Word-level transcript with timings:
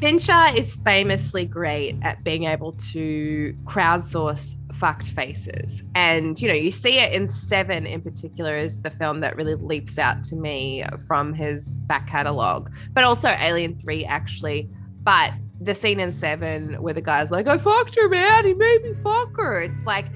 Fincher 0.00 0.44
is 0.54 0.76
famously 0.76 1.46
great 1.46 1.96
at 2.02 2.22
being 2.22 2.44
able 2.44 2.72
to 2.72 3.56
crowdsource 3.64 4.54
fucked 4.74 5.08
faces. 5.10 5.82
And, 5.94 6.38
you 6.40 6.48
know, 6.48 6.54
you 6.54 6.70
see 6.70 6.98
it 6.98 7.12
in 7.12 7.26
Seven 7.26 7.86
in 7.86 8.02
particular, 8.02 8.58
is 8.58 8.82
the 8.82 8.90
film 8.90 9.20
that 9.20 9.36
really 9.36 9.54
leaps 9.54 9.98
out 9.98 10.22
to 10.24 10.36
me 10.36 10.84
from 11.06 11.32
his 11.32 11.78
back 11.78 12.06
catalogue, 12.06 12.70
but 12.92 13.04
also 13.04 13.28
Alien 13.28 13.78
3, 13.78 14.04
actually. 14.04 14.68
But 15.02 15.32
the 15.62 15.74
scene 15.74 15.98
in 15.98 16.10
Seven 16.10 16.74
where 16.82 16.92
the 16.92 17.00
guy's 17.00 17.30
like, 17.30 17.46
I 17.46 17.56
fucked 17.56 17.94
her, 17.94 18.08
man. 18.08 18.44
He 18.44 18.52
made 18.52 18.82
me 18.82 18.92
fuck 19.02 19.34
her. 19.38 19.62
It's 19.62 19.86
like, 19.86 20.06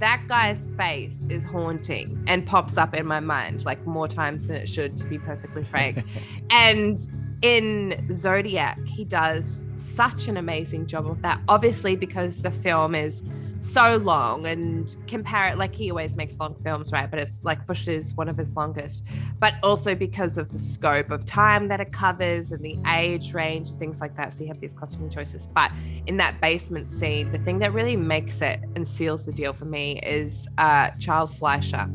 that 0.00 0.22
guy's 0.28 0.66
face 0.78 1.26
is 1.28 1.44
haunting 1.44 2.24
and 2.26 2.44
pops 2.46 2.78
up 2.78 2.94
in 2.94 3.06
my 3.06 3.20
mind 3.20 3.66
like 3.66 3.86
more 3.86 4.08
times 4.08 4.48
than 4.48 4.56
it 4.56 4.68
should, 4.68 4.96
to 4.96 5.06
be 5.06 5.18
perfectly 5.18 5.62
frank. 5.62 6.02
and 6.50 6.98
in 7.42 8.06
Zodiac, 8.12 8.78
he 8.86 9.04
does 9.04 9.64
such 9.76 10.28
an 10.28 10.36
amazing 10.36 10.86
job 10.86 11.06
of 11.06 11.22
that. 11.22 11.40
Obviously, 11.48 11.96
because 11.96 12.42
the 12.42 12.50
film 12.50 12.94
is 12.94 13.22
so 13.60 13.96
long 13.98 14.46
and 14.46 14.96
compare 15.06 15.46
it 15.48 15.58
like 15.58 15.74
he 15.74 15.90
always 15.90 16.16
makes 16.16 16.38
long 16.38 16.54
films, 16.64 16.92
right? 16.92 17.10
But 17.10 17.20
it's 17.20 17.44
like 17.44 17.66
Bush 17.66 17.88
is 17.88 18.14
one 18.14 18.28
of 18.28 18.36
his 18.36 18.56
longest, 18.56 19.04
but 19.38 19.54
also 19.62 19.94
because 19.94 20.38
of 20.38 20.50
the 20.50 20.58
scope 20.58 21.10
of 21.10 21.26
time 21.26 21.68
that 21.68 21.80
it 21.80 21.92
covers 21.92 22.52
and 22.52 22.64
the 22.64 22.78
age 22.86 23.34
range, 23.34 23.72
things 23.72 24.00
like 24.00 24.16
that. 24.16 24.32
So 24.32 24.42
you 24.42 24.48
have 24.48 24.60
these 24.60 24.72
costume 24.72 25.10
choices. 25.10 25.46
But 25.46 25.70
in 26.06 26.16
that 26.16 26.40
basement 26.40 26.88
scene, 26.88 27.32
the 27.32 27.38
thing 27.38 27.58
that 27.58 27.72
really 27.74 27.96
makes 27.96 28.40
it 28.40 28.60
and 28.76 28.88
seals 28.88 29.26
the 29.26 29.32
deal 29.32 29.52
for 29.52 29.66
me 29.66 30.00
is 30.00 30.48
uh, 30.56 30.90
Charles 30.98 31.34
Fleischer, 31.34 31.88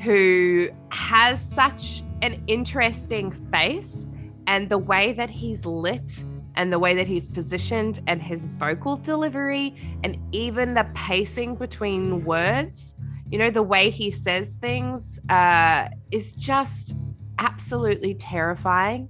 who 0.00 0.68
has 0.90 1.40
such 1.40 2.02
an 2.22 2.42
interesting 2.48 3.30
face 3.52 4.08
and 4.46 4.68
the 4.68 4.78
way 4.78 5.12
that 5.12 5.30
he's 5.30 5.64
lit 5.64 6.24
and 6.54 6.72
the 6.72 6.78
way 6.78 6.94
that 6.94 7.06
he's 7.06 7.28
positioned 7.28 8.00
and 8.06 8.22
his 8.22 8.46
vocal 8.46 8.96
delivery 8.96 9.74
and 10.04 10.18
even 10.32 10.74
the 10.74 10.86
pacing 10.94 11.54
between 11.54 12.24
words 12.24 12.94
you 13.30 13.38
know 13.38 13.50
the 13.50 13.62
way 13.62 13.88
he 13.88 14.10
says 14.10 14.54
things 14.60 15.18
uh, 15.30 15.88
is 16.10 16.32
just 16.32 16.96
absolutely 17.38 18.14
terrifying 18.14 19.08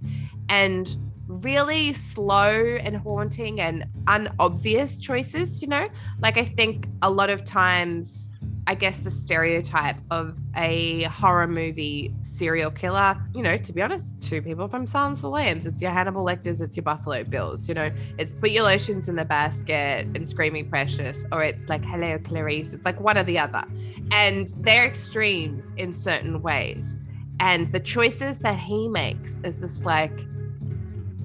and 0.48 0.96
really 1.26 1.92
slow 1.92 2.76
and 2.80 2.96
haunting 2.96 3.60
and 3.60 3.84
unobvious 4.06 4.98
choices 4.98 5.60
you 5.60 5.68
know? 5.68 5.88
Like 6.20 6.38
i 6.38 6.44
think 6.44 6.88
a 7.02 7.10
lot 7.10 7.30
of 7.30 7.44
times 7.44 8.30
I 8.66 8.76
guess, 8.76 9.00
the 9.00 9.10
stereotype 9.10 9.96
of 10.10 10.38
a 10.56 11.02
horror 11.04 11.48
movie 11.48 12.14
serial 12.20 12.70
killer. 12.70 13.20
You 13.34 13.42
know, 13.42 13.56
to 13.56 13.72
be 13.72 13.82
honest, 13.82 14.22
two 14.22 14.40
people 14.40 14.68
from 14.68 14.86
Silence 14.86 15.18
of 15.18 15.22
the 15.22 15.30
Lambs. 15.30 15.66
It's 15.66 15.82
your 15.82 15.90
Hannibal 15.90 16.24
Lecters, 16.24 16.60
it's 16.60 16.76
your 16.76 16.84
Buffalo 16.84 17.24
Bills. 17.24 17.68
You 17.68 17.74
know, 17.74 17.90
it's 18.18 18.32
put 18.32 18.50
your 18.50 18.64
lotions 18.64 19.08
in 19.08 19.16
the 19.16 19.24
basket 19.24 20.06
and 20.14 20.26
screaming 20.26 20.70
precious, 20.70 21.26
or 21.32 21.42
it's 21.42 21.68
like 21.68 21.84
hello 21.84 22.18
Clarice. 22.22 22.72
It's 22.72 22.84
like 22.84 23.00
one 23.00 23.18
or 23.18 23.24
the 23.24 23.38
other, 23.38 23.64
and 24.12 24.48
they're 24.58 24.86
extremes 24.86 25.72
in 25.76 25.90
certain 25.92 26.40
ways. 26.40 26.96
And 27.40 27.72
the 27.72 27.80
choices 27.80 28.38
that 28.40 28.58
he 28.58 28.86
makes 28.86 29.38
is 29.38 29.60
this 29.60 29.84
like 29.84 30.20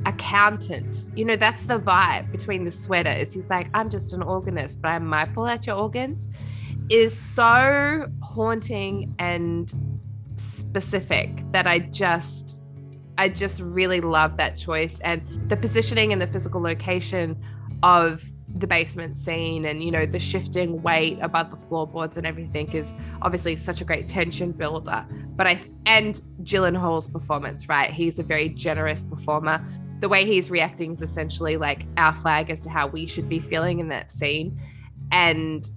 accountant. 0.07 1.05
You 1.15 1.25
know, 1.25 1.35
that's 1.35 1.65
the 1.65 1.79
vibe 1.79 2.31
between 2.31 2.63
the 2.63 2.71
sweater. 2.71 3.11
Is 3.11 3.31
he's 3.31 3.51
like, 3.51 3.67
I'm 3.75 3.91
just 3.91 4.13
an 4.13 4.23
organist, 4.23 4.81
but 4.81 4.89
I 4.89 4.97
might 4.97 5.35
pull 5.35 5.45
out 5.45 5.67
your 5.67 5.75
organs 5.75 6.27
is 6.89 7.17
so 7.17 8.09
haunting 8.21 9.13
and 9.19 9.73
specific 10.35 11.43
that 11.51 11.67
I 11.67 11.79
just 11.79 12.59
I 13.17 13.29
just 13.29 13.61
really 13.61 13.99
love 13.99 14.37
that 14.37 14.57
choice. 14.57 14.99
And 14.99 15.21
the 15.49 15.57
positioning 15.57 16.13
and 16.13 16.21
the 16.21 16.27
physical 16.27 16.61
location 16.61 17.41
of 17.81 18.23
the 18.59 18.67
basement 18.67 19.17
scene 19.17 19.65
and 19.65 19.83
you 19.83 19.91
know 19.91 20.05
the 20.05 20.17
shifting 20.17 20.81
weight 20.81 21.19
above 21.21 21.51
the 21.51 21.57
floorboards 21.57 22.17
and 22.17 22.25
everything 22.25 22.71
is 22.71 22.93
obviously 23.21 23.55
such 23.55 23.81
a 23.81 23.85
great 23.85 24.07
tension 24.07 24.51
builder. 24.51 25.05
But 25.35 25.47
I 25.47 25.59
and 25.85 26.21
Gyllenhaal's 26.43 27.07
performance 27.07 27.67
right? 27.67 27.91
He's 27.91 28.19
a 28.19 28.23
very 28.23 28.49
generous 28.49 29.03
performer. 29.03 29.63
The 29.99 30.09
way 30.09 30.25
he's 30.25 30.51
reacting 30.51 30.91
is 30.91 31.01
essentially 31.01 31.57
like 31.57 31.85
our 31.97 32.13
flag 32.13 32.49
as 32.49 32.63
to 32.63 32.69
how 32.69 32.87
we 32.87 33.07
should 33.07 33.27
be 33.27 33.39
feeling 33.39 33.79
in 33.79 33.87
that 33.89 34.11
scene. 34.11 34.57
And 35.11 35.69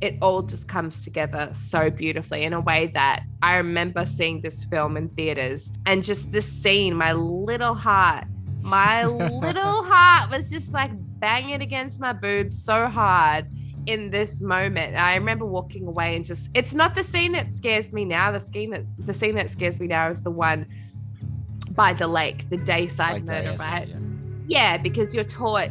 it 0.00 0.16
all 0.20 0.42
just 0.42 0.68
comes 0.68 1.02
together 1.02 1.48
so 1.52 1.90
beautifully 1.90 2.42
in 2.42 2.52
a 2.52 2.60
way 2.60 2.88
that 2.88 3.22
I 3.42 3.56
remember 3.56 4.04
seeing 4.04 4.42
this 4.42 4.64
film 4.64 4.96
in 4.96 5.08
theaters 5.10 5.70
and 5.86 6.04
just 6.04 6.32
this 6.32 6.46
scene, 6.46 6.94
my 6.94 7.12
little 7.12 7.74
heart, 7.74 8.24
my 8.60 9.04
little 9.06 9.82
heart 9.84 10.30
was 10.30 10.50
just 10.50 10.74
like 10.74 10.90
banging 11.18 11.62
against 11.62 11.98
my 11.98 12.12
boobs 12.12 12.62
so 12.62 12.88
hard 12.88 13.46
in 13.86 14.10
this 14.10 14.42
moment. 14.42 14.96
I 14.96 15.14
remember 15.14 15.46
walking 15.46 15.86
away 15.86 16.16
and 16.16 16.24
just 16.24 16.50
it's 16.52 16.74
not 16.74 16.94
the 16.94 17.04
scene 17.04 17.32
that 17.32 17.52
scares 17.52 17.92
me 17.92 18.04
now. 18.04 18.32
The 18.32 18.40
scene 18.40 18.70
that's 18.70 18.92
the 18.98 19.14
scene 19.14 19.36
that 19.36 19.50
scares 19.50 19.80
me 19.80 19.86
now 19.86 20.10
is 20.10 20.20
the 20.20 20.30
one 20.30 20.66
by 21.70 21.92
the 21.94 22.06
lake, 22.06 22.50
the 22.50 22.56
dayside 22.56 23.12
like 23.14 23.24
murder, 23.24 23.56
right? 23.58 23.88
Yeah. 23.88 23.96
yeah, 24.46 24.76
because 24.76 25.14
you're 25.14 25.24
taught 25.24 25.70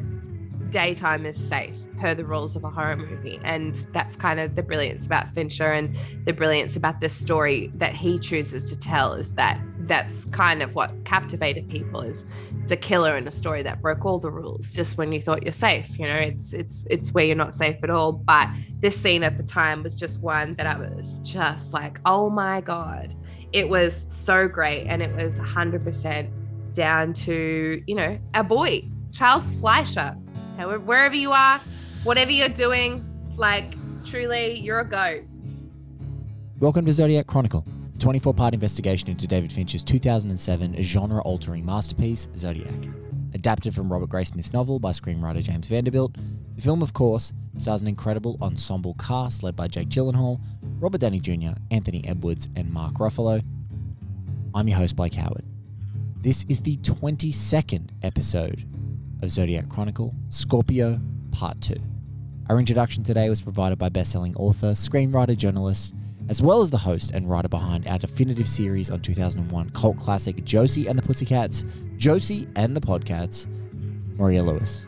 daytime 0.76 1.26
is 1.26 1.38
safe 1.38 1.86
per 2.02 2.14
the 2.14 2.26
rules 2.26 2.58
of 2.58 2.66
a 2.66 2.70
horror 2.70 2.98
movie. 2.98 3.40
And 3.46 3.76
that's 3.94 4.18
kind 4.18 4.42
of 4.42 4.56
the 4.56 4.62
brilliance 4.62 5.06
about 5.06 5.34
Fincher 5.34 5.72
and 5.72 5.96
the 6.26 6.34
brilliance 6.34 6.76
about 6.76 7.00
this 7.00 7.14
story 7.14 7.72
that 7.76 7.94
he 7.96 8.20
chooses 8.20 8.70
to 8.72 8.78
tell 8.78 9.14
is 9.14 9.36
that 9.36 9.58
that's 9.88 10.26
kind 10.26 10.62
of 10.62 10.76
what 10.76 10.92
captivated 11.06 11.70
people 11.70 12.02
is 12.02 12.26
it's 12.62 12.72
a 12.72 12.76
killer 12.76 13.16
in 13.16 13.26
a 13.26 13.32
story 13.32 13.64
that 13.64 13.82
broke 13.82 14.04
all 14.04 14.20
the 14.20 14.30
rules 14.30 14.74
just 14.74 14.98
when 14.98 15.14
you 15.14 15.22
thought 15.22 15.44
you're 15.44 15.54
safe 15.54 15.98
you 15.98 16.08
know? 16.08 16.16
It's 16.16 16.52
it's 16.52 16.86
it's 16.90 17.14
where 17.14 17.24
you're 17.24 17.38
not 17.38 17.54
safe 17.54 17.78
at 17.82 17.90
all. 17.90 18.12
But 18.12 18.50
this 18.80 19.00
scene 19.00 19.24
at 19.24 19.38
the 19.38 19.44
time 19.44 19.82
was 19.82 19.98
just 19.98 20.20
one 20.20 20.56
that 20.56 20.68
i 20.68 20.78
was 20.78 21.20
just 21.20 21.72
like 21.72 22.02
oh 22.06 22.30
my 22.30 22.60
god. 22.60 23.16
It 23.54 23.70
was 23.70 23.96
so 24.14 24.50
great 24.50 24.88
and 24.88 25.02
it 25.02 25.16
was 25.16 25.40
100% 25.40 26.74
down 26.74 27.14
to 27.14 27.82
you 27.88 27.96
know 27.96 28.20
our 28.34 28.44
boy 28.44 28.86
charles 29.14 29.50
fleischer 29.62 30.14
wherever 30.58 31.16
you 31.16 31.32
are 31.32 31.60
whatever 32.06 32.30
you're 32.30 32.48
doing, 32.48 33.04
like 33.36 33.76
truly, 34.06 34.60
you're 34.60 34.80
a 34.80 34.88
goat. 34.88 35.24
Welcome 36.60 36.86
to 36.86 36.94
Zodiac 36.94 37.26
Chronicle, 37.26 37.66
a 37.96 37.98
24 37.98 38.34
part 38.36 38.54
investigation 38.54 39.10
into 39.10 39.28
David 39.28 39.52
Fincher's 39.52 39.84
2007 39.84 40.82
genre 40.84 41.22
altering 41.24 41.66
masterpiece, 41.66 42.28
Zodiac. 42.38 42.74
Adapted 43.34 43.74
from 43.74 43.92
Robert 43.92 44.10
Graysmith's 44.10 44.54
novel 44.54 44.78
by 44.78 44.92
screenwriter 44.92 45.42
James 45.42 45.68
Vanderbilt, 45.68 46.16
the 46.56 46.62
film, 46.62 46.84
of 46.84 46.94
course, 46.94 47.34
stars 47.58 47.82
an 47.82 47.88
incredible 47.88 48.38
ensemble 48.40 48.94
cast 48.94 49.42
led 49.42 49.56
by 49.56 49.68
Jake 49.68 49.90
Gyllenhaal, 49.90 50.40
Robert 50.80 51.02
Downey 51.02 51.20
Jr., 51.20 51.58
Anthony 51.72 52.08
Edwards, 52.08 52.48
and 52.56 52.72
Mark 52.72 52.94
Ruffalo. 52.94 53.44
I'm 54.54 54.68
your 54.68 54.78
host, 54.78 54.96
Blake 54.96 55.16
Howard. 55.16 55.44
This 56.22 56.46
is 56.48 56.62
the 56.62 56.78
22nd 56.78 57.90
episode 58.04 58.64
of 59.26 59.32
Zodiac 59.32 59.68
Chronicle, 59.68 60.14
Scorpio 60.30 61.02
Part 61.32 61.60
2. 61.60 61.76
Our 62.48 62.60
introduction 62.60 63.04
today 63.04 63.28
was 63.28 63.42
provided 63.42 63.80
by 63.80 63.90
bestselling 63.90 64.36
author, 64.38 64.72
screenwriter, 64.72 65.36
journalist, 65.36 65.96
as 66.30 66.44
well 66.44 66.62
as 66.62 66.70
the 66.70 66.78
host 66.78 67.12
and 67.12 67.28
writer 67.30 67.50
behind 67.50 67.88
our 67.88 67.98
definitive 67.98 68.48
series 68.48 68.92
on 68.92 69.00
2001 69.00 69.72
cult 69.72 69.98
classic 69.98 70.44
Josie 70.46 70.88
and 70.88 70.98
the 70.98 71.02
Pussycats, 71.02 71.66
Josie 71.98 72.48
and 72.56 72.76
the 72.76 72.82
Podcats, 72.82 73.48
Maria 74.16 74.44
Lewis. 74.44 74.86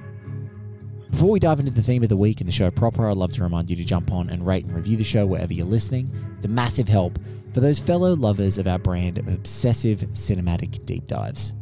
Before 1.09 1.31
we 1.31 1.39
dive 1.39 1.59
into 1.59 1.71
the 1.71 1.81
theme 1.81 2.03
of 2.03 2.09
the 2.09 2.17
week 2.17 2.39
and 2.39 2.47
the 2.47 2.53
show 2.53 2.69
proper, 2.69 3.09
I'd 3.09 3.17
love 3.17 3.31
to 3.33 3.43
remind 3.43 3.71
you 3.71 3.75
to 3.75 3.83
jump 3.83 4.11
on 4.11 4.29
and 4.29 4.45
rate 4.45 4.65
and 4.65 4.75
review 4.75 4.97
the 4.97 5.03
show 5.03 5.25
wherever 5.25 5.51
you're 5.51 5.65
listening. 5.65 6.11
It's 6.35 6.45
a 6.45 6.49
massive 6.49 6.87
help 6.87 7.17
for 7.55 7.59
those 7.59 7.79
fellow 7.79 8.15
lovers 8.15 8.59
of 8.59 8.67
our 8.67 8.77
brand 8.77 9.17
of 9.17 9.27
obsessive 9.27 10.01
cinematic 10.13 10.85
deep 10.85 11.07
dives. 11.07 11.55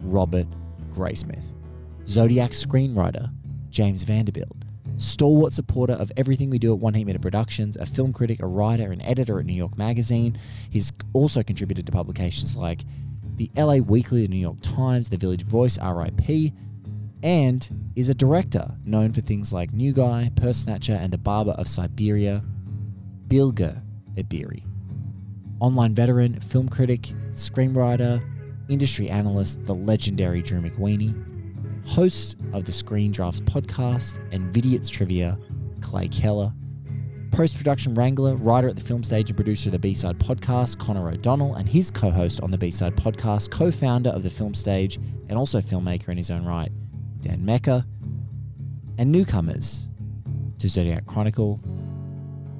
Robert 0.00 0.46
Graysmith, 0.94 1.52
Zodiac 2.08 2.52
screenwriter 2.52 3.30
James 3.68 4.04
Vanderbilt, 4.04 4.56
stalwart 4.96 5.52
supporter 5.52 5.94
of 5.94 6.10
everything 6.16 6.50
we 6.50 6.58
do 6.58 6.72
at 6.72 6.80
One 6.80 6.94
Heat 6.94 7.04
Minute 7.04 7.22
Productions, 7.22 7.76
a 7.76 7.86
film 7.86 8.12
critic, 8.12 8.42
a 8.42 8.46
writer, 8.46 8.92
and 8.92 9.02
editor 9.02 9.38
at 9.38 9.46
New 9.46 9.52
York 9.52 9.76
Magazine. 9.76 10.38
He's 10.70 10.92
also 11.12 11.42
contributed 11.42 11.86
to 11.86 11.92
publications 11.92 12.56
like 12.56 12.84
the 13.36 13.50
LA 13.56 13.76
Weekly, 13.76 14.22
the 14.22 14.28
New 14.28 14.38
York 14.38 14.58
Times, 14.62 15.08
the 15.08 15.16
Village 15.16 15.44
Voice, 15.44 15.78
RIP, 15.78 16.52
and 17.22 17.90
is 17.96 18.08
a 18.08 18.14
director 18.14 18.74
known 18.84 19.12
for 19.12 19.20
things 19.20 19.52
like 19.52 19.72
New 19.72 19.92
Guy, 19.92 20.30
Purse 20.36 20.58
Snatcher, 20.58 20.94
and 20.94 21.12
The 21.12 21.18
Barber 21.18 21.52
of 21.52 21.68
Siberia, 21.68 22.42
Bilge 23.28 23.74
Ebiri. 24.14 24.62
Online 25.60 25.94
veteran, 25.94 26.40
film 26.40 26.68
critic, 26.68 27.12
screenwriter, 27.32 28.22
industry 28.68 29.08
analyst, 29.08 29.64
the 29.64 29.74
legendary 29.74 30.42
Drew 30.42 30.60
McWeeny, 30.60 31.14
host 31.86 32.36
of 32.52 32.64
the 32.64 32.72
Screen 32.72 33.12
Drafts 33.12 33.40
podcast 33.40 34.18
and 34.32 34.52
Vidiots 34.52 34.90
Trivia, 34.90 35.38
Clay 35.80 36.08
Keller, 36.08 36.52
post 37.32 37.56
production 37.56 37.94
wrangler, 37.94 38.34
writer 38.34 38.68
at 38.68 38.76
the 38.76 38.82
film 38.82 39.04
stage, 39.04 39.30
and 39.30 39.36
producer 39.36 39.68
of 39.68 39.72
the 39.72 39.78
B 39.78 39.94
Side 39.94 40.18
podcast, 40.18 40.78
Connor 40.78 41.08
O'Donnell, 41.08 41.54
and 41.54 41.68
his 41.68 41.90
co 41.90 42.10
host 42.10 42.40
on 42.40 42.50
the 42.50 42.58
B 42.58 42.70
Side 42.70 42.96
podcast, 42.96 43.50
co 43.50 43.70
founder 43.70 44.10
of 44.10 44.22
the 44.22 44.30
film 44.30 44.54
stage, 44.54 44.96
and 44.96 45.32
also 45.32 45.60
filmmaker 45.60 46.08
in 46.08 46.16
his 46.16 46.30
own 46.30 46.44
right, 46.44 46.72
Dan 47.20 47.44
Mecca, 47.44 47.86
and 48.98 49.12
newcomers 49.12 49.88
to 50.58 50.68
Zodiac 50.68 51.06
Chronicle, 51.06 51.60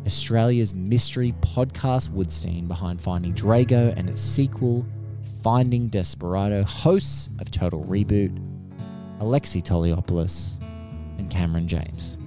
Australia's 0.07 0.75
mystery 0.75 1.35
podcast 1.41 2.11
Woodstein 2.11 2.69
behind 2.69 3.01
Finding 3.01 3.35
Drago 3.35 3.97
and 3.97 4.09
its 4.09 4.21
sequel, 4.21 4.87
Finding 5.43 5.89
Desperado, 5.89 6.65
hosts 6.65 7.31
of 7.41 7.51
Total 7.51 7.83
Reboot, 7.85 8.39
Alexi 9.21 9.63
Toliopoulos, 9.63 10.61
and 11.19 11.31
Cameron 11.31 11.67
James. 11.67 12.19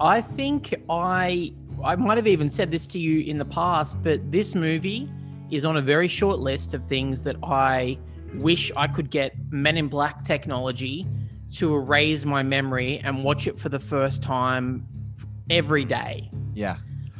I 0.00 0.20
think 0.20 0.74
I 0.88 1.52
I 1.84 1.96
might 1.96 2.16
have 2.16 2.26
even 2.26 2.50
said 2.50 2.70
this 2.70 2.86
to 2.88 2.98
you 2.98 3.20
in 3.20 3.38
the 3.38 3.44
past, 3.44 4.00
but 4.02 4.30
this 4.30 4.54
movie 4.54 5.10
is 5.50 5.64
on 5.64 5.76
a 5.76 5.82
very 5.82 6.08
short 6.08 6.38
list 6.38 6.74
of 6.74 6.84
things 6.86 7.22
that 7.22 7.36
I 7.42 7.98
wish 8.34 8.72
I 8.76 8.86
could 8.86 9.10
get 9.10 9.34
Men 9.50 9.76
in 9.76 9.88
Black 9.88 10.22
technology 10.24 11.06
to 11.52 11.74
erase 11.74 12.24
my 12.24 12.42
memory 12.42 12.98
and 13.04 13.22
watch 13.22 13.46
it 13.46 13.58
for 13.58 13.68
the 13.68 13.78
first 13.78 14.22
time 14.22 14.86
every 15.50 15.84
day. 15.84 16.30
Yeah. 16.54 16.76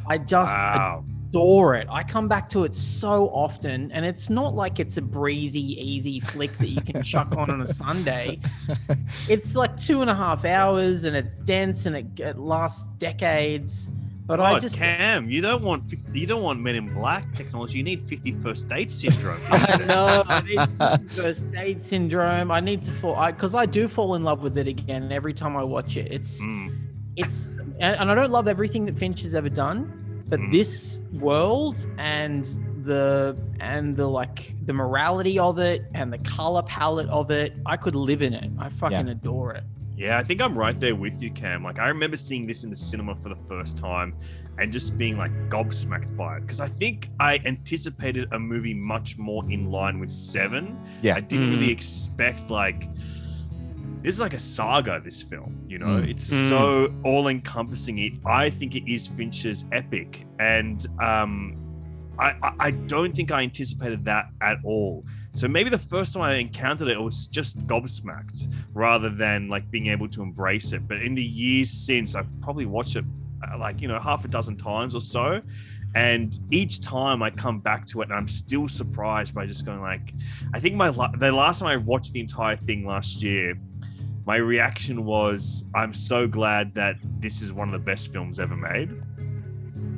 I 0.06 0.18
just 0.18 0.54
Wow. 0.54 1.04
Adore 1.32 1.76
it. 1.76 1.86
I 1.90 2.02
come 2.02 2.28
back 2.28 2.48
to 2.50 2.64
it 2.64 2.76
so 2.76 3.28
often, 3.30 3.90
and 3.92 4.04
it's 4.04 4.28
not 4.28 4.54
like 4.54 4.78
it's 4.78 4.98
a 4.98 5.02
breezy, 5.02 5.80
easy 5.82 6.20
flick 6.20 6.52
that 6.58 6.68
you 6.68 6.82
can 6.82 7.02
chuck 7.02 7.34
on 7.36 7.50
on 7.50 7.62
a 7.62 7.66
Sunday. 7.66 8.38
It's 9.28 9.56
like 9.56 9.76
two 9.76 10.02
and 10.02 10.10
a 10.10 10.14
half 10.14 10.44
hours, 10.44 11.04
and 11.04 11.16
it's 11.16 11.34
dense, 11.34 11.86
and 11.86 11.96
it, 11.96 12.06
it 12.20 12.38
lasts 12.38 12.90
decades. 12.98 13.88
But 14.26 14.40
oh, 14.40 14.44
I 14.44 14.58
just 14.58 14.76
Cam, 14.76 15.30
you 15.30 15.40
don't 15.40 15.62
want 15.62 15.88
50, 15.88 16.18
you 16.18 16.26
don't 16.26 16.42
want 16.42 16.60
Men 16.60 16.74
in 16.76 16.94
Black 16.94 17.34
technology. 17.34 17.78
You 17.78 17.84
need 17.84 18.06
50 18.06 18.32
First 18.40 18.68
Date 18.68 18.92
syndrome. 18.92 19.40
I 19.50 19.76
know. 19.86 20.22
I 20.26 20.40
need 20.42 21.10
first 21.12 21.50
date 21.50 21.82
syndrome. 21.82 22.50
I 22.50 22.60
need 22.60 22.82
to 22.84 22.92
fall 22.92 23.26
because 23.26 23.54
I, 23.54 23.66
do 23.66 23.88
fall 23.88 24.14
in 24.14 24.22
love 24.22 24.42
with 24.42 24.58
it 24.58 24.68
again 24.68 25.10
every 25.10 25.34
time 25.34 25.56
I 25.56 25.64
watch 25.64 25.96
it. 25.96 26.12
It's 26.12 26.40
Mm. 26.44 26.78
it's 27.16 27.58
and, 27.80 27.96
and 27.96 28.10
I 28.10 28.14
don't 28.14 28.30
love 28.30 28.48
everything 28.48 28.86
that 28.86 28.96
Fincher 28.96 29.24
has 29.24 29.34
ever 29.34 29.48
done, 29.48 30.01
but 30.32 30.40
Mm. 30.40 30.50
this 30.50 30.98
world 31.12 31.86
and 31.98 32.46
the 32.84 33.36
and 33.60 33.94
the 33.94 34.06
like 34.06 34.56
the 34.64 34.72
morality 34.72 35.38
of 35.38 35.58
it 35.58 35.84
and 35.92 36.10
the 36.10 36.16
color 36.38 36.62
palette 36.62 37.08
of 37.10 37.30
it, 37.30 37.52
I 37.66 37.76
could 37.76 37.94
live 37.94 38.22
in 38.22 38.32
it. 38.32 38.50
I 38.58 38.70
fucking 38.70 39.08
adore 39.08 39.52
it. 39.52 39.64
Yeah, 39.94 40.16
I 40.18 40.24
think 40.24 40.40
I'm 40.40 40.58
right 40.58 40.78
there 40.80 40.96
with 40.96 41.20
you, 41.22 41.30
Cam. 41.30 41.62
Like, 41.62 41.78
I 41.78 41.86
remember 41.88 42.16
seeing 42.16 42.46
this 42.46 42.64
in 42.64 42.70
the 42.70 42.76
cinema 42.76 43.14
for 43.16 43.28
the 43.28 43.36
first 43.46 43.76
time 43.76 44.14
and 44.58 44.72
just 44.72 44.96
being 44.96 45.18
like 45.18 45.32
gobsmacked 45.50 46.16
by 46.16 46.38
it 46.38 46.40
because 46.40 46.60
I 46.60 46.68
think 46.68 47.10
I 47.20 47.38
anticipated 47.44 48.32
a 48.32 48.38
movie 48.38 48.72
much 48.74 49.18
more 49.18 49.44
in 49.50 49.70
line 49.70 50.00
with 50.00 50.10
Seven. 50.10 50.78
Yeah. 51.02 51.16
I 51.16 51.20
didn't 51.20 51.48
Mm. 51.48 51.50
really 51.60 51.70
expect 51.70 52.48
like 52.48 52.88
this 54.02 54.14
is 54.16 54.20
like 54.20 54.34
a 54.34 54.40
saga. 54.40 55.00
This 55.04 55.22
film, 55.22 55.58
you 55.68 55.78
know, 55.78 55.86
Mm. 55.86 56.08
it's 56.10 56.32
Mm. 56.32 56.48
so 56.48 56.94
all 57.04 57.28
encompassing. 57.28 57.98
It, 57.98 58.14
I 58.26 58.50
think 58.50 58.74
it 58.74 58.90
is 58.90 59.06
Fincher's 59.06 59.64
epic, 59.72 60.26
and 60.38 60.84
um, 61.00 61.56
I, 62.18 62.30
I, 62.42 62.52
I 62.60 62.70
don't 62.72 63.14
think 63.14 63.30
I 63.30 63.42
anticipated 63.42 64.04
that 64.04 64.26
at 64.40 64.58
all. 64.64 65.04
So 65.34 65.48
maybe 65.48 65.70
the 65.70 65.78
first 65.78 66.12
time 66.12 66.22
I 66.22 66.34
encountered 66.34 66.88
it, 66.88 66.98
it 66.98 67.00
was 67.00 67.26
just 67.28 67.66
gobsmacked 67.66 68.52
rather 68.74 69.08
than 69.08 69.48
like 69.48 69.70
being 69.70 69.86
able 69.86 70.06
to 70.08 70.22
embrace 70.22 70.72
it. 70.72 70.86
But 70.86 70.98
in 71.02 71.14
the 71.14 71.22
years 71.24 71.70
since, 71.70 72.14
I've 72.14 72.28
probably 72.42 72.66
watched 72.66 72.96
it 72.96 73.04
uh, 73.50 73.56
like, 73.58 73.80
you 73.80 73.88
know, 73.88 73.98
half 73.98 74.24
a 74.26 74.28
dozen 74.28 74.56
times 74.58 74.94
or 74.94 75.00
so. 75.00 75.40
And 75.94 76.38
each 76.50 76.80
time 76.82 77.22
I 77.22 77.30
come 77.30 77.60
back 77.60 77.86
to 77.86 78.02
it, 78.02 78.04
and 78.08 78.14
I'm 78.14 78.28
still 78.28 78.68
surprised 78.68 79.34
by 79.34 79.46
just 79.46 79.64
going 79.64 79.80
like, 79.80 80.12
I 80.54 80.60
think 80.60 80.76
my 80.76 80.88
la- 80.90 81.10
the 81.16 81.32
last 81.32 81.60
time 81.60 81.68
I 81.68 81.76
watched 81.76 82.12
the 82.12 82.20
entire 82.20 82.56
thing 82.56 82.84
last 82.86 83.22
year, 83.22 83.54
my 84.24 84.36
reaction 84.36 85.04
was, 85.04 85.64
I'm 85.74 85.92
so 85.92 86.26
glad 86.26 86.74
that 86.74 86.96
this 87.18 87.42
is 87.42 87.52
one 87.52 87.68
of 87.68 87.72
the 87.72 87.84
best 87.84 88.12
films 88.12 88.38
ever 88.38 88.56
made. 88.56 88.90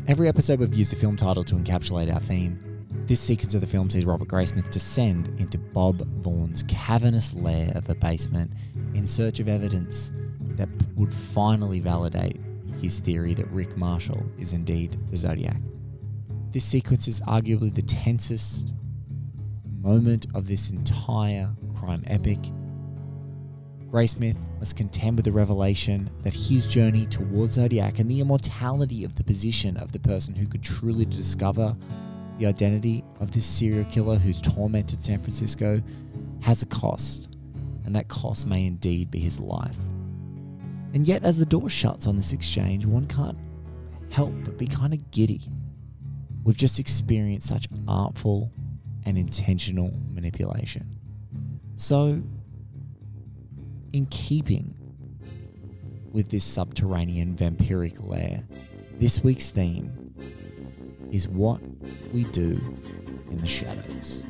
Every 0.07 0.29
episode 0.29 0.61
we've 0.61 0.75
used 0.75 0.93
a 0.93 0.97
film 0.97 1.17
title 1.17 1.45
to 1.45 1.55
encapsulate 1.55 2.13
our 2.13 2.21
theme. 2.21 2.59
This 3.07 3.21
sequence 3.21 3.55
of 3.55 3.61
the 3.61 3.67
film 3.67 3.91
sees 3.91 4.07
Robert 4.07 4.29
Graysmith 4.29 4.71
descend 4.71 5.29
into 5.39 5.59
Bob 5.59 6.07
Vaughan's 6.23 6.63
cavernous 6.69 7.35
lair 7.35 7.71
of 7.75 7.87
the 7.87 7.95
basement 7.95 8.51
in 8.95 9.07
search 9.07 9.41
of 9.41 9.49
evidence 9.49 10.11
that 10.57 10.69
would 10.95 11.13
finally 11.13 11.81
validate 11.81 12.41
his 12.81 13.01
theory 13.01 13.35
that 13.35 13.47
Rick 13.49 13.77
Marshall 13.77 14.25
is 14.39 14.53
indeed 14.53 14.99
the 15.11 15.17
Zodiac. 15.17 15.61
This 16.51 16.65
sequence 16.65 17.09
is 17.09 17.21
arguably 17.23 17.75
the 17.75 17.83
tensest 17.83 18.73
moment 19.83 20.27
of 20.35 20.47
this 20.47 20.71
entire 20.71 21.51
crime 21.77 22.05
epic. 22.07 22.39
Graysmith 23.95 24.41
must 24.59 24.75
contend 24.75 25.15
with 25.15 25.25
the 25.25 25.31
revelation 25.31 26.11
that 26.23 26.35
his 26.35 26.67
journey 26.67 27.07
towards 27.07 27.55
Zodiac 27.55 28.01
and 28.01 28.11
the 28.11 28.19
immortality 28.19 29.05
of 29.05 29.15
the 29.15 29.23
position 29.23 29.77
of 29.77 29.93
the 29.93 30.01
person 30.01 30.35
who 30.35 30.49
could 30.49 30.65
truly 30.65 31.05
discover 31.05 31.77
the 32.41 32.47
identity 32.47 33.05
of 33.21 33.31
this 33.31 33.47
serial 33.47 33.85
killer 33.85 34.17
who's 34.17 34.41
tormented 34.41 35.05
San 35.05 35.21
Francisco 35.21 35.81
has 36.41 36.61
a 36.61 36.67
cost, 36.67 37.37
and 37.85 37.95
that 37.95 38.09
cost 38.09 38.49
may 38.49 38.67
indeed 38.67 39.13
be 39.13 39.21
his 39.21 39.39
life. 39.39 39.77
And 40.93 41.07
yet, 41.07 41.23
as 41.23 41.39
the 41.39 41.47
door 41.47 41.69
shuts 41.69 42.09
on 42.09 42.17
this 42.17 42.33
exchange, 42.33 42.87
one 42.87 43.07
can't 43.07 43.39
help 44.11 44.33
but 44.45 44.59
be 44.59 44.67
kind 44.67 44.93
of 44.93 45.09
giddy. 45.13 45.43
We've 46.43 46.57
just 46.57 46.81
experienced 46.81 47.47
such 47.47 47.69
artful 47.87 48.51
and 49.05 49.17
intentional 49.17 49.97
manipulation. 50.11 50.99
So, 51.77 52.21
in 53.95 54.07
keeping 54.07 54.75
with 56.11 56.29
this 56.29 56.45
subterranean 56.45 57.37
vampiric 57.37 58.05
lair, 58.05 58.43
this 58.99 59.23
week's 59.23 59.51
theme 59.51 60.13
is 61.13 61.29
what 61.29 61.61
we 62.13 62.25
do 62.25 62.61
in 63.31 63.39
the 63.39 63.47
shadows. 63.47 64.25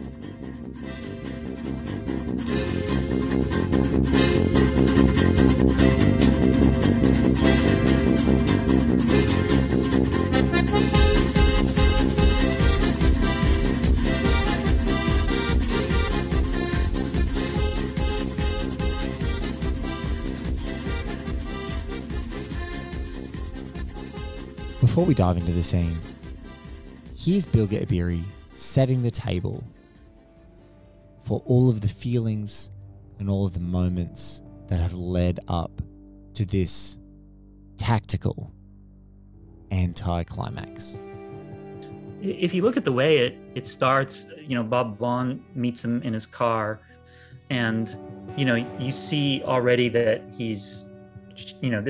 Before 24.94 25.06
we 25.06 25.14
dive 25.14 25.36
into 25.36 25.50
the 25.50 25.60
scene, 25.64 25.98
here's 27.16 27.44
Bilge 27.44 27.70
Ebiri 27.70 28.22
setting 28.54 29.02
the 29.02 29.10
table 29.10 29.64
for 31.26 31.42
all 31.46 31.68
of 31.68 31.80
the 31.80 31.88
feelings 31.88 32.70
and 33.18 33.28
all 33.28 33.44
of 33.44 33.54
the 33.54 33.58
moments 33.58 34.40
that 34.68 34.78
have 34.78 34.92
led 34.92 35.40
up 35.48 35.82
to 36.34 36.44
this 36.44 36.96
tactical 37.76 38.52
anti-climax. 39.72 40.96
if 42.22 42.54
you 42.54 42.62
look 42.62 42.76
at 42.76 42.84
the 42.84 42.92
way 42.92 43.18
it 43.18 43.36
it 43.56 43.66
starts, 43.66 44.28
you 44.46 44.54
know, 44.54 44.62
Bob 44.62 44.96
Vaughn 44.96 45.44
meets 45.56 45.84
him 45.84 46.02
in 46.02 46.14
his 46.14 46.24
car, 46.24 46.78
and 47.50 47.98
you 48.36 48.44
know, 48.44 48.54
you 48.78 48.92
see 48.92 49.42
already 49.44 49.88
that 49.88 50.22
he's, 50.38 50.86
you 51.60 51.70
know, 51.70 51.84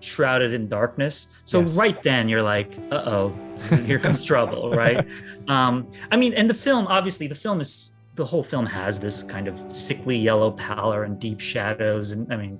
shrouded 0.00 0.52
in 0.52 0.68
darkness. 0.68 1.28
So 1.44 1.60
Yes. 1.60 1.76
right 1.76 2.02
then 2.02 2.28
you're 2.28 2.42
like, 2.42 2.72
uh 2.90 3.02
oh, 3.06 3.34
here 3.84 3.98
comes 3.98 4.24
trouble, 4.24 4.70
right? 4.84 5.06
Um, 5.48 5.88
I 6.10 6.16
mean, 6.16 6.32
and 6.34 6.48
the 6.48 6.54
film, 6.54 6.86
obviously, 6.86 7.26
the 7.26 7.34
film 7.34 7.60
is 7.60 7.92
the 8.14 8.24
whole 8.24 8.42
film 8.42 8.66
has 8.66 8.98
this 8.98 9.22
kind 9.22 9.46
of 9.46 9.70
sickly 9.70 10.16
yellow 10.16 10.50
pallor 10.52 11.04
and 11.04 11.20
deep 11.20 11.40
shadows, 11.40 12.12
and 12.12 12.32
I 12.32 12.36
mean, 12.36 12.58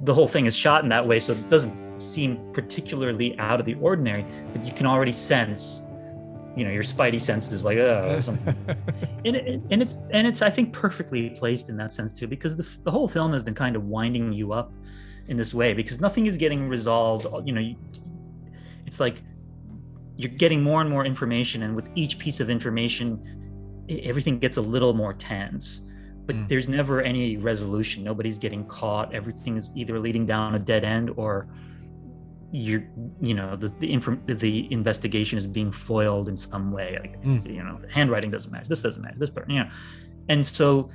the 0.00 0.14
whole 0.14 0.28
thing 0.28 0.46
is 0.46 0.56
shot 0.56 0.82
in 0.82 0.88
that 0.88 1.06
way, 1.06 1.20
so 1.20 1.32
it 1.34 1.48
doesn't 1.50 2.00
seem 2.00 2.40
particularly 2.52 3.38
out 3.38 3.60
of 3.60 3.66
the 3.66 3.74
ordinary. 3.74 4.24
But 4.52 4.64
you 4.64 4.72
can 4.72 4.86
already 4.86 5.12
sense 5.12 5.82
you 6.56 6.64
know 6.64 6.70
your 6.70 6.82
spidey 6.82 7.20
senses 7.20 7.64
like 7.64 7.78
oh 7.78 8.18
something 8.28 8.54
and, 9.24 9.36
it, 9.36 9.62
and 9.70 9.80
it's 9.80 9.94
and 10.10 10.26
it's 10.26 10.42
i 10.42 10.50
think 10.50 10.72
perfectly 10.72 11.30
placed 11.30 11.68
in 11.68 11.76
that 11.76 11.92
sense 11.92 12.12
too 12.12 12.26
because 12.26 12.56
the, 12.56 12.66
the 12.82 12.90
whole 12.90 13.06
film 13.06 13.32
has 13.32 13.42
been 13.42 13.54
kind 13.54 13.76
of 13.76 13.84
winding 13.84 14.32
you 14.32 14.52
up 14.52 14.72
in 15.28 15.36
this 15.36 15.54
way 15.54 15.72
because 15.72 16.00
nothing 16.00 16.26
is 16.26 16.36
getting 16.36 16.68
resolved 16.68 17.26
you 17.44 17.52
know 17.52 17.74
it's 18.86 19.00
like 19.00 19.22
you're 20.16 20.30
getting 20.30 20.62
more 20.62 20.80
and 20.80 20.90
more 20.90 21.04
information 21.06 21.62
and 21.62 21.74
with 21.74 21.88
each 21.94 22.18
piece 22.18 22.40
of 22.40 22.50
information 22.50 23.40
everything 23.98 24.38
gets 24.38 24.56
a 24.56 24.62
little 24.62 24.94
more 24.94 25.14
tense. 25.14 25.80
But 26.26 26.36
mm. 26.36 26.48
there's 26.48 26.68
never 26.68 27.02
any 27.02 27.36
resolution. 27.36 28.04
Nobody's 28.04 28.38
getting 28.38 28.64
caught. 28.66 29.12
Everything 29.14 29.56
is 29.56 29.70
either 29.74 29.98
leading 29.98 30.26
down 30.26 30.54
a 30.54 30.58
dead 30.58 30.84
end 30.84 31.10
or 31.16 31.48
you're 32.52 32.82
you 33.20 33.32
know 33.32 33.54
the 33.54 33.68
the, 33.78 33.92
inform- 33.92 34.22
the 34.26 34.72
investigation 34.72 35.38
is 35.38 35.46
being 35.46 35.72
foiled 35.72 36.28
in 36.28 36.36
some 36.36 36.72
way. 36.72 36.98
Like 37.00 37.22
mm. 37.22 37.46
you 37.46 37.62
know 37.62 37.80
handwriting 37.90 38.30
doesn't 38.30 38.50
match. 38.50 38.68
This 38.68 38.82
doesn't 38.82 39.02
match 39.02 39.14
this 39.18 39.30
part 39.30 39.50
you 39.50 39.60
know. 39.60 39.70
And 40.28 40.46
so 40.46 40.90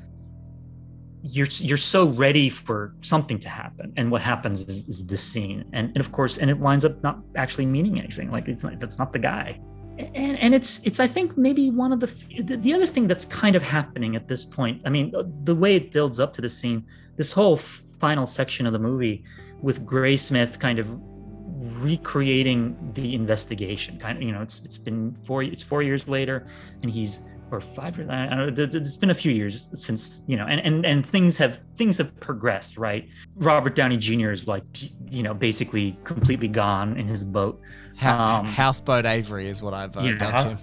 you're 1.28 1.48
you're 1.58 1.78
so 1.78 2.08
ready 2.08 2.50
for 2.50 2.94
something 3.02 3.40
to 3.40 3.50
happen 3.50 3.94
and 3.98 4.12
what 4.12 4.22
happens 4.22 4.62
is, 4.62 4.88
is 4.88 5.06
this 5.06 5.24
scene. 5.24 5.66
And, 5.74 5.90
and 5.90 5.98
of 5.98 6.12
course 6.12 6.38
and 6.38 6.50
it 6.50 6.58
winds 6.58 6.86
up 6.86 7.02
not 7.04 7.20
actually 7.36 7.66
meaning 7.66 8.00
anything. 8.00 8.32
Like 8.32 8.48
it's 8.48 8.64
not 8.64 8.80
that's 8.80 9.00
not 9.00 9.12
the 9.12 9.20
guy. 9.20 9.60
And, 9.98 10.38
and 10.40 10.54
it's 10.54 10.82
it's 10.84 11.00
i 11.00 11.08
think 11.08 11.38
maybe 11.38 11.70
one 11.70 11.94
of 11.94 12.02
the, 12.02 12.08
the 12.44 12.58
the 12.58 12.74
other 12.74 12.86
thing 12.86 13.08
that's 13.08 13.24
kind 13.24 13.56
of 13.56 13.64
happening 13.64 14.18
at 14.18 14.28
this 14.28 14.44
point 14.44 14.82
i 14.86 14.90
mean 14.90 15.14
the 15.46 15.56
way 15.56 15.78
it 15.78 15.94
builds 15.94 16.20
up 16.20 16.34
to 16.34 16.42
the 16.42 16.50
scene 16.50 16.84
this 17.16 17.32
whole 17.32 17.56
final 17.56 18.28
section 18.28 18.66
of 18.66 18.74
the 18.74 18.80
movie 18.80 19.24
with 19.62 19.86
Graysmith 19.86 20.60
kind 20.60 20.80
of 20.80 20.88
recreating 21.82 22.92
the 22.94 23.16
investigation. 23.16 23.98
Kind 24.00 24.18
of 24.18 24.24
you 24.24 24.32
know 24.32 24.42
it's 24.42 24.62
it's 24.64 24.78
been 24.78 25.16
four 25.26 25.44
it's 25.44 25.64
four 25.64 25.82
years 25.82 26.08
later 26.08 26.48
and 26.82 26.92
he's 26.92 27.22
or 27.52 27.62
five 27.62 27.98
years. 27.98 28.10
I 28.10 28.28
don't 28.28 28.58
know. 28.58 28.80
It's 28.80 28.98
been 28.98 29.10
a 29.10 29.16
few 29.16 29.32
years 29.32 29.68
since 29.74 30.24
you 30.28 30.38
know, 30.38 30.46
and 30.46 30.60
and 30.62 30.86
and 30.86 31.06
things 31.06 31.38
have 31.38 31.60
things 31.76 31.98
have 31.98 32.20
progressed, 32.20 32.78
right? 32.78 33.08
Robert 33.36 33.76
Downey 33.76 33.98
Jr. 33.98 34.32
is 34.32 34.48
like 34.48 34.64
you 35.10 35.24
know 35.24 35.34
basically 35.34 35.98
completely 36.04 36.48
gone 36.48 36.98
in 36.98 37.08
his 37.08 37.24
boat. 37.24 37.62
Ha- 38.00 38.40
um, 38.40 38.46
Houseboat 38.46 39.06
Avery 39.06 39.48
is 39.48 39.62
what 39.62 39.74
I've 39.74 39.96
uh, 39.96 40.02
yeah, 40.02 40.14
done 40.14 40.58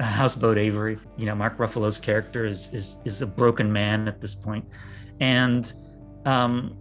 to. 0.00 0.04
Houseboat 0.04 0.58
Avery. 0.58 0.98
You 1.16 1.26
know, 1.26 1.34
Mark 1.34 1.58
Ruffalo's 1.58 1.98
character 1.98 2.46
is 2.46 2.72
is 2.72 3.00
is 3.04 3.22
a 3.22 3.26
broken 3.26 3.72
man 3.72 4.08
at 4.08 4.20
this 4.20 4.34
point, 4.34 4.64
and 5.20 5.72
um, 6.24 6.76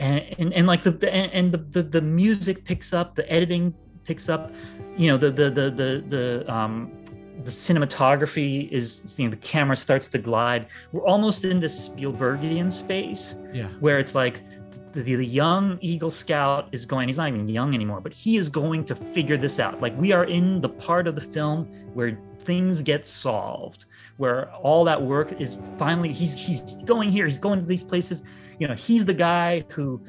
and 0.00 0.24
and, 0.38 0.52
and 0.52 0.66
like 0.66 0.82
the, 0.82 0.90
the 0.90 1.12
and 1.12 1.52
the, 1.52 1.58
the 1.58 1.82
the 1.82 2.02
music 2.02 2.64
picks 2.64 2.92
up, 2.92 3.14
the 3.14 3.30
editing 3.30 3.74
picks 4.04 4.28
up, 4.28 4.52
you 4.96 5.08
know, 5.08 5.16
the 5.16 5.30
the 5.30 5.50
the 5.50 5.70
the 5.70 6.04
the 6.08 6.52
um 6.52 7.01
the 7.44 7.50
cinematography 7.50 8.70
is 8.70 9.16
you 9.18 9.24
know 9.24 9.30
the 9.30 9.36
camera 9.36 9.76
starts 9.76 10.06
to 10.08 10.18
glide. 10.18 10.66
We're 10.92 11.06
almost 11.06 11.44
in 11.44 11.60
this 11.60 11.88
spielbergian 11.88 12.72
space 12.72 13.34
yeah. 13.52 13.68
where 13.80 13.98
it's 13.98 14.14
like 14.14 14.42
the, 14.92 15.02
the, 15.02 15.26
young 15.26 15.78
eagle 15.80 16.10
scout 16.10 16.68
is 16.72 16.84
going 16.84 17.08
he's 17.08 17.16
not 17.16 17.28
even 17.28 17.48
young 17.48 17.74
anymore 17.74 18.02
but 18.02 18.12
he 18.12 18.36
is 18.36 18.48
going 18.48 18.84
to 18.84 18.94
figure 18.94 19.36
this 19.36 19.58
out. 19.58 19.80
Like 19.80 19.96
we 19.98 20.12
are 20.12 20.24
in 20.24 20.60
the 20.60 20.68
part 20.68 21.06
of 21.06 21.14
the 21.14 21.20
film 21.20 21.64
where 21.94 22.18
things 22.40 22.82
get 22.82 23.06
solved 23.06 23.86
where 24.18 24.52
all 24.56 24.84
that 24.84 25.00
work 25.00 25.40
is 25.40 25.56
finally 25.78 26.12
he's 26.12 26.34
he's 26.34 26.60
going 26.84 27.10
here 27.10 27.24
he's 27.24 27.38
going 27.38 27.58
to 27.58 27.66
these 27.66 27.82
places. 27.82 28.22
You 28.58 28.68
know 28.68 28.74
he's 28.74 29.04
the 29.04 29.14
guy 29.14 29.64
who 29.68 30.04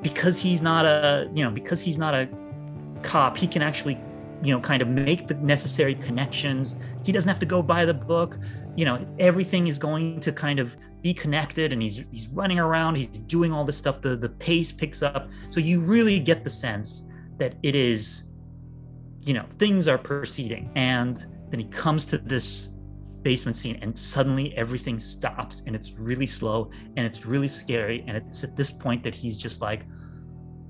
because 0.00 0.38
he's 0.38 0.62
not 0.62 0.84
a 0.84 1.30
you 1.34 1.44
know 1.44 1.50
because 1.50 1.82
he's 1.82 1.98
not 1.98 2.14
a 2.14 2.28
cop 3.02 3.36
he 3.36 3.48
can 3.48 3.62
actually 3.62 3.98
you 4.42 4.52
know 4.52 4.60
kind 4.60 4.82
of 4.82 4.88
make 4.88 5.28
the 5.28 5.34
necessary 5.34 5.94
connections. 5.94 6.74
He 7.04 7.12
doesn't 7.12 7.28
have 7.28 7.38
to 7.38 7.46
go 7.46 7.62
buy 7.62 7.84
the 7.84 7.94
book. 7.94 8.38
You 8.76 8.84
know 8.84 9.06
everything 9.18 9.66
is 9.68 9.78
going 9.78 10.20
to 10.20 10.32
kind 10.32 10.58
of 10.58 10.76
be 11.00 11.14
connected 11.14 11.72
and 11.72 11.80
he's 11.80 12.02
he's 12.10 12.28
running 12.28 12.58
around. 12.58 12.96
He's 12.96 13.06
doing 13.06 13.52
all 13.52 13.64
this 13.64 13.76
stuff. 13.76 14.00
The 14.02 14.16
the 14.16 14.28
pace 14.28 14.72
picks 14.72 15.02
up. 15.02 15.30
So 15.50 15.60
you 15.60 15.80
really 15.80 16.18
get 16.18 16.44
the 16.44 16.50
sense 16.50 17.06
that 17.38 17.54
it 17.62 17.74
is 17.76 18.24
you 19.20 19.34
know 19.34 19.46
things 19.58 19.86
are 19.88 19.98
proceeding. 19.98 20.70
And 20.74 21.24
then 21.50 21.60
he 21.60 21.66
comes 21.66 22.04
to 22.06 22.18
this 22.18 22.70
basement 23.22 23.54
scene 23.54 23.78
and 23.82 23.96
suddenly 23.96 24.52
everything 24.56 24.98
stops 24.98 25.62
and 25.66 25.76
it's 25.76 25.92
really 25.92 26.26
slow 26.26 26.72
and 26.96 27.06
it's 27.06 27.24
really 27.24 27.46
scary. 27.46 28.04
And 28.08 28.16
it's 28.16 28.42
at 28.42 28.56
this 28.56 28.72
point 28.72 29.04
that 29.04 29.14
he's 29.14 29.36
just 29.36 29.60
like 29.60 29.82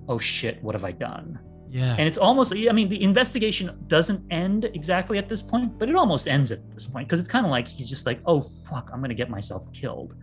oh 0.08 0.18
shit 0.18 0.60
what 0.64 0.74
have 0.74 0.84
i 0.84 0.90
done 0.90 1.38
yeah. 1.72 1.96
And 1.98 2.06
it's 2.06 2.18
almost, 2.18 2.52
I 2.52 2.70
mean, 2.72 2.90
the 2.90 3.02
investigation 3.02 3.84
doesn't 3.86 4.30
end 4.30 4.66
exactly 4.66 5.16
at 5.16 5.30
this 5.30 5.40
point, 5.40 5.78
but 5.78 5.88
it 5.88 5.96
almost 5.96 6.28
ends 6.28 6.52
at 6.52 6.70
this 6.70 6.84
point 6.84 7.08
because 7.08 7.18
it's 7.18 7.30
kind 7.30 7.46
of 7.46 7.50
like 7.50 7.66
he's 7.66 7.88
just 7.88 8.04
like, 8.04 8.20
oh, 8.26 8.42
fuck, 8.68 8.90
I'm 8.92 9.00
going 9.00 9.08
to 9.08 9.14
get 9.14 9.30
myself 9.30 9.64
killed. 9.72 10.14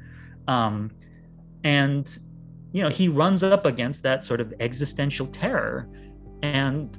Um, 0.48 0.92
and, 1.64 2.08
you 2.72 2.84
know, 2.84 2.90
he 2.90 3.08
runs 3.08 3.42
up 3.42 3.66
against 3.66 4.04
that 4.04 4.24
sort 4.24 4.42
of 4.42 4.54
existential 4.60 5.26
terror 5.26 5.90
and, 6.44 6.96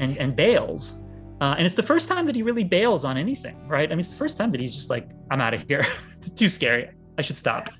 and, 0.00 0.18
and 0.18 0.36
bails. 0.36 0.96
Uh, 1.40 1.54
and 1.56 1.64
it's 1.64 1.76
the 1.76 1.82
first 1.82 2.10
time 2.10 2.26
that 2.26 2.34
he 2.34 2.42
really 2.42 2.64
bails 2.64 3.06
on 3.06 3.16
anything, 3.16 3.66
right? 3.66 3.88
I 3.88 3.92
mean, 3.92 4.00
it's 4.00 4.10
the 4.10 4.16
first 4.16 4.36
time 4.36 4.50
that 4.50 4.60
he's 4.60 4.74
just 4.74 4.90
like, 4.90 5.08
I'm 5.30 5.40
out 5.40 5.54
of 5.54 5.66
here. 5.66 5.86
it's 6.18 6.28
too 6.28 6.50
scary. 6.50 6.90
I 7.16 7.22
should 7.22 7.38
stop. 7.38 7.70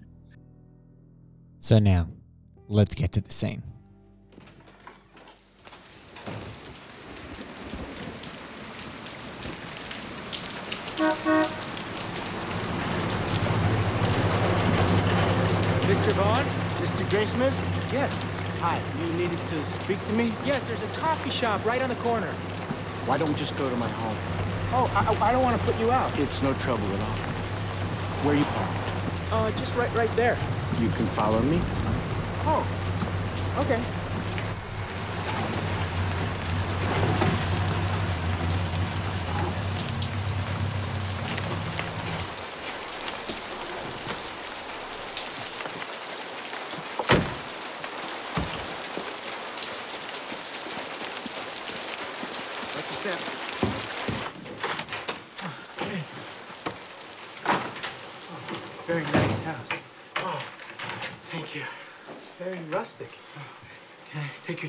So 1.61 1.79
now, 1.79 2.09
let's 2.67 2.95
get 2.95 3.13
to 3.13 3.21
the 3.21 3.33
scene. 3.33 3.63
Mr. 15.87 16.13
Vaughn? 16.13 16.43
Mr. 16.81 17.05
Graysmith? 17.11 17.53
Yes. 17.93 18.11
Hi, 18.61 18.81
you 18.99 19.13
needed 19.13 19.37
to 19.39 19.65
speak 19.67 20.03
to 20.07 20.13
me? 20.15 20.33
Yes, 20.47 20.65
there's 20.65 20.81
a 20.83 20.87
coffee 20.99 21.29
shop 21.29 21.63
right 21.67 21.83
on 21.83 21.91
the 21.91 21.97
corner. 21.97 22.33
Why 23.05 23.19
don't 23.19 23.29
we 23.29 23.35
just 23.35 23.59
go 23.59 23.69
to 23.69 23.77
my 23.77 23.89
home? 23.89 24.17
Oh, 24.73 24.91
I, 24.97 25.29
I 25.29 25.33
don't 25.33 25.43
want 25.43 25.61
to 25.61 25.67
put 25.67 25.79
you 25.79 25.93
out. 25.93 26.19
It's 26.19 26.43
no 26.43 26.55
trouble 26.55 26.87
at 26.87 27.03
all. 27.03 27.17
Where 28.25 28.35
are 28.35 28.39
you 28.39 28.45
parked? 28.45 28.83
Uh, 29.33 29.51
just 29.61 29.75
right, 29.77 29.93
right 29.95 30.11
there. 30.17 30.39
You 30.81 30.89
can 30.89 31.05
follow 31.07 31.43
me? 31.43 31.61
Oh, 32.47 32.67
okay. 33.59 33.83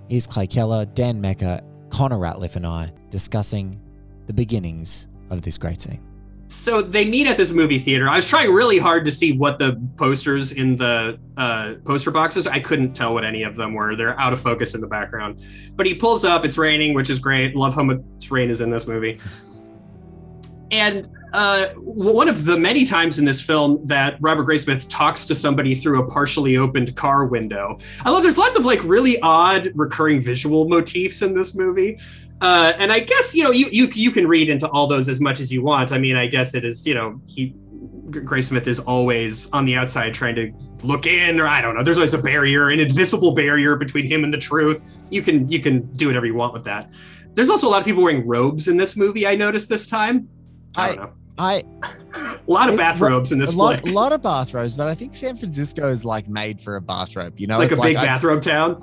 Here's 0.10 0.27
Clay 0.27 0.45
Keller, 0.45 0.86
Dan 0.86 1.22
Mecca, 1.22 1.63
Connor 1.89 2.17
Ratliff, 2.17 2.57
and 2.57 2.67
I 2.67 2.91
discussing 3.10 3.79
the 4.27 4.33
beginnings 4.33 5.07
of 5.29 5.41
this 5.41 5.57
great 5.57 5.79
scene. 5.79 6.05
So 6.48 6.81
they 6.81 7.10
meet 7.10 7.27
at 7.27 7.38
this 7.38 7.51
movie 7.51 7.79
theater. 7.79 8.10
I 8.10 8.17
was 8.17 8.27
trying 8.27 8.51
really 8.51 8.77
hard 8.77 9.05
to 9.05 9.12
see 9.12 9.38
what 9.38 9.57
the 9.57 9.81
posters 9.95 10.51
in 10.51 10.75
the 10.75 11.17
uh, 11.38 11.75
poster 11.86 12.12
boxes. 12.12 12.45
I 12.45 12.60
couldn't 12.60 12.93
tell 12.93 13.13
what 13.13 13.24
any 13.24 13.43
of 13.43 13.55
them 13.55 13.74
were. 13.74 13.95
They're 13.95 14.19
out 14.19 14.33
of 14.33 14.41
focus 14.41 14.75
in 14.75 14.81
the 14.81 14.88
background. 14.88 15.41
But 15.75 15.86
he 15.86 15.95
pulls 15.95 16.25
up. 16.25 16.43
It's 16.43 16.57
raining, 16.57 16.93
which 16.93 17.10
is 17.10 17.17
great. 17.17 17.55
Love 17.55 17.74
how 17.74 17.83
much 17.83 18.01
rain 18.29 18.50
is 18.50 18.60
in 18.60 18.69
this 18.69 18.86
movie. 18.86 19.19
And 20.73 21.07
uh, 21.33 21.67
one 21.77 22.27
of 22.27 22.45
the 22.45 22.57
many 22.57 22.83
times 22.83 23.19
in 23.19 23.25
this 23.25 23.39
film 23.39 23.83
that 23.85 24.17
Robert 24.21 24.47
Graysmith 24.47 24.87
talks 24.89 25.23
to 25.25 25.35
somebody 25.35 25.75
through 25.75 26.01
a 26.01 26.09
partially 26.09 26.57
opened 26.57 26.95
car 26.95 27.25
window. 27.25 27.77
I 28.03 28.09
love 28.09 28.23
there's 28.23 28.39
lots 28.39 28.55
of 28.55 28.65
like 28.65 28.83
really 28.83 29.19
odd 29.21 29.71
recurring 29.75 30.19
visual 30.19 30.67
motifs 30.67 31.21
in 31.21 31.35
this 31.35 31.53
movie. 31.53 31.99
Uh, 32.41 32.73
and 32.79 32.91
I 32.91 32.99
guess 33.01 33.35
you 33.35 33.43
know 33.43 33.51
you 33.51 33.67
you 33.71 33.87
you 33.93 34.09
can 34.09 34.27
read 34.27 34.49
into 34.49 34.67
all 34.69 34.87
those 34.87 35.07
as 35.09 35.19
much 35.19 35.39
as 35.39 35.51
you 35.51 35.61
want. 35.61 35.91
I 35.91 35.99
mean, 35.99 36.15
I 36.15 36.25
guess 36.25 36.55
it 36.55 36.65
is 36.65 36.87
you 36.87 36.95
know 36.95 37.21
he 37.27 37.53
Graysmith 38.09 38.65
is 38.65 38.79
always 38.79 39.51
on 39.51 39.65
the 39.65 39.75
outside 39.75 40.13
trying 40.13 40.35
to 40.35 40.51
look 40.83 41.05
in, 41.05 41.39
or 41.39 41.47
I 41.47 41.61
don't 41.61 41.75
know. 41.75 41.83
There's 41.83 41.97
always 41.97 42.15
a 42.15 42.21
barrier, 42.21 42.69
an 42.69 42.79
invisible 42.79 43.33
barrier 43.33 43.75
between 43.75 44.07
him 44.07 44.23
and 44.23 44.33
the 44.33 44.39
truth. 44.39 45.05
You 45.11 45.21
can 45.21 45.49
you 45.51 45.59
can 45.59 45.91
do 45.93 46.07
whatever 46.07 46.25
you 46.25 46.33
want 46.33 46.53
with 46.53 46.63
that. 46.63 46.91
There's 47.35 47.51
also 47.51 47.67
a 47.67 47.69
lot 47.69 47.79
of 47.79 47.85
people 47.85 48.03
wearing 48.03 48.25
robes 48.27 48.67
in 48.67 48.75
this 48.75 48.97
movie. 48.97 49.27
I 49.27 49.35
noticed 49.35 49.69
this 49.69 49.85
time. 49.85 50.27
I, 50.77 50.83
I 50.83 50.87
don't 50.95 50.97
know. 50.97 51.13
I 51.37 51.63
a 52.47 52.51
lot 52.51 52.69
of 52.69 52.77
bathrobes 52.77 53.31
in 53.31 53.39
this 53.39 53.53
a 53.53 53.57
lot, 53.57 53.79
flick. 53.79 53.91
a 53.91 53.95
lot 53.95 54.13
of 54.13 54.21
bathrobes, 54.21 54.73
but 54.73 54.87
I 54.87 54.93
think 54.95 55.15
San 55.15 55.35
Francisco 55.35 55.89
is 55.89 56.05
like 56.05 56.27
made 56.27 56.61
for 56.61 56.75
a 56.75 56.81
bathrobe. 56.81 57.39
You 57.39 57.47
know, 57.47 57.59
It's 57.59 57.71
like 57.71 57.79
a 57.79 57.81
big 57.81 57.95
I- 57.97 58.05
bathrobe 58.05 58.41
town. 58.41 58.79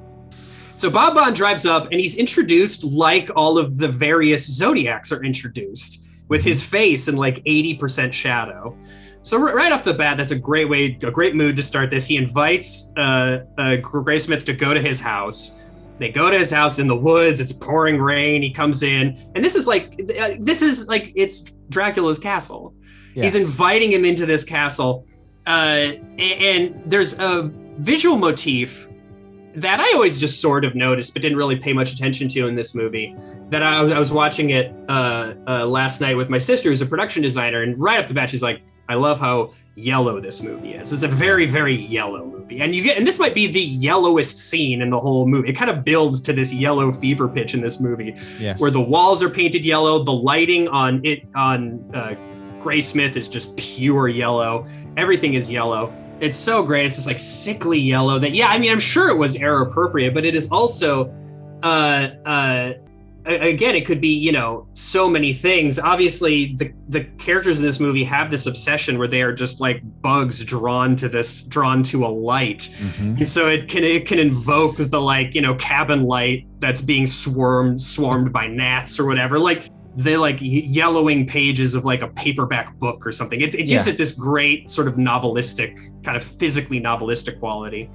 so 0.74 0.88
Bob 0.90 1.14
Vaughn 1.14 1.34
drives 1.34 1.66
up 1.66 1.90
and 1.90 2.00
he's 2.00 2.16
introduced 2.16 2.84
like 2.84 3.30
all 3.34 3.58
of 3.58 3.78
the 3.78 3.88
various 3.88 4.46
Zodiacs 4.46 5.10
are 5.10 5.24
introduced 5.24 6.04
with 6.28 6.44
his 6.44 6.62
face 6.62 7.08
in 7.08 7.16
like 7.16 7.42
80% 7.44 8.12
shadow. 8.12 8.76
So 9.22 9.38
right 9.38 9.72
off 9.72 9.82
the 9.82 9.94
bat, 9.94 10.16
that's 10.16 10.30
a 10.30 10.38
great 10.38 10.68
way, 10.68 10.96
a 11.02 11.10
great 11.10 11.34
mood 11.34 11.56
to 11.56 11.62
start 11.62 11.90
this. 11.90 12.06
He 12.06 12.16
invites 12.16 12.92
uh, 12.96 13.40
uh, 13.58 13.76
Graysmith 13.82 14.44
to 14.44 14.52
go 14.52 14.72
to 14.72 14.80
his 14.80 15.00
house. 15.00 15.58
They 15.98 16.10
go 16.10 16.30
to 16.30 16.38
his 16.38 16.50
house 16.50 16.78
in 16.78 16.86
the 16.86 16.96
woods. 16.96 17.40
It's 17.40 17.52
pouring 17.52 18.00
rain. 18.00 18.42
He 18.42 18.50
comes 18.50 18.82
in, 18.82 19.16
and 19.34 19.44
this 19.44 19.54
is 19.54 19.66
like, 19.66 19.98
uh, 20.18 20.34
this 20.40 20.62
is 20.62 20.88
like 20.88 21.12
it's 21.14 21.40
Dracula's 21.68 22.18
castle. 22.18 22.74
Yes. 23.14 23.32
He's 23.32 23.46
inviting 23.46 23.90
him 23.92 24.04
into 24.04 24.26
this 24.26 24.44
castle, 24.44 25.06
uh, 25.46 25.92
and 26.18 26.82
there's 26.84 27.18
a 27.18 27.50
visual 27.78 28.16
motif 28.18 28.88
that 29.54 29.80
I 29.80 29.90
always 29.94 30.18
just 30.18 30.42
sort 30.42 30.66
of 30.66 30.74
noticed, 30.74 31.14
but 31.14 31.22
didn't 31.22 31.38
really 31.38 31.56
pay 31.56 31.72
much 31.72 31.94
attention 31.94 32.28
to 32.28 32.46
in 32.46 32.54
this 32.54 32.74
movie. 32.74 33.16
That 33.48 33.62
I, 33.62 33.78
I 33.78 33.98
was 33.98 34.12
watching 34.12 34.50
it 34.50 34.74
uh, 34.88 35.32
uh, 35.46 35.64
last 35.64 36.02
night 36.02 36.14
with 36.14 36.28
my 36.28 36.36
sister, 36.36 36.68
who's 36.68 36.82
a 36.82 36.86
production 36.86 37.22
designer, 37.22 37.62
and 37.62 37.80
right 37.80 37.98
off 37.98 38.06
the 38.06 38.12
bat, 38.12 38.28
she's 38.28 38.42
like, 38.42 38.60
"I 38.88 38.94
love 38.94 39.18
how 39.18 39.52
yellow 39.74 40.20
this 40.20 40.42
movie 40.42 40.72
is. 40.72 40.92
It's 40.92 41.02
a 41.02 41.08
very, 41.08 41.46
very 41.46 41.74
yellow 41.74 42.24
movie, 42.24 42.60
and 42.60 42.74
you 42.74 42.82
get, 42.82 42.96
and 42.96 43.06
this 43.06 43.18
might 43.18 43.34
be 43.34 43.46
the 43.46 43.60
yellowest 43.60 44.38
scene 44.38 44.80
in 44.82 44.90
the 44.90 44.98
whole 44.98 45.26
movie. 45.26 45.48
It 45.48 45.52
kind 45.52 45.70
of 45.70 45.84
builds 45.84 46.20
to 46.22 46.32
this 46.32 46.52
yellow 46.52 46.92
fever 46.92 47.28
pitch 47.28 47.54
in 47.54 47.60
this 47.60 47.78
movie 47.80 48.16
yes. 48.38 48.60
where 48.60 48.70
the 48.70 48.80
walls 48.80 49.22
are 49.22 49.30
painted 49.30 49.64
yellow, 49.64 50.02
the 50.02 50.12
lighting 50.12 50.68
on 50.68 51.00
it 51.04 51.26
on 51.34 51.84
uh, 51.92 52.14
Graysmith 52.60 53.16
is 53.16 53.28
just 53.28 53.56
pure 53.56 54.08
yellow. 54.08 54.66
Everything 54.96 55.34
is 55.34 55.50
yellow. 55.50 55.94
It's 56.20 56.36
so 56.36 56.62
great. 56.62 56.86
It's 56.86 56.96
just 56.96 57.06
like 57.06 57.18
sickly 57.18 57.78
yellow. 57.78 58.18
That 58.18 58.34
yeah, 58.34 58.48
I 58.48 58.58
mean, 58.58 58.72
I'm 58.72 58.80
sure 58.80 59.10
it 59.10 59.16
was 59.16 59.36
era 59.36 59.64
appropriate, 59.66 60.14
but 60.14 60.24
it 60.24 60.34
is 60.34 60.48
also, 60.50 61.12
uh, 61.62 62.08
uh, 62.24 62.72
again, 63.26 63.74
it 63.74 63.84
could 63.86 64.00
be 64.00 64.08
you 64.14 64.32
know 64.32 64.66
so 64.72 65.08
many 65.08 65.32
things. 65.32 65.78
Obviously, 65.78 66.54
the 66.56 66.72
the 66.88 67.04
characters 67.18 67.58
in 67.60 67.66
this 67.66 67.80
movie 67.80 68.04
have 68.04 68.30
this 68.30 68.46
obsession 68.46 68.98
where 68.98 69.08
they 69.08 69.22
are 69.22 69.32
just 69.32 69.60
like 69.60 69.82
bugs 70.02 70.44
drawn 70.44 70.96
to 70.96 71.08
this, 71.08 71.42
drawn 71.42 71.82
to 71.84 72.06
a 72.06 72.08
light. 72.08 72.68
Mhm. 72.80 73.18
And 73.18 73.28
so 73.28 73.48
it 73.48 73.68
can 73.68 73.84
it 73.84 74.06
can 74.06 74.18
invoke 74.18 74.76
the 74.76 75.00
like 75.00 75.34
you 75.34 75.40
know 75.42 75.54
cabin 75.56 76.04
light 76.04 76.46
that's 76.60 76.80
being 76.80 77.06
swarmed 77.06 77.80
swarmed 77.82 78.32
by 78.32 78.46
gnats 78.46 78.98
or 78.98 79.06
whatever 79.06 79.38
like 79.38 79.64
the 79.96 80.16
like 80.18 80.36
yellowing 80.40 81.26
pages 81.26 81.74
of 81.74 81.84
like 81.86 82.02
a 82.02 82.08
paperback 82.08 82.78
book 82.78 83.06
or 83.06 83.10
something. 83.10 83.40
It, 83.40 83.54
it 83.54 83.64
gives 83.64 83.86
Yeah. 83.86 83.94
it 83.94 83.98
this 83.98 84.12
great 84.12 84.68
sort 84.68 84.88
of 84.88 84.94
novelistic 84.96 85.74
kind 86.04 86.16
of 86.16 86.22
physically 86.22 86.80
novelistic 86.80 87.38
quality 87.40 87.88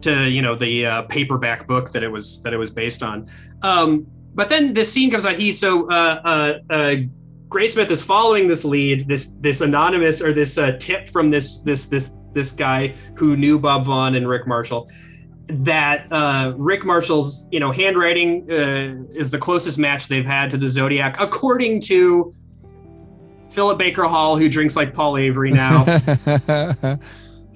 to 0.00 0.28
you 0.30 0.40
know 0.42 0.54
the 0.54 0.86
uh, 0.86 1.02
paperback 1.02 1.66
book 1.66 1.92
that 1.92 2.02
it 2.02 2.08
was 2.10 2.40
that 2.42 2.52
it 2.52 2.56
was 2.56 2.70
based 2.70 3.02
on. 3.02 3.26
Um, 3.62 4.06
but 4.38 4.48
then 4.48 4.72
this 4.72 4.90
scene 4.92 5.10
comes 5.10 5.26
out. 5.26 5.34
He 5.34 5.50
so 5.50 5.90
uh, 5.90 6.20
uh, 6.24 6.58
uh, 6.72 6.94
Graysmith 7.48 7.90
is 7.90 8.04
following 8.04 8.46
this 8.46 8.64
lead, 8.64 9.08
this 9.08 9.34
this 9.40 9.62
anonymous 9.62 10.22
or 10.22 10.32
this 10.32 10.56
uh, 10.56 10.76
tip 10.78 11.08
from 11.08 11.28
this 11.28 11.60
this 11.62 11.88
this 11.88 12.14
this 12.34 12.52
guy 12.52 12.94
who 13.16 13.36
knew 13.36 13.58
Bob 13.58 13.86
Vaughn 13.86 14.14
and 14.14 14.28
Rick 14.28 14.46
Marshall. 14.46 14.88
That 15.48 16.06
uh, 16.12 16.54
Rick 16.56 16.84
Marshall's 16.84 17.48
you 17.50 17.58
know 17.58 17.72
handwriting 17.72 18.48
uh, 18.48 19.02
is 19.12 19.28
the 19.28 19.38
closest 19.38 19.76
match 19.76 20.06
they've 20.06 20.24
had 20.24 20.52
to 20.52 20.56
the 20.56 20.68
Zodiac, 20.68 21.16
according 21.18 21.80
to 21.82 22.32
Philip 23.50 23.76
Baker 23.76 24.04
Hall, 24.04 24.36
who 24.36 24.48
drinks 24.48 24.76
like 24.76 24.94
Paul 24.94 25.16
Avery 25.16 25.50
now. 25.50 25.82
the 25.84 26.98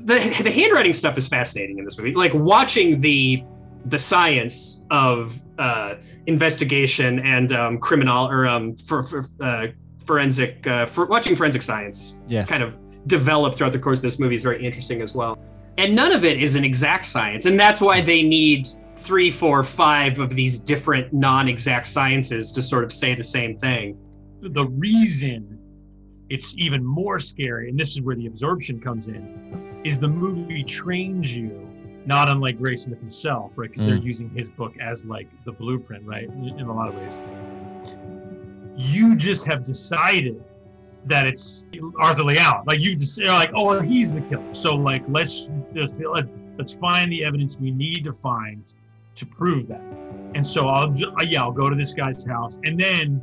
the 0.00 0.50
handwriting 0.50 0.94
stuff 0.94 1.16
is 1.16 1.28
fascinating 1.28 1.78
in 1.78 1.84
this 1.84 1.96
movie. 1.96 2.12
Like 2.12 2.34
watching 2.34 3.00
the 3.00 3.44
the 3.86 3.98
science 3.98 4.82
of 4.90 5.40
uh, 5.58 5.94
investigation 6.26 7.18
and 7.20 7.52
um, 7.52 7.78
criminal 7.78 8.28
or 8.28 8.46
um, 8.46 8.76
for, 8.76 9.02
for 9.02 9.24
uh, 9.40 9.68
forensic 10.06 10.66
uh, 10.66 10.86
for 10.86 11.06
watching 11.06 11.36
forensic 11.36 11.62
science 11.62 12.18
yes. 12.26 12.50
kind 12.50 12.62
of 12.62 12.74
develop 13.06 13.54
throughout 13.54 13.72
the 13.72 13.78
course 13.78 13.98
of 13.98 14.02
this 14.02 14.18
movie 14.18 14.34
is 14.34 14.42
very 14.42 14.64
interesting 14.64 15.02
as 15.02 15.14
well. 15.14 15.38
And 15.78 15.94
none 15.94 16.12
of 16.12 16.24
it 16.24 16.40
is 16.40 16.54
an 16.54 16.64
exact 16.64 17.06
science, 17.06 17.46
and 17.46 17.58
that's 17.58 17.80
why 17.80 18.02
they 18.02 18.22
need 18.22 18.68
three, 18.94 19.30
four, 19.30 19.62
five 19.62 20.18
of 20.18 20.30
these 20.30 20.58
different 20.58 21.12
non-exact 21.12 21.86
sciences 21.86 22.52
to 22.52 22.62
sort 22.62 22.84
of 22.84 22.92
say 22.92 23.14
the 23.14 23.24
same 23.24 23.58
thing. 23.58 23.98
the 24.40 24.66
reason 24.66 25.58
it's 26.28 26.54
even 26.56 26.84
more 26.84 27.18
scary, 27.18 27.68
and 27.68 27.78
this 27.78 27.92
is 27.92 28.00
where 28.00 28.16
the 28.16 28.26
absorption 28.26 28.80
comes 28.80 29.08
in, 29.08 29.82
is 29.84 29.98
the 29.98 30.08
movie 30.08 30.64
trains 30.64 31.34
you, 31.36 31.68
not 32.06 32.28
unlike 32.28 32.58
Graysmith 32.58 32.98
himself, 32.98 33.52
right? 33.56 33.70
Because 33.70 33.86
they're 33.86 33.96
hmm. 33.96 34.06
using 34.06 34.30
his 34.30 34.50
book 34.50 34.74
as 34.80 35.04
like 35.04 35.28
the 35.44 35.52
blueprint, 35.52 36.04
right? 36.04 36.24
In 36.24 36.60
a 36.60 36.72
lot 36.72 36.88
of 36.88 36.94
ways. 36.94 37.20
You 38.76 39.16
just 39.16 39.46
have 39.46 39.64
decided 39.64 40.42
that 41.06 41.26
it's 41.26 41.66
Arthur 41.98 42.22
Leigh 42.22 42.38
Allen. 42.38 42.64
Like 42.66 42.80
you 42.80 42.96
just 42.96 43.18
you're 43.18 43.28
like, 43.28 43.50
oh, 43.54 43.64
well, 43.64 43.80
he's 43.80 44.14
the 44.14 44.20
killer. 44.22 44.54
So 44.54 44.74
like, 44.74 45.04
let's 45.08 45.48
just 45.74 46.00
let's 46.00 46.32
let's 46.58 46.74
find 46.74 47.10
the 47.10 47.24
evidence 47.24 47.58
we 47.58 47.70
need 47.70 48.04
to 48.04 48.12
find 48.12 48.72
to 49.14 49.26
prove 49.26 49.68
that. 49.68 49.82
And 50.34 50.46
so 50.46 50.68
I'll 50.68 50.94
yeah, 51.24 51.42
I'll 51.42 51.52
go 51.52 51.68
to 51.68 51.76
this 51.76 51.92
guy's 51.92 52.24
house, 52.24 52.58
and 52.64 52.78
then 52.78 53.22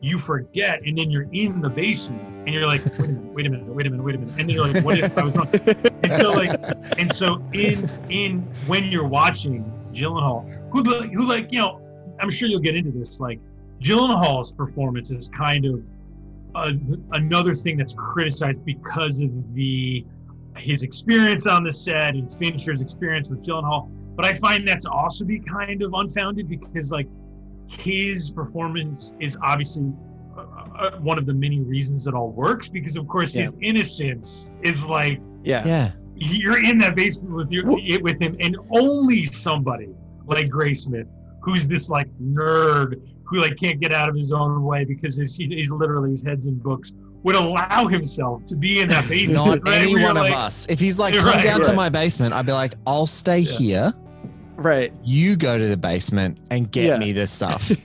you 0.00 0.18
forget, 0.18 0.80
and 0.84 0.96
then 0.96 1.10
you're 1.10 1.28
in 1.32 1.60
the 1.60 1.70
basement, 1.70 2.22
and 2.46 2.48
you're 2.48 2.66
like, 2.66 2.84
wait 2.84 2.98
a 3.00 3.08
minute, 3.08 3.32
wait 3.32 3.46
a 3.46 3.50
minute, 3.50 3.66
wait 3.66 3.86
a 3.86 3.90
minute, 3.90 4.04
wait 4.04 4.14
a 4.14 4.18
minute, 4.18 4.38
and 4.38 4.48
then 4.48 4.48
you're 4.48 4.66
like, 4.66 4.84
what 4.84 4.98
if 4.98 5.16
I 5.16 5.24
was 5.24 5.36
wrong? 5.36 5.48
And 6.02 6.12
so 6.12 6.30
like, 6.30 6.60
and 6.98 7.12
so 7.12 7.42
in 7.52 7.90
in 8.08 8.42
when 8.66 8.84
you're 8.84 9.08
watching 9.08 9.64
Gyllenhaal, 9.92 10.48
who 10.70 10.82
like 10.82 11.12
who 11.12 11.26
like 11.26 11.52
you 11.52 11.60
know, 11.60 11.80
I'm 12.20 12.30
sure 12.30 12.48
you'll 12.48 12.60
get 12.60 12.76
into 12.76 12.92
this. 12.92 13.18
Like 13.18 13.40
Gyllenhaal's 13.80 14.52
performance 14.52 15.10
is 15.10 15.28
kind 15.28 15.64
of 15.64 15.88
uh, 16.54 16.72
another 17.12 17.54
thing 17.54 17.76
that's 17.76 17.94
criticized 17.94 18.64
because 18.64 19.20
of 19.20 19.30
the 19.54 20.04
his 20.56 20.82
experience 20.82 21.46
on 21.46 21.64
the 21.64 21.72
set 21.72 22.14
and 22.14 22.32
Fincher's 22.32 22.80
experience 22.80 23.28
with 23.28 23.44
Gyllenhaal. 23.44 23.90
But 24.16 24.24
I 24.24 24.32
find 24.32 24.66
that 24.68 24.80
to 24.82 24.90
also 24.90 25.24
be 25.24 25.38
kind 25.38 25.82
of 25.82 25.92
unfounded 25.92 26.48
because 26.48 26.90
like 26.92 27.06
his 27.68 28.30
performance 28.30 29.12
is 29.20 29.36
obviously 29.42 29.92
uh, 30.36 30.40
uh, 30.40 30.90
one 30.98 31.18
of 31.18 31.26
the 31.26 31.34
many 31.34 31.60
reasons 31.60 32.06
it 32.06 32.14
all 32.14 32.30
works 32.30 32.68
because 32.68 32.96
of 32.96 33.06
course 33.08 33.34
his 33.34 33.54
innocence 33.62 34.52
is 34.62 34.86
like 34.88 35.20
Yeah. 35.42 35.64
Yeah. 35.66 35.92
you're 36.14 36.62
in 36.64 36.78
that 36.78 36.94
basement 36.94 37.34
with 37.34 37.50
your 37.52 37.66
with 38.02 38.20
him 38.20 38.36
and 38.40 38.56
only 38.70 39.24
somebody 39.24 39.88
like 40.26 40.46
Graysmith 40.48 41.08
who's 41.42 41.66
this 41.68 41.88
like 41.90 42.08
nerd 42.22 43.00
who 43.24 43.38
like 43.40 43.56
can't 43.56 43.80
get 43.80 43.92
out 43.92 44.08
of 44.08 44.14
his 44.14 44.32
own 44.32 44.62
way 44.62 44.84
because 44.84 45.16
his, 45.16 45.36
he's 45.36 45.70
literally 45.72 46.10
his 46.10 46.22
head's 46.22 46.46
in 46.46 46.56
books 46.58 46.92
would 47.22 47.34
allow 47.34 47.86
himself 47.88 48.44
to 48.44 48.54
be 48.56 48.80
in 48.80 48.88
that 48.88 49.08
basement 49.08 49.64
Not 49.64 49.68
right? 49.68 49.82
any 49.82 49.92
Where 49.94 50.02
you're 50.02 50.14
one 50.14 50.16
of 50.26 50.32
us. 50.32 50.64
If 50.68 50.78
he's 50.78 50.96
like, 50.98 51.14
come 51.16 51.26
Right, 51.26 51.42
down 51.42 51.60
to 51.62 51.72
my 51.72 51.88
basement, 51.88 52.32
I'd 52.34 52.46
be 52.46 52.52
like, 52.52 52.74
I'll 52.86 53.06
stay 53.08 53.40
here. 53.40 53.92
Right. 54.56 54.92
You 55.02 55.36
go 55.36 55.56
to 55.58 55.68
the 55.68 55.76
basement 55.76 56.38
and 56.50 56.70
get 56.70 56.84
Yeah. 56.86 56.98
me 56.98 57.12
this 57.12 57.30
stuff. 57.30 57.70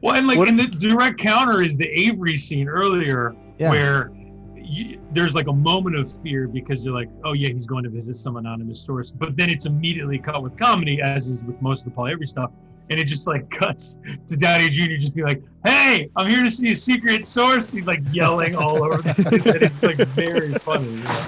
Well, 0.00 0.16
and 0.16 0.26
like, 0.26 0.36
What- 0.38 0.48
and 0.48 0.58
the 0.58 0.66
direct 0.66 1.18
counter 1.18 1.60
is 1.62 1.76
the 1.76 1.86
Avery 1.88 2.36
scene 2.36 2.66
earlier, 2.68 3.36
Yeah. 3.58 3.70
where 3.70 4.10
you, 4.56 4.98
there's 5.12 5.34
like 5.34 5.46
a 5.46 5.52
moment 5.52 5.94
of 5.94 6.10
fear 6.22 6.48
because 6.48 6.84
you're 6.84 6.94
like, 6.94 7.08
oh 7.24 7.34
yeah, 7.34 7.50
he's 7.50 7.66
going 7.66 7.84
to 7.84 7.90
visit 7.90 8.14
some 8.14 8.36
anonymous 8.36 8.80
source, 8.80 9.12
but 9.12 9.36
then 9.36 9.48
it's 9.48 9.64
immediately 9.66 10.18
cut 10.18 10.42
with 10.42 10.56
comedy, 10.56 11.00
as 11.00 11.28
is 11.28 11.42
with 11.44 11.60
most 11.62 11.80
of 11.86 11.92
the 11.92 11.94
Paul 11.94 12.08
Avery 12.08 12.26
stuff, 12.26 12.50
and 12.90 12.98
it 12.98 13.04
just 13.04 13.28
like 13.28 13.48
cuts 13.58 14.00
to 14.26 14.36
Downey 14.36 14.70
Jr. 14.70 14.96
just 14.96 15.14
be 15.14 15.22
like, 15.22 15.40
hey, 15.64 16.08
I'm 16.16 16.28
here 16.28 16.42
to 16.42 16.50
see 16.50 16.72
a 16.72 16.76
secret 16.76 17.24
source. 17.24 17.72
He's 17.72 17.86
like 17.86 18.00
yelling 18.10 18.56
all 18.56 18.82
over 18.82 19.02
the 19.02 19.14
place, 19.22 19.46
and 19.46 19.62
it's 19.62 19.84
like 19.84 19.98
very 19.98 20.52
funny. 20.54 20.88
you 20.88 20.96
know? 20.96 21.26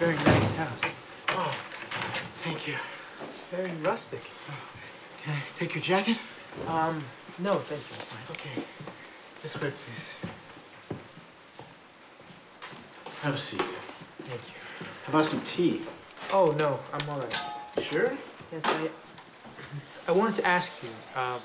Very 0.00 0.16
nice 0.16 0.50
house. 0.56 0.80
Oh, 1.28 1.50
thank 2.42 2.66
you. 2.66 2.74
Very 3.56 3.70
rustic. 3.84 4.22
Can 5.22 5.34
I 5.34 5.42
take 5.56 5.76
your 5.76 5.82
jacket? 5.82 6.20
Um, 6.66 7.04
no, 7.38 7.54
thank 7.54 7.80
you. 7.80 7.96
Fine. 7.96 8.22
Okay. 8.32 8.66
This 9.42 9.54
way, 9.60 9.70
please. 9.70 10.10
Have 13.22 13.34
a 13.34 13.38
seat. 13.38 13.62
Thank 14.22 14.40
you. 14.48 14.86
How 15.04 15.10
about 15.10 15.26
some 15.26 15.40
tea? 15.42 15.82
Oh, 16.32 16.54
no, 16.58 16.80
I'm 16.92 17.08
all 17.08 17.20
right. 17.20 17.40
Sure? 17.80 18.18
Yes, 18.50 18.62
I, 18.64 18.90
I 20.08 20.12
wanted 20.12 20.34
to 20.36 20.46
ask 20.46 20.82
you 20.82 20.88
uh, 21.14 21.38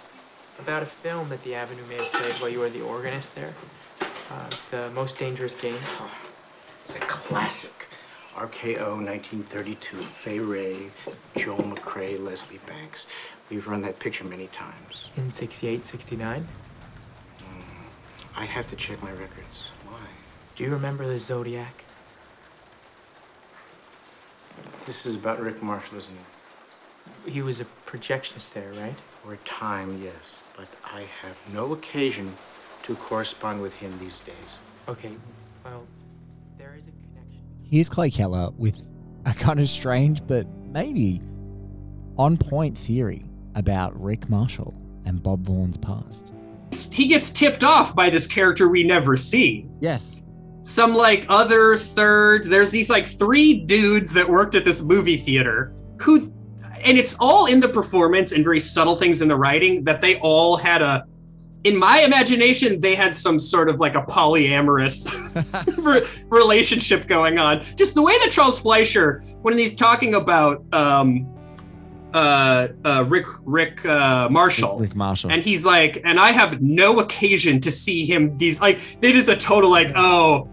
about 0.57 0.81
a 0.81 0.87
film 0.87 1.29
that 1.29 1.43
the 1.43 1.53
Avenue 1.53 1.85
may 1.87 1.97
have 1.97 2.11
played 2.11 2.33
while 2.41 2.49
you 2.49 2.59
were 2.59 2.71
the 2.71 2.81
organist 2.81 3.35
there. 3.35 3.53
Uh, 4.01 4.49
the 4.71 4.89
Most 4.91 5.19
Dangerous 5.19 5.53
Game. 5.53 5.77
It's 6.81 6.95
a 6.95 6.99
classic. 7.01 7.88
RKO 8.35 8.97
1932. 8.97 9.97
Fay 9.97 10.39
Wray, 10.39 10.91
Joel 11.35 11.57
McCrea, 11.57 12.23
Leslie 12.23 12.59
Banks. 12.67 13.07
We've 13.49 13.67
run 13.67 13.81
that 13.81 13.99
picture 13.99 14.23
many 14.23 14.47
times. 14.47 15.07
In 15.17 15.31
68, 15.31 15.83
69. 15.83 16.47
Mm, 17.39 17.43
I'd 18.35 18.49
have 18.49 18.67
to 18.67 18.75
check 18.75 19.01
my 19.01 19.11
records. 19.11 19.69
Why? 19.87 19.99
Do 20.55 20.63
you 20.63 20.69
remember 20.69 21.07
the 21.07 21.19
Zodiac? 21.19 21.83
This 24.85 25.05
is 25.05 25.15
about 25.15 25.39
Rick 25.39 25.61
Marshall, 25.61 25.97
isn't 25.97 26.13
it? 27.25 27.31
He 27.31 27.41
was 27.41 27.59
a 27.59 27.65
projectionist 27.85 28.53
there, 28.53 28.71
right? 28.73 28.95
For 29.23 29.33
a 29.33 29.37
time, 29.37 30.01
yes. 30.03 30.13
But 30.55 30.67
I 30.83 31.01
have 31.21 31.35
no 31.53 31.73
occasion 31.73 32.35
to 32.83 32.95
correspond 32.95 33.61
with 33.61 33.73
him 33.73 33.97
these 33.99 34.19
days. 34.19 34.57
Okay, 34.87 35.11
well, 35.63 35.83
Here's 37.71 37.87
Clay 37.87 38.09
Keller 38.09 38.49
with 38.57 38.79
a 39.25 39.33
kind 39.33 39.59
of 39.59 39.69
strange 39.69 40.25
but 40.25 40.47
maybe 40.71 41.21
on 42.17 42.35
point 42.35 42.75
theory 42.75 43.25
about 43.53 43.99
Rick 44.01 44.27
Marshall 44.27 44.73
and 45.05 45.21
Bob 45.21 45.45
Vaughan's 45.45 45.77
past. 45.77 46.31
He 46.91 47.07
gets 47.07 47.29
tipped 47.29 47.63
off 47.63 47.95
by 47.95 48.09
this 48.09 48.25
character 48.25 48.69
we 48.69 48.83
never 48.83 49.15
see. 49.15 49.67
Yes. 49.81 50.23
Some 50.63 50.95
like 50.95 51.27
other 51.29 51.75
third, 51.77 52.45
there's 52.45 52.71
these 52.71 52.89
like 52.89 53.07
three 53.07 53.53
dudes 53.53 54.13
that 54.13 54.27
worked 54.27 54.55
at 54.55 54.65
this 54.65 54.81
movie 54.81 55.17
theater 55.17 55.73
who, 55.99 56.33
and 56.81 56.97
it's 56.97 57.15
all 57.19 57.45
in 57.45 57.59
the 57.59 57.69
performance 57.69 58.31
and 58.31 58.43
very 58.43 58.59
subtle 58.59 58.95
things 58.95 59.21
in 59.21 59.27
the 59.27 59.35
writing 59.35 59.83
that 59.83 60.01
they 60.01 60.17
all 60.19 60.57
had 60.57 60.81
a, 60.81 61.05
in 61.63 61.77
my 61.77 61.99
imagination, 62.01 62.79
they 62.79 62.95
had 62.95 63.13
some 63.13 63.37
sort 63.37 63.69
of 63.69 63.79
like 63.79 63.95
a 63.95 64.03
polyamorous 64.03 65.07
re- 65.77 66.07
relationship 66.29 67.07
going 67.07 67.37
on. 67.37 67.61
Just 67.75 67.95
the 67.95 68.01
way 68.01 68.13
that 68.19 68.31
Charles 68.31 68.59
Fleischer, 68.59 69.21
when 69.41 69.57
he's 69.57 69.75
talking 69.75 70.15
about 70.15 70.63
um, 70.73 71.27
uh, 72.13 72.69
uh, 72.85 73.05
Rick 73.07 73.25
Rick 73.43 73.85
uh, 73.85 74.29
Marshall, 74.31 74.79
Rick 74.79 74.95
Marshall. 74.95 75.31
and 75.31 75.41
he's 75.41 75.65
like, 75.65 76.01
and 76.05 76.19
I 76.19 76.31
have 76.31 76.61
no 76.61 77.01
occasion 77.01 77.59
to 77.61 77.71
see 77.71 78.05
him. 78.05 78.37
These 78.37 78.61
like 78.61 78.79
it 79.01 79.15
is 79.15 79.27
a 79.27 79.35
total 79.35 79.69
like, 79.69 79.91
oh, 79.95 80.47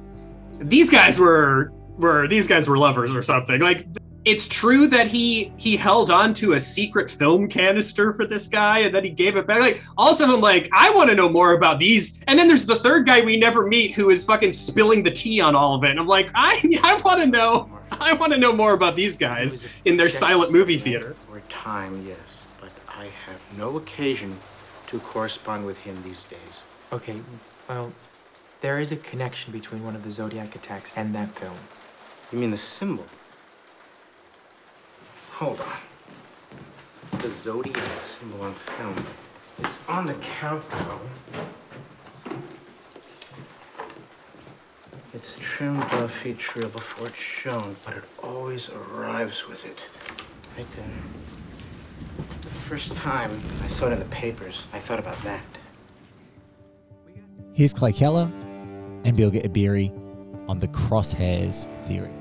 these 0.59 0.91
guys 0.91 1.19
were 1.19 1.73
were 1.99 2.27
these 2.27 2.49
guys 2.49 2.69
were 2.69 2.79
lovers 2.79 3.15
or 3.15 3.23
something. 3.23 3.61
Like 3.61 3.87
it's 4.27 4.49
true 4.49 4.89
that 4.89 5.07
he 5.07 5.53
he 5.57 5.77
held 5.77 6.11
on 6.11 6.35
to 6.35 6.55
a 6.55 6.61
secret 6.61 7.09
film 7.09 7.49
canister 7.49 8.13
for 8.13 8.27
this 8.27 8.49
guy 8.49 8.81
and 8.81 8.93
then 8.95 9.05
he 9.05 9.11
gave 9.11 9.37
it 9.37 9.47
back. 9.47 9.61
Like 9.61 9.83
also 9.97 10.25
I'm 10.25 10.41
like, 10.41 10.69
I 10.73 10.91
want 10.91 11.09
to 11.11 11.17
know 11.17 11.29
more 11.29 11.53
about 11.53 11.79
these. 11.79 12.21
And 12.27 12.37
then 12.39 12.49
there's 12.49 12.67
the 12.67 12.75
third 12.75 13.07
guy 13.07 13.21
we 13.25 13.37
never 13.39 13.65
meet 13.65 13.95
who 13.95 14.11
is 14.11 14.25
fucking 14.25 14.51
spilling 14.51 15.05
the 15.05 15.13
tea 15.13 15.41
on 15.41 15.55
all 15.55 15.77
of 15.77 15.85
it. 15.85 15.91
And 15.91 16.01
I'm 16.01 16.09
like, 16.09 16.31
I 16.35 16.61
I 16.83 17.01
want 17.03 17.21
to 17.21 17.27
know. 17.27 17.71
I 17.93 18.15
want 18.15 18.33
to 18.33 18.39
know 18.39 18.53
more 18.53 18.73
about 18.73 18.97
these 18.97 19.17
guys 19.17 19.65
in 19.85 19.97
their 19.97 20.09
silent 20.09 20.51
movie 20.53 20.77
theater. 20.77 21.15
or 21.31 21.41
time, 21.49 22.05
yes. 22.05 22.19
But 22.61 22.73
I 22.89 23.05
have 23.27 23.41
no 23.57 23.77
occasion 23.77 24.41
to 24.89 24.99
correspond 24.99 25.65
with 25.65 25.79
him 25.79 26.03
these 26.03 26.25
days. 26.25 26.63
Okay, 26.93 27.21
well, 27.69 27.93
there 28.61 28.81
is 28.81 28.91
a 28.91 28.97
connection 28.97 29.53
between 29.53 29.85
one 29.85 29.95
of 29.95 30.03
the 30.03 30.11
Zodiac 30.11 30.57
attacks 30.57 30.91
and 30.97 31.15
that 31.15 31.33
film. 31.39 31.57
You 32.33 32.39
mean 32.41 32.51
the 32.51 32.57
symbol? 32.57 33.07
Hold 35.37 35.61
on. 35.61 37.19
The 37.21 37.29
zodiac 37.29 37.77
symbol 38.03 38.41
on 38.41 38.55
film. 38.55 38.97
It's 39.59 39.81
on 39.87 40.07
the 40.07 40.15
countdown. 40.15 41.11
It's 45.13 45.37
trimmed 45.39 45.83
above 45.83 46.11
feet 46.11 46.57
reel 46.57 46.71
before 46.71 47.09
it's 47.09 47.17
shown, 47.17 47.77
but 47.85 47.99
it 47.99 48.05
always 48.23 48.71
arrives 48.71 49.47
with 49.47 49.67
it. 49.67 49.85
Right 50.57 50.67
then. 50.75 50.91
The 52.41 52.49
first 52.49 52.95
time 52.95 53.31
I 53.63 53.69
saw 53.69 53.89
it 53.89 53.93
in 53.93 53.99
the 53.99 54.07
papers, 54.07 54.67
I 54.73 54.81
thought 54.81 54.99
about 54.99 55.23
that. 55.25 55.45
Here's 57.53 57.75
Clay 57.75 57.93
Keller 57.93 58.33
and 59.05 59.15
Bilge 59.19 59.35
Ebiri 59.35 59.93
on 60.49 60.61
the 60.61 60.69
crosshairs 60.69 61.69
theory. 61.87 62.16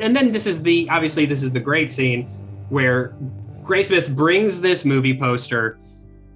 And 0.00 0.14
then 0.14 0.32
this 0.32 0.46
is 0.46 0.62
the 0.62 0.88
obviously 0.90 1.26
this 1.26 1.42
is 1.42 1.50
the 1.50 1.60
great 1.60 1.90
scene 1.90 2.28
where 2.68 3.14
Graysmith 3.62 4.14
brings 4.14 4.60
this 4.60 4.84
movie 4.84 5.16
poster, 5.16 5.78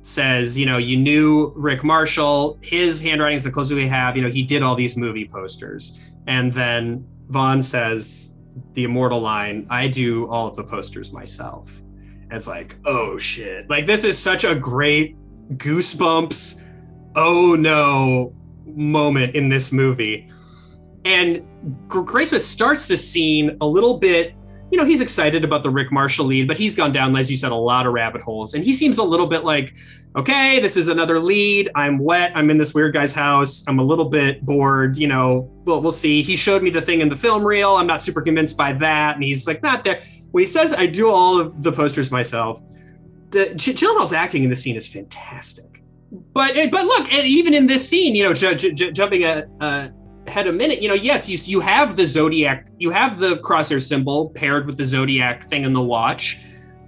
says, 0.02 0.56
you 0.56 0.66
know, 0.66 0.76
you 0.76 0.96
knew 0.96 1.52
Rick 1.56 1.82
Marshall, 1.82 2.58
his 2.62 3.00
handwriting 3.00 3.36
is 3.36 3.44
the 3.44 3.50
closest 3.50 3.74
we 3.74 3.86
have. 3.86 4.16
You 4.16 4.22
know, 4.22 4.28
he 4.28 4.42
did 4.42 4.62
all 4.62 4.74
these 4.74 4.96
movie 4.96 5.26
posters, 5.26 6.00
and 6.26 6.52
then 6.52 7.06
Vaughn 7.28 7.62
says 7.62 8.36
the 8.74 8.84
immortal 8.84 9.20
line, 9.20 9.66
"I 9.70 9.88
do 9.88 10.28
all 10.28 10.46
of 10.46 10.56
the 10.56 10.64
posters 10.64 11.12
myself." 11.12 11.80
And 12.24 12.32
it's 12.32 12.48
like, 12.48 12.76
oh 12.86 13.18
shit! 13.18 13.68
Like 13.70 13.86
this 13.86 14.04
is 14.04 14.18
such 14.18 14.44
a 14.44 14.54
great 14.54 15.16
goosebumps. 15.56 16.62
Oh 17.14 17.54
no 17.54 18.34
moment 18.66 19.34
in 19.34 19.48
this 19.48 19.72
movie. 19.72 20.31
And 21.04 21.44
Gr- 21.88 22.00
Graysmith 22.02 22.40
starts 22.40 22.86
the 22.86 22.96
scene 22.96 23.56
a 23.60 23.66
little 23.66 23.98
bit, 23.98 24.34
you 24.70 24.78
know, 24.78 24.84
he's 24.84 25.00
excited 25.00 25.44
about 25.44 25.62
the 25.62 25.70
Rick 25.70 25.92
Marshall 25.92 26.24
lead, 26.24 26.48
but 26.48 26.56
he's 26.56 26.74
gone 26.74 26.92
down, 26.92 27.14
as 27.16 27.30
you 27.30 27.36
said, 27.36 27.52
a 27.52 27.56
lot 27.56 27.86
of 27.86 27.92
rabbit 27.92 28.22
holes. 28.22 28.54
And 28.54 28.64
he 28.64 28.72
seems 28.72 28.98
a 28.98 29.02
little 29.02 29.26
bit 29.26 29.44
like, 29.44 29.74
okay, 30.16 30.60
this 30.60 30.76
is 30.76 30.88
another 30.88 31.20
lead. 31.20 31.70
I'm 31.74 31.98
wet. 31.98 32.32
I'm 32.34 32.50
in 32.50 32.56
this 32.56 32.72
weird 32.72 32.94
guy's 32.94 33.14
house. 33.14 33.64
I'm 33.68 33.78
a 33.78 33.82
little 33.82 34.06
bit 34.06 34.44
bored. 34.46 34.96
You 34.96 35.08
know, 35.08 35.50
well, 35.64 35.82
we'll 35.82 35.90
see. 35.90 36.22
He 36.22 36.36
showed 36.36 36.62
me 36.62 36.70
the 36.70 36.80
thing 36.80 37.00
in 37.00 37.08
the 37.08 37.16
film 37.16 37.46
reel. 37.46 37.76
I'm 37.76 37.86
not 37.86 38.00
super 38.00 38.22
convinced 38.22 38.56
by 38.56 38.72
that. 38.74 39.16
And 39.16 39.24
he's 39.24 39.46
like, 39.46 39.62
not 39.62 39.84
there. 39.84 40.02
When 40.30 40.42
he 40.42 40.46
says, 40.46 40.72
I 40.72 40.86
do 40.86 41.10
all 41.10 41.38
of 41.38 41.62
the 41.62 41.72
posters 41.72 42.10
myself, 42.10 42.62
the 43.30 43.46
Gyllenhaal's 43.56 44.12
acting 44.12 44.44
in 44.44 44.50
the 44.50 44.56
scene 44.56 44.76
is 44.76 44.86
fantastic. 44.86 45.82
But 46.34 46.54
but 46.70 46.84
look, 46.84 47.12
and 47.12 47.26
even 47.26 47.54
in 47.54 47.66
this 47.66 47.88
scene, 47.88 48.14
you 48.14 48.24
know, 48.24 48.34
j- 48.34 48.54
j- 48.54 48.92
jumping 48.92 49.24
a, 49.24 49.46
uh, 49.60 49.88
ahead 50.26 50.46
a 50.46 50.52
minute, 50.52 50.80
you 50.82 50.88
know, 50.88 50.94
yes, 50.94 51.28
you 51.28 51.38
you 51.44 51.60
have 51.60 51.96
the 51.96 52.06
zodiac, 52.06 52.68
you 52.78 52.90
have 52.90 53.18
the 53.18 53.36
crosshair 53.38 53.80
symbol 53.82 54.30
paired 54.30 54.66
with 54.66 54.76
the 54.76 54.84
zodiac 54.84 55.48
thing 55.48 55.64
in 55.64 55.72
the 55.72 55.82
watch, 55.82 56.38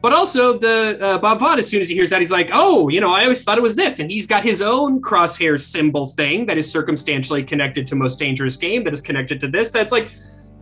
but 0.03 0.13
also 0.13 0.59
the 0.59 0.99
uh, 1.01 1.19
Bob 1.19 1.41
Vaughn. 1.41 1.59
As 1.59 1.69
soon 1.69 1.81
as 1.81 1.89
he 1.89 1.95
hears 1.95 2.11
that, 2.11 2.21
he's 2.21 2.31
like, 2.33 2.51
oh, 2.53 2.89
you 2.89 3.01
know, 3.01 3.11
I 3.11 3.23
always 3.23 3.43
thought 3.45 3.59
it 3.59 3.63
was 3.63 3.75
this, 3.77 3.99
and 3.99 4.11
he's 4.11 4.27
got 4.27 4.43
his 4.43 4.63
own 4.63 5.01
crosshair 5.03 5.61
symbol 5.61 6.07
thing 6.07 6.47
that 6.47 6.59
is 6.59 6.71
circumstantially 6.71 7.43
connected 7.43 7.87
to 7.89 7.97
Most 7.97 8.19
Dangerous 8.19 8.57
Game, 8.57 8.85
that 8.85 8.93
is 8.95 9.01
connected 9.01 9.41
to 9.41 9.49
this. 9.49 9.71
That's 9.71 9.93
like, 9.93 10.11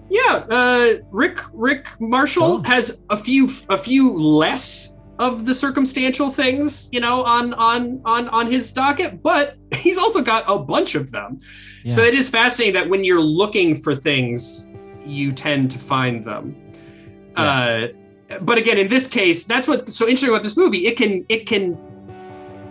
yeah, 0.08 0.44
uh, 0.50 0.94
Rick 1.10 1.40
Rick 1.52 1.88
Marshall 2.00 2.44
Oh. 2.44 2.62
has 2.64 3.04
a 3.10 3.16
few 3.16 3.48
a 3.68 3.78
few 3.78 4.12
less 4.12 4.96
of 5.18 5.44
the 5.44 5.54
circumstantial 5.54 6.30
things, 6.30 6.88
you 6.90 7.00
know, 7.00 7.22
on 7.24 7.52
on 7.54 8.00
on 8.04 8.28
on 8.30 8.50
his 8.50 8.72
docket, 8.72 9.22
but 9.22 9.56
he's 9.74 9.98
also 9.98 10.22
got 10.22 10.44
a 10.48 10.58
bunch 10.58 10.94
of 10.94 11.10
them. 11.10 11.38
So 11.90 12.02
it 12.02 12.14
is 12.14 12.28
fascinating 12.28 12.74
that 12.74 12.88
when 12.88 13.04
you're 13.04 13.20
looking 13.20 13.76
for 13.76 13.94
things, 13.94 14.68
you 15.04 15.32
tend 15.32 15.70
to 15.72 15.78
find 15.78 16.24
them. 16.24 16.56
Uh, 17.36 17.88
but 18.40 18.58
again, 18.58 18.78
in 18.78 18.88
this 18.88 19.06
case, 19.06 19.44
that's 19.44 19.66
what's 19.68 19.96
so 19.96 20.06
interesting 20.06 20.30
about 20.30 20.42
this 20.42 20.56
movie. 20.56 20.86
It 20.86 20.96
can 20.96 21.24
it 21.28 21.46
can 21.46 21.78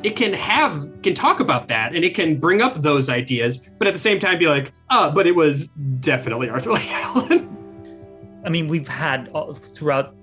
it 0.03 0.15
can 0.15 0.33
have 0.33 0.89
can 1.03 1.13
talk 1.13 1.39
about 1.39 1.67
that 1.67 1.95
and 1.95 2.03
it 2.03 2.15
can 2.15 2.39
bring 2.39 2.61
up 2.61 2.75
those 2.75 3.09
ideas, 3.09 3.71
but 3.77 3.87
at 3.87 3.93
the 3.93 3.99
same 3.99 4.19
time 4.19 4.39
be 4.39 4.47
like, 4.47 4.71
oh, 4.89 5.11
but 5.11 5.27
it 5.27 5.35
was 5.35 5.67
definitely 5.99 6.49
Arthur 6.49 6.73
Leigh 6.73 6.89
Allen. 6.89 7.47
I 8.45 8.49
mean, 8.49 8.67
we've 8.67 8.87
had 8.87 9.29
all, 9.29 9.53
throughout 9.53 10.15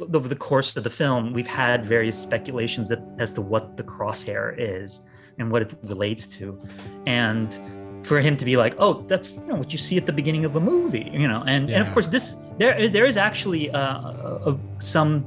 over 0.00 0.26
the 0.26 0.36
course 0.36 0.74
of 0.76 0.84
the 0.84 0.90
film, 0.90 1.32
we've 1.32 1.46
had 1.46 1.84
various 1.84 2.18
speculations 2.18 2.90
as 3.18 3.32
to 3.34 3.42
what 3.42 3.76
the 3.76 3.82
crosshair 3.82 4.54
is 4.58 5.00
and 5.38 5.50
what 5.50 5.62
it 5.62 5.74
relates 5.82 6.26
to, 6.26 6.60
and 7.06 7.58
for 8.04 8.20
him 8.20 8.36
to 8.36 8.44
be 8.44 8.56
like, 8.56 8.74
"Oh, 8.78 9.04
that's 9.08 9.32
you 9.32 9.46
know 9.46 9.54
what 9.54 9.72
you 9.72 9.78
see 9.78 9.96
at 9.96 10.06
the 10.06 10.12
beginning 10.12 10.44
of 10.44 10.56
a 10.56 10.60
movie," 10.60 11.10
you 11.12 11.28
know, 11.28 11.42
and 11.46 11.70
and 11.70 11.86
of 11.86 11.92
course 11.92 12.08
this 12.08 12.36
there 12.58 12.78
is 12.78 12.92
there 12.92 13.06
is 13.06 13.16
actually 13.16 13.70
uh, 13.70 14.00
of 14.48 14.60
some 14.80 15.24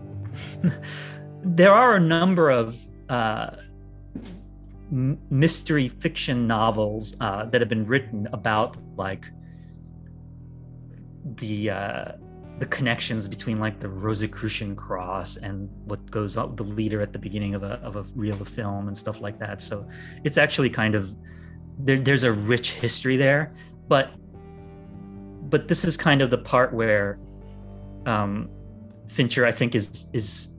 there 1.44 1.74
are 1.74 1.96
a 1.96 2.00
number 2.00 2.50
of 2.50 2.76
uh, 3.10 3.52
m- 4.92 5.20
mystery 5.30 5.90
fiction 5.90 6.48
novels 6.48 7.16
uh, 7.22 7.46
that 7.46 7.62
have 7.62 7.70
been 7.70 7.86
written 7.86 8.28
about 8.34 8.78
like 8.98 9.26
the 11.38 11.70
uh, 11.70 12.12
the 12.60 12.66
connections 12.66 13.28
between 13.28 13.60
like 13.60 13.80
the 13.80 13.90
Rosicrucian 13.90 14.76
cross 14.76 15.36
and 15.36 15.70
what 15.86 16.10
goes 16.10 16.38
up 16.38 16.56
the 16.56 16.64
leader 16.64 17.02
at 17.02 17.12
the 17.12 17.20
beginning 17.20 17.54
of 17.56 17.64
a 17.64 17.80
of 17.84 17.96
a 17.96 18.04
reel 18.16 18.40
of 18.42 18.48
film 18.48 18.88
and 18.88 18.98
stuff 18.98 19.22
like 19.22 19.40
that. 19.40 19.62
So 19.62 19.88
it's 20.24 20.38
actually 20.38 20.70
kind 20.70 20.96
of 20.96 21.16
there, 21.80 22.00
there's 22.00 22.24
a 22.24 22.32
rich 22.32 22.72
history 22.72 23.18
there, 23.18 23.54
but 23.88 24.12
but 25.50 25.68
this 25.68 25.86
is 25.86 25.96
kind 25.96 26.22
of 26.22 26.32
the 26.32 26.38
part 26.40 26.74
where 26.74 27.20
um, 28.06 28.50
Fincher 29.10 29.46
I 29.46 29.52
think 29.52 29.76
is 29.76 30.08
is 30.14 30.50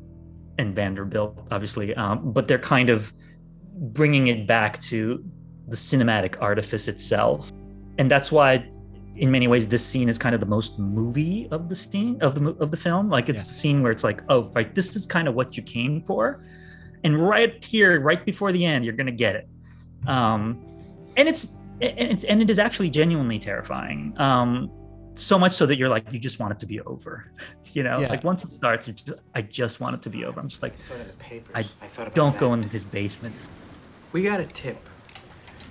and 0.59 0.75
Vanderbilt 0.75 1.39
obviously, 1.51 1.95
um, 1.95 2.33
but 2.33 2.49
they're 2.49 2.59
kind 2.59 2.89
of 2.91 3.13
bringing 3.79 4.29
it 4.29 4.47
back 4.47 4.81
to 4.83 5.23
the 5.69 5.77
cinematic 5.77 6.37
artifice 6.41 6.89
itself, 6.89 7.53
and 7.99 8.11
that's 8.11 8.31
why 8.31 8.69
in 9.17 9.31
many 9.31 9.49
ways 9.49 9.67
this 9.67 9.85
scene 9.85 10.09
is 10.09 10.19
kind 10.19 10.35
of 10.35 10.41
the 10.41 10.47
most 10.47 10.79
movie 10.79 11.49
of 11.51 11.69
the 11.69 11.75
scene 11.75 12.19
of 12.21 12.35
the 12.35 12.51
of 12.61 12.71
the 12.71 12.77
film. 12.77 13.09
Like 13.09 13.29
it's 13.29 13.41
Yes. 13.41 13.49
the 13.49 13.55
scene 13.55 13.83
where 13.83 13.91
it's 13.91 14.05
like 14.05 14.23
oh 14.29 14.51
right 14.55 14.75
this 14.75 14.95
is 14.95 15.07
kind 15.07 15.27
of 15.27 15.35
what 15.35 15.57
you 15.57 15.63
came 15.63 16.03
for. 16.03 16.45
And 17.03 17.19
right 17.19 17.65
here 17.65 17.99
right 18.01 18.25
before 18.25 18.53
the 18.53 18.65
end 18.65 18.85
you're 18.85 18.95
gonna 18.95 19.11
get 19.13 19.35
it. 19.37 19.49
Um 20.07 20.63
and 21.17 21.29
it's 21.29 21.45
and, 21.81 22.11
it's, 22.13 22.25
and 22.25 22.41
it 22.43 22.49
is 22.51 22.59
actually 22.59 22.91
genuinely 22.91 23.39
terrifying. 23.39 24.15
Um, 24.19 24.71
so 25.15 25.39
much 25.39 25.53
so 25.53 25.67
that 25.67 25.77
you're 25.79 25.89
like, 25.89 26.11
you 26.13 26.19
just 26.19 26.39
want 26.39 26.53
it 26.53 26.61
to 26.61 26.67
be 26.67 26.81
over. 26.83 27.33
You 27.73 27.83
know, 27.83 27.99
Yeah. 28.01 28.09
like 28.09 28.25
once 28.25 28.43
it 28.43 28.51
starts, 28.53 28.89
you 28.89 28.95
just, 28.95 29.19
I 29.35 29.43
just 29.43 29.81
want 29.81 29.97
it 29.97 30.03
to 30.03 30.09
be 30.11 30.25
over. 30.25 30.41
I'm 30.41 30.49
just 30.49 30.63
like, 30.63 30.73
I 30.73 30.83
saw 30.89 30.95
the 30.97 31.05
papers. 31.19 31.55
I 31.55 31.61
I 31.85 31.89
thought 31.89 32.07
about 32.07 32.15
don't 32.15 32.39
go 32.39 32.49
that. 32.57 32.63
in 32.63 32.69
his 32.71 32.85
basement. 32.85 33.35
We 34.13 34.23
got 34.23 34.41
a 34.41 34.47
tip 34.47 34.79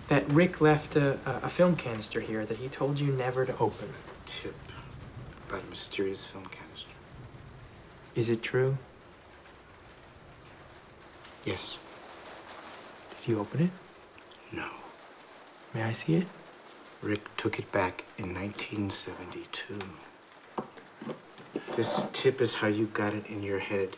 that 0.07 0.29
Rick 0.31 0.61
left 0.61 0.95
a, 0.95 1.13
a, 1.25 1.45
a 1.45 1.49
film 1.49 1.75
canister 1.75 2.19
here 2.21 2.45
that 2.45 2.57
he 2.57 2.67
told 2.69 2.99
you 2.99 3.11
never 3.11 3.43
to 3.43 3.57
open. 3.57 3.89
Tip 4.27 4.53
about 5.49 5.63
a 5.63 5.69
mysterious 5.71 6.23
film 6.25 6.45
canister. 6.45 6.91
Is 8.13 8.29
it 8.29 8.43
true? 8.43 8.77
Yes. 11.43 11.77
Did 13.21 13.29
you 13.29 13.39
open 13.39 13.63
it? 13.63 13.71
No. 14.55 14.69
May 15.75 15.83
I 15.83 15.91
see 15.91 16.15
it? 16.15 16.27
Rick 17.01 17.35
took 17.35 17.59
it 17.59 17.69
back 17.73 18.05
in 18.17 18.33
1972. 18.33 19.77
This 21.75 22.07
tip 22.13 22.39
is 22.39 22.53
how 22.53 22.67
you 22.67 22.85
got 22.85 23.13
it 23.13 23.27
in 23.27 23.43
your 23.43 23.59
head 23.59 23.97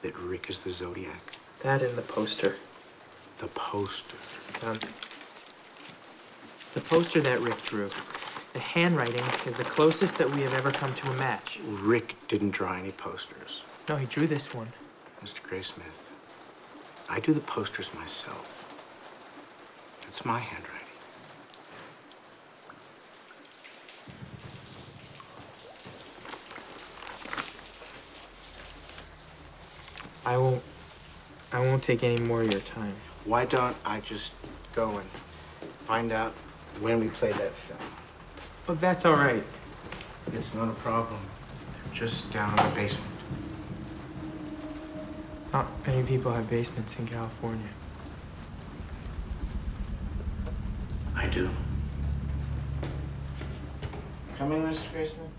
that 0.00 0.16
Rick 0.18 0.48
is 0.48 0.64
the 0.64 0.70
Zodiac. 0.70 1.34
That 1.62 1.82
and 1.82 1.94
the 1.94 2.00
poster. 2.00 2.56
The 3.36 3.48
poster. 3.48 4.16
Um, 4.66 4.78
the 6.72 6.80
poster 6.80 7.20
that 7.20 7.38
Rick 7.40 7.62
drew. 7.64 7.90
The 8.54 8.60
handwriting 8.60 9.24
is 9.44 9.56
the 9.56 9.64
closest 9.64 10.16
that 10.16 10.34
we 10.34 10.40
have 10.40 10.54
ever 10.54 10.70
come 10.70 10.94
to 10.94 11.10
a 11.10 11.14
match. 11.16 11.60
Rick 11.66 12.16
didn't 12.28 12.52
draw 12.52 12.72
any 12.72 12.92
posters. 12.92 13.60
No, 13.90 13.96
he 13.96 14.06
drew 14.06 14.26
this 14.26 14.54
one. 14.54 14.72
Mr. 15.22 15.42
Graysmith, 15.42 16.00
I 17.10 17.20
do 17.20 17.34
the 17.34 17.40
posters 17.40 17.92
myself. 17.92 18.54
It's 20.08 20.24
my 20.24 20.38
handwriting. 20.38 20.77
I 30.28 30.36
won't. 30.36 30.62
I 31.54 31.60
won't 31.60 31.82
take 31.82 32.04
any 32.04 32.20
more 32.20 32.42
of 32.42 32.52
your 32.52 32.60
time. 32.60 32.94
Why 33.24 33.46
don't 33.46 33.74
I 33.82 34.00
just 34.00 34.34
go 34.74 34.90
and 34.90 35.08
find 35.86 36.12
out 36.12 36.34
when 36.80 37.00
we 37.00 37.08
play 37.08 37.32
that 37.32 37.56
film? 37.56 37.78
But 38.66 38.78
that's 38.78 39.06
all 39.06 39.14
right. 39.14 39.42
It's 40.34 40.54
not 40.54 40.68
a 40.68 40.74
problem. 40.74 41.18
They're 41.72 41.94
just 41.94 42.30
down 42.30 42.50
in 42.50 42.56
the 42.56 42.74
basement. 42.74 43.10
Not 45.50 45.66
many 45.86 46.02
people 46.02 46.30
have 46.30 46.50
basements 46.50 46.94
in 46.98 47.08
California. 47.08 47.70
I 51.16 51.26
do. 51.28 51.48
Coming, 54.36 54.62
Mr. 54.62 54.92
Graysmith? 54.92 55.30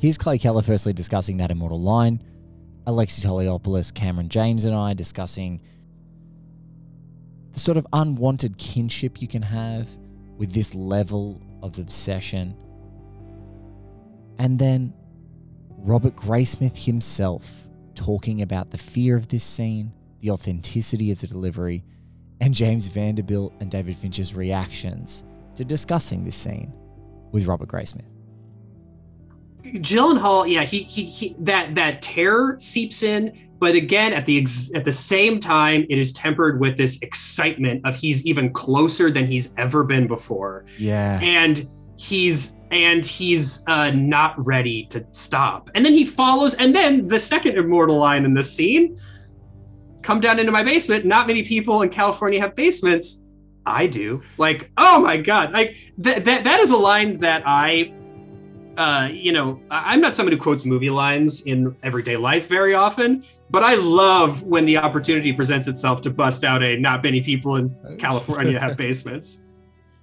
Here's 0.00 0.18
Clay 0.18 0.38
Keller 0.38 0.62
firstly 0.62 0.92
discussing 0.92 1.36
that 1.36 1.52
immortal 1.52 1.80
line. 1.80 2.20
Alexi 2.86 3.24
Toliopoulos, 3.24 3.94
Cameron 3.94 4.28
James, 4.28 4.64
and 4.64 4.74
I 4.74 4.94
discussing 4.94 5.60
the 7.52 7.60
sort 7.60 7.76
of 7.76 7.86
unwanted 7.92 8.58
kinship 8.58 9.20
you 9.20 9.28
can 9.28 9.42
have 9.42 9.88
with 10.36 10.52
this 10.52 10.74
level 10.74 11.40
of 11.62 11.78
obsession. 11.78 12.56
And 14.38 14.58
then 14.58 14.92
Robert 15.78 16.16
Graysmith 16.16 16.84
himself 16.84 17.48
talking 17.94 18.42
about 18.42 18.70
the 18.70 18.78
fear 18.78 19.16
of 19.16 19.28
this 19.28 19.44
scene, 19.44 19.92
the 20.20 20.30
authenticity 20.30 21.12
of 21.12 21.20
the 21.20 21.26
delivery, 21.26 21.84
and 22.40 22.54
James 22.54 22.88
Vanderbilt 22.88 23.52
and 23.60 23.70
David 23.70 23.96
Fincher's 23.96 24.34
reactions 24.34 25.22
to 25.54 25.64
discussing 25.64 26.24
this 26.24 26.34
scene 26.36 26.72
with 27.30 27.46
Robert 27.46 27.68
Graysmith. 27.68 28.11
Gyllenhaal, 29.64 30.48
yeah, 30.50 30.62
he, 30.62 30.82
he 30.82 31.04
he 31.04 31.36
that 31.40 31.74
that 31.76 32.02
terror 32.02 32.56
seeps 32.58 33.02
in, 33.02 33.36
but 33.58 33.74
again, 33.74 34.12
at 34.12 34.26
the 34.26 34.38
ex, 34.40 34.72
at 34.74 34.84
the 34.84 34.92
same 34.92 35.38
time, 35.38 35.86
it 35.88 35.98
is 35.98 36.12
tempered 36.12 36.60
with 36.60 36.76
this 36.76 37.00
excitement 37.02 37.86
of 37.86 37.94
he's 37.96 38.26
even 38.26 38.52
closer 38.52 39.10
than 39.10 39.24
he's 39.24 39.54
ever 39.58 39.84
been 39.84 40.08
before, 40.08 40.64
Yeah. 40.78 41.20
and 41.22 41.68
he's 41.96 42.58
and 42.72 43.04
he's 43.04 43.62
uh, 43.68 43.90
not 43.90 44.34
ready 44.44 44.86
to 44.86 45.06
stop. 45.12 45.70
And 45.74 45.84
then 45.84 45.92
he 45.92 46.04
follows, 46.06 46.54
and 46.54 46.74
then 46.74 47.06
the 47.06 47.18
second 47.18 47.56
immortal 47.56 47.96
line 47.98 48.24
in 48.24 48.34
the 48.34 48.42
scene: 48.42 48.98
"Come 50.02 50.18
down 50.20 50.40
into 50.40 50.50
my 50.50 50.64
basement. 50.64 51.04
Not 51.04 51.28
many 51.28 51.44
people 51.44 51.82
in 51.82 51.88
California 51.88 52.40
have 52.40 52.56
basements. 52.56 53.22
I 53.64 53.86
do. 53.86 54.22
Like, 54.38 54.72
oh 54.76 55.02
my 55.02 55.18
god, 55.18 55.52
like 55.52 55.76
that 55.98 56.24
that 56.24 56.42
that 56.42 56.58
is 56.60 56.70
a 56.72 56.76
line 56.76 57.18
that 57.20 57.44
I." 57.46 57.94
uh, 58.76 59.08
you 59.12 59.32
know, 59.32 59.60
I- 59.70 59.92
I'm 59.92 60.00
not 60.00 60.14
someone 60.14 60.32
who 60.32 60.38
quotes 60.40 60.64
movie 60.64 60.90
lines 60.90 61.42
in 61.42 61.74
everyday 61.82 62.16
life 62.16 62.48
very 62.48 62.74
often, 62.74 63.22
but 63.50 63.62
I 63.62 63.74
love 63.74 64.42
when 64.42 64.64
the 64.66 64.76
opportunity 64.78 65.32
presents 65.32 65.68
itself 65.68 66.00
to 66.02 66.10
bust 66.10 66.44
out 66.44 66.62
a 66.62 66.76
not 66.78 67.02
many 67.02 67.20
people 67.20 67.56
in 67.56 67.74
California 67.98 68.58
have 68.58 68.76
basements. 68.86 69.42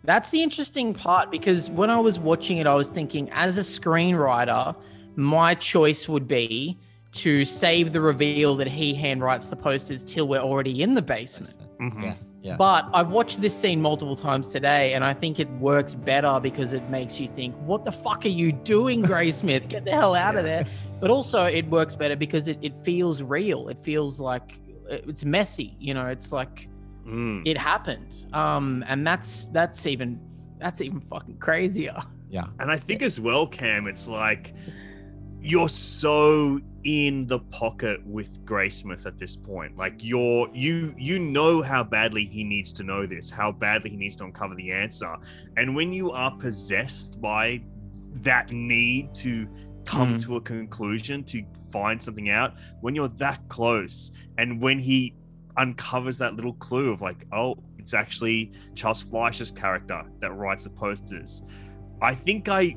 That's 0.03 0.29
the 0.31 0.41
interesting 0.41 0.93
part 0.93 1.29
because 1.31 1.69
when 1.69 1.89
I 1.89 1.99
was 1.99 2.19
watching 2.19 2.57
it, 2.59 2.67
I 2.67 2.73
was 2.75 2.89
thinking, 2.89 3.29
as 3.31 3.57
a 3.57 3.61
screenwriter, 3.61 4.75
my 5.15 5.55
choice 5.55 6.07
would 6.07 6.27
be 6.27 6.77
to 7.11 7.43
save 7.43 7.91
the 7.91 7.99
reveal 7.99 8.55
that 8.55 8.67
he 8.67 8.95
handwrites 8.95 9.49
the 9.49 9.55
posters 9.55 10.03
till 10.03 10.27
we're 10.27 10.39
already 10.39 10.83
in 10.83 10.93
the 10.93 11.01
basement. 11.01 11.53
Mhm. 11.81 12.03
Yeah. 12.03 12.13
Yes. 12.41 12.57
But 12.57 12.89
I've 12.93 13.09
watched 13.09 13.41
this 13.41 13.53
scene 13.53 13.81
multiple 13.81 14.15
times 14.15 14.47
today, 14.47 14.93
and 14.93 15.03
I 15.03 15.13
think 15.13 15.39
it 15.41 15.49
works 15.59 15.93
better 15.93 16.39
because 16.41 16.71
it 16.73 16.89
makes 16.89 17.19
you 17.19 17.27
think, 17.27 17.53
"What 17.65 17.83
the 17.83 17.91
fuck 17.91 18.25
are 18.25 18.29
you 18.29 18.53
doing, 18.53 19.03
Graysmith? 19.03 19.67
Get 19.67 19.83
the 19.83 19.91
hell 19.91 20.15
out 20.15 20.37
of 20.37 20.45
there!" 20.45 20.65
But 21.01 21.09
also, 21.09 21.45
it 21.45 21.67
works 21.69 21.95
better 21.95 22.15
because 22.15 22.47
it, 22.47 22.57
it 22.61 22.73
feels 22.83 23.21
real. 23.21 23.67
It 23.67 23.79
feels 23.81 24.19
like 24.21 24.59
it's 24.87 25.25
messy. 25.25 25.75
You 25.79 25.93
know, 25.93 26.05
it's 26.07 26.31
like 26.31 26.69
Mm. 27.05 27.41
it 27.45 27.57
happened. 27.57 28.27
Um, 28.33 28.83
and 28.87 29.05
that's 29.05 29.45
that's 29.45 29.85
even 29.87 30.19
that's 30.59 30.79
even 30.81 31.01
fucking 31.01 31.37
crazier. 31.39 31.97
yeah. 32.29 32.45
And 32.59 32.69
I 32.71 32.77
think 32.77 33.01
as 33.01 33.19
well, 33.19 33.47
Cam, 33.47 33.87
it's 33.87 34.07
like 34.07 34.53
you're 35.41 35.69
so 35.69 36.59
in 36.83 37.27
the 37.27 37.39
pocket 37.39 37.99
with 38.05 38.43
Graysmith 38.45 39.05
at 39.05 39.17
this 39.17 39.35
point. 39.35 39.77
Like 39.77 39.95
you're 39.97 40.49
you 40.53 40.93
you 40.97 41.19
know 41.19 41.61
how 41.61 41.83
badly 41.83 42.25
he 42.25 42.43
needs 42.43 42.71
to 42.73 42.83
know 42.83 43.05
this, 43.05 43.29
how 43.29 43.51
badly 43.51 43.89
he 43.89 43.97
needs 43.97 44.15
to 44.17 44.25
uncover 44.25 44.55
the 44.55 44.71
answer. 44.71 45.15
And 45.57 45.75
when 45.75 45.91
you 45.93 46.11
are 46.11 46.31
possessed 46.37 47.19
by 47.21 47.61
that 48.21 48.51
need 48.51 49.13
to 49.15 49.47
come 49.85 50.15
Mm. 50.15 50.23
to 50.23 50.35
a 50.37 50.41
conclusion, 50.41 51.23
to 51.25 51.43
find 51.71 52.01
something 52.01 52.29
out, 52.29 52.53
when 52.81 52.95
you're 52.95 53.07
that 53.09 53.47
close, 53.49 54.11
and 54.37 54.61
when 54.61 54.79
he 54.79 55.15
uncovers 55.57 56.17
that 56.17 56.35
little 56.35 56.53
clue 56.53 56.91
of 56.91 57.01
like, 57.01 57.25
oh, 57.33 57.55
it's 57.77 57.93
actually 57.93 58.51
Charles 58.75 59.03
Fleischer's 59.03 59.51
character 59.51 60.03
that 60.21 60.31
writes 60.31 60.63
the 60.63 60.69
posters. 60.69 61.43
I 62.01 62.13
think 62.15 62.47
I 62.47 62.75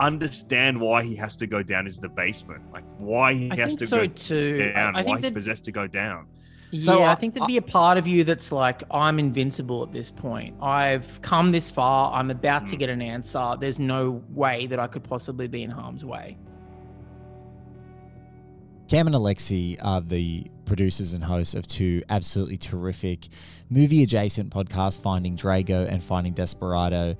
understand 0.00 0.80
why 0.80 1.02
he 1.04 1.14
has 1.16 1.36
to 1.36 1.46
go 1.46 1.62
down 1.62 1.86
into 1.86 2.00
the 2.00 2.08
basement. 2.08 2.62
Like 2.72 2.84
why 2.98 3.34
he 3.34 3.50
I 3.50 3.56
has 3.56 3.76
to 3.76 3.86
so 3.86 3.98
go 3.98 4.06
too. 4.06 4.72
Down, 4.72 4.96
I 4.96 4.98
why 5.00 5.04
think 5.04 5.16
he's 5.18 5.26
that- 5.26 5.34
possessed 5.34 5.64
to 5.64 5.72
go 5.72 5.86
down. 5.86 6.26
So 6.78 7.00
yeah, 7.00 7.08
I 7.10 7.12
I- 7.12 7.14
think 7.16 7.34
there'd 7.34 7.46
be 7.46 7.58
a 7.58 7.62
part 7.62 7.98
of 7.98 8.06
you 8.06 8.24
that's 8.24 8.50
like, 8.50 8.82
I'm 8.90 9.18
invincible 9.18 9.82
at 9.82 9.92
this 9.92 10.10
point. 10.10 10.54
I've 10.62 11.20
come 11.20 11.52
this 11.52 11.68
far. 11.68 12.12
I'm 12.14 12.30
about 12.30 12.66
to 12.68 12.76
Mm. 12.76 12.78
get 12.78 12.88
an 12.88 13.02
answer. 13.02 13.56
There's 13.60 13.78
no 13.78 14.22
way 14.30 14.66
that 14.68 14.80
I 14.80 14.86
could 14.86 15.04
possibly 15.04 15.46
be 15.48 15.62
in 15.62 15.70
harm's 15.70 16.02
way. 16.04 16.38
Cam 18.88 19.06
and 19.06 19.14
Alexi 19.16 19.78
are 19.82 20.00
the 20.00 20.46
producers 20.66 21.12
and 21.12 21.24
hosts 21.24 21.54
of 21.54 21.66
two 21.66 22.02
absolutely 22.10 22.56
terrific 22.56 23.28
movie 23.70 24.02
adjacent 24.02 24.50
podcasts, 24.50 24.98
Finding 24.98 25.36
Drago 25.36 25.86
and 25.90 26.02
Finding 26.02 26.32
Desperado. 26.34 27.16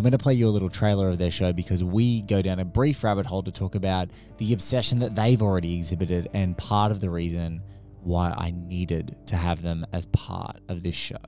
I'm 0.00 0.04
going 0.04 0.12
to 0.12 0.18
play 0.18 0.32
you 0.32 0.48
a 0.48 0.48
little 0.48 0.70
trailer 0.70 1.10
of 1.10 1.18
their 1.18 1.30
show 1.30 1.52
because 1.52 1.84
we 1.84 2.22
go 2.22 2.40
down 2.40 2.58
a 2.58 2.64
brief 2.64 3.04
rabbit 3.04 3.26
hole 3.26 3.42
to 3.42 3.52
talk 3.52 3.74
about 3.74 4.08
the 4.38 4.54
obsession 4.54 4.98
that 5.00 5.14
they've 5.14 5.42
already 5.42 5.76
exhibited 5.76 6.30
and 6.32 6.56
part 6.56 6.90
of 6.90 7.02
the 7.02 7.10
reason 7.10 7.60
why 8.02 8.30
I 8.30 8.50
needed 8.50 9.14
to 9.26 9.36
have 9.36 9.60
them 9.60 9.84
as 9.92 10.06
part 10.06 10.56
of 10.70 10.82
this 10.82 10.94
show. 10.94 11.18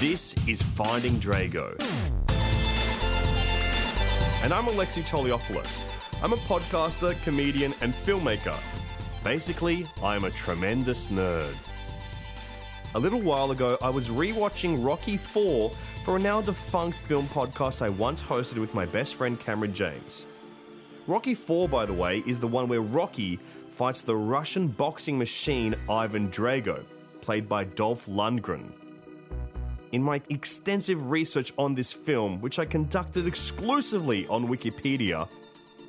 This 0.00 0.34
is 0.48 0.62
Finding 0.62 1.20
Drago. 1.20 1.78
And 4.42 4.54
I'm 4.54 4.64
Alexi 4.64 5.02
Toliopoulos. 5.02 5.82
I'm 6.22 6.32
a 6.32 6.36
podcaster, 6.36 7.22
comedian, 7.22 7.74
and 7.82 7.92
filmmaker. 7.92 8.58
Basically, 9.22 9.86
I 10.02 10.16
am 10.16 10.24
a 10.24 10.30
tremendous 10.30 11.08
nerd. 11.08 11.67
A 12.94 12.98
little 12.98 13.20
while 13.20 13.50
ago, 13.50 13.76
I 13.82 13.90
was 13.90 14.08
rewatching 14.08 14.82
Rocky 14.82 15.18
4 15.18 15.68
for 16.04 16.16
a 16.16 16.18
now 16.18 16.40
defunct 16.40 16.98
film 16.98 17.28
podcast 17.28 17.82
I 17.82 17.90
once 17.90 18.22
hosted 18.22 18.58
with 18.58 18.74
my 18.74 18.86
best 18.86 19.16
friend 19.16 19.38
Cameron 19.38 19.74
James. 19.74 20.24
Rocky 21.06 21.34
4, 21.34 21.68
by 21.68 21.84
the 21.84 21.92
way, 21.92 22.22
is 22.26 22.38
the 22.38 22.48
one 22.48 22.66
where 22.66 22.80
Rocky 22.80 23.38
fights 23.72 24.00
the 24.00 24.16
Russian 24.16 24.68
boxing 24.68 25.18
machine 25.18 25.74
Ivan 25.88 26.30
Drago. 26.30 26.82
played 27.20 27.46
by 27.46 27.64
Dolph 27.64 28.06
Lundgren. 28.06 28.72
In 29.92 30.02
my 30.02 30.22
extensive 30.30 31.10
research 31.10 31.52
on 31.58 31.74
this 31.74 31.92
film, 31.92 32.40
which 32.40 32.58
I 32.58 32.64
conducted 32.64 33.26
exclusively 33.26 34.26
on 34.28 34.48
Wikipedia, 34.48 35.28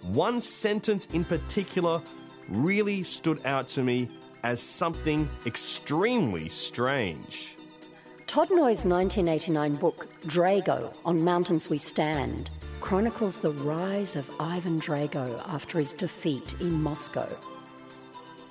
one 0.02 0.42
sentence 0.42 1.06
in 1.14 1.24
particular 1.24 2.02
really 2.50 3.04
stood 3.04 3.46
out 3.46 3.70
to 3.70 3.84
me 3.84 4.10
as 4.44 4.62
something 4.62 5.30
extremely 5.46 6.50
strange. 6.50 7.58
Todd 8.28 8.50
Noy's 8.52 8.86
1989 8.86 9.76
book, 9.76 10.08
Drago 10.22 10.96
On 11.04 11.24
Mountains 11.24 11.70
We 11.70 11.78
Stand, 11.78 12.52
chronicles 12.80 13.38
the 13.38 13.54
rise 13.54 14.16
of 14.16 14.32
Ivan 14.40 14.80
Drago 14.80 15.42
after 15.48 15.80
his 15.80 15.94
defeat 15.94 16.56
in 16.60 16.82
Moscow. 16.82 17.28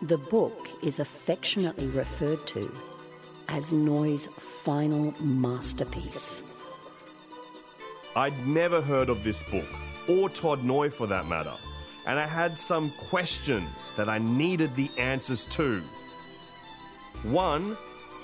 The 0.02 0.18
book 0.18 0.68
is 0.82 1.00
affectionately 1.00 1.86
referred 1.88 2.46
to 2.48 2.72
as 3.48 3.72
Noy's 3.72 4.26
final 4.26 5.14
masterpiece. 5.20 6.72
I'd 8.14 8.46
never 8.46 8.80
heard 8.80 9.08
of 9.08 9.22
this 9.22 9.42
book, 9.44 9.68
or 10.08 10.28
Todd 10.28 10.64
Noy 10.64 10.90
for 10.90 11.06
that 11.06 11.28
matter, 11.28 11.54
and 12.08 12.18
I 12.18 12.26
had 12.26 12.58
some 12.58 12.90
questions 12.92 13.90
that 13.92 14.08
I 14.08 14.16
needed 14.16 14.74
the 14.74 14.90
answers 14.96 15.44
to. 15.46 15.82
One, 17.22 17.76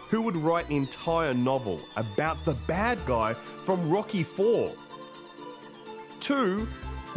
who 0.09 0.23
would 0.23 0.37
write 0.37 0.70
an 0.70 0.77
entire 0.77 1.35
novel 1.35 1.81
about 1.94 2.42
the 2.47 2.55
bad 2.66 2.99
guy 3.05 3.35
from 3.35 3.90
Rocky 3.90 4.23
4? 4.23 4.73
Two, 6.18 6.61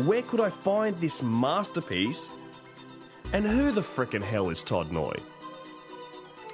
where 0.05 0.21
could 0.23 0.41
I 0.41 0.49
find 0.49 0.97
this 0.97 1.23
masterpiece? 1.23 2.29
And 3.31 3.47
who 3.47 3.71
the 3.71 3.81
frickin' 3.81 4.21
hell 4.21 4.49
is 4.49 4.61
Todd 4.61 4.91
Noy? 4.91 5.15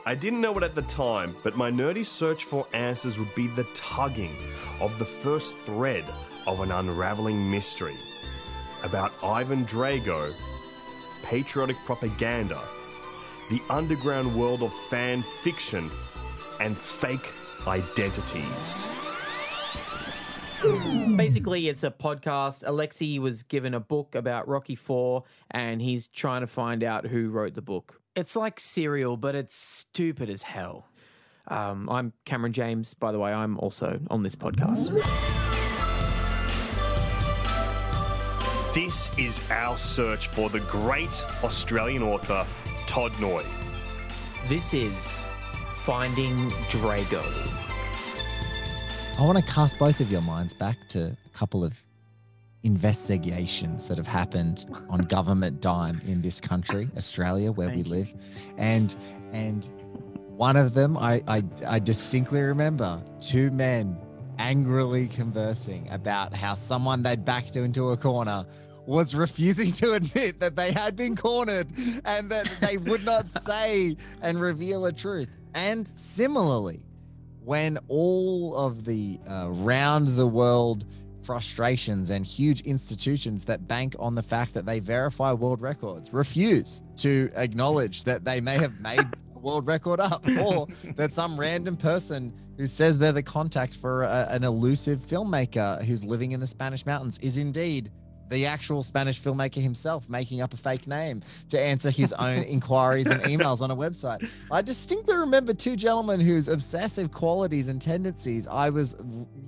I 0.06 0.14
didn't 0.14 0.42
know 0.42 0.56
it 0.58 0.64
at 0.64 0.76
the 0.76 0.84
time, 0.84 1.36
but 1.42 1.58
my 1.58 1.72
nerdy 1.72 2.06
search 2.06 2.44
for 2.44 2.68
answers 2.74 3.18
would 3.18 3.34
be 3.34 3.48
the 3.48 3.66
tugging 3.74 4.36
of 4.80 4.98
the 5.00 5.06
first 5.06 5.58
thread 5.58 6.06
of 6.46 6.60
an 6.60 6.72
unraveling 6.72 7.50
mystery 7.50 7.96
about 8.84 9.12
Ivan 9.24 9.66
Drago, 9.66 10.34
patriotic 11.24 11.78
propaganda, 11.86 12.62
the 13.50 13.62
underground 13.70 14.34
world 14.36 14.62
of 14.62 14.74
fan 14.74 15.22
fiction, 15.22 15.90
and 16.60 16.78
fake 16.78 17.32
identities. 17.68 18.90
Basically, 21.18 21.68
it's 21.68 21.84
a 21.84 21.92
podcast. 21.92 22.64
Alexi 22.64 23.20
was 23.20 23.44
given 23.44 23.74
a 23.74 23.80
book 23.82 24.16
about 24.16 24.48
Rocky 24.48 24.76
Four, 24.76 25.24
and 25.52 25.82
he's 25.82 26.08
trying 26.08 26.42
to 26.42 26.48
find 26.48 26.84
out 26.84 27.06
who 27.06 27.30
wrote 27.30 27.54
the 27.54 27.62
book. 27.62 28.00
It's 28.16 28.36
like 28.36 28.60
Serial, 28.60 29.18
but 29.18 29.36
it's 29.36 29.56
stupid 29.56 30.30
as 30.30 30.44
hell. 30.44 30.88
Um, 31.48 31.90
I'm 31.90 32.14
Cameron 32.24 32.54
James, 32.54 32.94
by 32.94 33.12
the 33.12 33.20
way. 33.20 33.34
I'm 33.34 33.60
also 33.60 34.00
on 34.10 34.24
this 34.24 34.36
podcast. 34.36 35.53
This 38.74 39.12
is 39.20 39.40
our 39.52 39.78
search 39.78 40.30
for 40.30 40.50
the 40.50 40.60
great 40.62 41.24
Australian 41.44 42.02
author 42.02 42.44
Todd 42.88 43.12
Noy. 43.22 43.44
This 44.50 44.74
is 44.74 45.24
Finding 45.76 46.50
Drago. 46.72 47.24
I 49.20 49.22
want 49.22 49.38
to 49.38 49.44
cast 49.44 49.78
both 49.78 50.00
of 50.00 50.12
your 50.12 50.24
minds 50.24 50.56
back 50.56 50.88
to 50.88 51.16
a 51.24 51.38
couple 51.38 51.64
of 51.64 51.84
investigations 52.64 53.88
that 53.90 54.00
have 54.00 54.08
happened 54.08 54.66
on 54.90 55.02
government 55.18 55.62
dime 55.62 56.02
in 56.04 56.24
this 56.24 56.42
country, 56.42 56.88
Australia, 56.98 57.52
where 57.52 57.70
we 57.70 57.84
Thank 57.84 57.86
you. 57.86 57.94
live, 57.94 58.14
and 58.58 58.96
and 59.34 59.72
one 60.36 60.56
of 60.56 60.74
them 60.74 60.98
I, 60.98 61.22
I 61.28 61.44
I 61.68 61.78
distinctly 61.78 62.42
remember 62.42 63.04
two 63.22 63.52
men 63.52 63.96
angrily 64.38 65.08
conversing 65.08 65.90
about 65.90 66.34
how 66.34 66.54
someone 66.54 67.04
they'd 67.04 67.26
backed 67.26 67.56
into 67.56 67.90
a 67.90 67.98
corner 67.98 68.46
was 68.86 69.16
refusing 69.16 69.72
to 69.72 69.94
admit 69.94 70.40
that 70.40 70.56
they 70.56 70.72
had 70.72 70.96
been 70.96 71.16
cornered 71.16 71.68
and 72.06 72.30
that 72.30 72.50
they 72.62 72.78
would 72.78 73.04
not 73.06 73.28
say 73.48 73.96
and 74.22 74.40
reveal 74.40 74.86
a 74.86 74.92
truth. 74.92 75.38
And 75.54 75.88
similarly, 75.88 76.82
when 77.44 77.78
all 77.88 78.56
of 78.56 78.86
the 78.86 79.20
uh, 79.30 79.50
round 79.50 80.10
the 80.10 80.28
world 80.28 80.86
frustrations 81.24 82.10
and 82.10 82.26
huge 82.26 82.62
institutions 82.62 83.46
that 83.46 83.68
bank 83.68 83.96
on 83.98 84.14
the 84.14 84.24
fact 84.24 84.54
that 84.54 84.66
they 84.66 84.80
verify 84.80 85.32
world 85.32 85.62
records 85.62 86.12
refuse 86.12 86.84
to 86.98 87.30
acknowledge 87.36 88.04
that 88.04 88.26
they 88.26 88.42
may 88.42 88.58
have 88.58 88.80
made 88.82 89.08
world 89.44 89.68
record 89.68 90.00
up 90.00 90.26
or 90.40 90.68
that 90.96 91.12
some 91.14 91.40
random 91.40 91.78
person 91.78 92.34
who 92.58 92.66
says 92.66 92.98
they're 92.98 93.12
the 93.12 93.24
contact 93.24 93.78
for 93.78 94.04
a, 94.04 94.28
an 94.30 94.44
elusive 94.44 95.00
filmmaker 95.00 95.84
who's 95.84 96.04
living 96.04 96.32
in 96.32 96.40
the 96.40 96.48
Spanish 96.48 96.86
mountains 96.86 97.18
is 97.20 97.38
indeed 97.38 97.92
the 98.30 98.46
actual 98.46 98.84
Spanish 98.84 99.22
filmmaker 99.22 99.62
himself 99.62 100.10
making 100.10 100.42
up 100.42 100.54
a 100.54 100.58
fake 100.58 100.88
name 100.88 101.22
to 101.50 101.60
answer 101.60 101.90
his 101.90 102.14
own 102.20 102.44
inquiries 102.44 103.10
and 103.10 103.22
emails 103.24 103.62
on 103.62 103.70
a 103.72 103.76
website. 103.76 104.28
I 104.52 104.62
distinctly 104.62 105.16
remember 105.16 105.54
two 105.54 105.76
gentlemen 105.76 106.20
whose 106.20 106.48
obsessive 106.48 107.12
qualities 107.12 107.70
and 107.70 107.82
tendencies 107.82 108.48
I 108.48 108.70
was, 108.70 108.96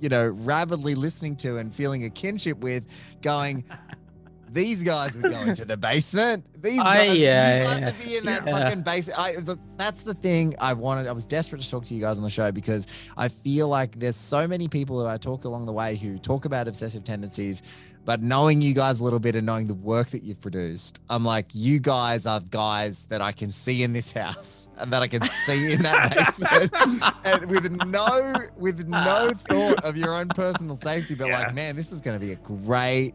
you 0.00 0.08
know, 0.08 0.26
rabidly 0.26 0.94
listening 0.94 1.36
to 1.36 1.58
and 1.58 1.74
feeling 1.74 2.04
a 2.04 2.10
kinship 2.10 2.58
with, 2.58 2.86
going, 3.22 3.64
these 4.56 4.82
guys 4.82 5.14
would 5.14 5.30
go 5.30 5.40
into 5.42 5.64
the 5.66 5.76
basement. 5.76 6.44
These 6.62 6.80
I- 6.80 7.06
guys, 7.08 7.18
yeah, 7.18 7.58
you 7.58 7.64
guys 7.64 7.80
yeah. 7.80 7.86
would 7.86 7.98
be 8.04 8.16
in 8.16 8.24
that 8.24 8.46
Yeah. 8.46 8.58
fucking 8.58 8.82
basement. 8.82 9.20
I, 9.20 9.32
th- 9.34 9.58
that's 9.76 10.02
the 10.02 10.14
thing 10.14 10.54
I 10.58 10.72
wanted. 10.72 11.06
I 11.06 11.12
was 11.12 11.26
desperate 11.26 11.60
to 11.60 11.70
talk 11.70 11.84
to 11.84 11.94
you 11.94 12.00
guys 12.00 12.16
on 12.16 12.24
the 12.24 12.30
show 12.30 12.50
because 12.50 12.86
I 13.18 13.28
feel 13.28 13.68
like 13.68 13.98
there's 14.00 14.16
so 14.16 14.48
many 14.48 14.66
people 14.66 14.98
who 14.98 15.06
I 15.06 15.18
talk 15.18 15.44
along 15.44 15.66
the 15.66 15.72
way 15.72 15.94
who 15.96 16.18
talk 16.18 16.46
about 16.46 16.66
obsessive 16.68 17.04
tendencies, 17.04 17.62
but 18.06 18.22
knowing 18.22 18.62
you 18.62 18.72
guys 18.72 19.00
a 19.00 19.04
little 19.04 19.18
bit 19.18 19.36
and 19.36 19.44
knowing 19.44 19.66
the 19.66 19.74
work 19.74 20.08
that 20.10 20.22
you've 20.22 20.40
produced, 20.40 21.00
I'm 21.10 21.24
like, 21.24 21.46
you 21.52 21.78
guys 21.78 22.24
are 22.24 22.40
guys 22.40 23.04
that 23.10 23.20
I 23.20 23.32
can 23.32 23.52
see 23.52 23.82
in 23.82 23.92
this 23.92 24.12
house 24.12 24.68
and 24.78 24.90
that 24.92 25.02
I 25.02 25.08
can 25.08 25.22
see 25.24 25.72
in 25.74 25.82
that 25.82 26.14
basement, 26.70 27.02
and 27.24 27.50
with 27.50 27.70
no 27.86 28.34
with 28.56 28.86
no 28.88 28.96
ah. 28.98 29.32
thought 29.48 29.84
of 29.84 29.96
your 29.96 30.14
own 30.14 30.28
personal 30.28 30.76
safety, 30.76 31.14
but 31.14 31.28
Yeah. 31.28 31.40
like, 31.40 31.54
man, 31.54 31.76
this 31.76 31.92
is 31.92 32.00
going 32.00 32.18
to 32.18 32.24
be 32.24 32.32
a 32.32 32.36
great. 32.36 33.14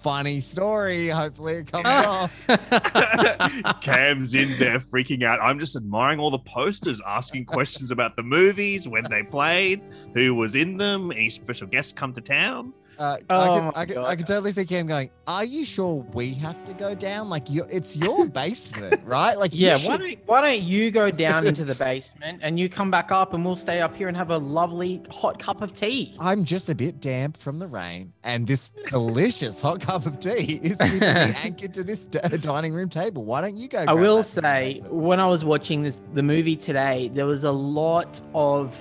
Funny 0.00 0.40
story. 0.40 1.08
Hopefully, 1.08 1.56
it 1.56 1.70
comes 1.70 1.84
off. 1.86 2.46
Cam's 3.82 4.34
in 4.34 4.58
there 4.58 4.78
freaking 4.78 5.22
out. 5.22 5.40
I'm 5.42 5.58
just 5.58 5.76
admiring 5.76 6.18
all 6.18 6.30
the 6.30 6.38
posters, 6.38 7.02
asking 7.06 7.44
questions 7.44 7.90
about 7.90 8.16
the 8.16 8.22
movies, 8.22 8.88
when 8.88 9.04
they 9.10 9.22
played, 9.22 9.82
who 10.14 10.34
was 10.34 10.54
in 10.54 10.78
them, 10.78 11.12
any 11.12 11.28
special 11.28 11.66
guests 11.66 11.92
come 11.92 12.14
to 12.14 12.20
town. 12.20 12.72
Uh, 13.00 13.16
Oh 13.30 13.40
I, 13.40 13.46
can, 13.48 13.72
I, 13.74 13.84
can, 13.86 13.98
I 13.98 14.14
can 14.14 14.26
totally 14.26 14.52
see 14.52 14.66
Cam 14.66 14.86
going. 14.86 15.08
Are 15.26 15.44
you 15.44 15.64
sure 15.64 16.04
we 16.12 16.34
have 16.34 16.62
to 16.66 16.74
go 16.74 16.94
down? 16.94 17.30
Like, 17.30 17.48
you 17.48 17.66
it's 17.70 17.96
your 17.96 18.26
basement, 18.40 19.00
right? 19.06 19.38
Like, 19.38 19.52
Yeah, 19.54 19.76
should- 19.78 19.88
why 19.88 19.96
don't, 19.96 20.18
why 20.26 20.40
don't 20.42 20.62
you 20.62 20.90
go 20.90 21.10
down 21.10 21.46
into 21.46 21.64
the 21.64 21.74
basement 21.74 22.40
and 22.42 22.60
you 22.60 22.68
come 22.68 22.90
back 22.90 23.10
up 23.10 23.32
and 23.32 23.42
we'll 23.42 23.56
stay 23.56 23.80
up 23.80 23.96
here 23.96 24.08
and 24.08 24.16
have 24.16 24.30
a 24.30 24.36
lovely 24.36 25.00
hot 25.10 25.38
cup 25.38 25.62
of 25.62 25.72
tea. 25.72 26.14
I'm 26.20 26.44
just 26.44 26.68
a 26.68 26.74
bit 26.74 27.00
damp 27.00 27.38
from 27.38 27.58
the 27.58 27.66
rain, 27.66 28.12
and 28.22 28.46
this 28.46 28.70
delicious 28.88 29.62
hot 29.62 29.80
cup 29.80 30.04
of 30.04 30.20
tea 30.20 30.60
is 30.62 30.76
keeping 30.76 31.00
me 31.00 31.06
anchored 31.42 31.72
to 31.74 31.82
this 31.84 32.04
d- 32.04 32.18
dining 32.38 32.74
room 32.74 32.90
table. 32.90 33.24
Why 33.24 33.40
don't 33.40 33.56
you 33.56 33.68
go? 33.68 33.82
I 33.88 33.94
will 33.94 34.18
that 34.18 34.28
from 34.34 34.42
the 34.42 34.74
say, 34.74 34.80
when 34.90 35.20
I 35.20 35.26
was 35.26 35.42
watching 35.42 35.82
this 35.82 36.02
the 36.12 36.22
movie 36.22 36.56
today, 36.56 37.10
there 37.14 37.24
was 37.26 37.44
a 37.44 37.52
lot 37.52 38.20
of 38.34 38.76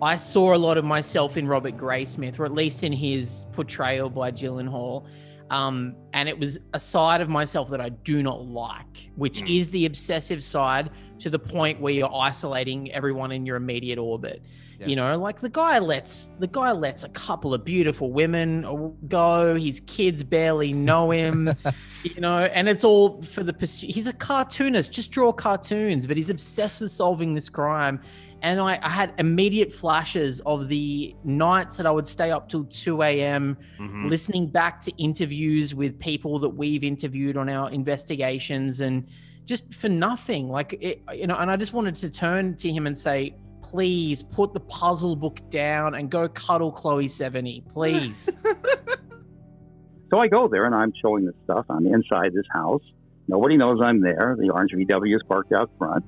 I 0.00 0.16
saw 0.16 0.54
a 0.54 0.56
lot 0.58 0.78
of 0.78 0.84
myself 0.84 1.36
in 1.36 1.46
Robert 1.48 1.76
Graysmith, 1.76 2.38
or 2.38 2.44
at 2.44 2.52
least 2.54 2.84
in 2.84 2.92
his 2.92 3.44
portrayal 3.52 4.08
by 4.10 4.30
Gyllenhaal. 4.30 5.06
Um, 5.50 5.96
and 6.12 6.28
it 6.28 6.38
was 6.38 6.58
a 6.74 6.80
side 6.80 7.20
of 7.20 7.28
myself 7.28 7.70
that 7.70 7.80
I 7.80 7.88
do 7.88 8.22
not 8.22 8.44
like, 8.46 9.10
which 9.16 9.40
Mm. 9.42 9.58
is 9.58 9.70
the 9.70 9.86
obsessive 9.86 10.42
side 10.42 10.90
to 11.20 11.30
the 11.30 11.38
point 11.38 11.80
where 11.80 11.92
you're 11.92 12.14
isolating 12.14 12.92
everyone 12.92 13.32
in 13.32 13.46
your 13.46 13.56
immediate 13.56 13.98
orbit. 13.98 14.42
You 14.86 14.94
know, 14.94 15.18
like 15.18 15.40
the 15.40 15.48
guy 15.48 15.80
lets 15.80 16.30
the 16.38 16.46
guy 16.46 16.70
lets 16.70 17.02
a 17.02 17.08
couple 17.08 17.52
of 17.52 17.64
beautiful 17.64 18.12
women 18.12 18.94
go. 19.08 19.56
His 19.56 19.80
kids 19.80 20.22
barely 20.22 20.72
know 20.72 21.10
him. 21.10 21.50
you 22.04 22.20
know, 22.20 22.44
and 22.44 22.68
it's 22.68 22.84
all 22.84 23.20
for 23.22 23.42
the 23.42 23.52
pursuit. 23.52 23.90
He's 23.90 24.06
a 24.06 24.12
cartoonist. 24.12 24.92
Just 24.92 25.10
draw 25.10 25.32
cartoons, 25.32 26.06
but 26.06 26.16
he's 26.16 26.30
obsessed 26.30 26.78
with 26.80 26.92
solving 26.92 27.34
this 27.34 27.48
crime. 27.48 28.00
And 28.42 28.60
I, 28.60 28.78
I 28.82 28.88
had 28.88 29.14
immediate 29.18 29.72
flashes 29.72 30.40
of 30.46 30.68
the 30.68 31.14
nights 31.24 31.76
that 31.76 31.86
I 31.86 31.90
would 31.90 32.06
stay 32.06 32.30
up 32.30 32.48
till 32.48 32.64
2 32.64 33.02
a.m. 33.02 33.56
Mhm. 33.78 34.08
listening 34.08 34.46
back 34.46 34.80
to 34.82 34.92
interviews 35.02 35.74
with 35.74 35.98
people 35.98 36.38
that 36.38 36.48
we've 36.50 36.84
interviewed 36.84 37.36
on 37.36 37.48
our 37.48 37.70
investigations 37.70 38.80
and 38.80 39.06
just 39.44 39.74
for 39.74 39.88
nothing. 39.88 40.48
Like, 40.48 40.76
it, 40.80 41.02
you 41.14 41.26
know, 41.26 41.36
and 41.36 41.50
I 41.50 41.56
just 41.56 41.72
wanted 41.72 41.96
to 41.96 42.10
turn 42.10 42.54
to 42.56 42.70
him 42.70 42.86
and 42.86 42.96
say, 42.96 43.34
please 43.62 44.22
put 44.22 44.52
the 44.54 44.60
puzzle 44.60 45.16
book 45.16 45.40
down 45.50 45.94
and 45.96 46.10
go 46.10 46.28
cuddle 46.28 46.70
Chloe 46.70 47.06
Sevigny, 47.08 47.66
please. 47.68 48.38
So 50.10 50.18
I 50.18 50.28
go 50.28 50.48
there 50.48 50.64
and 50.64 50.74
I'm 50.74 50.92
showing 51.02 51.26
this 51.26 51.34
stuff. 51.44 51.66
I'm 51.68 51.86
inside 51.86 52.32
this 52.32 52.46
house. 52.50 52.80
Nobody 53.26 53.58
knows 53.58 53.78
I'm 53.82 54.00
there. 54.00 54.36
The 54.40 54.48
orange 54.48 54.72
VW 54.72 55.14
is 55.14 55.22
parked 55.28 55.52
out 55.52 55.70
front. 55.76 56.02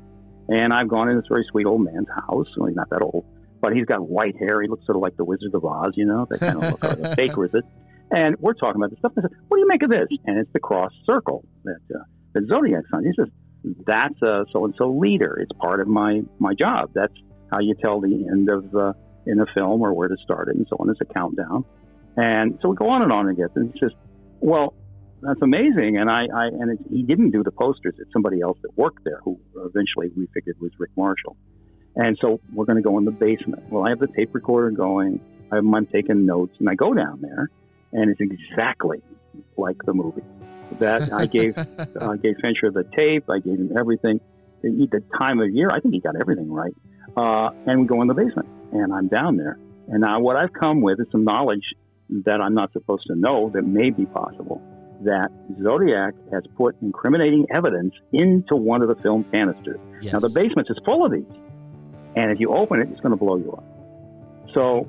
And 0.50 0.72
I've 0.72 0.88
gone 0.88 1.08
in 1.08 1.16
this 1.16 1.26
very 1.28 1.46
sweet 1.48 1.64
old 1.64 1.82
man's 1.82 2.08
house. 2.08 2.48
Well, 2.56 2.66
he's 2.66 2.76
not 2.76 2.90
that 2.90 3.02
old, 3.02 3.24
but 3.60 3.72
he's 3.72 3.86
got 3.86 4.00
white 4.02 4.36
hair. 4.36 4.60
He 4.60 4.68
looks 4.68 4.84
sort 4.84 4.96
of 4.96 5.02
like 5.02 5.16
the 5.16 5.24
Wizard 5.24 5.54
of 5.54 5.64
Oz, 5.64 5.92
you 5.94 6.04
know, 6.04 6.26
that 6.28 6.40
kind 6.40 6.56
of 6.56 6.72
look, 6.72 6.84
or 6.84 6.96
the 6.96 7.14
Baker 7.16 7.40
with 7.40 7.54
it. 7.54 7.64
And 8.10 8.36
we're 8.40 8.54
talking 8.54 8.80
about 8.80 8.90
this 8.90 8.98
stuff. 8.98 9.12
And 9.14 9.26
I 9.26 9.28
said, 9.28 9.38
"What 9.46 9.58
do 9.58 9.60
you 9.60 9.68
make 9.68 9.82
of 9.84 9.90
this?" 9.90 10.08
And 10.26 10.38
it's 10.38 10.52
the 10.52 10.58
cross 10.58 10.92
circle 11.06 11.44
that 11.62 11.78
uh, 11.94 12.02
that 12.34 12.48
Zodiac's 12.48 12.88
on. 12.92 13.04
He 13.04 13.12
says, 13.16 13.28
"That's 13.86 14.20
a 14.22 14.44
so 14.52 14.64
and 14.64 14.74
so 14.76 14.90
leader. 14.90 15.38
It's 15.40 15.52
part 15.60 15.80
of 15.80 15.86
my 15.86 16.22
my 16.40 16.54
job. 16.54 16.90
That's 16.94 17.14
how 17.52 17.60
you 17.60 17.76
tell 17.76 18.00
the 18.00 18.26
end 18.28 18.48
of 18.48 18.74
uh, 18.74 18.92
in 19.26 19.38
a 19.38 19.46
film 19.54 19.82
or 19.82 19.92
where 19.92 20.08
to 20.08 20.16
start 20.24 20.48
it, 20.48 20.56
and 20.56 20.66
so 20.68 20.76
on. 20.80 20.90
It's 20.90 21.00
a 21.00 21.04
countdown." 21.04 21.64
And 22.16 22.58
so 22.60 22.70
we 22.70 22.76
go 22.76 22.88
on 22.88 23.02
and 23.02 23.12
on 23.12 23.28
and 23.28 23.36
get. 23.36 23.54
And 23.54 23.72
he 23.72 23.78
says, 23.78 23.92
"Well, 24.40 24.74
that's 25.22 25.42
amazing." 25.42 25.96
And 25.96 26.10
I, 26.10 26.26
I 26.34 26.46
and 26.46 26.72
it, 26.72 26.78
he 26.90 27.02
didn't 27.02 27.30
do 27.30 27.42
the 27.42 27.50
posters. 27.50 27.94
It's 27.98 28.12
somebody 28.12 28.40
else 28.40 28.58
that 28.62 28.76
worked 28.76 29.04
there 29.04 29.20
who 29.24 29.38
eventually 29.56 30.10
we 30.16 30.26
figured 30.34 30.56
was 30.60 30.70
Rick 30.78 30.90
Marshall. 30.96 31.36
And 31.96 32.16
so 32.20 32.40
we're 32.52 32.66
going 32.66 32.76
to 32.76 32.82
go 32.82 32.98
in 32.98 33.04
the 33.04 33.10
basement. 33.10 33.64
Well, 33.70 33.84
I 33.84 33.90
have 33.90 33.98
the 33.98 34.06
tape 34.06 34.34
recorder 34.34 34.70
going. 34.70 35.20
I'm, 35.50 35.74
I'm 35.74 35.86
taking 35.86 36.24
notes, 36.24 36.54
and 36.60 36.68
I 36.68 36.74
go 36.74 36.94
down 36.94 37.20
there, 37.20 37.50
and 37.92 38.10
it's 38.10 38.20
exactly 38.20 39.02
like 39.56 39.76
the 39.84 39.92
movie. 39.92 40.22
That 40.78 41.12
I 41.12 41.26
gave 41.26 41.58
I 42.00 42.16
gave 42.16 42.36
Fincher 42.40 42.70
the 42.70 42.84
tape. 42.96 43.28
I 43.28 43.40
gave 43.40 43.58
him 43.58 43.76
everything. 43.78 44.20
The, 44.62 44.88
the 44.90 45.02
time 45.18 45.40
of 45.40 45.50
year, 45.50 45.70
I 45.70 45.80
think 45.80 45.94
he 45.94 46.00
got 46.00 46.16
everything 46.20 46.52
right. 46.52 46.74
Uh, 47.16 47.50
and 47.66 47.80
we 47.80 47.86
go 47.86 48.02
in 48.02 48.08
the 48.08 48.14
basement, 48.14 48.48
and 48.72 48.92
I'm 48.92 49.08
down 49.08 49.36
there. 49.36 49.58
And 49.88 50.02
now 50.02 50.20
what 50.20 50.36
I've 50.36 50.52
come 50.52 50.80
with 50.80 51.00
is 51.00 51.06
some 51.10 51.24
knowledge 51.24 51.64
that 52.24 52.40
I'm 52.40 52.54
not 52.54 52.72
supposed 52.72 53.06
to 53.06 53.16
know 53.16 53.50
that 53.54 53.62
may 53.62 53.90
be 53.90 54.06
possible. 54.06 54.62
That 55.04 55.30
Zodiac 55.62 56.14
has 56.32 56.42
put 56.56 56.76
incriminating 56.82 57.46
evidence 57.50 57.94
into 58.12 58.54
one 58.54 58.82
of 58.82 58.88
the 58.88 58.96
film 59.02 59.24
canisters. 59.32 59.80
Yes. 60.02 60.12
Now 60.12 60.20
the 60.20 60.28
basement 60.28 60.68
is 60.70 60.78
full 60.84 61.06
of 61.06 61.12
these, 61.12 61.24
and 62.16 62.30
if 62.30 62.38
you 62.38 62.54
open 62.54 62.80
it, 62.80 62.88
it's 62.90 63.00
going 63.00 63.12
to 63.12 63.16
blow 63.16 63.36
you 63.36 63.52
up. 63.52 63.64
So 64.52 64.86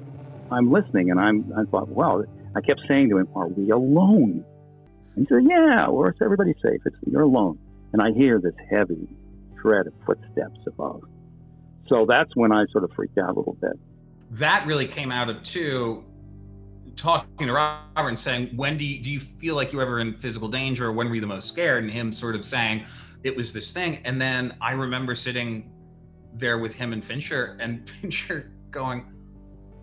I'm 0.51 0.71
listening, 0.71 1.11
and 1.11 1.19
I'm 1.19 1.53
I 1.57 1.63
thought, 1.63 1.87
well, 1.89 2.25
I 2.55 2.61
kept 2.61 2.81
saying 2.87 3.09
to 3.09 3.17
him, 3.17 3.27
"Are 3.35 3.47
we 3.47 3.69
alone?" 3.71 4.43
And 5.15 5.27
he 5.27 5.33
said, 5.33 5.43
"Yeah, 5.49 5.85
or 5.85 6.09
it's 6.09 6.21
everybody's 6.21 6.61
safe. 6.61 6.81
It's 6.85 6.95
you're 7.09 7.21
alone." 7.21 7.57
And 7.93 8.01
I 8.01 8.11
hear 8.11 8.39
this 8.39 8.55
heavy 8.69 9.07
tread 9.61 9.87
of 9.87 9.93
footsteps 10.05 10.59
above. 10.67 11.03
So 11.87 12.05
that's 12.07 12.35
when 12.35 12.51
I 12.51 12.65
sort 12.71 12.83
of 12.83 12.91
freaked 12.95 13.17
out 13.17 13.29
a 13.29 13.33
little 13.39 13.57
bit. 13.61 13.79
that 14.31 14.65
really 14.65 14.87
came 14.87 15.11
out 15.11 15.29
of 15.29 15.43
two 15.43 16.03
talking 16.95 17.47
to 17.47 17.53
Robert 17.53 18.09
and 18.09 18.19
saying, 18.19 18.49
when 18.55 18.77
do 18.77 18.85
you, 18.85 19.01
do 19.01 19.09
you 19.09 19.19
feel 19.19 19.55
like 19.55 19.71
you 19.71 19.77
were 19.77 19.83
ever 19.83 19.99
in 19.99 20.13
physical 20.13 20.47
danger 20.47 20.87
or 20.87 20.91
when 20.91 21.07
were 21.09 21.15
you 21.15 21.21
the 21.21 21.27
most 21.27 21.47
scared? 21.47 21.83
And 21.83 21.91
him 21.91 22.11
sort 22.11 22.35
of 22.35 22.45
saying 22.45 22.85
it 23.23 23.35
was 23.35 23.53
this 23.53 23.71
thing. 23.71 23.99
And 24.05 24.21
then 24.21 24.55
I 24.61 24.73
remember 24.73 25.15
sitting 25.15 25.71
there 26.33 26.59
with 26.59 26.73
him 26.73 26.93
and 26.93 27.03
Fincher 27.03 27.57
and 27.59 27.89
Fincher 28.01 28.51
going, 28.71 29.05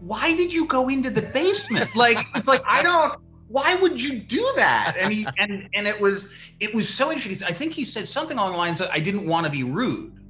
why 0.01 0.35
did 0.37 0.53
you 0.53 0.67
go 0.67 0.89
into 0.89 1.11
the 1.11 1.29
basement? 1.33 1.89
like, 1.97 2.19
it's 2.35 2.49
like, 2.49 2.63
I 2.67 2.83
don't, 2.83 3.21
why 3.49 3.75
would 3.77 4.01
you 4.01 4.19
do 4.19 4.47
that? 4.57 4.95
And 4.99 5.13
he, 5.13 5.27
and, 5.39 5.69
and 5.75 5.87
it 5.87 5.99
was, 5.99 6.31
it 6.61 6.75
was 6.75 6.89
so 6.89 7.11
interesting. 7.11 7.49
I 7.49 7.53
think 7.53 7.73
he 7.73 7.85
said 7.85 8.07
something 8.07 8.37
along 8.37 8.53
the 8.53 8.59
lines 8.59 8.81
of, 8.81 8.89
I 8.93 9.01
didn't 9.01 9.27
want 9.27 9.47
to 9.47 9.53
be 9.53 9.65
rude. 9.65 10.21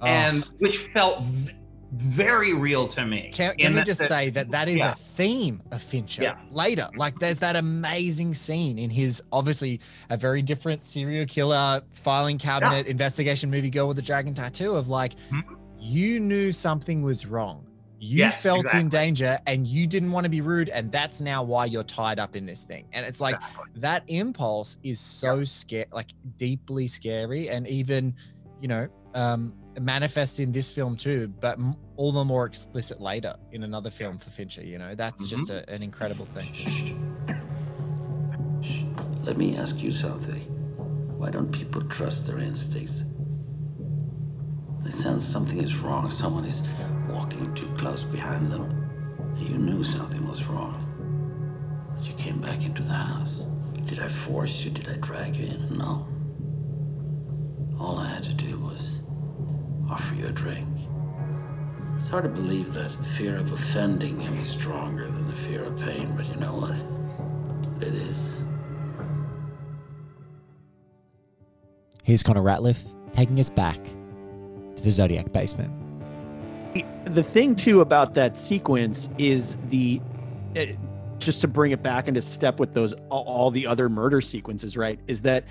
Oh. 0.00 0.06
And 0.06 0.44
which 0.58 0.78
felt 0.92 1.22
v- 1.24 1.52
very 1.92 2.52
real 2.54 2.86
to 2.88 3.04
me. 3.04 3.30
Can, 3.32 3.54
can 3.56 3.74
we 3.74 3.82
just 3.82 4.00
that- 4.00 4.08
say 4.08 4.30
that 4.30 4.50
that 4.50 4.68
is 4.68 4.78
yeah. 4.78 4.92
a 4.92 4.94
theme 4.94 5.60
of 5.72 5.82
Fincher 5.82 6.22
Yeah. 6.22 6.36
later? 6.50 6.88
Like, 6.96 7.18
there's 7.18 7.38
that 7.38 7.56
amazing 7.56 8.34
scene 8.34 8.78
in 8.78 8.90
his 8.90 9.22
obviously 9.32 9.80
a 10.08 10.16
very 10.16 10.42
different 10.42 10.84
serial 10.84 11.26
killer 11.26 11.82
filing 11.92 12.38
cabinet 12.38 12.86
investigation 12.86 13.50
movie 13.50 13.70
girl 13.70 13.88
with 13.88 13.96
the 13.96 14.02
dragon 14.02 14.34
tattoo 14.34 14.76
of 14.76 14.88
like, 14.88 15.14
Mhm. 15.30 15.42
you 15.80 16.20
knew 16.20 16.52
something 16.52 17.02
was 17.02 17.26
wrong. 17.26 17.66
You 18.02 18.18
Yes, 18.18 18.42
felt 18.42 18.60
exactly. 18.60 18.80
in 18.80 18.88
danger 18.88 19.38
and 19.46 19.66
you 19.66 19.86
didn't 19.86 20.10
want 20.12 20.24
to 20.24 20.30
be 20.30 20.40
rude. 20.40 20.70
And 20.70 20.90
that's 20.90 21.20
now 21.20 21.42
why 21.42 21.66
you're 21.66 21.82
tied 21.84 22.18
up 22.18 22.34
in 22.34 22.46
this 22.46 22.64
thing. 22.64 22.86
And 22.92 23.04
it's 23.04 23.20
like 23.20 23.36
that 23.76 24.04
impulse 24.06 24.78
is 24.82 24.98
so 25.00 25.44
scary, 25.44 25.84
like 25.92 26.12
deeply 26.38 26.86
scary. 26.86 27.50
And 27.50 27.66
even, 27.66 28.14
you 28.62 28.68
know, 28.68 28.88
um, 29.14 29.52
manifests 29.80 30.38
in 30.38 30.52
this 30.52 30.70
film 30.70 30.96
too, 30.96 31.28
but 31.40 31.58
m- 31.58 31.74
all 31.96 32.12
the 32.12 32.24
more 32.24 32.46
explicit 32.46 33.00
later 33.00 33.34
in 33.52 33.62
another 33.62 33.90
film 33.90 34.18
for 34.18 34.30
Fincher. 34.30 34.62
You 34.64 34.78
know, 34.78 34.94
that's 34.94 35.26
just 35.28 35.48
Mm-hmm. 35.50 35.70
a, 35.70 35.74
an 35.74 35.82
incredible 35.82 36.26
thing. 36.26 36.46
Let 39.22 39.36
me 39.36 39.56
ask 39.56 39.82
you 39.82 39.92
something. 39.92 40.40
Why 41.18 41.30
don't 41.30 41.50
people 41.52 41.82
trust 41.82 42.26
their 42.26 42.38
instincts? 42.38 43.04
They 44.82 44.90
sense 44.90 45.24
something 45.24 45.58
is 45.62 45.76
wrong, 45.76 46.10
someone 46.10 46.44
is 46.46 46.62
walking 47.08 47.52
too 47.54 47.68
close 47.76 48.02
behind 48.04 48.50
them. 48.50 48.90
You 49.36 49.56
knew 49.58 49.84
something 49.84 50.26
was 50.26 50.44
wrong. 50.46 50.76
But 51.96 52.06
you 52.06 52.14
came 52.14 52.40
back 52.40 52.64
into 52.64 52.82
the 52.82 52.94
house. 52.94 53.42
Did 53.86 53.98
I 54.00 54.08
force 54.08 54.64
you? 54.64 54.70
Did 54.70 54.88
I 54.88 54.94
drag 54.94 55.36
you 55.36 55.46
in? 55.46 55.76
No. 55.78 56.06
All 57.78 57.98
I 57.98 58.08
had 58.08 58.22
to 58.24 58.32
do 58.34 58.58
was 58.58 58.98
offer 59.90 60.14
you 60.14 60.26
a 60.26 60.32
drink. 60.32 60.68
It's 61.96 62.08
hard 62.08 62.24
to 62.24 62.30
believe 62.30 62.72
that 62.74 62.90
fear 63.04 63.36
of 63.36 63.52
offending 63.52 64.20
him 64.20 64.34
is 64.38 64.48
stronger 64.48 65.06
than 65.06 65.26
the 65.26 65.34
fear 65.34 65.64
of 65.64 65.78
pain, 65.78 66.14
but 66.16 66.26
you 66.28 66.36
know 66.36 66.54
what? 66.54 67.86
It 67.86 67.94
is. 67.94 68.42
Here's 72.04 72.22
Connor 72.22 72.42
Ratliff 72.42 72.78
taking 73.12 73.38
us 73.40 73.50
back 73.50 73.82
to 74.76 74.82
the 74.82 74.90
Zodiac 74.90 75.32
basement. 75.32 75.72
the 77.04 77.22
thing 77.22 77.56
too 77.56 77.80
about 77.80 78.14
that 78.14 78.38
sequence 78.38 79.10
is 79.18 79.56
the 79.68 80.00
it, 80.54 80.78
just 81.18 81.40
to 81.40 81.48
bring 81.48 81.72
it 81.72 81.82
back 81.82 82.08
into 82.08 82.22
step 82.22 82.58
with 82.58 82.72
those 82.72 82.94
all, 83.10 83.24
all 83.24 83.50
the 83.50 83.66
other 83.66 83.88
murder 83.88 84.20
sequences 84.20 84.76
right 84.76 84.98
is 85.06 85.22
that 85.22 85.44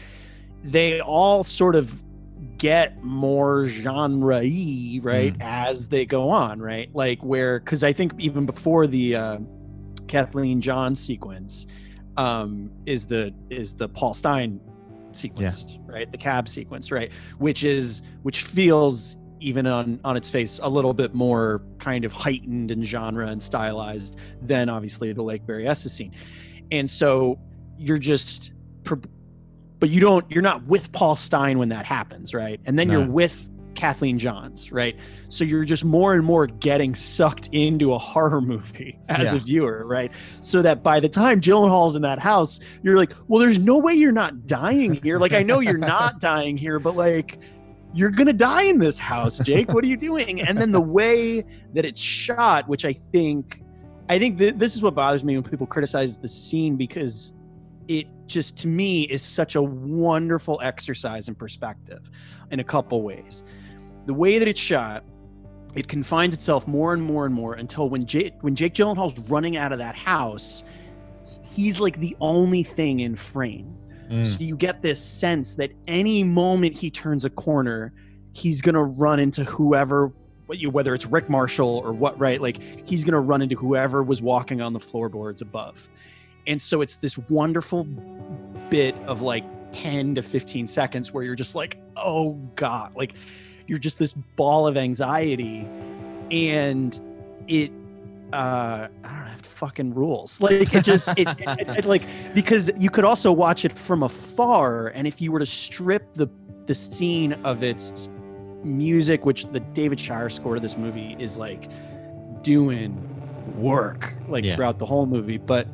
they 0.64 1.00
all 1.02 1.44
sort 1.44 1.76
of 1.76 2.04
get 2.60 3.02
more 3.04 3.66
genre-y 3.66 5.00
right 5.02 5.36
as 5.40 5.88
they 5.88 6.06
go 6.06 6.30
on 6.30 6.62
right? 6.62 6.90
Like 6.94 7.20
where 7.22 7.60
because 7.60 7.84
i 7.84 7.92
think 7.92 8.14
even 8.20 8.46
before 8.46 8.86
the 8.86 9.16
uh, 9.16 9.38
kathleen 10.08 10.60
john 10.62 10.96
sequence 10.96 11.68
um 12.18 12.72
is 12.86 13.08
the 13.08 13.34
is 13.50 13.74
the 13.74 13.88
paul 13.90 14.14
stine 14.14 14.60
sequence 15.14 15.78
right? 15.88 16.12
The 16.12 16.18
cab 16.18 16.48
sequence 16.48 16.92
right? 16.92 17.12
Which 17.38 17.64
is 17.64 18.02
which 18.24 18.44
feels 18.44 19.18
even 19.40 19.66
on 19.68 20.00
on 20.04 20.18
its 20.18 20.30
face 20.30 20.60
a 20.62 20.70
little 20.70 20.94
bit 20.94 21.14
more 21.14 21.62
kind 21.78 22.06
of 22.06 22.12
heightened 22.12 22.72
and 22.72 22.86
genre 22.86 23.28
and 23.28 23.42
stylized 23.42 24.18
than 24.42 24.70
obviously 24.70 25.14
the 25.14 25.24
lake 25.24 25.46
berryessa 25.46 25.90
scene. 25.90 26.14
And 26.72 26.90
so 26.90 27.40
you're 27.78 27.98
just 27.98 28.54
but 29.80 29.90
you 29.90 30.00
don't 30.00 30.30
you're 30.30 30.42
not 30.42 30.64
with 30.66 30.92
paul 30.92 31.16
stine 31.16 31.58
when 31.58 31.70
that 31.70 31.86
happens 31.86 32.34
right? 32.34 32.60
And 32.66 32.78
then 32.78 32.88
No. 32.88 33.00
you're 33.00 33.10
with 33.10 33.48
kathleen 33.76 34.18
johns 34.20 34.72
right? 34.72 34.98
So 35.30 35.44
you're 35.46 35.64
just 35.64 35.86
more 35.86 36.14
and 36.14 36.26
more 36.26 36.48
getting 36.48 36.96
sucked 36.96 37.48
into 37.54 37.94
a 37.94 37.98
horror 37.98 38.42
movie 38.42 39.00
as 39.10 39.32
a 39.32 39.40
viewer 39.40 39.86
right? 39.86 40.12
So 40.42 40.62
that 40.64 40.84
by 40.84 41.00
the 41.00 41.08
time 41.10 41.40
Gyllenhaal's 41.40 41.96
in 41.96 42.02
that 42.02 42.20
house 42.20 42.60
you're 42.84 42.98
like 42.98 43.14
well 43.28 43.40
there's 43.40 43.60
no 43.60 43.78
way 43.78 43.94
you're 43.94 44.12
not 44.12 44.46
dying 44.48 44.96
here. 45.02 45.18
Like 45.20 45.34
i 45.34 45.44
know 45.44 45.60
you're 45.60 45.78
not 45.78 46.20
dying 46.32 46.58
here 46.58 46.80
but 46.80 46.96
like 46.96 47.40
you're 47.94 48.12
gonna 48.12 48.34
die 48.34 48.64
in 48.64 48.80
this 48.80 49.00
house 49.00 49.40
jake. 49.40 49.70
What 49.74 49.84
are 49.84 49.88
you 49.88 49.98
doing? 49.98 50.42
And 50.42 50.58
then 50.58 50.72
the 50.72 50.82
way 50.82 51.44
that 51.74 51.86
it's 51.86 52.02
shot 52.02 52.68
which 52.68 52.84
i 52.86 52.94
think 53.14 53.62
i 54.10 54.20
think 54.20 54.38
th- 54.40 54.56
this 54.56 54.76
is 54.76 54.82
what 54.82 54.94
bothers 54.96 55.24
me 55.24 55.36
when 55.38 55.44
people 55.50 55.68
criticize 55.68 56.18
the 56.18 56.28
scene 56.28 56.76
because 56.76 57.34
it 57.90 58.08
just 58.28 58.58
to 58.58 58.68
me 58.68 59.04
is 59.04 59.22
such 59.22 59.56
a 59.56 59.62
wonderful 59.62 60.60
exercise 60.64 61.28
in 61.28 61.36
perspective 61.36 62.10
in 62.52 62.60
a 62.60 62.64
couple 62.64 63.02
ways 63.02 63.44
the 64.06 64.14
way 64.14 64.40
that 64.40 64.48
it's 64.48 64.60
shot 64.60 65.04
it 65.76 65.88
confines 65.88 66.34
itself 66.34 66.68
more 66.68 66.94
and 66.94 67.02
more 67.02 67.26
and 67.26 67.34
more 67.34 67.56
until 67.56 67.90
when 67.90 68.06
jake 68.06 68.34
when 68.42 68.56
jake 68.56 68.74
gyllenhaal's 68.74 69.20
running 69.30 69.58
out 69.58 69.72
of 69.72 69.80
that 69.80 69.96
house 69.96 70.64
he's 71.44 71.80
like 71.80 72.00
the 72.00 72.16
only 72.22 72.64
thing 72.64 73.02
in 73.02 73.16
frame 73.16 73.76
mm. 74.10 74.26
so 74.26 74.38
you 74.40 74.56
get 74.56 74.82
this 74.82 75.04
sense 75.04 75.56
that 75.56 75.72
any 75.88 76.24
moment 76.24 76.76
he 76.76 76.90
turns 76.90 77.26
a 77.26 77.30
corner, 77.30 77.94
he's 78.34 78.62
gonna 78.62 78.84
run 78.84 79.20
into 79.20 79.44
whoever, 79.44 80.12
whether 80.72 80.96
it's 80.96 81.06
Rick 81.06 81.30
Marshall 81.30 81.82
or 81.84 81.94
what, 81.94 82.20
right? 82.20 82.42
Like 82.42 82.88
he's 82.88 83.04
gonna 83.04 83.22
run 83.22 83.42
into 83.42 83.56
whoever 83.56 84.04
was 84.04 84.22
walking 84.22 84.62
on 84.62 84.74
the 84.74 84.80
floorboards 84.80 85.42
above. 85.42 85.88
And 86.50 86.62
so 86.62 86.82
it's 86.82 86.98
this 86.98 87.18
wonderful 87.30 87.86
bit 88.70 88.96
of 89.06 89.22
like 89.22 89.46
10 89.72 90.16
to 90.16 90.22
15 90.24 90.68
seconds 90.68 91.14
where 91.14 91.24
you're 91.24 91.36
just 91.36 91.56
like, 91.56 91.78
oh 91.96 92.34
God, 92.56 92.94
like 92.96 93.14
you're 93.68 93.78
just 93.80 94.00
this 94.00 94.14
ball 94.14 94.68
of 94.68 94.76
anxiety. 94.76 95.68
And 96.32 97.00
it 97.48 97.72
uh 98.34 98.88
I 99.04 99.08
don't 99.08 99.26
have 99.28 99.42
fucking 99.42 99.94
rules. 99.94 100.42
Like 100.46 100.74
it 100.74 100.84
just 100.84 101.08
it, 101.18 101.28
it, 101.40 101.70
it- 101.80 101.86
like 101.86 102.02
because 102.34 102.72
you 102.78 102.90
could 102.90 103.06
also 103.06 103.32
watch 103.32 103.64
it 103.64 103.72
from 103.72 104.04
afar 104.04 104.88
and 104.90 105.08
if 105.08 105.22
you 105.22 105.32
were 105.32 105.40
to 105.40 105.46
strip 105.46 106.14
the 106.16 106.28
the 106.66 106.76
scene 106.76 107.34
of 107.44 107.64
its 107.64 108.10
music, 108.64 109.26
which 109.26 109.46
the 109.52 109.60
David 109.60 110.00
Shire 110.00 110.30
score 110.30 110.56
to 110.56 110.60
this 110.62 110.78
movie 110.78 111.16
is 111.20 111.38
like 111.38 111.70
doing 112.44 112.98
work 113.56 114.14
like 114.28 114.44
Yeah. 114.46 114.56
throughout 114.56 114.80
the 114.80 114.86
whole 114.86 115.06
movie. 115.06 115.38
But 115.38 115.68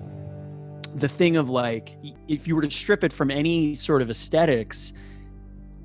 the 0.95 1.07
thing 1.07 1.35
of 1.35 1.49
like, 1.49 1.97
if 2.27 2.47
you 2.47 2.55
were 2.55 2.61
to 2.61 2.71
strip 2.71 3.03
it 3.03 3.11
from 3.11 3.29
any 3.29 3.75
sort 3.75 4.01
of 4.01 4.09
aesthetics, 4.09 4.93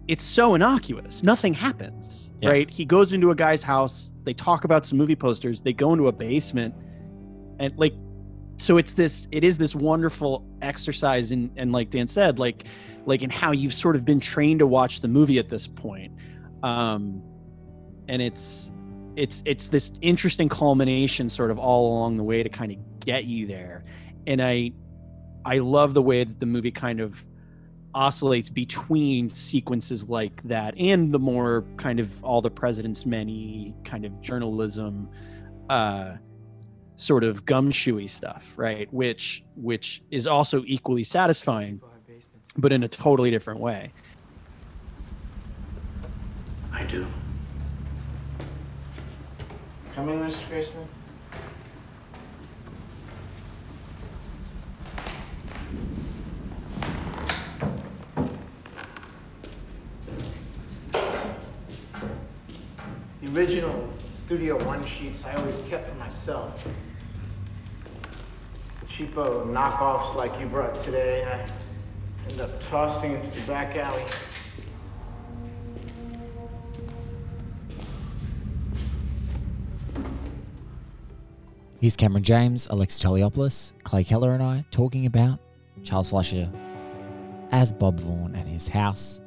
it's 0.09 0.25
so 0.25 0.55
innocuous. 0.55 1.23
Nothing 1.23 1.53
happens, 1.53 2.31
Yeah. 2.41 2.51
right? 2.51 2.71
He 2.71 2.85
goes 2.85 3.13
into 3.13 3.31
a 3.31 3.35
guy's 3.35 3.63
house. 3.63 4.13
They 4.25 4.35
talk 4.35 4.65
about 4.65 4.87
some 4.87 4.99
movie 4.99 5.17
posters. 5.17 5.63
They 5.63 5.73
go 5.73 5.93
into 5.93 6.09
a 6.09 6.13
basement, 6.13 6.75
and 7.59 7.77
like, 7.77 7.95
so 8.57 8.77
it's 8.77 8.95
this. 8.95 9.27
It 9.31 9.45
is 9.45 9.59
this 9.59 9.75
wonderful 9.75 10.47
exercise 10.63 11.31
in, 11.31 11.51
and 11.57 11.73
like 11.73 11.91
Dan 11.91 12.09
said, 12.09 12.39
like, 12.39 12.65
like 13.07 13.23
in 13.23 13.31
how 13.31 13.53
you've 13.53 13.75
sort 13.75 13.97
of 13.97 14.05
been 14.05 14.21
trained 14.21 14.61
to 14.61 14.67
watch 14.67 15.01
the 15.01 15.09
movie 15.09 15.39
at 15.39 15.49
this 15.49 15.67
point, 15.67 16.13
um, 16.63 17.23
and 18.09 18.21
it's 18.23 18.71
it's 19.17 19.43
it's 19.45 19.69
this 19.69 19.93
interesting 20.03 20.49
culmination 20.49 21.29
sort 21.29 21.51
of 21.51 21.59
all 21.59 21.93
along 21.99 22.17
the 22.17 22.23
way 22.25 22.43
to 22.43 22.49
kind 22.49 22.73
of 22.73 22.79
get 23.01 23.25
you 23.25 23.45
there 23.47 23.85
and 24.29 24.41
i 24.41 24.71
i 25.45 25.59
love 25.59 25.95
the 25.95 26.03
way 26.03 26.25
that 26.25 26.39
the 26.39 26.47
movie 26.47 26.71
kind 26.71 27.01
of 27.01 27.25
oscillates 27.95 28.49
between 28.49 29.29
sequences 29.29 30.09
like 30.09 30.43
that 30.45 30.75
and 30.79 31.13
the 31.13 31.19
more 31.19 31.65
kind 31.77 31.99
of 31.99 32.23
all 32.23 32.41
the 32.41 32.51
president's 32.51 33.05
many 33.05 33.75
kind 33.85 34.05
of 34.05 34.21
journalism 34.21 35.09
uh 35.69 36.13
sort 36.95 37.25
of 37.25 37.45
gumshoey 37.45 38.09
stuff 38.09 38.53
right 38.57 38.93
which 38.93 39.43
which 39.57 40.03
is 40.11 40.27
also 40.27 40.63
equally 40.67 41.03
satisfying 41.03 41.81
but 42.57 42.73
in 42.73 42.83
a 42.83 42.89
totally 42.89 43.31
different 43.31 43.59
way 43.59 43.93
I 46.73 46.85
do. 46.85 47.07
Coming, 49.95 50.21
Mr. 50.21 50.49
Graysmith? 50.49 50.87
Original 63.35 63.89
Studio 64.11 64.63
One 64.65 64.85
sheets 64.85 65.25
I 65.25 65.35
always 65.35 65.57
kept 65.69 65.87
for 65.87 65.95
myself. 65.97 66.67
Cheapo 68.87 69.47
knockoffs 69.47 70.15
like 70.15 70.39
you 70.41 70.47
brought 70.47 70.75
today, 70.83 71.25
I 71.25 72.31
end 72.31 72.41
up 72.41 72.61
tossing 72.63 73.13
into 73.13 73.31
the 73.31 73.47
back 73.47 73.77
alley. 73.77 74.03
Here's 81.81 81.97
Cameron 81.97 82.23
James, 82.23 82.67
Alexis 82.71 83.03
Toliopoulos, 83.03 83.73
Clay 83.85 84.05
Keller, 84.05 84.35
and 84.35 84.43
I 84.43 84.65
talking 84.71 85.07
about 85.07 85.39
Charles 85.83 86.11
Fleischer 86.11 86.51
as 87.53 87.73
Bob 87.73 88.01
Vaughn 88.01 88.35
and 88.35 88.47
his 88.47 88.69
house 88.69 89.21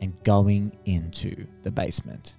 and 0.00 0.12
going 0.24 0.72
into 0.86 1.46
the 1.62 1.70
basement. 1.70 2.36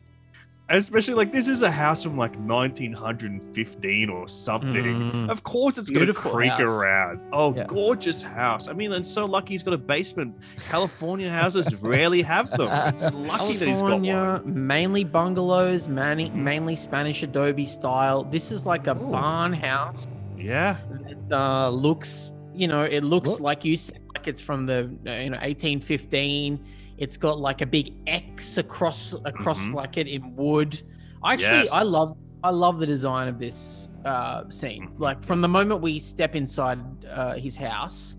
Especially 0.70 1.14
like 1.14 1.32
this 1.32 1.48
is 1.48 1.62
a 1.62 1.70
house 1.70 2.02
from 2.02 2.18
like 2.18 2.36
1915 2.40 4.10
or 4.10 4.28
something. 4.28 4.74
Mm. 4.74 5.30
Of 5.30 5.44
course, 5.44 5.78
it's 5.78 5.92
going 5.92 6.08
to 6.08 6.14
creak 6.14 6.50
house. 6.50 6.62
around. 6.62 7.20
Oh, 7.32 7.54
Yeah. 7.56 7.66
gorgeous 7.68 8.24
house. 8.24 8.68
I 8.68 8.74
mean, 8.74 8.92
and 8.94 9.06
so 9.06 9.26
lucky 9.26 9.54
he's 9.54 9.62
got 9.64 9.76
a 9.76 9.78
basement. 9.78 10.36
California 10.68 11.30
houses 11.30 11.76
rarely 11.76 12.24
have 12.24 12.50
them. 12.52 12.68
It's 12.94 13.04
lucky 13.14 13.58
that 13.58 13.68
he's 13.68 13.82
got 13.82 14.02
one. 14.02 14.06
California, 14.06 14.42
mainly 14.46 15.04
bungalows, 15.04 15.88
mani- 15.88 16.32
mainly 16.32 16.76
Spanish 16.76 17.22
Adobe 17.22 17.66
style. 17.68 18.24
This 18.24 18.52
is 18.52 18.66
like 18.66 18.88
a 18.88 18.96
barn 18.96 19.54
house. 19.54 20.08
Yeah. 20.36 20.78
It 21.08 21.32
uh, 21.32 21.70
looks, 21.70 22.32
you 22.56 22.68
know, 22.68 22.82
it 22.84 23.04
looks 23.04 23.30
What? 23.32 23.42
like 23.42 23.66
you 23.66 23.78
said, 23.78 24.00
like 24.16 24.28
it's 24.28 24.42
from 24.42 24.66
the 24.66 24.90
you 25.06 25.30
know 25.30 25.38
1815. 25.38 26.60
It's 26.98 27.18
got 27.18 27.40
like 27.40 27.62
a 27.62 27.66
big 27.66 27.94
X 28.08 28.58
across 28.58 29.14
across 29.26 29.62
Mhm. 29.68 29.74
like 29.74 29.98
it 29.98 30.08
in 30.08 30.36
wood. 30.36 30.82
I 31.24 31.34
Actually, 31.34 31.66
Yes. 31.66 31.72
I 31.74 31.84
love 31.84 32.18
I 32.44 32.50
love 32.52 32.80
the 32.80 32.86
design 32.86 33.28
of 33.28 33.40
this 33.40 33.90
uh, 34.06 34.44
scene. 34.50 34.92
Like 35.00 35.24
from 35.24 35.42
the 35.42 35.48
moment 35.48 35.82
we 35.82 35.98
step 35.98 36.36
inside 36.36 36.80
uh, 37.08 37.34
his 37.34 37.56
house, 37.56 38.18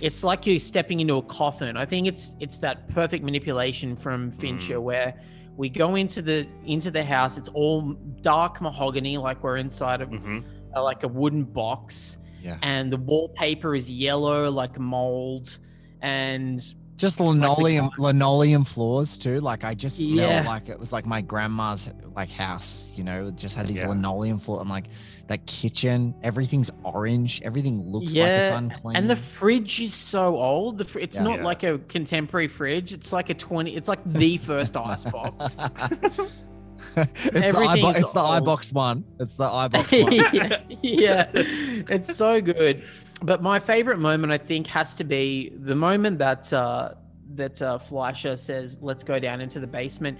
it's 0.00 0.24
like 0.24 0.46
you're 0.46 0.58
stepping 0.58 1.00
into 1.00 1.16
a 1.16 1.22
coffin. 1.22 1.76
I 1.76 1.84
think 1.84 2.06
it's 2.06 2.34
it's 2.40 2.58
that 2.60 2.88
perfect 2.88 3.22
manipulation 3.22 3.96
from 3.96 4.32
Fincher 4.32 4.80
where 4.80 5.14
we 5.56 5.68
go 5.68 5.94
into 5.96 6.22
the 6.22 6.46
into 6.64 6.90
the 6.90 7.04
house. 7.04 7.36
It's 7.36 7.48
all 7.50 7.92
dark 8.22 8.60
mahogany, 8.62 9.18
like 9.18 9.42
we're 9.44 9.58
inside 9.58 10.00
of 10.00 10.08
Mhm. 10.08 10.42
uh, 10.74 10.82
like 10.82 11.02
a 11.04 11.08
wooden 11.08 11.44
box, 11.44 12.16
Yeah. 12.42 12.56
and 12.62 12.90
the 12.90 12.96
wallpaper 12.96 13.74
is 13.76 13.90
yellow, 13.90 14.50
like 14.50 14.78
mold, 14.78 15.58
and 16.00 16.60
Just 16.96 17.18
linoleum 17.18 17.90
linoleum 17.98 18.62
floors 18.62 19.18
too. 19.18 19.40
Like 19.40 19.64
I 19.64 19.74
just 19.74 19.98
Yeah. 19.98 20.42
felt 20.42 20.46
like 20.46 20.68
it 20.68 20.78
was 20.78 20.92
like 20.92 21.04
my 21.06 21.20
grandma's 21.20 21.90
like 22.14 22.30
house, 22.30 22.92
you 22.96 23.02
know, 23.02 23.26
it 23.26 23.36
just 23.36 23.56
had 23.56 23.66
these 23.66 23.80
Yeah. 23.80 23.88
linoleum 23.88 24.38
floor 24.38 24.60
and 24.60 24.70
like 24.70 24.86
that 25.26 25.44
kitchen, 25.46 26.14
everything's 26.22 26.70
orange, 26.84 27.42
everything 27.42 27.80
looks 27.90 28.14
like 28.16 28.28
it's 28.28 28.56
unclean. 28.56 28.96
And 28.96 29.10
the 29.10 29.16
fridge 29.16 29.80
is 29.80 29.92
so 29.92 30.36
old. 30.36 30.78
The 30.78 30.84
fr- 30.84 31.00
it's 31.00 31.16
Yeah. 31.16 31.24
not 31.24 31.38
Yeah. 31.40 31.44
like 31.44 31.62
a 31.64 31.78
contemporary 31.88 32.46
fridge. 32.46 32.92
It's 32.92 33.12
like 33.12 33.28
a 33.28 33.34
twenty. 33.34 33.74
It's 33.74 33.88
like 33.88 34.00
the 34.06 34.36
first 34.38 34.76
ice 34.76 35.04
box. 35.04 35.56
it's 36.96 37.24
the, 37.24 37.34
everything 37.34 37.84
iBo- 37.84 37.96
it's 37.96 38.12
the 38.12 38.20
iBox 38.20 38.72
one. 38.72 39.04
It's 39.18 39.34
the 39.36 39.44
iBox 39.48 40.02
one. 40.04 40.12
yeah, 40.32 40.60
yeah, 40.80 41.28
it's 41.34 42.14
so 42.14 42.40
good. 42.40 42.84
But 43.24 43.42
my 43.42 43.58
favorite 43.58 43.98
moment, 43.98 44.32
I 44.32 44.38
think, 44.38 44.66
has 44.66 44.92
to 44.94 45.04
be 45.04 45.50
the 45.56 45.74
moment 45.74 46.18
that 46.18 46.52
uh, 46.52 46.92
that 47.34 47.60
uh, 47.62 47.78
Fleischer 47.78 48.36
says, 48.36 48.78
"Let's 48.82 49.02
go 49.02 49.18
down 49.18 49.40
into 49.40 49.60
the 49.60 49.66
basement." 49.66 50.18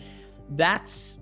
That's 0.50 1.18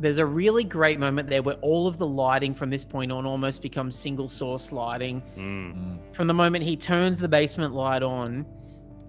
there's 0.00 0.16
a 0.18 0.24
really 0.26 0.64
great 0.64 0.98
moment 0.98 1.28
there 1.28 1.42
where 1.42 1.56
all 1.56 1.86
of 1.86 1.98
the 1.98 2.06
lighting 2.06 2.54
from 2.54 2.70
this 2.70 2.82
point 2.82 3.12
on 3.12 3.26
almost 3.26 3.60
becomes 3.60 3.94
single 3.94 4.28
source 4.28 4.72
lighting. 4.72 5.22
Mm. 5.36 6.14
From 6.14 6.26
the 6.26 6.34
moment 6.34 6.64
he 6.64 6.76
turns 6.76 7.18
the 7.18 7.28
basement 7.28 7.74
light 7.74 8.02
on, 8.02 8.46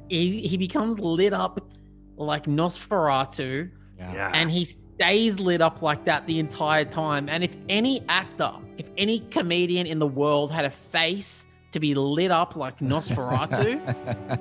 he, 0.09 0.45
he 0.45 0.57
becomes 0.57 0.99
lit 0.99 1.33
up 1.33 1.59
like 2.17 2.45
Nosferatu 2.45 3.71
Yeah. 3.97 4.31
and 4.33 4.51
he 4.51 4.65
stays 4.65 5.39
lit 5.39 5.61
up 5.61 5.81
like 5.81 6.03
that 6.05 6.27
the 6.27 6.37
entire 6.37 6.85
time. 6.85 7.29
And 7.29 7.43
if 7.43 7.55
any 7.69 8.03
actor, 8.09 8.51
if 8.77 8.89
any 8.97 9.19
comedian 9.31 9.87
in 9.87 9.99
the 9.99 10.07
world 10.07 10.51
had 10.51 10.65
a 10.65 10.69
face 10.69 11.47
to 11.73 11.79
be 11.79 11.93
lit 11.95 12.31
up 12.31 12.55
like 12.55 12.79
Nosferatu, 12.79 13.79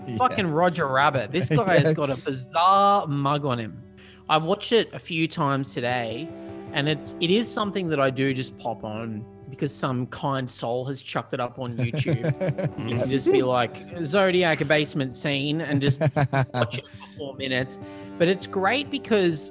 Yeah. 0.08 0.16
fucking 0.16 0.46
Roger 0.46 0.86
Rabbit. 0.86 1.32
This 1.32 1.48
guy 1.50 1.78
has 1.78 1.92
got 1.94 2.10
a 2.10 2.16
bizarre 2.16 3.06
mug 3.06 3.44
on 3.44 3.58
him. 3.58 3.82
I 4.28 4.38
watched 4.38 4.72
it 4.72 4.92
a 4.94 4.98
few 4.98 5.26
times 5.28 5.74
today, 5.74 6.28
and 6.72 6.88
it's 6.88 7.14
it 7.20 7.30
is 7.30 7.50
something 7.52 7.88
that 7.88 8.00
I 8.00 8.10
do 8.10 8.32
just 8.32 8.56
pop 8.58 8.84
on 8.84 9.24
because 9.50 9.74
some 9.74 10.06
kind 10.06 10.48
soul 10.48 10.86
has 10.86 11.02
chucked 11.02 11.34
it 11.34 11.40
up 11.40 11.58
on 11.58 11.76
YouTube. 11.76 12.88
you 12.90 12.98
can 12.98 13.10
just 13.10 13.30
be 13.30 13.42
like 13.42 13.72
Zodiac 14.06 14.62
a 14.62 14.64
basement 14.64 15.14
scene 15.14 15.60
and 15.60 15.78
just 15.80 16.00
watch 16.00 16.78
it 16.78 16.84
for 16.88 17.18
four 17.18 17.34
minutes. 17.36 17.78
But 18.18 18.28
it's 18.28 18.46
great 18.46 18.90
because 18.90 19.50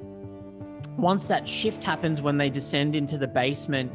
once 0.98 1.28
that 1.28 1.48
shift 1.48 1.84
happens 1.84 2.20
when 2.22 2.38
they 2.38 2.50
descend 2.50 2.96
into 2.96 3.18
the 3.18 3.28
basement, 3.28 3.92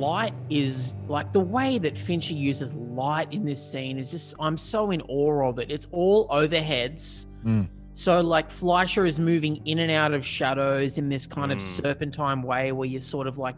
light 0.00 0.32
is 0.48 0.94
like 1.08 1.32
the 1.32 1.40
way 1.40 1.78
that 1.78 1.96
Fincher 1.98 2.34
uses 2.34 2.74
light 2.74 3.32
in 3.32 3.44
this 3.44 3.62
scene 3.70 3.98
is 3.98 4.10
just 4.10 4.34
I'm 4.40 4.56
so 4.56 4.90
in 4.90 5.00
awe 5.02 5.48
of 5.48 5.58
it. 5.58 5.70
It's 5.70 5.86
all 5.92 6.26
overheads. 6.28 7.26
Mm. 7.44 7.68
So 7.92 8.20
like 8.20 8.50
Fleischer 8.50 9.04
is 9.04 9.18
moving 9.18 9.64
in 9.66 9.80
and 9.80 9.90
out 9.92 10.14
of 10.14 10.24
shadows 10.24 10.96
in 10.96 11.08
this 11.08 11.26
kind 11.26 11.52
of 11.52 11.58
Mm. 11.58 11.82
serpentine 11.82 12.42
way 12.42 12.72
where 12.72 12.88
you're 12.88 13.00
sort 13.00 13.26
of 13.26 13.36
like, 13.36 13.56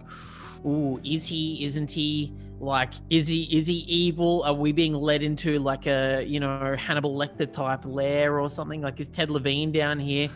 ooh, 0.66 1.00
is 1.04 1.26
he, 1.26 1.64
isn't 1.64 1.90
he? 1.90 2.32
Like, 2.58 2.92
is 3.10 3.26
he 3.26 3.42
is 3.56 3.66
he 3.66 3.78
evil? 3.88 4.42
Are 4.44 4.54
we 4.54 4.72
being 4.72 4.94
led 4.94 5.22
into 5.22 5.58
like 5.58 5.86
a 5.86 6.24
you 6.26 6.40
know 6.40 6.76
Hannibal 6.78 7.14
Lecter 7.16 7.52
type 7.52 7.84
lair 7.84 8.40
or 8.40 8.48
something? 8.50 8.80
Like 8.82 9.00
is 9.00 9.08
Ted 9.08 9.30
Levine 9.30 9.72
down 9.72 9.98
here 9.98 10.28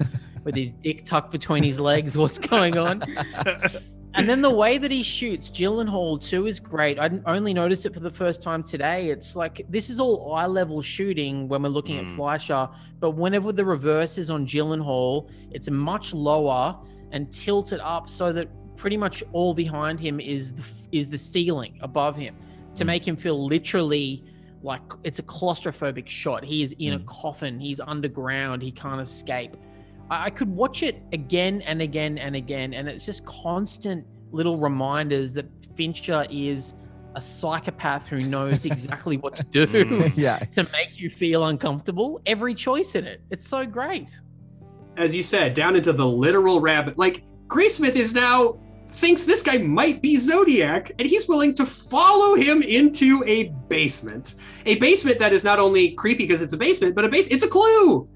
with 0.45 0.55
his 0.55 0.71
dick 0.73 1.05
tucked 1.05 1.31
between 1.33 1.63
his 1.63 1.79
legs? 1.81 2.17
What's 2.17 2.39
going 2.39 2.77
on? 2.79 3.03
And 4.17 4.27
then 4.29 4.41
the 4.41 4.51
way 4.51 4.79
that 4.79 4.91
he 4.91 5.03
shoots 5.03 5.51
Gyllenhaal 5.51 6.21
too 6.27 6.47
is 6.47 6.59
great. 6.59 6.99
I 6.99 7.11
only 7.27 7.53
noticed 7.53 7.85
it 7.85 7.93
for 7.93 8.01
the 8.01 8.11
first 8.11 8.41
time 8.41 8.63
today. 8.63 9.11
It's 9.11 9.37
like 9.37 9.67
this 9.69 9.91
is 9.91 10.01
all 10.01 10.33
eye 10.35 10.47
level 10.47 10.81
shooting 10.81 11.49
when 11.49 11.63
we're 11.63 11.69
looking 11.69 11.99
at 11.99 12.07
Mm. 12.07 12.17
Fleischer, 12.17 12.69
but 12.99 13.11
whenever 13.13 13.53
the 13.53 13.65
reverse 13.65 14.17
is 14.17 14.31
on 14.31 14.47
Gyllenhaal, 14.47 15.29
it's 15.51 15.69
much 15.71 16.15
lower 16.15 16.77
and 17.13 17.31
tilted 17.31 17.81
up 17.81 18.09
so 18.09 18.33
that 18.33 18.49
pretty 18.75 18.97
much 18.97 19.23
all 19.33 19.53
behind 19.55 20.01
him 20.01 20.19
is 20.21 20.55
the, 20.55 20.63
is 20.93 21.09
the 21.11 21.19
ceiling 21.19 21.79
above 21.83 22.17
him 22.17 22.35
to 22.75 22.85
Mm. 22.85 22.87
make 22.87 23.07
him 23.07 23.17
feel 23.17 23.45
literally 23.47 24.25
like 24.63 24.83
it's 25.05 25.19
a 25.19 25.23
claustrophobic 25.23 26.09
shot. 26.09 26.43
He 26.45 26.63
is 26.63 26.75
in 26.79 26.95
a 26.95 26.99
Mm. 26.99 27.07
coffin. 27.07 27.61
He's 27.61 27.81
underground. 27.81 28.63
He 28.63 28.73
can't 28.73 29.01
escape. 29.01 29.57
I 30.11 30.25
I 30.27 30.31
could 30.31 30.49
watch 30.49 30.83
it 30.83 31.03
again 31.13 31.63
and 31.63 31.81
again 31.83 32.19
and 32.19 32.37
again, 32.37 32.75
and 32.75 32.89
it's 32.89 33.05
just 33.07 33.25
constant 33.27 34.05
little 34.33 34.59
reminders 34.59 35.33
that 35.35 35.47
Fincher 35.77 36.27
is 36.31 36.75
a 37.15 37.21
psychopath 37.21 38.07
who 38.09 38.21
knows 38.21 38.67
exactly 38.73 39.17
what 39.17 39.35
to 39.37 39.45
do 39.45 39.67
Mm. 39.67 40.13
yeah. 40.17 40.39
to 40.39 40.63
make 40.73 40.99
you 40.99 41.09
feel 41.11 41.47
uncomfortable. 41.47 42.21
Every 42.27 42.55
choice 42.55 42.95
in 42.95 43.07
it, 43.07 43.23
it's 43.31 43.47
so 43.49 43.65
great. 43.65 44.21
as 44.97 45.15
you 45.15 45.23
said, 45.23 45.55
down 45.55 45.77
into 45.77 45.93
the 45.93 46.07
literal 46.07 46.61
rabbit. 46.61 46.97
Like 46.99 47.23
Graysmith 47.49 47.97
is 47.97 48.15
now 48.15 48.59
thinks 48.89 49.25
this 49.25 49.43
guy 49.43 49.59
might 49.59 50.01
be 50.01 50.17
Zodiac, 50.17 50.91
and 50.99 51.07
he's 51.09 51.27
willing 51.29 51.55
to 51.55 51.67
follow 51.67 52.35
him 52.35 52.63
into 52.63 53.23
a 53.27 53.45
basement. 53.69 54.37
A 54.65 54.77
basement 54.77 55.19
that 55.19 55.33
is 55.33 55.45
not 55.45 55.59
only 55.59 55.91
creepy 55.93 56.25
because 56.25 56.41
it's 56.41 56.53
a 56.55 56.57
basement, 56.57 56.95
but 56.95 57.05
a 57.05 57.09
base 57.09 57.27
it's 57.29 57.45
a 57.45 57.49
clue. 57.49 58.09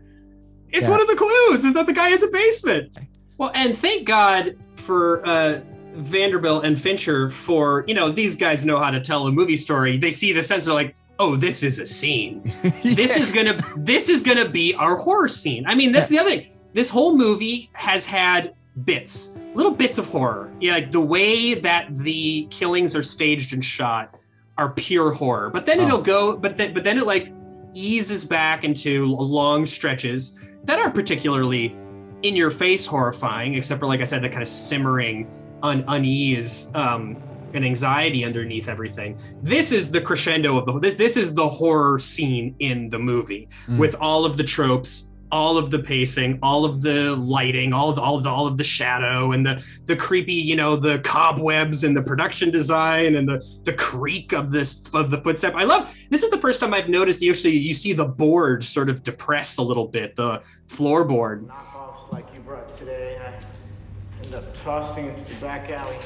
It's 0.72 0.82
Yeah. 0.86 0.90
one 0.90 1.00
of 1.00 1.08
the 1.08 1.16
clues 1.16 1.64
is 1.64 1.72
that 1.74 1.86
the 1.86 1.92
guy 1.92 2.08
has 2.10 2.22
a 2.22 2.28
basement. 2.28 2.90
Well, 3.38 3.50
and 3.54 3.76
thank 3.76 4.06
God 4.06 4.56
for 4.74 5.26
uh 5.26 5.60
Vanderbilt 5.96 6.64
and 6.64 6.80
Fincher 6.80 7.28
for, 7.28 7.84
you 7.88 7.94
know, 7.94 8.10
these 8.10 8.36
guys 8.36 8.64
know 8.64 8.78
how 8.78 8.90
to 8.90 9.00
tell 9.00 9.26
a 9.26 9.32
movie 9.32 9.56
story. 9.56 9.98
They 9.98 10.12
see 10.12 10.32
the 10.32 10.42
sense, 10.42 10.64
they're 10.64 10.74
like, 10.74 10.94
oh, 11.18 11.34
this 11.36 11.62
is 11.62 11.78
a 11.78 11.86
scene 11.86 12.50
this 12.82 13.16
is 13.16 13.30
gonna 13.32 13.58
this 13.76 14.08
is 14.08 14.22
gonna 14.22 14.48
be 14.48 14.74
our 14.74 14.96
horror 14.96 15.28
scene. 15.28 15.64
I 15.66 15.74
mean, 15.74 15.92
that's 15.92 16.08
the 16.08 16.18
other 16.18 16.30
thing. 16.30 16.46
This 16.72 16.88
whole 16.88 17.16
movie 17.16 17.68
has 17.72 18.06
had 18.06 18.54
bits, 18.84 19.30
little 19.54 19.72
bits 19.72 19.98
of 19.98 20.06
horror. 20.06 20.52
Yeah, 20.60 20.74
like 20.74 20.92
the 20.92 21.00
way 21.00 21.54
that 21.54 21.88
the 21.96 22.46
killings 22.50 22.94
are 22.94 23.02
staged 23.02 23.52
and 23.52 23.62
shot 23.64 24.14
are 24.56 24.70
pure 24.70 25.10
horror. 25.12 25.50
But 25.50 25.66
then 25.66 25.80
Oh. 25.80 25.86
it'll 25.86 26.02
go, 26.02 26.36
but 26.36 26.56
then 26.56 26.72
but 26.72 26.84
then 26.84 26.96
it 26.98 27.06
like 27.06 27.32
eases 27.74 28.24
back 28.24 28.64
into 28.64 29.06
long 29.06 29.66
stretches 29.66 30.38
that 30.64 30.78
aren't 30.78 30.94
particularly 30.94 31.76
in 32.22 32.36
your 32.36 32.50
face 32.50 32.84
horrifying, 32.86 33.54
except 33.54 33.80
for 33.80 33.86
like 33.86 34.00
I 34.00 34.04
said, 34.04 34.22
the 34.22 34.28
kind 34.28 34.42
of 34.42 34.48
simmering 34.48 35.28
un- 35.62 35.84
unease 35.88 36.70
um, 36.74 37.16
and 37.54 37.64
anxiety 37.64 38.24
underneath 38.24 38.68
everything. 38.68 39.18
This 39.42 39.72
is 39.72 39.90
the 39.90 40.00
crescendo 40.00 40.58
of 40.58 40.66
the 40.66 40.78
this 40.78 40.94
this 40.94 41.16
is 41.16 41.34
the 41.34 41.48
horror 41.48 41.98
scene 41.98 42.54
in 42.58 42.90
the 42.90 42.98
movie 42.98 43.48
Mm. 43.66 43.78
with 43.78 43.94
all 43.96 44.24
of 44.24 44.36
the 44.36 44.44
tropes, 44.44 45.09
all 45.32 45.56
of 45.56 45.70
the 45.70 45.78
pacing, 45.78 46.38
all 46.42 46.64
of 46.64 46.82
the 46.82 47.14
lighting, 47.16 47.72
all 47.72 47.90
of 47.90 47.96
the, 47.96 48.02
all 48.02 48.16
of 48.16 48.22
the, 48.22 48.28
all 48.28 48.46
of 48.46 48.56
the 48.56 48.64
shadow 48.64 49.32
and 49.32 49.44
the 49.44 49.64
the 49.86 49.96
creepy, 49.96 50.34
you 50.34 50.56
know, 50.56 50.76
the 50.76 50.98
cobwebs 51.00 51.84
and 51.84 51.96
the 51.96 52.02
production 52.02 52.50
design 52.50 53.16
and 53.16 53.28
the 53.28 53.44
the 53.64 53.72
creak 53.72 54.32
of 54.32 54.50
this 54.52 54.92
of 54.94 55.10
the 55.10 55.18
footstep. 55.18 55.54
I 55.54 55.64
love 55.64 55.94
this 56.10 56.22
is 56.22 56.30
the 56.30 56.38
first 56.38 56.60
time 56.60 56.74
I've 56.74 56.88
noticed 56.88 57.22
you 57.22 57.30
actually 57.30 57.56
you 57.56 57.74
see 57.74 57.92
the 57.92 58.04
board 58.04 58.64
sort 58.64 58.88
of 58.88 59.02
depress 59.02 59.58
a 59.58 59.62
little 59.62 59.86
bit, 59.86 60.16
the 60.16 60.42
floorboard. 60.68 61.46
Knockoffs 61.46 62.12
like 62.12 62.26
you 62.34 62.40
brought 62.40 62.76
today, 62.76 63.18
I 63.20 64.24
end 64.24 64.34
up 64.34 64.54
tossing 64.62 65.06
into 65.06 65.24
the 65.24 65.40
back 65.40 65.70
alley. 65.70 65.96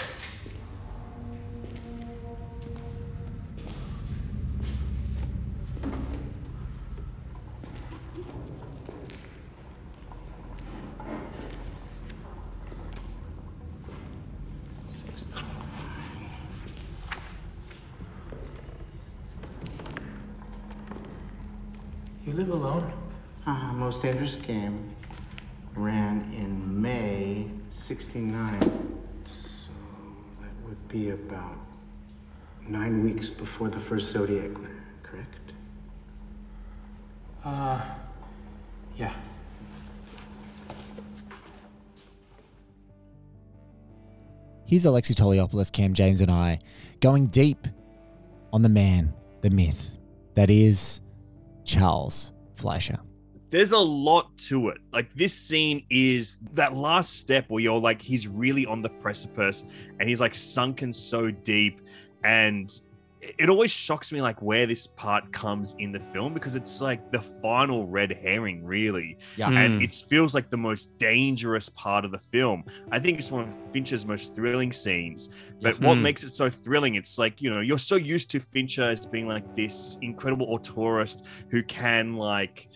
You 22.26 22.32
live 22.32 22.48
alone? 22.48 22.90
Uh, 23.46 23.72
most 23.74 24.00
dangerous 24.00 24.36
game 24.36 24.94
ran 25.74 26.32
in 26.34 26.80
May 26.80 27.46
69. 27.70 28.60
So 29.28 29.70
that 30.40 30.52
would 30.66 30.88
be 30.88 31.10
about 31.10 31.58
nine 32.66 33.04
weeks 33.04 33.28
before 33.28 33.68
the 33.68 33.80
first 33.80 34.10
Zodiac 34.10 34.54
glare, 34.54 34.84
correct? 35.02 35.52
Uh, 37.44 37.82
Here's 44.74 44.86
Alexi 44.86 45.14
Toliopoulos, 45.14 45.70
Cam 45.70 45.94
James, 45.94 46.20
and 46.20 46.32
I 46.32 46.58
going 46.98 47.28
deep 47.28 47.68
on 48.52 48.62
the 48.62 48.68
man, 48.68 49.14
the 49.40 49.48
myth 49.48 50.00
that 50.34 50.50
is 50.50 51.00
Charles 51.64 52.32
Fleischer. 52.56 52.98
there's 53.54 53.70
a 53.70 53.78
lot 53.78 54.36
to 54.36 54.70
it. 54.70 54.78
Like 54.92 55.14
this 55.14 55.32
scene 55.32 55.86
is 55.90 56.38
that 56.54 56.74
last 56.74 57.20
step 57.20 57.44
where 57.46 57.62
you're 57.62 57.78
like, 57.78 58.02
he's 58.02 58.26
really 58.26 58.66
on 58.66 58.82
the 58.82 58.88
precipice 58.88 59.64
and 60.00 60.08
he's 60.08 60.20
like 60.20 60.34
sunken 60.34 60.92
so 60.92 61.30
deep. 61.30 61.80
And 62.24 62.68
it- 63.24 63.34
it 63.38 63.48
always 63.48 63.70
shocks 63.70 64.12
me 64.12 64.20
like 64.20 64.40
where 64.42 64.66
this 64.66 64.86
part 64.86 65.32
comes 65.32 65.74
in 65.78 65.92
the 65.92 65.98
film 66.00 66.34
because 66.34 66.54
it's 66.54 66.80
like 66.80 67.10
the 67.10 67.20
final 67.22 67.86
red 67.86 68.12
herring, 68.22 68.62
really. 68.64 69.16
Yeah. 69.36 69.48
And 69.48 69.80
Mm. 69.80 69.84
it 69.84 69.92
feels 70.08 70.34
like 70.34 70.50
the 70.50 70.56
most 70.58 70.98
dangerous 70.98 71.68
part 71.70 72.04
of 72.04 72.10
the 72.12 72.18
film. 72.18 72.64
I 72.92 72.98
think 72.98 73.18
it's 73.18 73.32
one 73.32 73.48
of 73.48 73.56
Fincher's 73.72 74.04
most 74.06 74.34
thrilling 74.36 74.72
scenes. 74.72 75.30
But 75.62 75.80
what 75.80 75.96
Mhm. 75.96 76.02
makes 76.02 76.22
it 76.24 76.30
so 76.30 76.50
thrilling, 76.50 76.96
it's 76.96 77.18
like, 77.18 77.40
you 77.40 77.48
know, 77.50 77.60
you're 77.60 77.78
so 77.78 77.96
used 77.96 78.30
to 78.32 78.40
Fincher 78.40 78.82
as 78.84 79.06
being 79.06 79.26
like 79.26 79.56
this 79.56 79.96
incredible 80.02 80.46
auteurist 80.58 81.22
who 81.48 81.62
can 81.62 82.14
like 82.14 82.68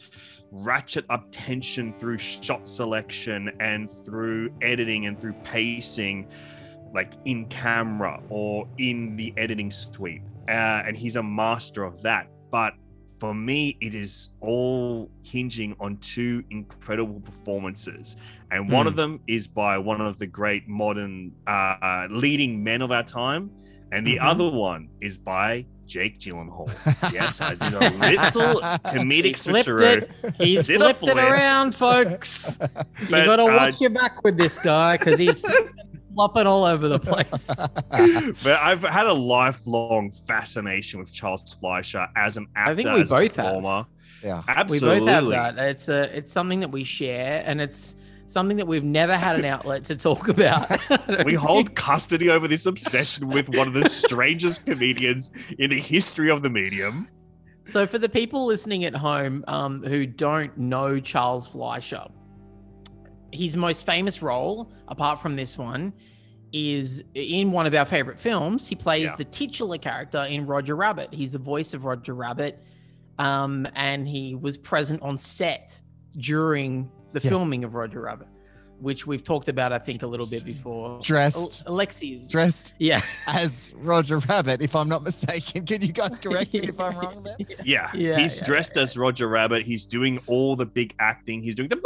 ratchet 0.50 1.04
up 1.10 1.26
tension 1.30 1.92
through 1.98 2.16
shot 2.16 2.66
selection 2.66 3.50
and 3.60 3.90
through 4.06 4.50
editing 4.62 5.04
and 5.06 5.20
through 5.20 5.34
pacing, 5.44 6.26
like 6.94 7.12
in 7.26 7.44
camera 7.46 8.18
or 8.30 8.66
in 8.78 9.14
the 9.16 9.34
editing 9.36 9.70
suite. 9.70 10.22
Uh, 10.48 10.82
and 10.86 10.96
he's 10.96 11.16
a 11.16 11.22
master 11.22 11.84
of 11.84 12.02
that. 12.02 12.26
But 12.50 12.72
for 13.20 13.34
me, 13.34 13.76
it 13.80 13.94
is 13.94 14.30
all 14.40 15.10
hinging 15.22 15.76
on 15.80 15.98
two 15.98 16.42
incredible 16.50 17.20
performances. 17.20 18.16
And 18.50 18.70
one 18.70 18.84
Hmm. 18.86 18.88
of 18.88 18.96
them 18.96 19.20
is 19.26 19.46
by 19.46 19.76
one 19.76 20.00
of 20.00 20.18
the 20.18 20.26
great 20.26 20.66
modern 20.68 21.32
uh, 21.46 22.06
leading 22.10 22.62
men 22.64 22.80
of 22.80 22.90
our 22.92 23.02
time. 23.02 23.50
And 23.92 24.06
the 24.06 24.16
Mhm. 24.16 24.24
other 24.30 24.50
one 24.50 24.88
is 25.00 25.18
by 25.18 25.66
Jake 25.86 26.18
Gyllenhaal. 26.18 26.68
Yes, 27.12 27.40
I 27.40 27.54
did 27.54 27.72
a 27.74 27.80
little 27.90 28.60
comedic 28.86 29.36
switcheroo. 29.36 30.02
it. 30.02 30.34
He's 30.36 30.66
Did 30.66 30.80
flipped 30.80 31.02
it 31.02 31.16
around, 31.18 31.74
folks. 31.74 32.58
you 33.00 33.08
got 33.08 33.36
to 33.36 33.44
uh, 33.44 33.56
watch 33.56 33.80
your 33.80 33.90
back 33.90 34.22
with 34.24 34.36
this 34.36 34.58
guy 34.62 34.96
because 34.98 35.18
he's 35.18 35.40
flopping 36.18 36.48
all 36.48 36.64
over 36.64 36.88
the 36.88 36.98
place. 36.98 37.46
but 38.42 38.60
I've 38.60 38.82
had 38.82 39.06
a 39.06 39.12
lifelong 39.12 40.10
fascination 40.10 40.98
with 40.98 41.12
Charles 41.12 41.54
Fleischer 41.54 42.08
as 42.16 42.36
an 42.36 42.48
actor, 42.56 42.72
I 42.72 42.74
think 42.74 42.88
we 42.88 43.00
as 43.02 43.12
a 43.12 43.14
both 43.14 43.36
have. 43.36 43.86
Yeah, 44.24 44.42
absolutely. 44.48 44.88
We 44.88 45.06
both 45.06 45.08
have 45.08 45.28
that. 45.28 45.58
It's 45.70 45.88
a 45.88 46.16
it's 46.16 46.32
something 46.32 46.58
that 46.58 46.72
we 46.72 46.82
share, 46.82 47.44
and 47.46 47.60
it's 47.60 47.94
something 48.26 48.56
that 48.56 48.66
we've 48.66 48.82
never 48.82 49.16
had 49.16 49.38
an 49.38 49.44
outlet 49.44 49.84
to 49.84 49.96
talk 49.96 50.26
about. 50.26 50.68
We 51.24 51.34
hold 51.34 51.76
custody 51.76 52.30
over 52.30 52.48
this 52.48 52.66
obsession 52.66 53.28
with 53.28 53.48
one 53.50 53.68
of 53.68 53.74
the 53.74 53.88
strangest 53.88 54.66
comedians 54.66 55.30
in 55.60 55.70
the 55.70 55.80
history 55.80 56.30
of 56.30 56.42
the 56.42 56.50
medium. 56.50 57.08
So, 57.64 57.86
for 57.86 57.98
the 57.98 58.08
people 58.08 58.44
listening 58.44 58.84
at 58.84 58.94
home 58.94 59.44
um, 59.46 59.84
who 59.84 60.04
don't 60.04 60.56
know 60.58 60.98
Charles 60.98 61.46
Fleischer, 61.46 62.04
his 63.32 63.56
most 63.56 63.84
famous 63.86 64.22
role, 64.22 64.70
apart 64.88 65.20
from 65.20 65.36
this 65.36 65.56
one, 65.58 65.92
is 66.52 67.04
in 67.14 67.52
one 67.52 67.66
of 67.66 67.74
our 67.74 67.84
favorite 67.84 68.18
films. 68.18 68.66
He 68.66 68.74
plays 68.74 69.04
Yeah. 69.10 69.16
the 69.16 69.24
titular 69.24 69.76
character 69.78 70.22
in 70.24 70.46
Roger 70.46 70.76
Rabbit. 70.76 71.08
He's 71.12 71.30
the 71.32 71.38
voice 71.38 71.74
of 71.74 71.84
Roger 71.84 72.14
Rabbit, 72.14 72.62
um, 73.18 73.66
and 73.74 74.08
he 74.08 74.34
was 74.34 74.56
present 74.56 75.02
on 75.02 75.18
set 75.18 75.78
during 76.16 76.90
the 77.12 77.20
Yeah. 77.22 77.30
filming 77.30 77.64
of 77.64 77.74
Roger 77.74 78.00
Rabbit, 78.00 78.28
which 78.80 79.06
we've 79.06 79.22
talked 79.24 79.48
about, 79.48 79.72
I 79.72 79.78
think, 79.78 80.02
a 80.02 80.06
little 80.06 80.26
bit 80.26 80.44
before. 80.44 81.00
Dressed. 81.02 81.64
Al- 81.66 81.74
Alexi's 81.74 82.28
Dressed 82.28 82.72
yeah. 82.78 83.02
as 83.26 83.72
Roger 83.76 84.18
Rabbit, 84.18 84.62
if 84.62 84.74
I'm 84.74 84.88
not 84.88 85.02
mistaken. 85.02 85.66
Can 85.66 85.82
you 85.82 85.92
guys 85.92 86.18
correct 86.18 86.54
me 86.54 86.60
if 86.60 86.80
I'm 86.80 86.96
wrong 87.00 87.22
there? 87.24 87.36
Yeah, 87.64 87.90
Yeah, 87.94 88.18
he's 88.18 88.38
yeah, 88.40 88.46
dressed 88.46 88.76
as 88.78 88.96
Roger 88.96 89.28
Rabbit. 89.28 89.62
He's 89.64 89.84
doing 89.84 90.18
all 90.26 90.56
the 90.56 90.66
big 90.66 90.94
acting. 90.98 91.42
He's 91.42 91.54
doing 91.54 91.68
the 91.68 91.76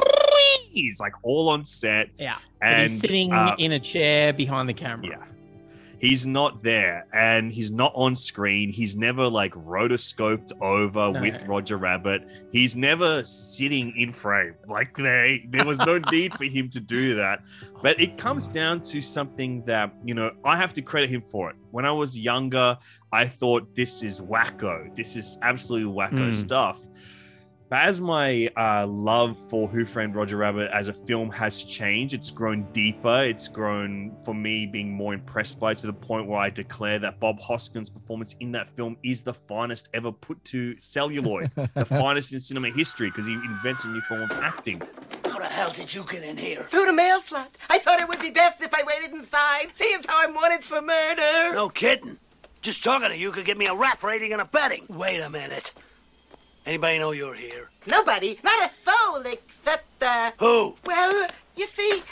he's 0.72 1.00
like 1.00 1.12
all 1.22 1.48
on 1.48 1.64
set. 1.64 2.08
Yeah. 2.18 2.36
But 2.60 2.68
and 2.68 2.82
he's 2.90 3.00
sitting 3.00 3.32
uh, 3.32 3.54
in 3.58 3.72
a 3.72 3.80
chair 3.80 4.32
behind 4.32 4.68
the 4.68 4.74
camera. 4.74 5.08
Yeah. 5.10 5.24
He's 5.98 6.26
not 6.26 6.64
there 6.64 7.06
and 7.12 7.52
he's 7.52 7.70
not 7.70 7.92
on 7.94 8.16
screen. 8.16 8.72
He's 8.72 8.96
never 8.96 9.28
like 9.28 9.54
rotoscoped 9.54 10.50
over 10.60 11.12
No. 11.12 11.20
with 11.20 11.40
Roger 11.46 11.76
Rabbit. 11.76 12.26
He's 12.50 12.76
never 12.76 13.22
sitting 13.24 13.94
in 13.96 14.12
frame. 14.12 14.54
Like 14.66 14.96
they 14.96 15.46
there 15.50 15.64
was 15.64 15.78
no 15.78 15.98
need 16.10 16.34
for 16.34 16.42
him 16.42 16.68
to 16.70 16.80
do 16.80 17.14
that. 17.14 17.42
But 17.82 18.00
it 18.00 18.18
comes 18.18 18.48
down 18.48 18.80
to 18.82 19.00
something 19.00 19.64
that, 19.66 19.94
you 20.04 20.14
know, 20.14 20.32
I 20.44 20.56
have 20.56 20.72
to 20.74 20.82
credit 20.82 21.08
him 21.08 21.22
for 21.28 21.50
it. 21.50 21.56
When 21.70 21.84
I 21.84 21.92
was 21.92 22.18
younger, 22.18 22.76
I 23.12 23.26
thought 23.26 23.72
this 23.76 24.02
is 24.02 24.20
wacko. 24.20 24.92
This 24.96 25.14
is 25.14 25.38
absolutely 25.42 25.92
wacko 25.92 26.30
Mm. 26.30 26.34
stuff. 26.34 26.80
But 27.72 27.86
as 27.86 28.02
my 28.02 28.50
uh, 28.54 28.86
love 28.86 29.38
for 29.38 29.66
Who 29.66 29.86
Framed 29.86 30.14
Roger 30.14 30.36
Rabbit 30.36 30.70
as 30.74 30.88
a 30.88 30.92
film 30.92 31.30
has 31.30 31.64
changed, 31.64 32.12
it's 32.12 32.30
grown 32.30 32.70
deeper. 32.72 33.24
It's 33.24 33.48
grown 33.48 34.14
for 34.26 34.34
me 34.34 34.66
being 34.66 34.92
more 34.92 35.14
impressed 35.14 35.58
by 35.58 35.72
it 35.72 35.78
to 35.78 35.86
the 35.86 35.92
point 35.94 36.26
where 36.26 36.38
I 36.38 36.50
declare 36.50 36.98
that 36.98 37.18
Bob 37.18 37.40
Hoskins' 37.40 37.88
performance 37.88 38.36
in 38.40 38.52
that 38.52 38.68
film 38.68 38.98
is 39.02 39.22
the 39.22 39.32
finest 39.32 39.88
ever 39.94 40.12
put 40.12 40.44
to 40.44 40.78
celluloid, 40.78 41.50
the 41.74 41.86
finest 41.86 42.34
in 42.34 42.40
cinema 42.40 42.68
history 42.68 43.08
because 43.08 43.24
he 43.24 43.32
invents 43.32 43.86
a 43.86 43.88
new 43.88 44.02
form 44.02 44.20
of 44.20 44.32
acting. 44.32 44.82
How 45.24 45.38
the 45.38 45.46
hell 45.46 45.70
did 45.70 45.94
you 45.94 46.04
get 46.10 46.24
in 46.24 46.36
here? 46.36 46.64
Through 46.64 46.84
the 46.84 46.92
mail 46.92 47.22
slot. 47.22 47.56
I 47.70 47.78
thought 47.78 48.00
it 48.00 48.06
would 48.06 48.20
be 48.20 48.28
best 48.28 48.60
if 48.60 48.74
I 48.74 48.82
waited 48.82 49.14
inside, 49.14 49.68
see 49.76 49.84
if 49.84 50.04
how 50.04 50.22
I'm 50.22 50.34
wanted 50.34 50.62
for 50.62 50.82
murder. 50.82 51.54
No 51.54 51.70
kidding. 51.70 52.18
Just 52.60 52.84
talking 52.84 53.08
to 53.08 53.16
you 53.16 53.32
could 53.32 53.46
get 53.46 53.56
me 53.56 53.64
a 53.64 53.74
rap 53.74 53.98
for 53.98 54.10
aiding 54.10 54.34
a 54.34 54.44
betting. 54.44 54.84
Wait 54.90 55.20
a 55.20 55.30
minute. 55.30 55.72
Anybody 56.64 56.98
know 56.98 57.10
you're 57.10 57.34
here? 57.34 57.70
Nobody, 57.86 58.38
not 58.44 58.70
a 58.70 58.70
soul 58.88 59.22
except, 59.26 60.02
uh. 60.02 60.30
Who? 60.38 60.76
Well, 60.86 61.26
you 61.56 61.66
see, 61.66 62.02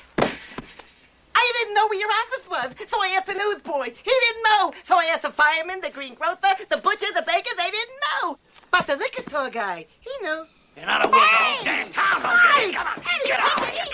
I 1.35 1.53
didn't 1.59 1.75
know 1.75 1.87
where 1.87 2.01
your 2.01 2.11
office 2.11 2.51
was, 2.51 2.89
so 2.89 3.01
I 3.01 3.15
asked 3.17 3.29
the 3.29 3.35
newsboy. 3.35 3.85
He 3.85 4.11
didn't 4.11 4.43
know, 4.45 4.73
so 4.85 4.99
I 4.99 5.05
asked 5.07 5.23
the 5.23 5.31
fireman, 5.31 5.81
the 5.81 5.91
greengrocer, 5.91 6.41
the 6.69 6.79
butcher, 6.79 7.07
the 7.15 7.23
baker. 7.27 7.51
They 7.57 7.71
didn't 7.71 8.01
know. 8.23 8.39
But 8.71 8.87
the 8.87 8.97
liquor 8.97 9.23
store 9.23 9.51
guy, 9.51 9.87
he 10.01 10.11
knew. 10.23 10.47
In 10.81 10.89
other 10.89 11.13
words, 11.13 11.21
the 11.21 11.37
whole 11.37 11.61
damn 11.65 11.91
town 11.93 12.23
knows 12.25 12.41
you're. 12.41 12.73
Come 12.73 12.89
on, 12.89 13.21
get 13.29 13.37
out 13.37 13.61
of 13.61 13.69
here. 13.69 13.85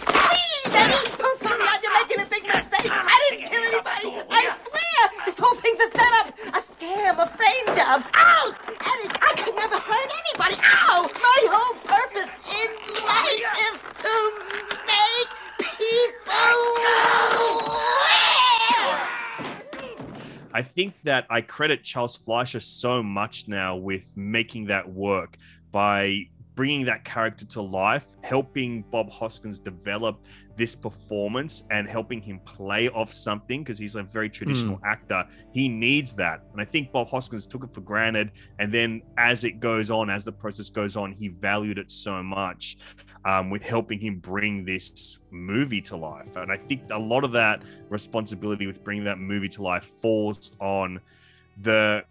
Please, 0.00 0.72
Eddie, 0.72 0.96
don't 1.20 1.36
tell 1.44 1.58
me 1.60 1.68
you're 1.84 1.92
making 1.92 2.20
a 2.20 2.24
big 2.24 2.40
mistake. 2.48 2.88
I 2.88 3.20
didn't 3.28 3.44
kill 3.52 3.60
anybody. 3.68 4.08
I 4.32 4.48
swear, 4.64 5.00
this 5.28 5.36
whole 5.36 5.60
thing's 5.60 5.76
a 5.76 5.92
setup, 5.92 6.32
a 6.56 6.60
scam, 6.64 7.20
a 7.20 7.28
frame 7.36 7.68
job. 7.76 8.00
Ow! 8.16 8.16
Oh! 8.16 8.56
Eddie, 8.80 9.12
I 9.20 9.36
could 9.44 9.52
never 9.54 9.76
hurt 9.76 10.10
anybody. 10.24 10.56
Ow! 10.64 11.04
My 11.20 11.40
whole 11.52 11.76
purpose 11.84 12.32
in 12.48 12.70
oh, 12.80 13.04
life 13.04 13.44
is 13.68 13.76
to 14.00 14.16
make 14.88 15.28
people 15.68 16.56
live. 19.44 19.60
I 20.54 20.62
think 20.62 20.94
that 21.04 21.26
I 21.28 21.42
credit 21.42 21.84
Charles 21.84 22.16
Fleischer 22.16 22.60
so 22.60 23.02
much 23.02 23.48
now 23.48 23.76
with 23.76 24.16
making 24.16 24.64
that 24.68 24.90
work 24.90 25.36
by 25.72 26.26
bringing 26.54 26.84
that 26.84 27.04
character 27.04 27.46
to 27.46 27.62
life, 27.62 28.04
helping 28.22 28.82
Bob 28.90 29.10
Hoskins 29.10 29.58
develop 29.58 30.20
this 30.56 30.76
performance 30.76 31.64
and 31.70 31.88
helping 31.88 32.20
him 32.20 32.38
play 32.40 32.90
off 32.90 33.10
something 33.10 33.62
because 33.62 33.78
he's 33.78 33.94
a 33.94 34.02
very 34.02 34.28
traditional 34.28 34.78
actor. 34.84 35.24
He 35.52 35.68
needs 35.68 36.14
that. 36.16 36.42
And 36.52 36.60
I 36.60 36.66
think 36.66 36.92
Bob 36.92 37.08
Hoskins 37.08 37.46
took 37.46 37.64
it 37.64 37.72
for 37.72 37.80
granted. 37.80 38.32
And 38.58 38.70
then 38.74 39.00
as 39.16 39.44
it 39.44 39.52
goes 39.52 39.90
on, 39.90 40.10
as 40.10 40.22
the 40.22 40.32
process 40.32 40.68
goes 40.68 40.96
on, 40.96 41.12
he 41.12 41.28
valued 41.28 41.78
it 41.78 41.90
so 41.90 42.22
much 42.22 42.76
um, 43.24 43.48
with 43.48 43.62
helping 43.62 43.98
him 43.98 44.18
bring 44.18 44.64
this 44.64 45.20
movie 45.30 45.80
to 45.80 45.96
life. 45.96 46.36
And 46.36 46.52
I 46.52 46.56
think 46.56 46.82
a 46.90 46.98
lot 46.98 47.24
of 47.24 47.32
that 47.32 47.62
responsibility 47.88 48.66
with 48.66 48.84
bringing 48.84 49.04
that 49.04 49.18
movie 49.18 49.48
to 49.48 49.62
life 49.62 49.84
falls 49.84 50.54
on 50.60 51.00
the 51.62 52.04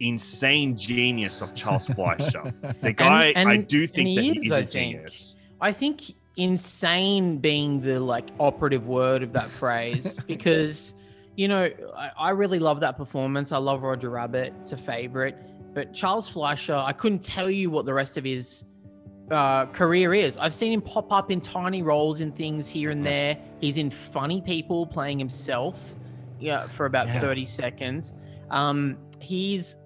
insane 0.00 0.76
genius 0.76 1.40
of 1.42 1.54
Charles 1.54 1.88
Fleischer. 1.94 2.52
The 2.82 2.92
guy, 2.92 3.26
And- 3.36 3.48
I 3.48 3.58
do 3.58 3.86
think 3.86 4.08
and 4.08 4.18
that 4.18 4.22
he 4.24 4.32
he 4.32 4.38
is, 4.40 4.46
is 4.46 4.52
I 4.52 4.58
a 4.58 4.62
think. 4.62 4.70
genius. 4.96 5.36
I 5.60 5.72
think 5.72 6.14
insane 6.36 7.36
being 7.38 7.80
the 7.80 8.00
like 8.00 8.30
operative 8.38 8.86
word 8.86 9.22
of 9.22 9.32
that 9.34 9.48
phrase 9.60 10.18
because 10.26 10.94
you 11.36 11.46
know 11.48 11.68
I, 11.96 12.10
I 12.18 12.30
really 12.30 12.58
love 12.58 12.80
that 12.80 12.96
performance. 12.96 13.52
I 13.52 13.58
love 13.58 13.82
Roger 13.82 14.10
Rabbit; 14.10 14.52
it's 14.60 14.72
a 14.72 14.76
favorite. 14.76 15.36
But 15.74 15.94
Charles 15.94 16.28
Fleischer, 16.28 16.74
I 16.74 16.92
couldn't 16.92 17.22
tell 17.22 17.48
you 17.50 17.70
what 17.70 17.84
the 17.86 17.94
rest 17.94 18.16
of 18.18 18.24
his 18.24 18.64
uh, 19.30 19.66
career 19.66 20.12
is. 20.14 20.36
I've 20.38 20.52
seen 20.54 20.72
him 20.72 20.80
pop 20.80 21.12
up 21.12 21.30
in 21.30 21.40
tiny 21.40 21.82
roles 21.82 22.20
in 22.22 22.32
things 22.32 22.68
here 22.68 22.90
and 22.90 23.06
there. 23.06 23.38
He's 23.60 23.76
in 23.78 23.88
Funny 23.90 24.40
People 24.40 24.84
playing 24.86 25.18
himself, 25.20 25.94
yeah, 26.40 26.66
for 26.68 26.86
about 26.86 27.06
Yeah. 27.06 27.20
thirty 27.20 27.44
seconds. 27.46 28.14
Um, 28.50 28.96
he's 29.20 29.76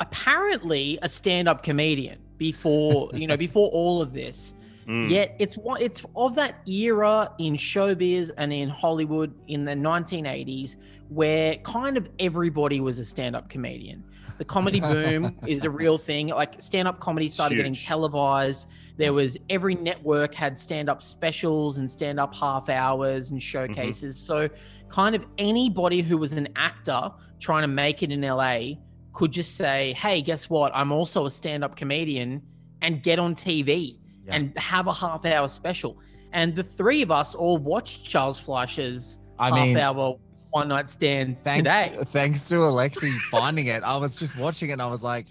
apparently 0.00 0.98
a 1.02 1.08
stand-up 1.08 1.62
comedian 1.62 2.18
before 2.36 3.10
you 3.12 3.26
know 3.26 3.36
before 3.48 3.68
all 3.70 4.00
of 4.00 4.12
this. 4.12 4.54
Mm. 4.86 5.10
Yet 5.10 5.36
it's 5.38 5.56
one 5.56 5.80
it's 5.82 6.04
of 6.16 6.34
that 6.36 6.66
era 6.66 7.30
in 7.38 7.54
showbiz 7.54 8.30
and 8.38 8.52
in 8.52 8.68
Hollywood 8.68 9.34
in 9.48 9.64
the 9.64 9.74
1980s 9.74 10.76
where 11.08 11.56
kind 11.58 11.96
of 11.96 12.08
everybody 12.18 12.80
was 12.80 12.98
a 12.98 13.04
stand-up 13.04 13.48
comedian. 13.48 14.04
The 14.38 14.44
comedy 14.44 14.80
boom 14.80 15.36
is 15.46 15.64
a 15.64 15.70
real 15.70 15.98
thing. 15.98 16.28
Like 16.28 16.60
stand-up 16.60 17.00
comedy 17.00 17.28
started 17.28 17.56
getting 17.56 17.74
televised. 17.74 18.68
There 18.96 19.12
was 19.12 19.36
every 19.50 19.74
network 19.74 20.34
had 20.34 20.58
stand-up 20.58 21.02
specials 21.02 21.78
and 21.78 21.90
stand-up 21.90 22.34
half 22.34 22.68
hours 22.68 23.30
and 23.30 23.42
showcases. 23.42 24.18
So 24.18 24.48
kind 24.88 25.14
of 25.14 25.26
anybody 25.38 26.02
who 26.02 26.16
was 26.16 26.32
an 26.34 26.48
actor 26.56 27.10
trying 27.40 27.62
to 27.62 27.68
make 27.68 28.02
it 28.02 28.10
in 28.10 28.22
LA 28.22 28.76
could 29.18 29.32
just 29.32 29.56
say, 29.56 29.94
"Hey, 29.94 30.22
guess 30.22 30.48
what? 30.48 30.70
I'm 30.76 30.92
also 30.92 31.26
a 31.26 31.30
stand-up 31.30 31.74
comedian," 31.74 32.40
and 32.82 33.02
get 33.02 33.18
on 33.18 33.34
TV 33.34 33.98
Yeah. 34.24 34.36
and 34.36 34.56
have 34.56 34.86
a 34.86 34.92
half-hour 34.92 35.48
special. 35.48 35.98
And 36.32 36.54
the 36.54 36.62
three 36.62 37.02
of 37.02 37.10
us 37.10 37.34
all 37.34 37.58
watched 37.58 38.04
Charles 38.04 38.38
Fleischer's 38.38 39.18
I 39.36 39.50
mean, 39.50 39.76
half-hour 39.76 40.18
one-night 40.50 40.88
stand 40.88 41.36
thanks 41.36 41.68
today. 41.68 41.96
To, 41.98 42.04
thanks 42.04 42.48
to 42.50 42.54
Alexi 42.56 43.18
finding 43.22 43.66
it, 43.66 43.82
I 43.82 43.96
was 43.96 44.14
just 44.14 44.36
watching 44.36 44.68
it 44.70 44.74
and 44.74 44.82
I 44.82 44.86
was 44.86 45.02
like, 45.02 45.26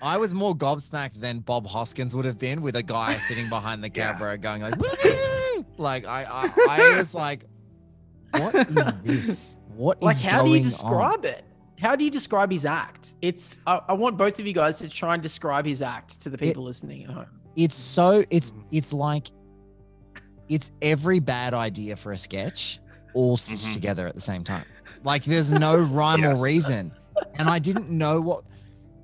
I 0.00 0.16
was 0.16 0.32
more 0.32 0.54
gobsmacked 0.54 1.14
than 1.18 1.40
Bob 1.40 1.66
Hoskins 1.66 2.14
would 2.14 2.24
have 2.24 2.38
been 2.38 2.62
with 2.62 2.76
a 2.76 2.84
guy 2.84 3.16
sitting 3.28 3.48
behind 3.48 3.82
the 3.82 3.90
camera 3.90 4.38
going 4.38 4.62
like, 4.62 4.78
like 5.76 6.06
I, 6.06 6.22
I, 6.24 6.52
I 6.68 6.98
was 6.98 7.14
like, 7.14 7.46
what 8.30 8.54
is 8.54 8.92
this? 9.02 9.58
What 9.74 9.98
is 9.98 10.04
like 10.04 10.20
how 10.20 10.44
do 10.44 10.50
you 10.50 10.58
going 10.58 10.64
on? 10.66 10.70
describe 10.70 11.24
it 11.24 11.44
how 11.80 11.96
do 11.96 12.04
you 12.04 12.10
describe 12.10 12.50
his 12.50 12.64
act 12.64 13.14
it's 13.22 13.58
I, 13.66 13.80
I 13.88 13.92
want 13.94 14.16
both 14.18 14.38
of 14.38 14.46
you 14.46 14.52
guys 14.52 14.78
to 14.78 14.88
try 14.88 15.14
and 15.14 15.22
describe 15.22 15.64
his 15.66 15.82
act 15.82 16.20
to 16.22 16.28
the 16.30 16.38
people 16.38 16.62
listening 16.62 17.04
at 17.04 17.10
home 17.10 17.26
It's 17.56 17.76
so 17.76 18.24
it's 18.30 18.52
it's 18.70 18.92
like 18.92 19.28
it's 20.48 20.70
every 20.82 21.20
bad 21.20 21.54
idea 21.54 21.96
for 21.96 22.12
a 22.12 22.18
sketch 22.18 22.80
all 23.14 23.36
stitched 23.36 23.68
Mhm. 23.68 23.74
together 23.74 24.06
at 24.06 24.14
the 24.14 24.20
same 24.20 24.44
time. 24.44 24.64
Like 25.04 25.24
there's 25.24 25.52
no 25.52 25.76
rhyme 25.98 26.20
Yes. 26.22 26.38
or 26.38 26.42
reason. 26.42 26.92
And 27.34 27.48
I 27.48 27.58
didn't 27.58 27.90
know 27.90 28.20
what 28.20 28.44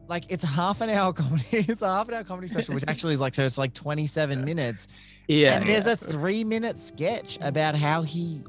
like 0.09 0.25
it's 0.29 0.45
half 0.45 0.81
an 0.81 0.91
hour 0.91 1.13
comedy. 1.13 1.45
It's 1.53 1.83
a 1.83 1.89
half 1.89 2.09
an 2.09 2.15
hour 2.15 2.25
comedy 2.25 2.49
special, 2.49 2.75
which 2.75 2.85
actually 2.89 3.15
is 3.15 3.21
like 3.21 3.35
so 3.35 3.45
it's 3.45 3.59
like 3.59 3.75
27 3.75 4.45
minutes. 4.45 4.89
yeah 5.29 5.57
and 5.57 5.69
there's 5.69 5.87
a 5.87 5.97
three 5.97 6.45
minute 6.45 6.79
sketch 6.79 7.39
about 7.41 7.75
how 7.75 8.03
he 8.03 8.43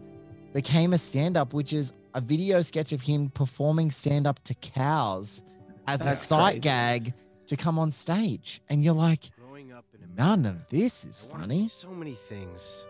became 0.54 0.94
a 0.94 0.98
stand-up, 0.98 1.54
which 1.54 1.74
is 1.74 1.94
a 2.18 2.20
video 2.22 2.62
sketch 2.64 2.94
of 2.94 3.02
him 3.04 3.30
performing 3.30 3.92
stand-up 3.92 4.44
to 4.44 4.56
cows 4.56 5.44
as 5.86 6.02
a 6.02 6.10
sight 6.10 6.54
crazy. 6.54 6.60
gag 6.62 7.14
to 7.46 7.56
come 7.56 7.78
on 7.78 7.92
stage. 7.92 8.60
And 8.70 8.84
you're 8.84 8.96
like, 8.96 9.30
Growing 9.40 9.72
up 9.72 9.86
in 9.94 10.16
none 10.16 10.48
of 10.48 10.68
this 10.70 11.06
is 11.06 11.24
I 11.30 11.32
wanted 11.32 11.44
to 11.44 11.54
funny. 11.54 11.68
So 11.68 11.90
many 11.90 12.16
things. 12.16 12.88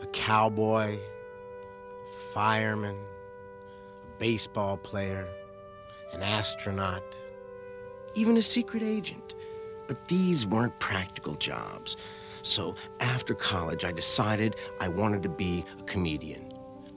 A 0.00 0.06
cowboy, 0.06 0.98
fireman, 2.32 2.96
a 2.96 4.18
baseball 4.18 4.78
player, 4.78 5.26
an 6.14 6.22
astronaut, 6.22 7.04
even 8.14 8.38
a 8.38 8.42
secret 8.42 8.82
agent. 8.82 9.34
But 9.86 10.08
these 10.08 10.46
weren't 10.46 10.78
practical 10.78 11.34
jobs. 11.34 11.98
So 12.40 12.76
after 13.00 13.34
college, 13.34 13.84
I 13.84 13.92
decided 13.92 14.56
I 14.80 14.88
wanted 14.88 15.22
to 15.24 15.28
be 15.28 15.66
a 15.78 15.82
comedian. 15.82 16.53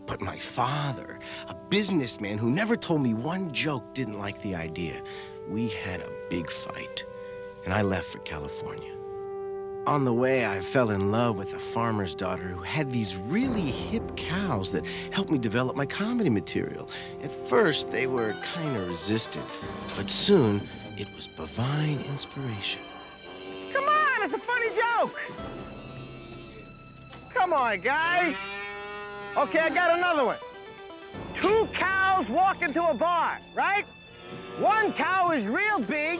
But 0.07 0.21
my 0.21 0.37
father, 0.37 1.19
a 1.49 1.53
businessman 1.53 2.37
who 2.37 2.49
never 2.49 2.77
told 2.77 3.01
me 3.01 3.13
one 3.13 3.51
joke, 3.51 3.93
didn't 3.93 4.17
like 4.17 4.41
the 4.41 4.55
idea. 4.55 5.03
We 5.49 5.67
had 5.67 5.99
a 5.99 6.09
big 6.29 6.49
fight, 6.49 7.05
and 7.65 7.73
I 7.73 7.81
left 7.81 8.07
for 8.07 8.19
California. 8.19 8.93
On 9.85 10.05
the 10.05 10.13
way, 10.13 10.45
I 10.45 10.61
fell 10.61 10.91
in 10.91 11.11
love 11.11 11.37
with 11.37 11.53
a 11.53 11.59
farmer's 11.59 12.15
daughter 12.15 12.47
who 12.47 12.61
had 12.61 12.89
these 12.89 13.17
really 13.17 13.61
hip 13.61 14.15
cows 14.15 14.71
that 14.71 14.85
helped 15.11 15.29
me 15.29 15.37
develop 15.37 15.75
my 15.75 15.85
comedy 15.85 16.29
material. 16.29 16.89
At 17.21 17.31
first, 17.31 17.91
they 17.91 18.07
were 18.07 18.33
kind 18.53 18.77
of 18.77 18.87
resistant, 18.87 19.45
but 19.95 20.09
soon 20.09 20.61
it 20.97 21.07
was 21.15 21.27
bovine 21.27 22.01
inspiration. 22.01 22.81
Come 23.73 23.85
on, 23.85 24.23
it's 24.23 24.33
a 24.33 24.39
funny 24.39 24.69
joke. 24.69 25.19
Come 27.33 27.53
on, 27.53 27.79
guys. 27.81 28.35
Okay, 29.37 29.59
I 29.59 29.69
got 29.69 29.97
another 29.97 30.25
one. 30.25 30.37
Two 31.35 31.67
cows 31.73 32.27
walk 32.29 32.61
into 32.61 32.83
a 32.83 32.93
bar, 32.93 33.39
right? 33.55 33.85
One 34.59 34.91
cow 34.93 35.31
is 35.31 35.45
real 35.45 35.79
big. 35.79 36.19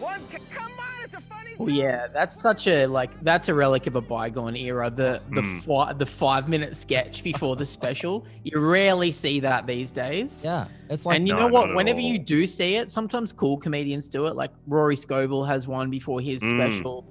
One 0.00 0.20
ca- 0.30 0.38
come 0.52 0.72
on, 0.72 1.04
it's 1.04 1.12
a 1.14 1.20
funny. 1.20 1.54
Well, 1.58 1.68
yeah, 1.70 2.06
that's 2.12 2.40
such 2.40 2.66
a 2.66 2.86
like 2.86 3.10
that's 3.22 3.48
a 3.48 3.54
relic 3.54 3.86
of 3.86 3.96
a 3.96 4.00
bygone 4.00 4.56
era. 4.56 4.90
The 4.90 5.20
the 5.32 5.42
Hmm. 5.42 5.58
fi- 5.60 5.92
the 5.92 6.06
five 6.06 6.48
minute 6.48 6.74
sketch 6.74 7.22
before 7.22 7.54
the 7.54 7.66
special, 7.66 8.26
you 8.44 8.58
rarely 8.58 9.12
see 9.12 9.40
that 9.40 9.66
these 9.66 9.90
days. 9.90 10.42
Yeah, 10.44 10.66
it's 10.88 11.04
like 11.04 11.16
and 11.16 11.28
you 11.28 11.34
No, 11.34 11.40
know 11.40 11.46
what? 11.48 11.74
Whenever 11.74 11.98
all. 12.00 12.04
you 12.04 12.18
do 12.18 12.46
see 12.46 12.76
it, 12.76 12.90
sometimes 12.90 13.32
cool 13.32 13.58
comedians 13.58 14.08
do 14.08 14.26
it. 14.26 14.34
Like 14.36 14.50
Rory 14.66 14.96
Scovel 14.96 15.44
has 15.44 15.68
one 15.68 15.90
before 15.90 16.20
his 16.20 16.42
Mm. 16.42 16.56
special. 16.56 17.04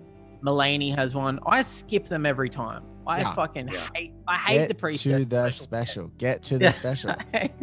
Mulaney 0.43 0.93
has 0.95 1.13
one. 1.15 1.39
I 1.45 1.61
skip 1.61 2.05
them 2.05 2.25
every 2.25 2.49
time. 2.49 2.83
I 3.07 3.19
Yeah. 3.19 3.33
fucking 3.33 3.67
hate. 3.93 4.13
I 4.27 4.37
hate 4.37 4.57
Get 4.59 4.69
the 4.69 4.75
preset. 4.75 5.17
to 5.19 5.25
the 5.25 5.49
special. 5.49 6.07
Get 6.17 6.43
to 6.43 6.57
the 6.57 6.65
Yeah. 6.65 6.69
special. 6.69 7.15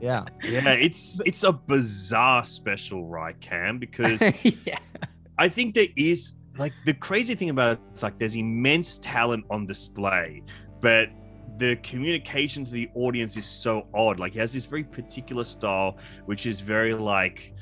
Yeah. 0.00 0.26
Yeah, 0.44 0.74
it's 0.74 1.20
it's 1.26 1.42
a 1.42 1.50
bizarre 1.52 2.44
special, 2.44 3.08
right, 3.08 3.34
Cam? 3.40 3.80
Because 3.80 4.22
yeah. 4.64 4.78
I 5.38 5.48
think 5.48 5.74
there 5.74 5.88
is 5.96 6.34
like 6.56 6.72
the 6.84 6.94
crazy 6.94 7.34
thing 7.34 7.50
about 7.50 7.72
it, 7.72 7.80
it's 7.90 8.04
like 8.04 8.16
there's 8.16 8.36
immense 8.36 8.98
talent 8.98 9.44
on 9.50 9.66
display, 9.66 10.44
but 10.80 11.08
the 11.56 11.74
communication 11.82 12.64
to 12.64 12.70
the 12.70 12.88
audience 12.94 13.36
is 13.36 13.44
so 13.44 13.88
odd. 13.92 14.20
Like 14.20 14.34
he 14.34 14.38
has 14.38 14.52
this 14.52 14.66
very 14.66 14.84
particular 14.84 15.44
style, 15.44 15.98
which 16.26 16.46
is 16.46 16.60
very 16.60 16.94
like 16.94 17.52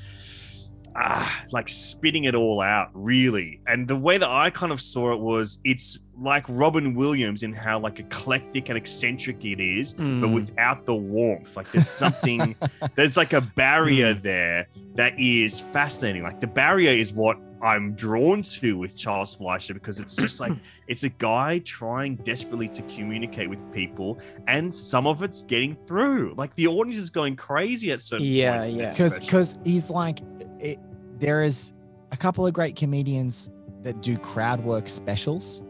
ah, 0.95 1.43
like 1.51 1.67
spitting 1.69 2.25
it 2.25 2.35
all 2.35 2.61
out, 2.61 2.89
really. 2.93 3.61
And 3.67 3.87
the 3.87 3.95
way 3.95 4.19
that 4.19 4.29
I 4.29 4.51
kind 4.51 4.71
of 4.71 4.79
saw 4.79 5.11
it 5.13 5.19
was 5.19 5.59
it's 5.63 5.99
like 6.19 6.45
Robin 6.49 6.95
Williams 6.95 7.43
in 7.43 7.53
how 7.53 7.79
like 7.79 7.99
eclectic 7.99 8.69
and 8.69 8.77
eccentric 8.77 9.43
it 9.45 9.59
is, 9.59 9.93
but 9.93 10.03
Mm. 10.03 10.33
without 10.33 10.85
the 10.85 10.95
warmth. 10.95 11.55
Like 11.55 11.71
there's 11.71 11.89
something, 11.89 12.55
there's 12.95 13.17
like 13.17 13.33
a 13.33 13.41
barrier 13.41 14.13
there 14.13 14.67
that 14.95 15.19
is 15.19 15.59
fascinating. 15.59 16.23
Like 16.23 16.39
the 16.39 16.47
barrier 16.47 16.91
is 16.91 17.13
what 17.13 17.37
I'm 17.61 17.93
drawn 17.93 18.41
to 18.43 18.77
with 18.77 18.97
Charles 18.97 19.35
Fleischer 19.35 19.73
because 19.73 19.99
it's 19.99 20.15
just 20.15 20.39
like 20.39 20.53
it's 20.87 21.03
a 21.03 21.09
guy 21.09 21.59
trying 21.59 22.15
desperately 22.17 22.67
to 22.69 22.81
communicate 22.83 23.49
with 23.49 23.61
people, 23.71 24.19
and 24.47 24.73
some 24.73 25.05
of 25.07 25.21
it's 25.23 25.43
getting 25.43 25.75
through. 25.87 26.33
Like 26.37 26.55
the 26.55 26.67
audience 26.67 26.97
is 26.99 27.09
going 27.09 27.35
crazy 27.35 27.91
at 27.91 28.01
certain 28.01 28.25
Yeah, 28.27 28.51
points. 28.51 28.67
in 28.67 28.77
that 28.79 28.91
because 28.93 29.19
because 29.19 29.55
he's 29.63 29.89
like 29.89 30.19
it, 30.59 30.79
there 31.19 31.43
is 31.43 31.73
a 32.11 32.17
couple 32.17 32.45
of 32.47 32.53
great 32.53 32.75
comedians 32.75 33.49
that 33.83 34.01
do 34.01 34.17
crowd 34.17 34.63
work 34.63 34.87
specials 34.89 35.63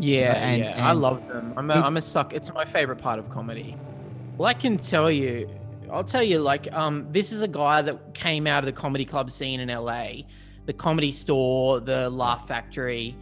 Yeah, 0.00 0.32
And- 0.34 0.62
yeah, 0.62 0.88
I 0.88 0.92
love 0.92 1.26
them. 1.28 1.52
I'm 1.56 1.70
a, 1.70 1.74
it- 1.78 1.82
I'm 1.84 1.96
a 1.96 2.00
suck. 2.00 2.32
It's 2.32 2.52
my 2.52 2.64
favorite 2.64 2.96
part 2.98 3.18
of 3.18 3.28
comedy. 3.30 3.76
Well, 4.38 4.46
I 4.48 4.54
can 4.54 4.78
tell 4.78 5.10
you, 5.10 5.48
I'll 5.92 6.04
tell 6.04 6.22
you, 6.22 6.38
like, 6.38 6.72
um, 6.72 7.06
this 7.10 7.32
is 7.32 7.42
a 7.42 7.48
guy 7.48 7.82
that 7.82 8.14
came 8.14 8.46
out 8.46 8.60
of 8.60 8.66
the 8.66 8.72
comedy 8.80 9.04
club 9.04 9.30
scene 9.30 9.60
in 9.60 9.68
LA, 9.68 10.22
the 10.66 10.72
comedy 10.72 11.12
store, 11.12 11.80
the 11.80 12.08
Laugh 12.08 12.48
Factory, 12.48 13.16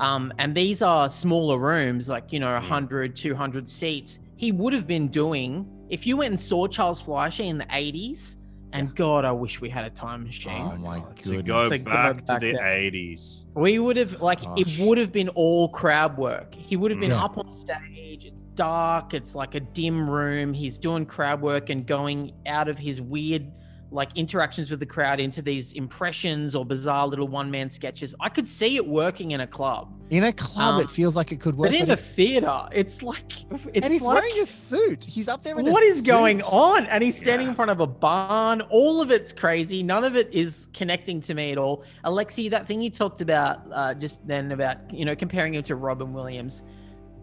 um, 0.00 0.32
and 0.38 0.54
these 0.56 0.82
are 0.82 1.08
smaller 1.08 1.58
rooms, 1.58 2.08
like 2.08 2.32
you 2.32 2.40
know, 2.40 2.52
100, 2.54 3.14
200 3.14 3.68
seats. 3.68 4.18
He 4.36 4.50
would 4.50 4.72
have 4.72 4.86
been 4.86 5.06
doing 5.08 5.66
if 5.90 6.06
you 6.06 6.16
went 6.16 6.30
and 6.30 6.40
saw 6.40 6.66
Charles 6.66 7.00
Fleischer 7.00 7.44
in 7.44 7.58
the 7.58 7.66
80s. 7.66 8.36
And 8.74 8.92
God, 8.96 9.24
I 9.24 9.30
wish 9.30 9.60
we 9.60 9.68
had 9.70 9.84
a 9.84 9.90
time 9.90 10.24
machine. 10.24 10.60
oh 10.60 10.76
my 10.76 11.00
to 11.22 11.42
go 11.42 11.68
To 11.68 11.78
go 11.78 11.84
back 11.84 12.24
to 12.26 12.38
the 12.40 12.54
80s. 12.54 13.46
We 13.54 13.78
would 13.78 13.96
have 13.96 14.20
like 14.20 14.40
it 14.56 14.78
would 14.80 14.98
have 14.98 15.12
been 15.12 15.28
all 15.30 15.68
crowd 15.68 16.18
work. 16.18 16.52
He 16.52 16.76
would 16.76 16.90
have 16.90 16.98
been 16.98 17.10
Yeah. 17.10 17.24
up 17.24 17.38
on 17.38 17.52
stage. 17.52 18.24
It's 18.24 18.36
dark. 18.54 19.14
It's 19.14 19.36
like 19.36 19.54
a 19.54 19.60
dim 19.60 20.10
room. 20.10 20.52
He's 20.52 20.76
doing 20.76 21.06
crowd 21.06 21.40
work 21.40 21.70
and 21.70 21.86
going 21.86 22.32
out 22.46 22.66
of 22.68 22.76
his 22.76 23.00
weird 23.00 23.46
like 23.90 24.08
interactions 24.16 24.70
with 24.70 24.80
the 24.80 24.86
crowd 24.86 25.20
into 25.20 25.40
these 25.40 25.72
impressions 25.74 26.54
or 26.56 26.64
bizarre 26.64 27.06
little 27.06 27.28
one 27.28 27.48
man 27.50 27.70
sketches. 27.70 28.12
I 28.20 28.28
could 28.28 28.48
see 28.48 28.74
it 28.76 28.84
working 28.86 29.30
in 29.32 29.40
a 29.42 29.46
club. 29.46 29.92
in 30.10 30.24
a 30.24 30.32
club 30.32 30.74
Um, 30.74 30.80
it 30.80 30.90
feels 30.90 31.16
like 31.16 31.30
it 31.32 31.40
could 31.40 31.56
work 31.56 31.70
But 31.70 31.74
in 31.76 31.86
but 31.86 31.90
a 31.90 31.92
it- 32.00 32.04
theater, 32.04 32.68
it's 32.72 33.02
like 33.02 33.32
it's 33.52 33.66
and 33.76 33.84
he's 33.92 34.02
like, 34.02 34.20
wearing 34.22 34.42
a 34.42 34.46
suit 34.46 35.04
he's 35.04 35.28
up 35.28 35.42
there 35.44 35.58
in 35.58 35.68
a 35.68 35.70
what 35.70 35.82
is 35.84 36.02
going 36.02 36.42
on? 36.42 36.86
And 36.86 37.04
he's 37.04 37.16
standing 37.16 37.46
in 37.48 37.54
front 37.54 37.70
of 37.70 37.80
a 37.80 37.86
barn. 37.86 38.60
All 38.62 39.00
of 39.00 39.10
it's 39.12 39.32
crazy. 39.32 39.82
None 39.82 40.02
of 40.04 40.16
it 40.16 40.28
is 40.32 40.68
connecting 40.72 41.20
to 41.22 41.34
me 41.34 41.52
at 41.52 41.58
all. 41.58 41.84
Alexi, 42.04 42.50
that 42.50 42.66
thing 42.66 42.82
you 42.82 42.90
talked 42.90 43.20
about 43.20 43.60
uh, 43.72 43.94
just 43.94 44.26
then 44.26 44.50
about 44.52 44.92
you 44.92 45.04
know 45.04 45.14
comparing 45.14 45.54
him 45.54 45.62
to 45.64 45.76
Robin 45.76 46.12
Williams. 46.12 46.64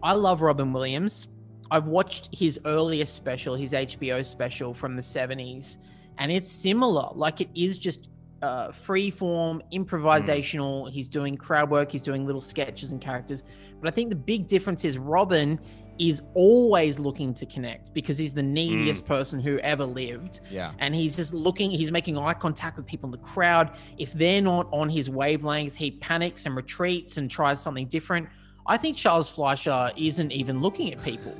I 0.02 0.14
love 0.14 0.40
Robin 0.40 0.72
Williams. 0.72 1.28
I've 1.70 1.86
watched 1.86 2.28
his 2.34 2.58
earliest 2.64 3.14
special, 3.14 3.54
his 3.56 3.72
HBO 3.72 4.24
special 4.24 4.72
from 4.74 4.96
the 4.96 5.02
'70s, 5.02 5.78
and 6.22 6.30
it's 6.30 6.48
similar. 6.48 7.08
Like 7.14 7.40
it 7.40 7.48
is 7.52 7.76
just 7.76 8.08
uh, 8.42 8.70
free 8.70 9.10
form, 9.10 9.60
improvisational. 9.72 10.88
He's 10.88 11.08
doing 11.08 11.34
crowd 11.34 11.68
work. 11.68 11.90
He's 11.90 12.00
doing 12.00 12.24
little 12.24 12.40
sketches 12.40 12.92
and 12.92 13.00
characters. 13.00 13.42
But 13.80 13.88
I 13.88 13.90
think 13.90 14.08
the 14.08 14.16
big 14.16 14.46
difference 14.46 14.84
is 14.84 14.98
Robin 14.98 15.58
is 15.98 16.22
always 16.34 17.00
looking 17.00 17.34
to 17.34 17.44
connect 17.44 17.92
because 17.92 18.16
he's 18.16 18.32
the 18.32 18.42
neediest 18.42 19.04
person 19.04 19.40
who 19.40 19.58
ever 19.58 19.84
lived. 19.84 20.40
yeah 20.48 20.72
And 20.78 20.94
he's 20.94 21.16
just 21.16 21.34
looking, 21.34 21.72
he's 21.72 21.90
making 21.90 22.16
eye 22.16 22.34
contact 22.34 22.76
with 22.76 22.86
people 22.86 23.08
in 23.08 23.10
the 23.10 23.26
crowd. 23.26 23.72
If 23.98 24.12
they're 24.12 24.40
not 24.40 24.68
on 24.70 24.88
his 24.88 25.10
wavelength, 25.10 25.74
he 25.74 25.90
panics 25.90 26.46
and 26.46 26.54
retreats 26.54 27.16
and 27.16 27.28
tries 27.28 27.60
something 27.60 27.88
different. 27.88 28.28
I 28.64 28.76
think 28.76 28.96
Charles 28.96 29.28
Fleischer 29.28 29.90
isn't 29.96 30.30
even 30.30 30.60
looking 30.60 30.92
at 30.92 31.02
people. 31.02 31.36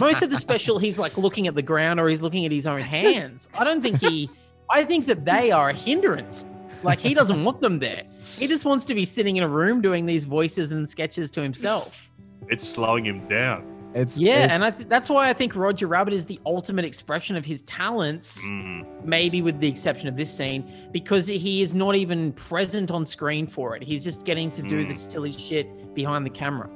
Most 0.00 0.22
of 0.22 0.30
the 0.30 0.36
special, 0.36 0.78
he's 0.78 0.98
like 0.98 1.16
looking 1.16 1.46
at 1.46 1.54
the 1.54 1.62
ground 1.62 1.98
or 2.00 2.08
he's 2.08 2.20
looking 2.22 2.44
at 2.46 2.52
his 2.52 2.66
own 2.66 2.80
hands. 2.80 3.48
I 3.58 3.64
don't 3.64 3.80
think 3.82 4.00
he, 4.00 4.28
I 4.70 4.84
think 4.84 5.06
that 5.06 5.24
they 5.24 5.50
are 5.50 5.70
a 5.70 5.74
hindrance. 5.74 6.44
Like 6.82 6.98
he 6.98 7.14
doesn't 7.14 7.44
want 7.44 7.60
them 7.60 7.78
there. 7.78 8.02
He 8.38 8.46
just 8.46 8.64
wants 8.64 8.84
to 8.86 8.94
be 8.94 9.04
sitting 9.04 9.36
in 9.36 9.42
a 9.44 9.48
room 9.48 9.80
doing 9.80 10.06
these 10.06 10.24
voices 10.24 10.72
and 10.72 10.88
sketches 10.88 11.30
to 11.32 11.42
himself. 11.42 12.10
It's 12.48 12.66
slowing 12.68 13.04
him 13.06 13.26
down. 13.28 13.68
it's 13.94 14.18
Yeah, 14.18 14.44
it's- 14.44 14.50
and 14.52 14.64
I 14.64 14.70
th- 14.70 14.88
that's 14.88 15.10
why 15.10 15.28
I 15.28 15.34
think 15.34 15.54
Roger 15.54 15.86
Rabbit 15.86 16.14
is 16.14 16.24
the 16.24 16.40
ultimate 16.46 16.84
expression 16.86 17.36
of 17.36 17.44
his 17.44 17.60
talents, 17.62 18.42
Mm. 18.48 19.04
maybe 19.04 19.42
with 19.42 19.60
the 19.60 19.68
exception 19.68 20.08
of 20.08 20.16
this 20.16 20.32
scene, 20.34 20.64
because 20.92 21.26
he 21.26 21.60
is 21.60 21.74
not 21.74 21.94
even 21.94 22.32
present 22.32 22.90
on 22.90 23.04
screen 23.04 23.46
for 23.46 23.76
it. 23.76 23.82
He's 23.82 24.02
just 24.02 24.24
getting 24.24 24.50
to 24.52 24.62
do 24.62 24.82
Mm. 24.82 24.88
the 24.88 24.94
silly 24.94 25.32
shit 25.32 25.94
behind 25.94 26.24
the 26.24 26.30
camera. 26.30 26.70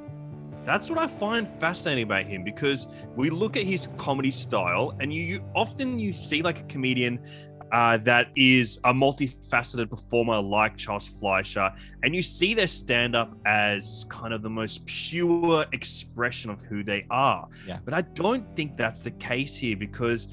That's 0.67 0.89
what 0.89 0.99
I 0.99 1.07
find 1.07 1.47
fascinating 1.47 2.03
about 2.03 2.25
him 2.25 2.43
because 2.43 2.87
we 3.15 3.29
look 3.29 3.55
at 3.55 3.63
his 3.63 3.87
comedy 3.95 4.31
style, 4.31 4.93
and 4.99 5.13
you, 5.13 5.23
you 5.23 5.45
often 5.55 5.97
you 5.97 6.11
see 6.11 6.41
like 6.41 6.59
a 6.59 6.63
comedian 6.63 7.25
uh, 7.71 7.95
that 7.99 8.27
is 8.35 8.77
a 8.83 8.93
multifaceted 8.93 9.89
performer 9.89 10.41
like 10.41 10.75
Charles 10.75 11.07
Fleischer, 11.07 11.71
and 12.03 12.13
you 12.13 12.21
see 12.21 12.53
their 12.53 12.67
stand 12.67 13.15
up 13.15 13.33
as 13.45 14.05
kind 14.09 14.33
of 14.33 14.41
the 14.41 14.49
most 14.49 14.85
pure 14.85 15.65
expression 15.71 16.51
of 16.51 16.59
who 16.59 16.83
they 16.83 17.05
are. 17.09 17.47
Yeah. 17.65 17.79
But 17.85 17.93
I 17.93 18.01
don't 18.01 18.53
think 18.57 18.75
that's 18.75 18.99
the 18.99 19.11
case 19.11 19.55
here 19.55 19.77
because 19.77 20.27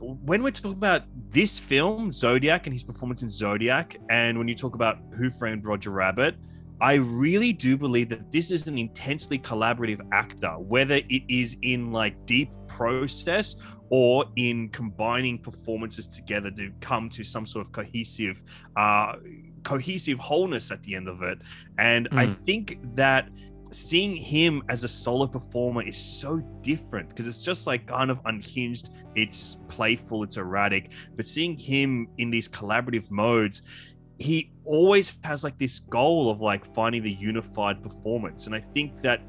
when 0.00 0.42
we're 0.42 0.52
talking 0.52 0.72
about 0.72 1.02
this 1.28 1.58
film, 1.58 2.10
Zodiac, 2.10 2.66
and 2.66 2.72
his 2.72 2.82
performance 2.82 3.20
in 3.20 3.28
Zodiac, 3.28 3.98
and 4.08 4.38
when 4.38 4.48
you 4.48 4.54
talk 4.54 4.74
about 4.74 5.00
Who 5.18 5.30
Framed 5.30 5.66
Roger 5.66 5.90
Rabbit, 5.90 6.36
I 6.80 6.94
really 6.94 7.52
do 7.52 7.76
believe 7.76 8.08
that 8.10 8.30
this 8.30 8.50
is 8.50 8.66
an 8.66 8.76
intensely 8.78 9.38
collaborative 9.38 10.00
actor, 10.12 10.50
whether 10.58 10.96
it 10.96 11.22
is 11.28 11.56
in 11.62 11.90
like 11.92 12.14
deep 12.26 12.50
process 12.66 13.56
or 13.88 14.26
in 14.36 14.68
combining 14.70 15.38
performances 15.38 16.06
together 16.06 16.50
to 16.50 16.70
come 16.80 17.08
to 17.10 17.24
some 17.24 17.46
sort 17.46 17.66
of 17.66 17.72
cohesive, 17.72 18.42
uh, 18.76 19.14
cohesive 19.62 20.18
wholeness 20.18 20.70
at 20.70 20.82
the 20.82 20.94
end 20.94 21.08
of 21.08 21.22
it. 21.22 21.38
And 21.78 22.08
I 22.12 22.26
Mm. 22.26 22.44
think 22.44 22.78
that 22.96 23.30
seeing 23.72 24.16
him 24.16 24.62
as 24.68 24.84
a 24.84 24.88
solo 24.88 25.26
performer 25.26 25.82
is 25.82 25.96
so 25.96 26.38
different 26.62 27.08
because 27.08 27.26
it's 27.26 27.42
just 27.42 27.66
like 27.66 27.84
kind 27.86 28.12
of 28.12 28.20
unhinged 28.26 28.90
it's 29.16 29.56
playful 29.66 30.22
it's 30.22 30.36
erratic 30.36 30.92
but 31.16 31.26
seeing 31.26 31.58
him 31.58 32.06
in 32.18 32.30
these 32.30 32.48
collaborative 32.48 33.10
modes 33.10 33.62
he 34.18 34.50
always 34.64 35.16
has 35.24 35.44
like 35.44 35.58
this 35.58 35.80
goal 35.80 36.30
of 36.30 36.40
like 36.40 36.64
finding 36.64 37.02
the 37.02 37.12
unified 37.12 37.82
performance. 37.82 38.46
And 38.46 38.54
i 38.54 38.60
think 38.60 39.00
that 39.02 39.20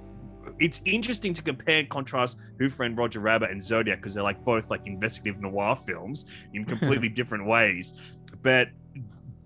it's 0.60 0.82
interesting 0.86 1.34
to 1.34 1.42
compare 1.42 1.80
and 1.80 1.90
contrast 1.90 2.40
who 2.58 2.70
framed 2.70 2.98
roger 2.98 3.20
rabbit 3.20 3.52
and 3.52 3.62
zodiac 3.62 4.00
because 4.00 4.14
they're 4.14 4.24
like 4.24 4.44
both 4.44 4.70
like 4.70 4.82
investigative 4.86 5.42
noir 5.42 5.76
films 5.76 6.26
in 6.54 6.66
completely 6.74 7.10
different 7.10 7.46
ways. 7.46 7.94
But 8.42 8.70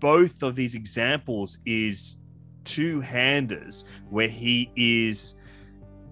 both 0.00 0.42
of 0.42 0.56
these 0.56 0.74
examples 0.74 1.58
is 1.66 2.18
two-handers 2.64 3.84
where 4.10 4.28
he 4.28 4.70
is 4.76 5.34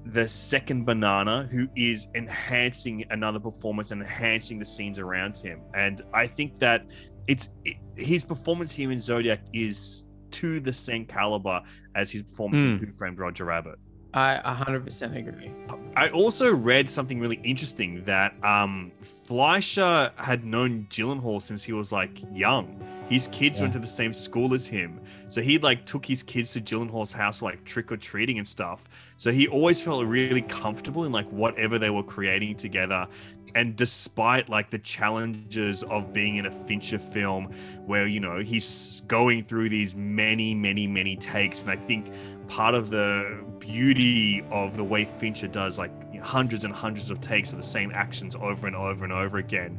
the 0.06 0.26
second 0.26 0.84
banana 0.84 1.48
who 1.50 1.68
is 1.76 2.08
enhancing 2.14 3.04
another 3.10 3.38
performance 3.38 3.90
and 3.90 4.00
enhancing 4.00 4.58
the 4.58 4.64
scenes 4.64 4.98
around 4.98 5.36
him. 5.36 5.60
And 5.74 6.02
i 6.12 6.26
think 6.26 6.58
that 6.58 6.86
it's 7.26 7.48
it, 7.64 7.76
his 7.96 8.24
performance 8.24 8.70
here 8.72 8.90
in 8.92 8.98
zodiac 9.00 9.40
is 9.52 10.04
to 10.30 10.60
the 10.60 10.72
same 10.72 11.04
caliber 11.04 11.60
as 11.94 12.10
his 12.10 12.22
performance 12.22 12.62
in 12.62 12.78
Mm. 12.78 12.86
who 12.86 12.92
framed 12.92 13.18
roger 13.18 13.44
rabbit 13.44 13.76
I 14.12 14.40
100% 14.44 15.16
agree. 15.16 15.52
I 15.96 16.08
also 16.08 16.50
read 16.52 16.90
something 16.90 17.20
really 17.20 17.40
interesting 17.44 18.02
that 18.06 18.34
um, 18.44 18.90
Fleischer 19.02 20.10
had 20.16 20.44
known 20.44 20.88
Gyllenhaal 20.90 21.40
since 21.40 21.62
he 21.62 21.72
was 21.72 21.92
like 21.92 22.18
young. 22.34 22.84
His 23.08 23.28
kids 23.28 23.58
Yeah. 23.58 23.64
went 23.64 23.72
to 23.74 23.78
the 23.78 23.86
same 23.86 24.12
school 24.12 24.52
as 24.52 24.66
him. 24.66 25.00
So 25.28 25.40
he 25.40 25.58
like 25.58 25.86
took 25.86 26.04
his 26.04 26.24
kids 26.24 26.52
to 26.54 26.60
Gyllenhaal's 26.60 27.12
house 27.12 27.40
like 27.40 27.64
trick 27.64 27.92
or 27.92 27.96
treating 27.96 28.38
and 28.38 28.46
stuff. 28.46 28.82
So 29.16 29.30
he 29.30 29.46
always 29.46 29.80
felt 29.80 30.04
really 30.04 30.42
comfortable 30.42 31.04
in 31.04 31.12
like 31.12 31.28
whatever 31.30 31.78
they 31.78 31.90
were 31.90 32.02
creating 32.02 32.56
together. 32.56 33.06
And 33.54 33.76
despite 33.76 34.48
like 34.48 34.70
the 34.70 34.78
challenges 34.78 35.82
of 35.84 36.12
being 36.12 36.36
in 36.36 36.46
a 36.46 36.50
Fincher 36.50 36.98
film 36.98 37.52
where, 37.86 38.06
you 38.06 38.20
know, 38.20 38.38
he's 38.38 39.00
going 39.06 39.44
through 39.44 39.68
these 39.68 39.94
many, 39.94 40.54
many, 40.54 40.86
many 40.86 41.16
takes. 41.16 41.62
And 41.62 41.70
I 41.70 41.76
think 41.76 42.12
part 42.48 42.74
of 42.74 42.90
the 42.90 43.44
beauty 43.58 44.44
of 44.50 44.76
the 44.76 44.84
way 44.84 45.04
Fincher 45.04 45.48
does 45.48 45.78
like 45.78 45.90
hundreds 46.20 46.64
and 46.64 46.74
hundreds 46.74 47.10
of 47.10 47.20
takes 47.20 47.52
of 47.52 47.58
the 47.58 47.64
same 47.64 47.90
actions 47.94 48.36
over 48.36 48.66
and 48.66 48.76
over 48.76 49.04
and 49.04 49.12
over 49.12 49.38
again 49.38 49.78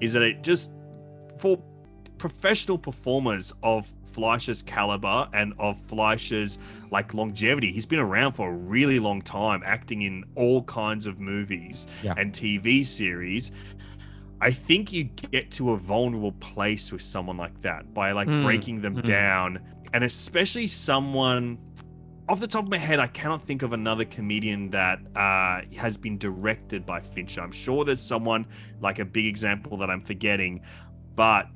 is 0.00 0.12
that 0.12 0.22
it 0.22 0.42
just 0.42 0.72
for 1.38 1.60
professional 2.18 2.78
performers 2.78 3.52
of 3.62 3.92
Fleischer's 4.12 4.62
caliber 4.62 5.28
and 5.32 5.52
of 5.58 5.78
Fleischer's 5.78 6.58
like 6.90 7.14
longevity. 7.14 7.72
He's 7.72 7.86
been 7.86 7.98
around 8.00 8.32
for 8.32 8.48
a 8.50 8.52
really 8.52 8.98
long 8.98 9.22
time, 9.22 9.62
acting 9.64 10.02
in 10.02 10.24
all 10.34 10.62
kinds 10.64 11.06
of 11.06 11.18
movies 11.20 11.86
Yeah. 12.02 12.14
and 12.16 12.32
TV 12.32 12.84
series. 12.84 13.52
I 14.40 14.50
think 14.50 14.92
you 14.92 15.04
get 15.04 15.50
to 15.52 15.72
a 15.72 15.76
vulnerable 15.76 16.32
place 16.32 16.90
with 16.92 17.02
someone 17.02 17.36
like 17.36 17.60
that 17.62 17.92
by 17.92 18.12
like 18.12 18.26
Mm, 18.28 18.42
breaking 18.42 18.80
them 18.80 18.96
mm. 18.96 19.04
down, 19.04 19.60
and 19.92 20.02
especially 20.04 20.66
someone. 20.66 21.58
Off 22.28 22.38
the 22.38 22.46
top 22.46 22.62
of 22.62 22.70
my 22.70 22.78
head, 22.78 23.00
I 23.00 23.08
cannot 23.08 23.42
think 23.42 23.62
of 23.62 23.72
another 23.72 24.04
comedian 24.04 24.70
that 24.70 25.00
uh, 25.16 25.62
has 25.76 25.96
been 25.98 26.16
directed 26.16 26.86
by 26.86 27.00
Fincher. 27.00 27.40
I'm 27.40 27.50
sure 27.50 27.84
there's 27.84 28.00
someone 28.00 28.46
like 28.80 29.00
a 29.00 29.04
big 29.04 29.26
example 29.26 29.76
that 29.78 29.90
I'm 29.90 30.00
forgetting, 30.00 30.60
but 31.16 31.48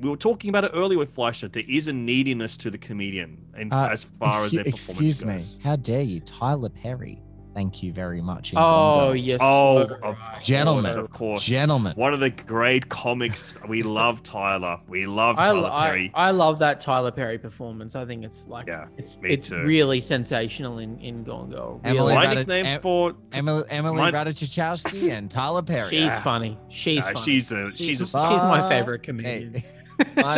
we 0.00 0.08
were 0.10 0.16
talking 0.16 0.50
about 0.50 0.64
it 0.64 0.72
earlier 0.74 0.98
with 0.98 1.14
Fleischer. 1.14 1.48
There 1.48 1.64
is 1.68 1.88
a 1.88 1.92
neediness 1.92 2.56
to 2.58 2.70
the 2.70 2.78
comedian, 2.78 3.38
and 3.54 3.72
Uh, 3.72 3.88
as 3.90 4.04
far 4.04 4.44
as 4.44 4.52
their 4.52 4.64
performance 4.64 4.88
excuse 4.90 5.24
me. 5.24 5.32
goes. 5.34 5.58
How 5.62 5.76
dare 5.76 6.02
you, 6.02 6.20
Tyler 6.20 6.68
Perry? 6.68 7.22
Thank 7.54 7.82
you 7.82 7.90
very 7.90 8.20
much. 8.20 8.52
in 8.52 8.58
Oh, 8.58 9.06
Gone 9.08 9.16
yes. 9.16 9.38
Oh, 9.40 9.86
so 9.88 9.94
of. 10.02 10.18
Gentlemen. 10.42 10.84
course, 10.92 10.96
of 10.96 11.10
course, 11.10 11.42
Gentlemen. 11.42 11.94
One 11.96 12.12
of 12.12 12.20
the 12.20 12.28
great 12.28 12.90
comics. 12.90 13.54
We 13.66 13.82
love 13.82 14.22
Tyler. 14.22 14.78
We 14.86 15.06
love 15.06 15.36
I, 15.38 15.46
Tyler 15.46 15.70
I, 15.72 15.88
Perry. 15.88 16.12
I 16.14 16.32
love 16.32 16.58
that 16.58 16.82
Tyler 16.82 17.10
Perry 17.10 17.38
performance. 17.38 17.96
I 17.96 18.04
think 18.04 18.24
it's 18.26 18.46
like 18.46 18.66
Yeah, 18.66 18.88
it's 18.98 19.16
me 19.16 19.30
it's 19.30 19.48
too. 19.48 19.62
really 19.62 20.02
sensational 20.02 20.80
in 20.80 20.98
in 20.98 21.24
Gone 21.24 21.48
Girl. 21.48 21.80
Emily 21.82 22.12
Really. 22.12 22.14
My 22.14 22.26
Radi- 22.26 22.34
nickname 22.34 22.66
Em- 22.66 22.80
for 22.82 23.14
Emily, 23.32 23.64
Emily 23.70 23.96
Mine- 23.96 24.12
Ratajkowski 24.12 25.10
and 25.16 25.30
Tyler 25.30 25.62
Perry. 25.62 25.88
She's 25.88 26.00
Yeah. 26.00 26.20
funny. 26.22 26.58
She's 26.68 26.96
Yeah, 27.06 27.12
funny. 27.14 27.24
she's 27.24 27.52
a 27.52 27.74
she's 27.74 28.00
a 28.02 28.04
she's 28.04 28.42
my 28.42 28.68
favorite 28.68 29.02
comedian. 29.02 29.54
Hey. 29.54 29.64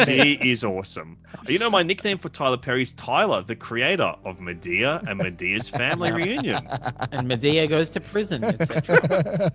She 0.04 0.32
is 0.42 0.64
awesome. 0.64 1.18
You 1.46 1.58
know, 1.58 1.70
my 1.70 1.82
nickname 1.82 2.18
for 2.18 2.28
Tyler 2.28 2.56
Perry 2.56 2.82
is 2.82 2.92
Tyler, 2.92 3.42
the 3.42 3.56
creator 3.56 4.14
of 4.24 4.38
Madea 4.38 5.06
and 5.08 5.20
Madea's 5.20 5.68
Family 5.68 6.12
Reunion. 6.12 6.66
and 7.12 7.26
Medea 7.28 7.66
goes 7.66 7.90
to 7.90 8.00
prison, 8.00 8.44
etc. 8.44 9.00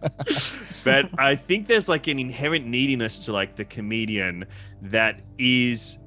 but 0.84 1.10
I 1.18 1.36
think 1.36 1.68
there's 1.68 1.90
like 1.90 2.08
an 2.08 2.20
inherent 2.20 2.66
neediness 2.66 3.26
to 3.26 3.34
like 3.34 3.56
the 3.56 3.66
comedian 3.66 4.46
that 4.82 5.22
is 5.38 6.00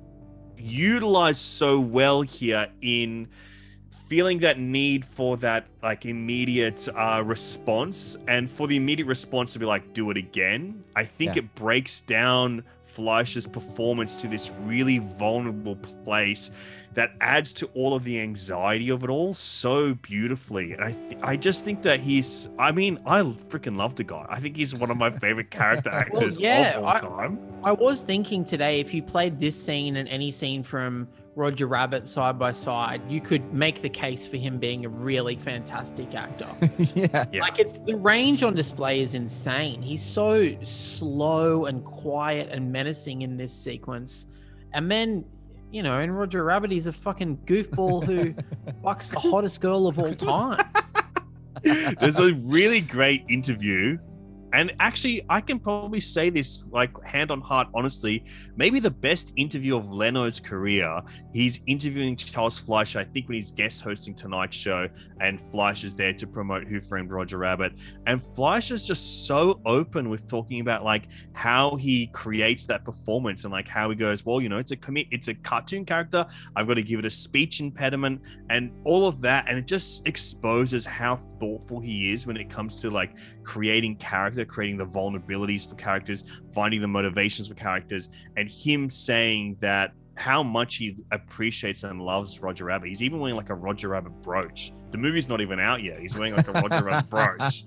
utilized 0.57 1.40
so 1.40 1.80
well 1.80 2.22
here 2.22 2.66
in 2.80 3.28
feeling 4.09 4.38
that 4.38 4.59
need 4.59 5.05
for 5.05 5.36
that 5.36 5.66
like 5.82 6.07
immediate 6.07 6.88
uh, 6.94 7.22
response 7.24 8.16
and 8.28 8.49
for 8.51 8.66
the 8.68 8.76
immediate 8.76 9.07
response 9.07 9.53
to 9.53 9.59
be 9.59 9.66
like 9.66 9.92
do 9.92 10.11
it 10.11 10.16
again 10.16 10.82
i 10.94 11.05
think 11.05 11.34
Yeah. 11.34 11.42
it 11.42 11.55
breaks 11.57 12.01
down 12.03 12.62
fleischer's 12.97 13.47
performance 13.47 14.20
to 14.22 14.26
this 14.28 14.51
really 14.62 14.99
vulnerable 14.99 15.76
place 16.05 16.51
that 16.94 17.11
adds 17.20 17.53
to 17.53 17.66
all 17.74 17.92
of 17.94 18.05
the 18.05 18.18
anxiety 18.18 18.88
of 18.88 19.05
it 19.05 19.11
all 19.11 19.34
so 19.34 19.92
beautifully. 19.97 20.72
And 20.72 20.82
i 20.82 20.92
th- 20.92 21.18
i 21.22 21.36
just 21.36 21.62
think 21.64 21.82
that 21.82 22.01
he's 22.01 22.49
i 22.59 22.72
mean 22.72 22.99
i 23.05 23.20
freaking 23.53 23.76
love 23.76 23.97
the 23.97 24.05
guy. 24.05 24.24
I 24.30 24.40
think 24.40 24.57
he's 24.57 24.74
one 24.74 24.90
of 24.90 24.97
my 24.97 25.11
favorite 25.11 25.51
character 25.51 25.90
actors 26.05 26.38
yeah, 26.38 26.78
of 26.78 26.84
all 26.84 26.90
I- 26.90 26.99
time. 26.99 27.38
I 27.62 27.72
was 27.72 28.01
thinking 28.01 28.44
today 28.44 28.80
if 28.80 28.94
you 28.94 29.03
played 29.03 29.38
this 29.38 29.57
scene 29.62 29.97
and 29.97 30.09
any 30.09 30.30
scene 30.30 30.62
from 30.62 31.07
Roger 31.37 31.66
Rabbit 31.66 32.09
side 32.09 32.39
by 32.39 32.51
side, 32.51 33.03
you 33.11 33.20
could 33.20 33.53
make 33.53 33.82
the 33.82 33.91
case 33.91 34.26
for 34.26 34.39
him 34.39 34.59
being 34.59 34.87
a 34.87 34.89
really 34.89 35.37
fantastic 35.37 36.14
actor. 36.14 36.49
yeah. 36.95 37.26
Yeah. 37.30 37.43
Like 37.43 37.59
it's 37.59 37.78
the 37.78 37.95
range 37.95 38.43
on 38.43 38.55
display 38.55 39.01
is 39.01 39.14
insane. 39.14 39.82
He's 39.82 40.03
so 40.03 40.57
slow 40.64 41.66
and 41.66 41.84
quiet 41.84 42.49
and 42.51 42.72
menacing 42.72 43.20
in 43.20 43.37
this 43.37 43.53
sequence. 43.53 44.26
And 44.72 44.91
then, 44.91 45.26
you 45.70 45.82
know, 45.82 46.01
in 46.01 46.11
Roger 46.11 46.43
Rabbit, 46.43 46.70
he's 46.70 46.87
a 46.87 46.93
fucking 46.93 47.37
goofball 47.45 48.05
who 48.05 48.32
fucks 48.82 49.11
the 49.11 49.20
hottest 49.20 49.61
girl 49.61 49.87
of 49.87 49.99
all 49.99 50.14
time. 50.14 50.66
There's 51.62 52.18
a 52.18 52.32
really 52.32 52.80
great 52.80 53.24
interview. 53.28 53.99
And 54.57 54.74
actually, 54.80 55.22
I 55.28 55.42
can 55.42 55.59
probably 55.59 56.00
say 56.00 56.30
this 56.30 56.64
like 56.70 56.90
hand 57.04 57.30
on 57.30 57.42
heart, 57.42 57.68
honestly. 57.74 58.24
Maybe 58.57 58.80
the 58.80 58.90
best 58.90 59.34
interview 59.36 59.76
of 59.76 59.90
Leno's 59.90 60.40
career. 60.40 61.02
He's 61.34 61.61
interviewing 61.66 62.16
Charles 62.16 62.59
Fleischer, 62.59 62.98
I 63.00 63.04
think, 63.04 63.28
when 63.28 63.34
he's 63.34 63.50
guest 63.50 63.82
hosting 63.82 64.14
tonight's 64.14 64.57
show, 64.57 64.88
and 65.20 65.38
Fleischer's 65.38 65.94
there 65.94 66.14
to 66.14 66.26
promote 66.26 66.64
Who 66.64 66.80
Framed 66.80 67.11
Roger 67.11 67.36
Rabbit. 67.36 67.74
And 68.07 68.22
Fleischer's 68.34 68.82
just 68.82 69.26
so 69.26 69.61
open 69.66 70.09
with 70.09 70.26
talking 70.26 70.61
about 70.61 70.82
like 70.82 71.09
how 71.34 71.76
he 71.76 72.07
creates 72.07 72.64
that 72.64 72.82
performance 72.82 73.44
and 73.44 73.52
like 73.52 73.68
how 73.68 73.90
he 73.90 73.94
goes, 73.94 74.24
well, 74.24 74.40
you 74.40 74.48
know, 74.48 74.57
it's 74.57 74.70
a 74.70 74.76
commit, 74.76 75.07
it's 75.11 75.28
a 75.28 75.34
cartoon 75.34 75.84
character. 75.84 76.24
I've 76.57 76.66
got 76.66 76.74
to 76.74 76.82
give 76.82 76.98
it 76.98 77.04
a 77.04 77.11
speech 77.11 77.61
impediment 77.61 78.22
and 78.48 78.72
all 78.84 79.07
of 79.07 79.20
that. 79.20 79.50
And 79.50 79.59
it 79.59 79.66
just 79.66 80.09
exposes 80.09 80.86
how 80.86 81.20
thoughtful 81.38 81.78
he 81.78 82.11
is 82.14 82.26
when 82.26 82.38
it 82.38 82.48
comes 82.48 82.80
to 82.80 82.90
like 82.90 83.14
creating 83.44 83.96
character, 83.96 84.45
creating 84.47 84.78
the 84.78 84.86
vulnerabilities 84.86 85.68
for 85.68 85.74
characters, 85.76 86.24
finding 86.55 86.80
the 86.80 86.88
motivations 86.88 87.49
for 87.49 87.55
characters, 87.55 88.09
and 88.36 88.49
him 88.51 88.88
saying 88.88 89.57
that 89.61 89.92
how 90.16 90.42
much 90.42 90.76
he 90.76 90.97
appreciates 91.12 91.82
and 91.82 92.01
loves 92.01 92.40
Roger 92.40 92.64
Rabbit. 92.64 92.88
He's 92.88 93.03
even 93.03 93.20
wearing 93.20 93.36
like 93.36 93.51
a 93.51 93.55
Roger 93.55 93.88
Rabbit 93.90 94.22
brooch. 94.22 94.72
The 94.90 94.97
movie's 94.99 95.28
not 95.28 95.42
even 95.42 95.61
out 95.61 95.82
yet. 95.82 95.99
He's 95.99 96.16
wearing 96.16 96.34
like 96.34 96.49
a 96.49 96.53
Roger 96.53 96.82
Rabbit 96.84 97.11
brooch. 97.38 97.64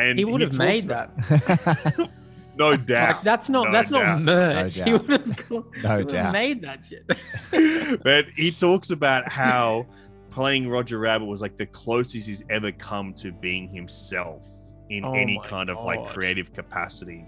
And 0.00 0.18
He 0.18 0.24
would 0.24 0.40
have 0.40 0.58
made 0.58 0.84
about- 0.84 1.16
that. 1.28 2.10
No 2.58 2.74
doubt. 2.74 3.16
Like 3.16 3.22
that's 3.22 3.50
not 3.50 3.66
No 3.66 3.72
that's 3.72 3.90
doubt. 3.90 4.22
not 4.22 4.22
merch. 4.22 4.78
No 4.78 4.84
he 4.84 4.90
doubt. 4.92 5.08
would 5.08 5.10
have, 5.10 5.50
No 5.50 5.60
he 5.60 5.82
would 5.82 5.84
have 5.84 6.06
doubt. 6.08 6.32
made 6.32 6.62
that 6.62 6.80
shit. 6.88 8.02
but 8.02 8.24
he 8.34 8.50
talks 8.50 8.88
about 8.88 9.30
how 9.30 9.84
playing 10.30 10.66
Roger 10.66 10.98
Rabbit 10.98 11.26
was 11.26 11.42
like 11.42 11.58
the 11.58 11.66
closest 11.66 12.26
he's 12.26 12.42
ever 12.48 12.72
come 12.72 13.12
to 13.14 13.30
being 13.30 13.68
himself 13.68 14.48
in 14.90 15.04
Oh 15.04 15.12
any 15.14 15.38
my 15.38 15.46
kind 15.46 15.70
of 15.70 15.82
like 15.82 16.06
creative 16.06 16.52
capacity. 16.52 17.24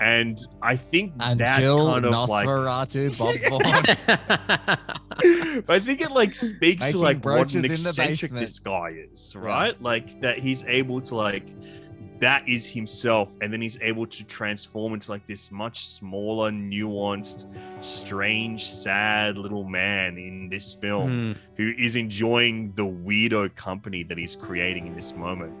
And 0.00 0.38
I 0.62 0.76
think 0.76 1.18
that 1.18 1.32
Until 1.32 1.92
kind 1.92 2.06
of 2.06 2.28
like 2.30 2.48
Nosferatu, 2.48 3.18
Bob 3.18 4.78
I 5.68 5.78
think 5.78 6.00
it 6.00 6.10
like 6.10 6.34
speaks 6.34 6.86
Making 6.86 6.92
to 6.92 6.98
like 6.98 7.24
what 7.24 7.54
an 7.54 7.64
eccentric 7.66 8.32
this 8.32 8.58
guy 8.58 8.96
is, 9.12 9.36
right? 9.36 9.80
Like 9.82 10.18
that 10.22 10.38
he's 10.38 10.64
able 10.64 11.00
to 11.02 11.14
like 11.14 11.44
that 12.20 12.46
is 12.46 12.66
himself, 12.66 13.32
and 13.40 13.50
then 13.52 13.62
he's 13.62 13.80
able 13.80 14.06
to 14.06 14.24
transform 14.24 14.92
into 14.92 15.10
like 15.10 15.26
this 15.26 15.50
much 15.50 15.86
smaller, 15.86 16.50
nuanced, 16.50 17.46
strange, 17.82 18.66
sad 18.66 19.38
little 19.38 19.64
man 19.64 20.18
in 20.18 20.48
this 20.50 20.74
film 20.74 21.34
Hmm. 21.34 21.38
who 21.56 21.72
is 21.78 21.96
enjoying 21.96 22.72
the 22.74 22.84
weirdo 22.84 23.54
company 23.54 24.02
that 24.04 24.18
he's 24.18 24.36
creating 24.36 24.86
in 24.86 24.94
this 24.94 25.14
moment. 25.16 25.52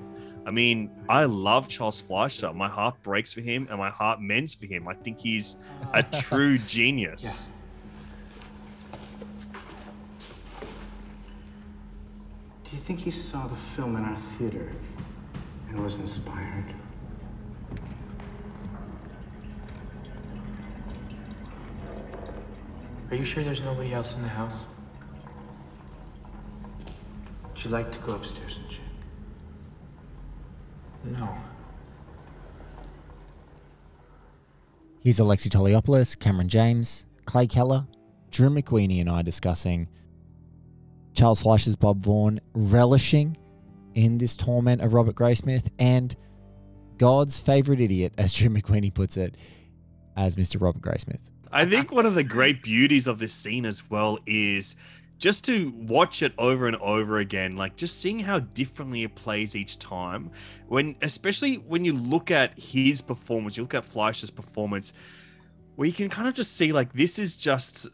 I 0.46 0.50
mean, 0.50 0.90
I 1.08 1.24
love 1.24 1.68
Charles 1.68 2.00
Fleischer. 2.00 2.52
My 2.52 2.68
heart 2.68 3.02
breaks 3.02 3.32
for 3.32 3.40
him 3.40 3.66
and 3.70 3.78
my 3.78 3.90
heart 3.90 4.20
mends 4.20 4.54
for 4.54 4.66
him. 4.66 4.88
I 4.88 4.94
think 4.94 5.20
he's 5.20 5.56
a 5.92 6.02
true 6.22 6.58
genius. 6.58 7.50
Do 12.64 12.70
you 12.76 12.78
think 12.78 13.00
he 13.00 13.10
saw 13.10 13.46
the 13.46 13.56
film 13.56 13.96
in 13.96 14.04
our 14.04 14.16
theater 14.38 14.72
and 15.68 15.82
was 15.82 15.96
inspired? 15.96 16.74
Are 23.10 23.16
you 23.16 23.24
sure 23.24 23.42
there's 23.42 23.60
nobody 23.60 23.92
else 23.92 24.14
in 24.14 24.22
the 24.22 24.28
house? 24.28 24.64
Would 27.48 27.64
you 27.64 27.70
like 27.70 27.90
to 27.90 27.98
go 28.00 28.14
upstairs 28.14 28.56
and 28.56 28.70
check? 28.70 28.89
No. 31.04 31.36
Here's 35.00 35.18
Alexei 35.18 35.48
Toliopoulos, 35.48 36.18
Cameron 36.18 36.48
James, 36.48 37.06
Clay 37.24 37.46
Keller, 37.46 37.86
Drew 38.30 38.50
McQueenie, 38.50 39.00
and 39.00 39.08
I 39.08 39.22
discussing 39.22 39.88
Charles 41.14 41.42
Fleischer's 41.42 41.76
Bob 41.76 42.02
Vaughn 42.02 42.40
relishing 42.52 43.36
in 43.94 44.18
this 44.18 44.36
torment 44.36 44.82
of 44.82 44.94
Robert 44.94 45.14
Graysmith 45.14 45.70
and 45.78 46.14
God's 46.98 47.38
favorite 47.38 47.80
idiot, 47.80 48.12
as 48.18 48.32
Drew 48.32 48.50
McQueenie 48.50 48.92
puts 48.92 49.16
it, 49.16 49.36
as 50.16 50.36
Mr. 50.36 50.60
Robert 50.60 50.82
Graysmith. 50.82 51.30
I 51.50 51.64
think 51.64 51.90
one 51.90 52.06
of 52.06 52.14
the 52.14 52.22
great 52.22 52.62
beauties 52.62 53.06
of 53.06 53.18
this 53.18 53.32
scene 53.32 53.64
as 53.64 53.88
well 53.90 54.18
is 54.26 54.76
just 55.20 55.44
to 55.44 55.70
watch 55.76 56.22
it 56.22 56.32
over 56.38 56.66
and 56.66 56.76
over 56.76 57.18
again, 57.18 57.54
like 57.54 57.76
just 57.76 58.00
seeing 58.00 58.18
how 58.18 58.40
differently 58.40 59.04
it 59.04 59.14
plays 59.14 59.54
each 59.54 59.78
time. 59.78 60.30
When, 60.66 60.96
especially 61.02 61.56
when 61.56 61.84
you 61.84 61.92
look 61.92 62.30
at 62.30 62.58
his 62.58 63.02
performance, 63.02 63.56
you 63.56 63.62
look 63.62 63.74
at 63.74 63.84
Fleischer's 63.84 64.30
performance, 64.30 64.94
where 65.76 65.86
you 65.86 65.92
can 65.92 66.08
kind 66.08 66.26
of 66.26 66.34
just 66.34 66.56
see 66.56 66.72
like 66.72 66.92
this 66.94 67.18
is 67.18 67.36
just 67.36 67.88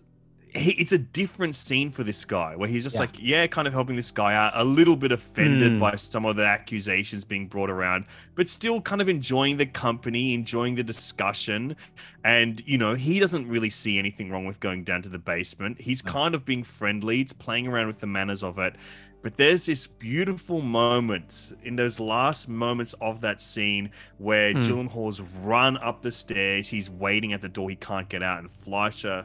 he, 0.56 0.72
it's 0.72 0.92
a 0.92 0.98
different 0.98 1.54
scene 1.54 1.90
for 1.90 2.02
this 2.04 2.24
guy 2.24 2.56
where 2.56 2.68
he's 2.68 2.82
just 2.84 2.96
Yeah. 2.96 3.00
like 3.00 3.10
yeah 3.18 3.46
kind 3.46 3.68
of 3.68 3.74
helping 3.74 3.96
this 3.96 4.10
guy 4.10 4.34
out 4.34 4.52
a 4.54 4.64
little 4.64 4.96
bit 4.96 5.12
offended 5.12 5.72
Hmm. 5.72 5.78
by 5.80 5.96
some 5.96 6.24
of 6.24 6.36
the 6.36 6.44
accusations 6.46 7.24
being 7.24 7.46
brought 7.46 7.70
around 7.70 8.06
but 8.34 8.48
still 8.48 8.80
kind 8.80 9.00
of 9.00 9.08
enjoying 9.08 9.56
the 9.56 9.66
company 9.66 10.34
enjoying 10.34 10.74
the 10.74 10.82
discussion 10.84 11.76
and 12.24 12.66
you 12.66 12.78
know 12.78 12.94
he 12.94 13.18
doesn't 13.20 13.46
really 13.48 13.70
see 13.70 13.98
anything 13.98 14.30
wrong 14.30 14.46
with 14.46 14.58
going 14.60 14.82
down 14.84 15.02
to 15.02 15.08
the 15.08 15.18
basement 15.18 15.80
he's 15.80 16.02
kind 16.02 16.34
of 16.34 16.44
being 16.44 16.62
friendly 16.64 17.20
it's 17.20 17.32
playing 17.32 17.66
around 17.68 17.86
with 17.86 18.00
the 18.00 18.06
manners 18.06 18.42
of 18.42 18.58
it 18.58 18.74
but 19.22 19.36
there's 19.36 19.66
this 19.66 19.86
beautiful 19.88 20.60
moment 20.60 21.52
in 21.64 21.74
those 21.74 21.98
last 21.98 22.48
moments 22.48 22.94
of 23.00 23.20
that 23.22 23.40
scene 23.42 23.90
where 24.18 24.52
Hmm. 24.52 24.60
Gyllenhaal's 24.60 25.20
run 25.42 25.76
up 25.78 26.02
the 26.02 26.12
stairs. 26.12 26.68
He's 26.68 26.88
waiting 26.88 27.32
at 27.32 27.40
the 27.40 27.48
door. 27.48 27.68
He 27.68 27.74
can't 27.74 28.08
get 28.08 28.22
out. 28.22 28.38
And 28.38 28.48
Fleischer 28.48 29.24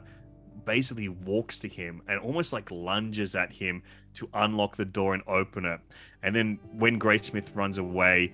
basically 0.66 1.10
walks 1.10 1.60
to 1.60 1.68
him 1.68 2.02
and 2.08 2.20
almost 2.20 2.54
like 2.54 2.70
lunges 2.72 3.36
at 3.36 3.52
him 3.52 3.84
to 4.16 4.30
unlock 4.34 4.76
the 4.76 4.86
door 4.86 5.14
and 5.14 5.24
open 5.28 5.66
it. 5.66 5.80
And 6.24 6.36
then 6.36 6.60
when 6.74 7.00
Graysmith 7.00 7.56
runs 7.56 7.78
away, 7.78 8.32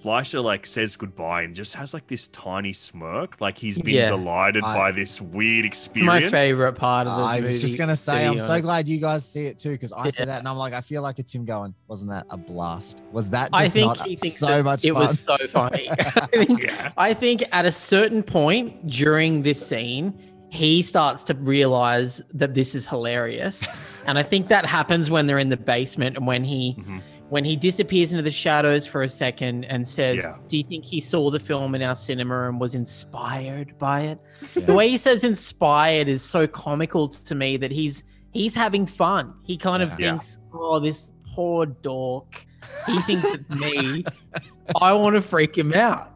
Fleischer 0.00 0.40
like 0.40 0.66
says 0.66 0.96
goodbye 0.96 1.42
and 1.42 1.54
just 1.54 1.74
has 1.76 1.94
like 1.94 2.08
this 2.08 2.26
tiny 2.28 2.72
smirk, 2.72 3.40
like 3.40 3.56
he's 3.56 3.78
been 3.78 3.94
Yeah. 3.94 4.08
delighted 4.08 4.64
I- 4.64 4.76
by 4.76 4.90
this 4.90 5.20
weird 5.20 5.64
It's 5.64 5.86
experience. 5.86 6.32
my 6.32 6.38
favorite 6.38 6.72
part 6.72 7.06
of 7.06 7.16
the 7.18 7.22
I 7.22 7.38
was 7.38 7.60
just 7.60 7.78
gonna 7.78 7.94
say, 7.94 8.22
be 8.24 8.26
I'm 8.26 8.38
so 8.40 8.60
glad 8.60 8.88
you 8.88 8.98
guys 8.98 9.24
see 9.24 9.46
it 9.46 9.60
too, 9.60 9.70
because 9.70 9.92
I 9.92 10.10
see 10.10 10.22
Yeah. 10.22 10.26
that 10.26 10.38
and 10.40 10.48
I'm 10.48 10.56
like, 10.56 10.72
I 10.72 10.80
feel 10.80 11.02
like 11.02 11.20
it's 11.20 11.32
him 11.32 11.44
going, 11.44 11.72
wasn't 11.86 12.10
that 12.10 12.26
a 12.30 12.36
blast? 12.36 13.00
Was 13.12 13.30
that 13.30 13.50
I 13.52 13.62
just 13.62 13.74
think 13.74 13.86
not 13.96 14.04
he 14.08 14.16
thinks 14.16 14.38
so 14.38 14.60
much 14.60 14.84
it 14.84 14.92
fun? 14.92 15.02
was 15.02 15.20
so 15.20 15.36
funny. 15.48 15.88
I, 15.90 16.26
think, 16.26 16.66
I 16.98 17.14
think 17.14 17.44
at 17.52 17.64
a 17.64 17.72
certain 17.72 18.24
point 18.24 18.88
during 18.88 19.42
this 19.44 19.64
scene, 19.64 20.18
he 20.52 20.82
starts 20.82 21.22
to 21.24 21.34
realize 21.34 22.20
that 22.34 22.52
this 22.52 22.74
is 22.74 22.86
hilarious, 22.86 23.74
and 24.06 24.18
I 24.18 24.22
think 24.22 24.48
that 24.48 24.66
happens 24.66 25.10
when 25.10 25.26
they're 25.26 25.38
in 25.38 25.48
the 25.48 25.56
basement 25.56 26.16
and 26.18 26.26
when 26.26 26.44
he 26.44 26.76
Mm-hmm. 26.78 26.98
when 27.30 27.44
he 27.46 27.56
disappears 27.56 28.12
into 28.12 28.22
the 28.22 28.30
shadows 28.30 28.86
for 28.86 29.02
a 29.02 29.08
second 29.08 29.64
and 29.64 29.88
says, 29.88 30.18
Yeah. 30.18 30.36
"Do 30.48 30.58
you 30.58 30.62
think 30.62 30.84
he 30.84 31.00
saw 31.00 31.30
the 31.30 31.40
film 31.40 31.74
in 31.74 31.80
our 31.82 31.94
cinema 31.94 32.48
and 32.48 32.60
was 32.60 32.74
inspired 32.74 33.78
by 33.78 34.00
it?" 34.02 34.18
The 34.66 34.74
way 34.74 34.88
he 34.90 34.98
says 34.98 35.24
"inspired" 35.24 36.06
is 36.08 36.20
so 36.22 36.46
comical 36.46 37.08
to 37.08 37.34
me 37.34 37.56
that 37.56 37.70
he's 37.72 38.04
he's 38.32 38.54
having 38.54 38.84
fun. 38.84 39.32
He 39.44 39.56
kind 39.56 39.82
of 39.82 39.88
Yeah. 39.98 40.10
thinks, 40.10 40.38
"Oh, 40.52 40.78
this 40.78 41.12
poor 41.34 41.64
dork." 41.64 42.44
He 42.86 43.00
thinks 43.00 43.24
it's 43.24 43.50
me. 43.50 44.04
I 44.82 44.92
want 44.92 45.16
to 45.16 45.22
freak 45.22 45.56
him 45.56 45.72
out. 45.72 46.11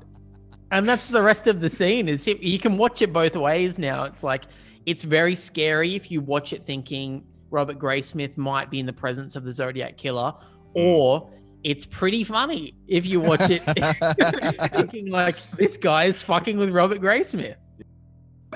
And 0.76 0.86
that's 0.86 1.08
the 1.08 1.22
rest 1.22 1.46
of 1.46 1.62
the 1.62 1.70
scene 1.70 2.06
is 2.06 2.26
you 2.26 2.58
can 2.58 2.76
watch 2.76 3.00
it 3.00 3.10
both 3.10 3.34
ways 3.34 3.78
now. 3.78 4.04
It's 4.04 4.22
like 4.22 4.44
it's 4.84 5.04
very 5.04 5.34
scary 5.34 5.94
if 5.94 6.10
you 6.10 6.20
watch 6.20 6.52
it 6.52 6.62
thinking 6.62 7.24
Robert 7.50 7.78
Graysmith 7.78 8.36
might 8.36 8.70
be 8.70 8.78
in 8.78 8.84
the 8.84 8.92
presence 8.92 9.36
of 9.36 9.44
the 9.44 9.52
Zodiac 9.52 9.96
killer 9.96 10.32
hmm. 10.32 10.72
or 10.74 11.30
it's 11.64 11.86
pretty 11.86 12.24
funny 12.24 12.74
if 12.88 13.06
you 13.06 13.20
watch 13.20 13.40
it 13.48 13.62
thinking 14.72 15.10
like 15.10 15.36
this 15.52 15.78
guy 15.78 16.04
is 16.04 16.20
fucking 16.20 16.58
with 16.58 16.68
Robert 16.68 17.00
Graysmith. 17.00 17.56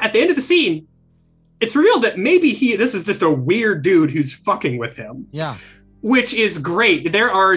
At 0.02 0.12
the 0.12 0.20
end 0.20 0.28
of 0.28 0.36
the 0.36 0.42
scene, 0.42 0.86
it's 1.60 1.74
revealed 1.74 2.02
that 2.02 2.18
maybe 2.18 2.52
he 2.52 2.76
this 2.76 2.94
is 2.94 3.06
just 3.06 3.22
a 3.22 3.30
weird 3.30 3.80
dude 3.80 4.10
who's 4.10 4.30
fucking 4.30 4.76
with 4.76 4.94
him. 4.94 5.26
Yeah. 5.32 5.56
Which 6.03 6.32
is 6.34 6.59
great. 6.59 7.12
There 7.12 7.30
are, 7.30 7.57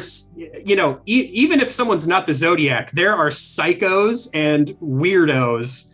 you 0.65 0.75
know, 0.75 0.99
e- 1.05 1.29
even 1.33 1.59
if 1.61 1.71
someone's 1.71 2.07
not 2.07 2.27
the 2.27 2.33
Zodiac, 2.33 2.91
there 2.91 3.13
are 3.15 3.29
psychos 3.29 4.29
and 4.33 4.67
weirdos 4.81 5.93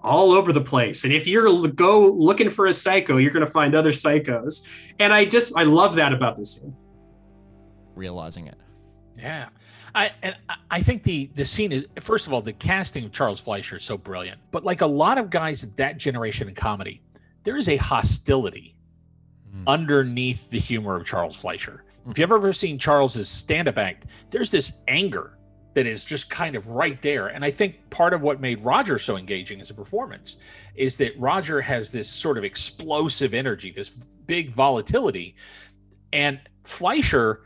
all 0.00 0.32
over 0.32 0.52
the 0.52 0.60
place. 0.60 1.04
And 1.04 1.12
if 1.12 1.26
you're 1.26 1.46
l- 1.46 1.66
go 1.68 2.08
looking 2.08 2.50
for 2.50 2.66
a 2.66 2.72
psycho, 2.72 3.16
you're 3.18 3.30
going 3.30 3.46
to 3.46 3.50
find 3.52 3.74
other 3.74 3.92
psychos. 3.92 4.66
And 4.98 5.12
I 5.12 5.24
just, 5.24 5.52
I 5.56 5.62
love 5.62 5.94
that 5.94 6.12
about 6.12 6.36
this 6.36 6.54
scene. 6.56 6.76
Realizing 7.94 8.48
it. 8.48 8.56
Yeah. 9.16 9.48
I 9.94 10.10
and 10.22 10.34
I- 10.48 10.56
I 10.72 10.82
think 10.82 11.04
the 11.04 11.30
the 11.34 11.44
scene 11.44 11.70
is 11.70 11.84
first 12.00 12.26
of 12.26 12.32
all 12.32 12.42
the 12.42 12.52
casting 12.52 13.04
of 13.04 13.12
Charles 13.12 13.40
Fleischer 13.40 13.76
is 13.76 13.84
so 13.84 13.96
brilliant. 13.96 14.40
But 14.50 14.64
like 14.64 14.80
a 14.80 14.86
lot 14.86 15.18
of 15.18 15.30
guys 15.30 15.62
at 15.62 15.76
that 15.76 15.98
generation 15.98 16.48
in 16.48 16.54
comedy, 16.56 17.00
there 17.44 17.56
is 17.56 17.68
a 17.68 17.76
hostility 17.76 18.73
Mm. 19.54 19.64
underneath 19.68 20.50
the 20.50 20.58
humor 20.58 20.96
of 20.96 21.06
Charles 21.06 21.36
Fleischer. 21.36 21.84
If 22.06 22.14
mm. 22.14 22.18
you've 22.18 22.32
ever 22.32 22.52
seen 22.52 22.76
Charles's 22.76 23.28
stand-up 23.28 23.78
act, 23.78 24.06
there's 24.30 24.50
this 24.50 24.80
anger 24.88 25.38
that 25.74 25.86
is 25.86 26.04
just 26.04 26.28
kind 26.28 26.56
of 26.56 26.66
right 26.70 27.00
there. 27.02 27.28
And 27.28 27.44
I 27.44 27.52
think 27.52 27.88
part 27.90 28.14
of 28.14 28.20
what 28.20 28.40
made 28.40 28.64
Roger 28.64 28.98
so 28.98 29.16
engaging 29.16 29.60
as 29.60 29.70
a 29.70 29.74
performance 29.74 30.38
is 30.74 30.96
that 30.96 31.16
Roger 31.18 31.60
has 31.60 31.92
this 31.92 32.08
sort 32.08 32.36
of 32.36 32.42
explosive 32.42 33.32
energy, 33.32 33.70
this 33.70 33.90
big 33.90 34.50
volatility. 34.50 35.36
And 36.12 36.40
Fleischer 36.64 37.42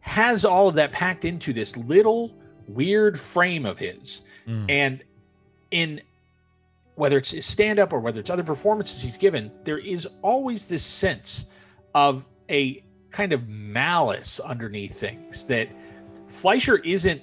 has 0.00 0.44
all 0.44 0.66
of 0.66 0.74
that 0.74 0.90
packed 0.90 1.24
into 1.24 1.52
this 1.52 1.76
little 1.76 2.36
weird 2.66 3.18
frame 3.18 3.64
of 3.64 3.78
his. 3.78 4.22
Mm. 4.48 4.66
And 4.68 5.04
in 5.70 6.00
whether 6.96 7.18
it's 7.18 7.30
his 7.30 7.46
stand 7.46 7.78
up 7.78 7.92
or 7.92 8.00
whether 8.00 8.20
it's 8.20 8.30
other 8.30 8.44
performances 8.44 9.02
he's 9.02 9.16
given, 9.16 9.50
there 9.64 9.78
is 9.78 10.06
always 10.22 10.66
this 10.66 10.82
sense 10.82 11.46
of 11.94 12.24
a 12.50 12.84
kind 13.10 13.32
of 13.32 13.48
malice 13.48 14.40
underneath 14.40 14.98
things 14.98 15.44
that 15.44 15.68
Fleischer 16.26 16.78
isn't 16.78 17.22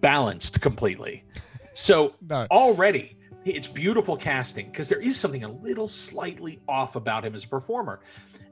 balanced 0.00 0.60
completely. 0.60 1.24
So 1.72 2.14
already 2.30 3.16
it's 3.44 3.66
beautiful 3.66 4.16
casting 4.16 4.66
because 4.66 4.88
there 4.88 5.00
is 5.00 5.16
something 5.16 5.44
a 5.44 5.48
little 5.48 5.88
slightly 5.88 6.60
off 6.68 6.96
about 6.96 7.24
him 7.24 7.34
as 7.34 7.44
a 7.44 7.48
performer. 7.48 8.00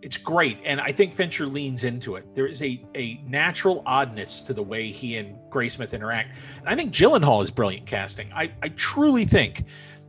It's 0.02 0.18
great. 0.18 0.58
And 0.64 0.80
I 0.80 0.92
think 0.92 1.14
Fincher 1.14 1.46
leans 1.46 1.84
into 1.84 2.16
it. 2.16 2.34
There 2.34 2.46
is 2.46 2.62
a, 2.62 2.84
a 2.94 3.14
natural 3.26 3.82
oddness 3.86 4.42
to 4.42 4.52
the 4.52 4.62
way 4.62 4.88
he 4.88 5.16
and 5.16 5.36
Graysmith 5.50 5.94
interact. 5.94 6.36
And 6.58 6.68
I 6.68 6.76
think 6.76 6.92
Gyllenhaal 6.92 7.42
is 7.42 7.50
brilliant 7.50 7.86
casting. 7.86 8.30
I, 8.34 8.52
I 8.62 8.68
truly 8.68 9.24
think 9.24 9.64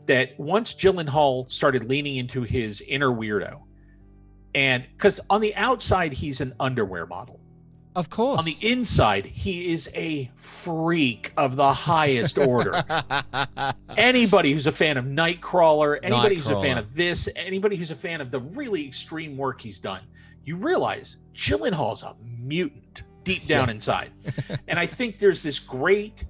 that 0.08 0.40
once 0.40 0.74
Gyllenhaal 0.74 1.50
started 1.50 1.90
leaning 1.90 2.18
into 2.18 2.44
his 2.44 2.82
inner 2.82 3.10
weirdo, 3.10 3.62
and 4.54 4.86
because 4.98 5.20
on 5.30 5.42
the 5.42 5.54
outside, 5.56 6.14
he's 6.14 6.42
an 6.42 6.54
underwear 6.60 7.06
model. 7.06 7.40
Of 7.96 8.10
course. 8.10 8.40
On 8.40 8.44
the 8.46 8.58
inside, 8.62 9.26
he 9.26 9.72
is 9.72 9.90
a 9.96 10.30
freak 10.36 11.32
of 11.38 11.56
the 11.56 11.72
highest 11.72 12.38
order. 12.38 12.84
anybody 13.98 14.52
who's 14.52 14.68
a 14.68 14.72
fan 14.72 14.98
of 14.98 15.06
Nightcrawler, 15.06 16.00
anybody 16.04 16.36
who's 16.36 16.50
a 16.50 16.60
fan 16.62 16.78
of 16.78 16.94
this, 16.94 17.30
anybody 17.38 17.78
who's 17.78 17.92
a 17.92 17.96
fan 17.96 18.20
of 18.20 18.32
the 18.32 18.40
really 18.42 18.86
extreme 18.86 19.38
work 19.38 19.62
he's 19.62 19.80
done, 19.80 20.02
you 20.44 20.58
realize 20.58 21.18
Gyllenhaal's 21.34 22.04
a 22.04 22.16
mutant 22.22 23.04
deep 23.24 23.46
down 23.48 23.70
Yeah. 23.70 23.74
inside. 23.76 24.12
and 24.68 24.78
I 24.78 24.86
think 24.86 25.18
there's 25.18 25.42
this 25.42 25.58
great 25.58 26.26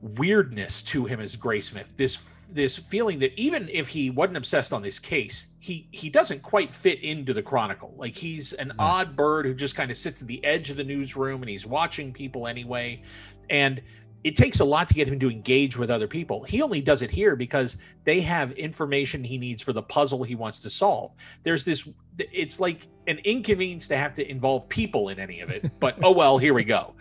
weirdness 0.00 0.82
to 0.84 1.04
him 1.04 1.20
as 1.20 1.36
Graysmith. 1.36 1.88
This 1.96 2.16
this 2.48 2.78
feeling 2.78 3.18
that 3.20 3.38
even 3.38 3.68
if 3.68 3.88
he 3.88 4.10
wasn't 4.10 4.36
obsessed 4.36 4.72
on 4.72 4.82
this 4.82 4.98
case, 4.98 5.46
he 5.58 5.88
he 5.90 6.08
doesn't 6.08 6.42
quite 6.42 6.72
fit 6.72 7.02
into 7.02 7.32
the 7.32 7.42
Chronicle. 7.42 7.94
Like 7.96 8.14
he's 8.14 8.52
an 8.54 8.72
odd 8.78 9.16
bird 9.16 9.46
who 9.46 9.54
just 9.54 9.76
kind 9.76 9.90
of 9.90 9.96
sits 9.96 10.22
at 10.22 10.28
the 10.28 10.44
edge 10.44 10.70
of 10.70 10.76
the 10.76 10.84
newsroom 10.84 11.42
and 11.42 11.50
he's 11.50 11.66
watching 11.66 12.12
people 12.12 12.46
anyway. 12.46 13.02
And 13.50 13.82
it 14.26 14.34
takes 14.34 14.58
a 14.58 14.64
lot 14.64 14.88
to 14.88 14.94
get 14.94 15.06
him 15.06 15.20
to 15.20 15.30
engage 15.30 15.78
with 15.78 15.88
other 15.88 16.08
people. 16.08 16.42
He 16.42 16.60
only 16.60 16.80
does 16.80 17.00
it 17.00 17.12
here 17.12 17.36
because 17.36 17.78
they 18.02 18.20
have 18.22 18.50
information 18.52 19.22
he 19.22 19.38
needs 19.38 19.62
for 19.62 19.72
the 19.72 19.84
puzzle 19.84 20.24
he 20.24 20.34
wants 20.34 20.58
to 20.60 20.68
solve. 20.68 21.12
There's 21.44 21.64
this 21.64 21.88
it's 22.18 22.58
like 22.58 22.88
an 23.06 23.18
inconvenience 23.18 23.86
to 23.86 23.96
have 23.96 24.14
to 24.14 24.28
involve 24.28 24.68
people 24.68 25.10
in 25.10 25.20
any 25.20 25.42
of 25.42 25.50
it, 25.50 25.70
but 25.80 25.96
oh 26.02 26.10
well, 26.10 26.38
here 26.38 26.54
we 26.54 26.64
go. 26.64 26.94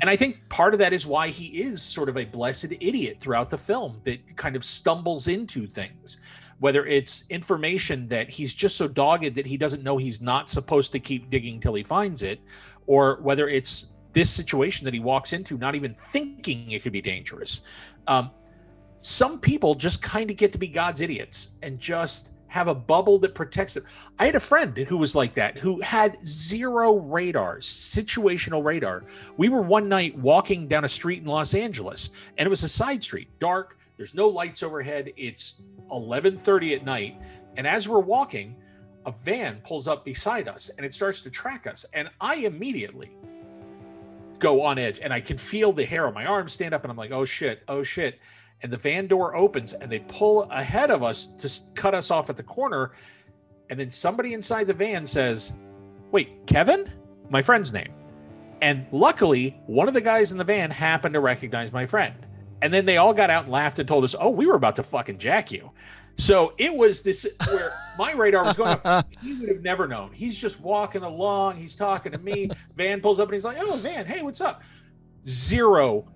And 0.00 0.10
I 0.10 0.16
think 0.16 0.48
part 0.48 0.74
of 0.74 0.80
that 0.80 0.92
is 0.92 1.06
why 1.06 1.28
he 1.28 1.62
is 1.62 1.80
sort 1.80 2.08
of 2.08 2.16
a 2.16 2.24
blessed 2.24 2.72
idiot 2.80 3.18
throughout 3.20 3.50
the 3.50 3.58
film 3.58 4.00
that 4.02 4.36
kind 4.36 4.56
of 4.56 4.64
stumbles 4.64 5.28
into 5.28 5.64
things. 5.68 6.18
Whether 6.58 6.86
it's 6.86 7.24
information 7.30 8.08
that 8.08 8.28
he's 8.28 8.52
just 8.52 8.76
so 8.76 8.88
dogged 8.88 9.36
that 9.36 9.46
he 9.46 9.56
doesn't 9.56 9.84
know 9.84 9.96
he's 9.96 10.20
not 10.20 10.48
supposed 10.48 10.90
to 10.90 10.98
keep 10.98 11.30
digging 11.30 11.60
till 11.60 11.74
he 11.74 11.84
finds 11.84 12.24
it, 12.24 12.40
or 12.88 13.20
whether 13.22 13.48
it's 13.48 13.90
this 14.12 14.30
situation 14.30 14.84
that 14.84 14.94
he 14.94 15.00
walks 15.00 15.32
into 15.32 15.58
not 15.58 15.74
even 15.74 15.94
thinking 15.94 16.70
it 16.70 16.82
could 16.82 16.92
be 16.92 17.02
dangerous. 17.02 17.62
Um, 18.06 18.30
some 18.98 19.38
people 19.38 19.74
just 19.74 20.02
kind 20.02 20.30
of 20.30 20.36
get 20.36 20.52
to 20.52 20.58
be 20.58 20.68
God's 20.68 21.00
idiots 21.00 21.52
and 21.62 21.78
just 21.78 22.32
have 22.48 22.68
a 22.68 22.74
bubble 22.74 23.18
that 23.18 23.34
protects 23.34 23.74
them. 23.74 23.84
I 24.18 24.26
had 24.26 24.34
a 24.34 24.40
friend 24.40 24.76
who 24.76 24.96
was 24.96 25.14
like 25.14 25.34
that, 25.34 25.58
who 25.58 25.80
had 25.82 26.16
zero 26.26 26.96
radar, 26.98 27.58
situational 27.58 28.64
radar. 28.64 29.04
We 29.36 29.50
were 29.50 29.62
one 29.62 29.88
night 29.88 30.18
walking 30.18 30.66
down 30.66 30.84
a 30.84 30.88
street 30.88 31.20
in 31.20 31.26
Los 31.26 31.54
Angeles, 31.54 32.10
and 32.38 32.46
it 32.46 32.50
was 32.50 32.62
a 32.62 32.68
side 32.68 33.02
street, 33.02 33.28
dark. 33.38 33.78
There's 33.96 34.14
no 34.14 34.28
lights 34.28 34.62
overhead. 34.62 35.12
It's 35.16 35.62
11:30 35.90 36.74
at 36.74 36.84
night, 36.84 37.20
and 37.56 37.66
as 37.66 37.88
we're 37.88 38.00
walking, 38.00 38.56
a 39.04 39.12
van 39.12 39.60
pulls 39.62 39.86
up 39.86 40.04
beside 40.04 40.48
us 40.48 40.70
and 40.76 40.84
it 40.84 40.92
starts 40.94 41.22
to 41.22 41.30
track 41.30 41.66
us, 41.66 41.84
and 41.92 42.08
I 42.20 42.36
immediately 42.36 43.10
go 44.38 44.62
on 44.62 44.78
edge, 44.78 45.00
and 45.00 45.12
I 45.12 45.20
can 45.20 45.36
feel 45.36 45.72
the 45.72 45.84
hair 45.84 46.06
on 46.06 46.14
my 46.14 46.26
arm 46.26 46.48
stand 46.48 46.74
up, 46.74 46.84
and 46.84 46.90
I'm 46.90 46.96
like, 46.96 47.10
"Oh 47.10 47.24
shit! 47.24 47.62
Oh 47.68 47.82
shit!" 47.82 48.18
And 48.62 48.72
the 48.72 48.76
van 48.76 49.06
door 49.06 49.36
opens, 49.36 49.72
and 49.72 49.90
they 49.90 50.00
pull 50.00 50.42
ahead 50.50 50.90
of 50.90 51.02
us 51.02 51.26
to 51.26 51.74
cut 51.74 51.94
us 51.94 52.10
off 52.10 52.30
at 52.30 52.36
the 52.36 52.42
corner, 52.42 52.92
and 53.70 53.78
then 53.78 53.90
somebody 53.90 54.34
inside 54.34 54.66
the 54.66 54.74
van 54.74 55.06
says, 55.06 55.52
"Wait, 56.10 56.46
Kevin?" 56.46 56.90
My 57.30 57.42
friend's 57.42 57.72
name. 57.72 57.92
And 58.60 58.86
luckily, 58.90 59.60
one 59.66 59.86
of 59.86 59.94
the 59.94 60.00
guys 60.00 60.32
in 60.32 60.38
the 60.38 60.44
van 60.44 60.70
happened 60.70 61.14
to 61.14 61.20
recognize 61.20 61.72
my 61.72 61.86
friend. 61.86 62.14
And 62.62 62.74
then 62.74 62.86
they 62.86 62.96
all 62.96 63.14
got 63.14 63.30
out 63.30 63.44
and 63.44 63.52
laughed 63.52 63.78
and 63.78 63.86
told 63.86 64.02
us, 64.02 64.16
"Oh, 64.18 64.30
we 64.30 64.46
were 64.46 64.56
about 64.56 64.76
to 64.76 64.82
fucking 64.82 65.18
jack 65.18 65.52
you." 65.52 65.70
So 66.18 66.52
it 66.58 66.74
was 66.74 67.02
this 67.02 67.26
where 67.46 67.70
my 67.96 68.12
radar 68.12 68.44
was 68.44 68.56
going 68.56 68.76
up. 68.84 69.06
He 69.22 69.34
would 69.34 69.48
have 69.48 69.62
never 69.62 69.86
known. 69.86 70.12
He's 70.12 70.36
just 70.36 70.60
walking 70.60 71.02
along. 71.02 71.56
He's 71.56 71.76
talking 71.76 72.12
to 72.12 72.18
me. 72.18 72.50
Van 72.74 73.00
pulls 73.00 73.20
up 73.20 73.28
and 73.28 73.34
he's 73.34 73.44
like, 73.44 73.56
"Oh, 73.60 73.76
Van, 73.76 74.04
hey, 74.04 74.22
what's 74.22 74.40
up?" 74.40 74.62
Zero 75.26 76.10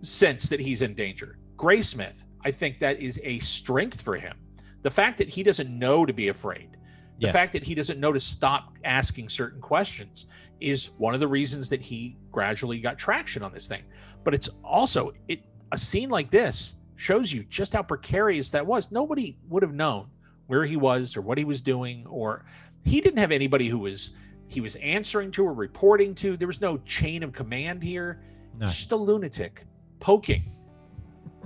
sense 0.00 0.48
that 0.48 0.58
he's 0.60 0.82
in 0.82 0.94
danger. 0.94 1.38
Graysmith, 1.56 2.24
I 2.44 2.50
think 2.50 2.78
that 2.80 3.00
is 3.00 3.20
a 3.22 3.38
strength 3.38 4.02
for 4.02 4.16
him. 4.16 4.36
The 4.82 4.90
fact 4.90 5.18
that 5.18 5.28
he 5.28 5.42
doesn't 5.42 5.70
know 5.70 6.04
to 6.04 6.12
be 6.12 6.28
afraid, 6.28 6.72
the 7.20 7.26
Yes. 7.26 7.32
fact 7.32 7.52
that 7.52 7.62
he 7.62 7.74
doesn't 7.74 8.00
know 8.00 8.12
to 8.12 8.20
stop 8.20 8.74
asking 8.84 9.28
certain 9.28 9.60
questions 9.60 10.26
is 10.60 10.90
one 10.98 11.14
of 11.14 11.20
the 11.20 11.28
reasons 11.28 11.68
that 11.70 11.80
he 11.80 12.16
gradually 12.32 12.80
got 12.80 12.98
traction 12.98 13.42
on 13.42 13.52
this 13.52 13.68
thing. 13.68 13.84
But 14.24 14.34
it's 14.34 14.48
also 14.64 15.12
it 15.28 15.40
a 15.72 15.78
scene 15.78 16.10
like 16.10 16.30
this 16.30 16.74
shows 16.96 17.32
you 17.32 17.44
just 17.44 17.72
how 17.72 17.82
precarious 17.82 18.50
that 18.50 18.66
was. 18.66 18.90
Nobody 18.90 19.36
would 19.48 19.62
have 19.62 19.74
known 19.74 20.06
where 20.46 20.64
he 20.64 20.76
was 20.76 21.16
or 21.16 21.22
what 21.22 21.38
he 21.38 21.44
was 21.44 21.60
doing 21.60 22.06
or 22.06 22.44
he 22.84 23.00
didn't 23.00 23.18
have 23.18 23.32
anybody 23.32 23.68
who 23.68 23.78
was 23.78 24.10
he 24.46 24.60
was 24.60 24.76
answering 24.76 25.30
to 25.32 25.44
or 25.44 25.54
reporting 25.54 26.14
to. 26.16 26.36
There 26.36 26.46
was 26.46 26.60
no 26.60 26.76
chain 26.78 27.22
of 27.22 27.32
command 27.32 27.82
here. 27.82 28.20
No. 28.58 28.66
Just 28.66 28.92
a 28.92 28.96
lunatic 28.96 29.64
poking 30.00 30.44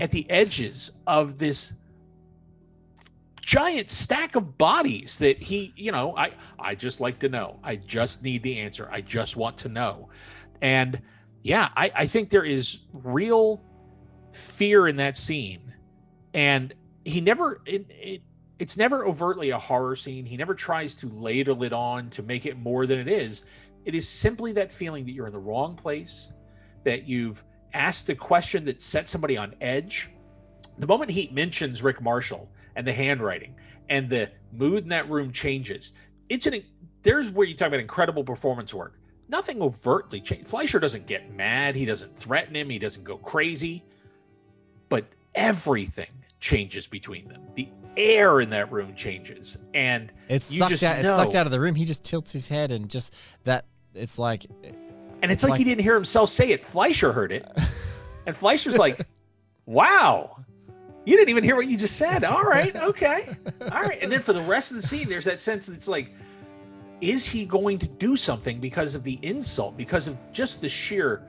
at 0.01 0.11
the 0.11 0.29
edges 0.31 0.91
of 1.07 1.39
this 1.39 1.73
giant 3.41 3.89
stack 3.89 4.37
of 4.37 4.59
bodies 4.59 5.16
that 5.19 5.41
he, 5.41 5.73
you 5.77 5.91
know, 5.91 6.15
I 6.16 6.33
I 6.59 6.75
just 6.75 7.01
like 7.01 7.19
to 7.20 7.29
know. 7.29 7.59
I 7.62 7.77
just 7.77 8.23
need 8.23 8.43
the 8.43 8.59
answer. 8.59 8.89
I 8.93 9.01
just 9.01 9.37
want 9.37 9.57
to 9.59 9.69
know. 9.69 10.11
And 10.61 11.01
yeah, 11.43 11.70
I, 11.77 11.91
I 11.95 12.07
think 12.07 12.31
there 12.31 12.45
is 12.45 12.83
real 13.05 13.62
fear 14.39 14.89
in 14.89 14.97
that 14.97 15.16
scene. 15.16 15.74
And 16.35 16.74
he 17.05 17.20
never 17.20 17.60
it, 17.66 17.86
it 17.89 18.23
it's 18.59 18.77
never 18.77 19.06
overtly 19.06 19.51
a 19.51 19.59
horror 19.59 19.97
scene. 19.97 20.27
He 20.27 20.36
never 20.36 20.55
tries 20.55 20.94
to 20.97 21.09
ladle 21.09 21.62
it 21.62 21.73
on 21.73 22.10
to 22.10 22.23
make 22.23 22.44
it 22.44 22.59
more 22.59 22.86
than 22.86 22.98
it 22.98 23.09
is. 23.09 23.44
It 23.85 23.94
is 23.94 24.09
simply 24.09 24.52
that 24.52 24.70
feeling 24.73 25.05
that 25.06 25.12
you're 25.12 25.28
in 25.28 25.32
the 25.32 25.39
wrong 25.39 25.77
place, 25.77 26.32
that 26.85 27.06
you've 27.06 27.44
asked 27.73 28.06
the 28.06 28.15
question 28.15 28.65
that 28.65 28.82
set 28.82 29.09
somebody 29.09 29.36
on 29.36 29.55
edge. 29.60 30.10
The 30.78 30.86
moment 30.86 31.10
he 31.10 31.31
mentions 31.32 31.82
Rick 31.82 32.01
Marshall 32.01 32.51
and 32.77 32.86
the 32.86 32.93
handwriting 32.93 33.55
and 33.89 34.10
the 34.10 34.31
mood 34.52 34.82
in 34.82 34.89
that 34.90 35.09
room 35.09 35.32
changes, 35.32 35.93
it's 36.28 36.47
an 36.47 36.62
there's 37.02 37.31
where 37.31 37.47
you 37.47 37.55
talk 37.55 37.69
about 37.69 37.81
incredible 37.81 38.24
performance 38.24 38.74
work. 38.74 38.98
Nothing 39.28 39.62
overtly 39.62 40.20
changed. 40.20 40.48
Fleischer 40.48 40.81
doesn't 40.81 41.06
get 41.06 41.32
mad. 41.35 41.77
He 41.77 41.85
doesn't 41.85 42.16
threaten 42.16 42.56
him. 42.56 42.69
He 42.70 42.78
doesn't 42.78 43.05
go 43.05 43.19
crazy. 43.19 43.85
But 44.89 45.06
everything 45.35 46.09
changes 46.40 46.86
between 46.86 47.28
them. 47.28 47.43
The 47.55 47.69
air 47.97 48.40
in 48.40 48.51
that 48.51 48.70
room 48.70 48.94
changes, 48.94 49.59
and 49.74 50.12
It's 50.28 50.56
sucked 50.56 50.82
out. 50.82 51.02
know. 51.02 51.09
It's 51.09 51.16
sucked 51.16 51.35
out 51.35 51.47
of 51.47 51.52
the 51.52 51.60
room. 51.60 51.74
He 51.74 51.85
just 51.85 52.05
tilts 52.05 52.32
his 52.32 52.48
head 52.48 52.73
and 52.73 52.89
just 52.89 53.15
that. 53.44 53.65
It's 53.94 54.19
like, 54.19 54.47
And 55.23 55.32
it's, 55.32 55.43
like, 55.43 55.59
he 55.59 55.65
didn't 55.65 55.82
hear 55.82 55.94
himself 55.94 56.28
say 56.31 56.51
it. 56.51 56.62
Fleischer 56.62 57.12
heard 57.12 57.32
it. 57.32 57.47
And 58.27 58.36
Fleischer's 58.36 58.77
like, 58.77 59.06
wow, 59.65 60.36
you 61.06 61.16
didn't 61.16 61.31
even 61.31 61.43
hear 61.43 61.56
what 61.56 61.66
you 61.66 61.78
just 61.78 61.97
said. 61.97 62.24
All 62.24 62.43
right, 62.43 62.77
okay. 62.77 63.35
All 63.62 63.81
right. 63.81 63.98
And 64.02 64.12
then 64.12 64.20
for 64.20 64.35
the 64.35 64.43
rest 64.43 64.70
of 64.70 64.77
the 64.77 64.82
scene, 64.82 65.09
there's 65.09 65.24
that 65.24 65.40
sense 65.40 65.65
that 65.65 65.73
it's 65.73 65.89
like, 65.89 66.12
is 67.01 67.24
he 67.24 67.47
going 67.47 67.78
to 67.78 67.89
do 67.89 68.16
something 68.16 68.60
because 68.60 68.94
of 68.94 69.02
the 69.02 69.19
insult, 69.23 69.78
because 69.78 70.09
of 70.09 70.19
just 70.31 70.60
the 70.60 70.69
sheer 70.69 71.23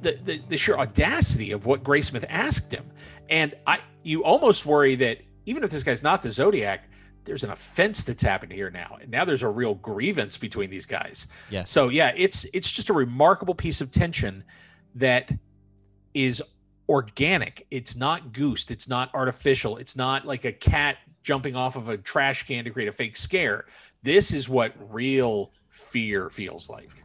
the, 0.00 0.18
the, 0.24 0.40
the 0.48 0.56
sheer 0.56 0.76
audacity 0.76 1.52
of 1.52 1.66
what 1.66 1.82
Graysmith 1.82 2.24
asked 2.28 2.72
him. 2.72 2.90
And 3.28 3.54
I 3.66 3.80
you 4.02 4.24
almost 4.24 4.64
worry 4.64 4.94
that 4.96 5.18
even 5.46 5.64
if 5.64 5.70
this 5.70 5.82
guy's 5.82 6.02
not 6.02 6.22
the 6.22 6.30
Zodiac, 6.30 6.88
there's 7.24 7.44
an 7.44 7.50
offense 7.50 8.04
that's 8.04 8.22
happened 8.22 8.52
here 8.52 8.70
now. 8.70 8.96
And 9.00 9.10
now 9.10 9.24
there's 9.24 9.42
a 9.42 9.48
real 9.48 9.74
grievance 9.74 10.36
between 10.36 10.70
these 10.70 10.86
guys. 10.86 11.26
Yes. 11.50 11.70
So 11.70 11.88
yeah, 11.88 12.12
it's 12.16 12.46
it's 12.54 12.72
just 12.72 12.90
a 12.90 12.94
remarkable 12.94 13.54
piece 13.54 13.80
of 13.80 13.90
tension 13.90 14.44
that 14.94 15.30
is 16.14 16.42
organic. 16.88 17.66
It's 17.70 17.96
not 17.96 18.32
goosed. 18.32 18.70
It's 18.70 18.88
not 18.88 19.10
artificial. 19.14 19.76
It's 19.76 19.96
not 19.96 20.26
like 20.26 20.44
a 20.44 20.52
cat 20.52 20.96
jumping 21.22 21.54
off 21.54 21.76
of 21.76 21.88
a 21.88 21.98
trash 21.98 22.46
can 22.46 22.64
to 22.64 22.70
create 22.70 22.88
a 22.88 22.92
fake 22.92 23.16
scare. 23.16 23.66
This 24.02 24.32
is 24.32 24.48
what 24.48 24.72
real 24.90 25.52
fear 25.68 26.30
feels 26.30 26.70
like. 26.70 27.04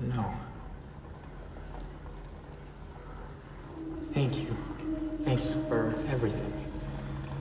No. 0.00 0.32
Thank 4.12 4.38
you. 4.38 4.56
Thanks 5.24 5.52
for 5.68 5.94
everything. 6.08 6.52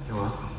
You're 0.07 0.17
welcome. 0.17 0.49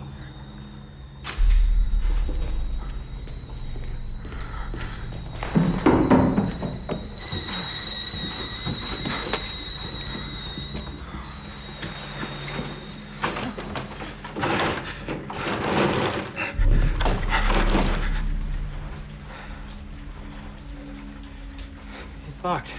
It's 22.29 22.45
locked. 22.45 22.73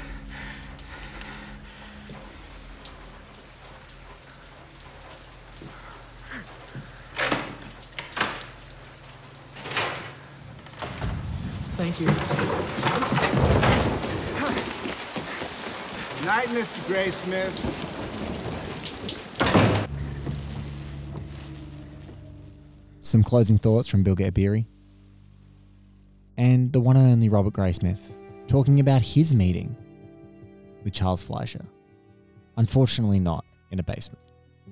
Thank 11.78 11.99
you. 11.99 12.08
Night, 16.91 17.07
Mr. 17.07 17.51
Graysmith. 17.51 18.81
Some 23.01 23.23
closing 23.23 23.57
thoughts 23.57 23.88
from 23.88 24.03
Bill 24.03 24.15
Beery. 24.15 24.68
And 26.38 26.72
the 26.72 26.80
one 26.80 26.95
and 26.97 27.11
only 27.11 27.30
Robert 27.30 27.53
Graysmith 27.53 27.99
talking 28.47 28.80
about 28.80 29.01
his 29.01 29.34
meeting 29.34 29.76
with 30.84 30.93
Charles 30.93 31.22
Fleischer. 31.22 31.65
Unfortunately, 32.57 33.19
not 33.19 33.45
in 33.72 33.80
a 33.80 33.84
basement. 33.84 34.19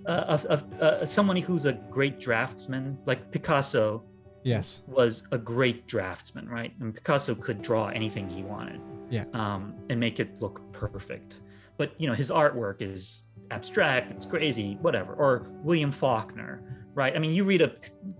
uh, 0.07 0.11
of, 0.11 0.45
of 0.45 0.73
uh, 0.81 1.05
someone 1.05 1.37
who's 1.37 1.65
a 1.65 1.73
great 1.73 2.19
draftsman, 2.19 2.97
like 3.05 3.31
Picasso 3.31 4.03
Yes. 4.43 4.81
was 4.87 5.23
a 5.31 5.37
great 5.37 5.85
draftsman, 5.87 6.47
right? 6.47 6.73
And 6.79 6.93
Picasso 6.95 7.35
could 7.35 7.61
draw 7.61 7.87
anything 7.87 8.29
he 8.29 8.41
wanted, 8.41 8.79
Yeah. 9.09 9.25
um, 9.33 9.75
and 9.89 9.99
make 9.99 10.19
it 10.19 10.41
look 10.41 10.61
perfect. 10.71 11.35
But 11.79 11.93
you 11.97 12.07
know, 12.07 12.13
his 12.13 12.29
artwork 12.29 12.81
is 12.81 13.23
abstract, 13.51 14.11
it's 14.11 14.25
crazy, 14.25 14.77
whatever. 14.81 15.13
Or 15.13 15.47
William 15.63 15.93
Faulkner, 15.93 16.61
right? 16.93 17.15
I 17.15 17.19
mean, 17.19 17.31
you 17.31 17.45
read 17.45 17.61
a 17.61 17.71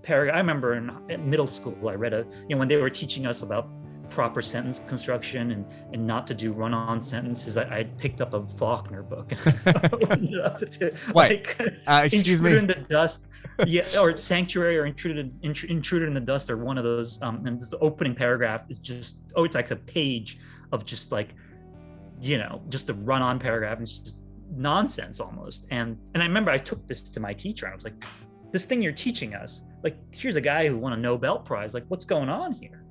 paragraph. 0.02 0.36
I 0.36 0.38
remember 0.38 0.76
in 0.76 1.30
middle 1.30 1.46
school, 1.46 1.90
I 1.90 1.96
read 1.96 2.14
a 2.14 2.26
you 2.48 2.56
know 2.56 2.58
when 2.58 2.70
they 2.70 2.78
were 2.78 2.90
teaching 2.90 3.28
us 3.28 3.42
about 3.42 3.70
proper 4.10 4.42
sentence 4.42 4.82
construction 4.88 5.52
and 5.52 5.66
and 5.92 6.08
not 6.08 6.26
to 6.28 6.34
do 6.34 6.54
run-on 6.54 7.02
sentences. 7.02 7.58
I, 7.58 7.80
I 7.80 7.84
picked 7.84 8.22
up 8.22 8.34
a 8.34 8.48
Faulkner 8.58 9.04
book. 9.04 9.34
Wait, 11.14 11.46
uh, 11.86 12.02
excuse 12.06 12.42
me? 12.42 12.56
In 12.56 12.66
the 12.66 12.86
dust 12.90 13.26
yeah 13.66 13.84
or 14.00 14.16
sanctuary 14.16 14.78
or 14.78 14.86
intruded 14.86 15.34
Intr- 15.42 15.70
intruder 15.70 16.08
in 16.08 16.14
the 16.14 16.20
dust 16.22 16.50
or 16.50 16.58
one 16.58 16.78
of 16.78 16.86
those 16.86 17.22
um 17.22 17.46
and 17.46 17.60
this, 17.60 17.70
the 17.70 17.78
opening 17.80 18.16
paragraph 18.16 18.62
is 18.70 18.80
just 18.80 19.20
oh 19.36 19.44
it's 19.44 19.56
like 19.56 19.72
a 19.72 19.76
page 19.76 20.40
of 20.72 20.86
just 20.86 21.12
like 21.12 21.36
you 22.20 22.38
know 22.38 22.62
just 22.70 22.90
a 22.90 22.94
run-on 22.94 23.40
paragraph 23.40 23.78
and 23.78 23.88
it's 23.88 24.00
just 24.00 24.18
nonsense 24.56 25.20
almost. 25.20 25.66
And 25.72 25.98
and 26.14 26.24
i 26.24 26.26
remember 26.26 26.52
i 26.52 26.58
took 26.58 26.88
this 26.88 27.02
to 27.02 27.20
my 27.20 27.34
teacher 27.34 27.66
and 27.66 27.74
i 27.74 27.76
was 27.76 27.84
like 27.84 28.04
this 28.52 28.66
thing 28.66 28.82
you're 28.82 28.92
teaching 28.92 29.36
us 29.36 29.62
like 29.84 29.98
here's 30.14 30.36
a 30.36 30.42
guy 30.42 30.68
who 30.68 30.78
won 30.78 30.94
a 30.94 30.98
nobel 30.98 31.40
prize 31.40 31.74
like 31.74 31.86
what's 31.88 32.06
going 32.06 32.30
on 32.30 32.52
here? 32.54 32.84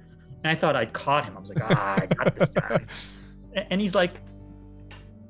And 0.44 0.50
i 0.50 0.54
thought 0.54 0.76
i'd 0.76 0.92
caught 0.92 1.24
him. 1.24 1.36
I 1.36 1.40
was 1.40 1.48
like 1.50 1.62
ah 1.62 1.98
i 2.00 2.06
got 2.06 2.34
this 2.36 2.48
guy. 2.50 2.84
And 3.70 3.80
he's 3.80 3.94
like 3.94 4.20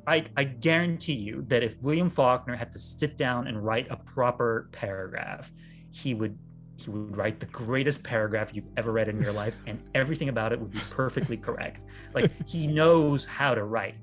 I, 0.06 0.24
I 0.38 0.44
guarantee 0.44 1.14
you 1.14 1.44
that 1.48 1.62
if 1.62 1.76
William 1.82 2.08
Faulkner 2.08 2.56
had 2.56 2.72
to 2.72 2.78
sit 2.78 3.18
down 3.18 3.46
and 3.46 3.62
write 3.62 3.88
a 3.90 3.96
proper 3.96 4.70
paragraph, 4.72 5.52
he 5.90 6.14
would 6.14 6.38
he 6.78 6.90
would 6.90 7.16
write 7.16 7.40
the 7.40 7.46
greatest 7.46 8.02
paragraph 8.02 8.50
you've 8.52 8.68
ever 8.76 8.92
read 8.92 9.08
in 9.08 9.20
your 9.20 9.32
life, 9.32 9.66
and 9.66 9.82
everything 9.94 10.28
about 10.28 10.52
it 10.52 10.60
would 10.60 10.72
be 10.72 10.80
perfectly 10.90 11.36
correct. 11.36 11.84
Like 12.14 12.30
he 12.46 12.66
knows 12.66 13.24
how 13.24 13.54
to 13.54 13.64
write. 13.64 13.96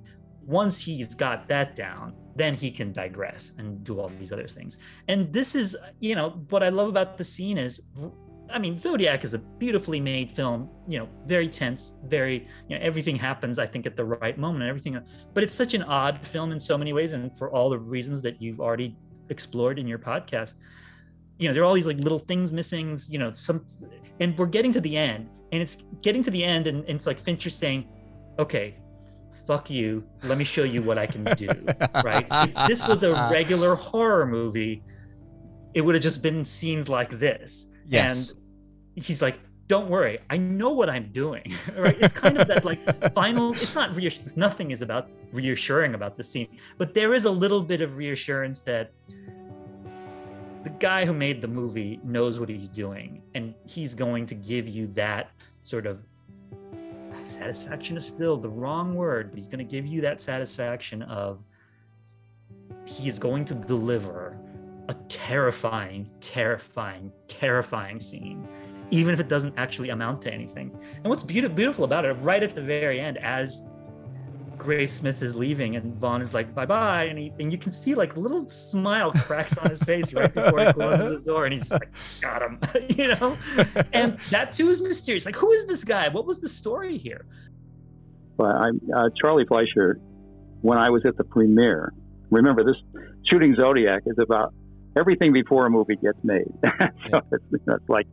Once 0.46 0.80
he's 0.80 1.16
got 1.16 1.48
that 1.48 1.76
down, 1.76 2.14
then 2.36 2.54
he 2.54 2.70
can 2.70 2.92
digress 2.92 3.52
and 3.58 3.84
do 3.84 4.00
all 4.00 4.10
these 4.20 4.32
other 4.32 4.48
things. 4.48 4.78
And 5.08 5.34
this 5.34 5.56
is, 5.56 5.76
you 6.00 6.14
know, 6.14 6.42
what 6.50 6.62
I 6.62 6.70
love 6.70 6.88
about 6.88 7.18
the 7.18 7.24
scene 7.24 7.58
is 7.58 7.82
I 8.50 8.60
mean, 8.60 8.78
Zodiac 8.78 9.24
is 9.24 9.34
a 9.34 9.40
beautifully 9.40 10.00
made 10.00 10.32
film, 10.32 10.70
you 10.88 11.00
know, 11.00 11.10
very 11.26 11.48
tense, 11.48 11.94
very, 12.06 12.48
you 12.68 12.78
know, 12.78 12.84
everything 12.84 13.16
happens, 13.16 13.58
I 13.58 13.66
think, 13.66 13.86
at 13.86 13.96
the 13.96 14.06
right 14.06 14.38
moment 14.38 14.62
and 14.64 14.70
everything. 14.70 15.00
But 15.34 15.44
it's 15.44 15.54
such 15.54 15.74
an 15.74 15.84
odd 15.84 16.26
film 16.28 16.52
in 16.52 16.60
so 16.60 16.78
many 16.78 16.94
ways. 16.94 17.14
And 17.14 17.36
for 17.38 17.50
all 17.52 17.70
the 17.70 17.80
reasons 17.80 18.22
that 18.22 18.42
you've 18.42 18.60
already 18.60 18.96
explored 19.30 19.80
in 19.80 19.88
your 19.88 20.00
podcast, 20.00 20.54
you 21.38 21.48
know, 21.48 21.54
there 21.54 21.64
are 21.64 21.66
all 21.66 21.74
these 21.74 21.88
like 21.88 22.00
little 22.00 22.20
things 22.20 22.54
missing, 22.54 23.00
you 23.10 23.20
know, 23.20 23.34
some, 23.34 23.66
and 24.20 24.38
we're 24.38 24.46
getting 24.46 24.72
to 24.72 24.82
the 24.82 24.96
end 24.96 25.30
and 25.52 25.62
it's 25.62 25.78
getting 26.02 26.24
to 26.24 26.32
the 26.32 26.44
end 26.44 26.68
and, 26.68 26.80
and 26.86 26.96
it's 26.96 27.08
like 27.08 27.20
Fincher 27.20 27.50
saying, 27.50 27.88
okay, 28.40 28.76
fuck 29.46 29.70
you. 29.70 30.04
Let 30.24 30.38
me 30.38 30.44
show 30.44 30.64
you 30.64 30.82
what 30.82 30.98
I 30.98 31.06
can 31.06 31.24
do. 31.36 31.48
right. 32.04 32.26
If 32.32 32.68
this 32.68 32.88
was 32.88 33.04
a 33.04 33.30
regular 33.32 33.76
horror 33.76 34.26
movie, 34.26 34.84
it 35.74 35.82
would 35.82 35.96
have 35.96 36.04
just 36.04 36.22
been 36.22 36.46
scenes 36.46 36.90
like 36.90 37.20
this. 37.20 37.68
Yes. 37.88 38.32
And 38.32 39.04
he's 39.04 39.22
like, 39.22 39.40
don't 39.68 39.90
worry, 39.90 40.20
I 40.30 40.38
know 40.38 40.70
what 40.70 40.90
I'm 40.90 41.12
doing. 41.12 41.56
right? 41.78 41.98
It's 42.00 42.14
kind 42.14 42.40
of 42.40 42.48
that 42.48 42.66
like 42.66 43.14
final, 43.14 43.52
it's 43.52 43.76
not 43.76 43.96
reassurance. 43.96 44.38
Nothing 44.38 44.72
is 44.72 44.82
about 44.82 45.10
reassuring 45.32 45.96
about 45.96 46.18
the 46.18 46.24
scene, 46.24 46.58
but 46.78 46.94
there 46.94 47.14
is 47.14 47.26
a 47.26 47.32
little 47.32 47.62
bit 47.62 47.82
of 47.82 47.98
reassurance 47.98 48.62
that 48.62 48.94
the 50.66 50.72
guy 50.72 51.06
who 51.06 51.14
made 51.14 51.42
the 51.42 51.48
movie 51.48 52.00
knows 52.04 52.40
what 52.40 52.50
he's 52.50 52.68
doing 52.68 53.22
and 53.36 53.54
he's 53.68 53.94
going 53.94 54.26
to 54.26 54.34
give 54.34 54.68
you 54.68 54.88
that 54.88 55.30
sort 55.62 55.86
of 55.86 56.00
satisfaction 57.24 57.98
is 57.98 58.06
still 58.06 58.36
the 58.36 58.50
wrong 58.50 58.96
word, 58.96 59.30
but 59.30 59.38
he's 59.38 59.46
going 59.46 59.60
to 59.60 59.64
give 59.64 59.86
you 59.86 60.02
that 60.02 60.20
satisfaction 60.20 61.04
of 61.04 61.40
he's 62.84 63.20
going 63.20 63.46
to 63.46 63.54
deliver 63.54 64.40
a 64.90 64.96
terrifying, 65.08 66.10
terrifying, 66.20 67.12
terrifying 67.28 68.00
scene, 68.00 68.48
even 68.90 69.14
if 69.14 69.20
it 69.20 69.28
doesn't 69.28 69.54
actually 69.58 69.90
amount 69.90 70.20
to 70.24 70.34
anything. 70.34 70.76
And 70.96 71.06
what's 71.06 71.24
beautiful, 71.24 71.56
beautiful 71.56 71.86
about 71.86 72.06
it, 72.06 72.14
right 72.14 72.42
at 72.42 72.56
the 72.56 72.62
very 72.62 73.00
end, 73.00 73.20
as 73.20 73.62
Graysmith 74.66 75.22
is 75.22 75.36
leaving 75.36 75.76
and 75.76 75.96
Vaughn 75.96 76.22
is 76.22 76.34
like, 76.34 76.56
bye 76.56 76.66
bye. 76.66 77.04
And, 77.04 77.20
he, 77.20 77.32
and 77.40 77.52
you 77.52 77.58
can 77.58 77.72
see 77.72 77.96
like 77.96 78.16
a 78.16 78.20
little 78.20 78.48
smile 78.48 79.12
cracks 79.12 79.58
on 79.58 79.70
his 79.70 79.84
face 79.84 80.12
right 80.14 80.34
before 80.34 80.60
he 80.60 80.74
closes 80.74 81.10
the 81.12 81.24
door. 81.24 81.46
And 81.46 81.54
he's 81.54 81.70
just 81.70 81.74
like, 81.74 81.94
got 82.22 82.42
him, 82.42 82.60
you 82.90 83.08
know? 83.08 83.38
And 83.94 84.18
that 84.32 84.52
too 84.54 84.70
is 84.70 84.82
mysterious. 84.82 85.26
Like, 85.26 85.36
who 85.36 85.52
is 85.52 85.66
this 85.66 85.84
guy? 85.84 86.10
What 86.10 86.26
was 86.26 86.40
the 86.40 86.50
story 86.50 86.98
here? 86.98 87.26
But 88.38 88.48
I'm 88.48 88.82
uh, 88.96 89.10
Charlie 89.22 89.46
Fleischer. 89.46 90.00
When 90.62 90.78
I 90.80 90.90
was 90.90 91.04
at 91.06 91.16
the 91.16 91.24
premiere, 91.24 91.94
remember 92.32 92.64
this 92.64 92.76
shooting 93.30 93.56
Zodiac 93.56 94.02
is 94.08 94.18
about 94.18 94.54
everything 94.98 95.32
before 95.32 95.68
a 95.68 95.70
movie 95.70 95.96
gets 95.96 96.18
made. 96.24 96.52
so 97.12 97.22
it's, 97.32 97.44
it's 97.52 97.90
like 97.90 98.08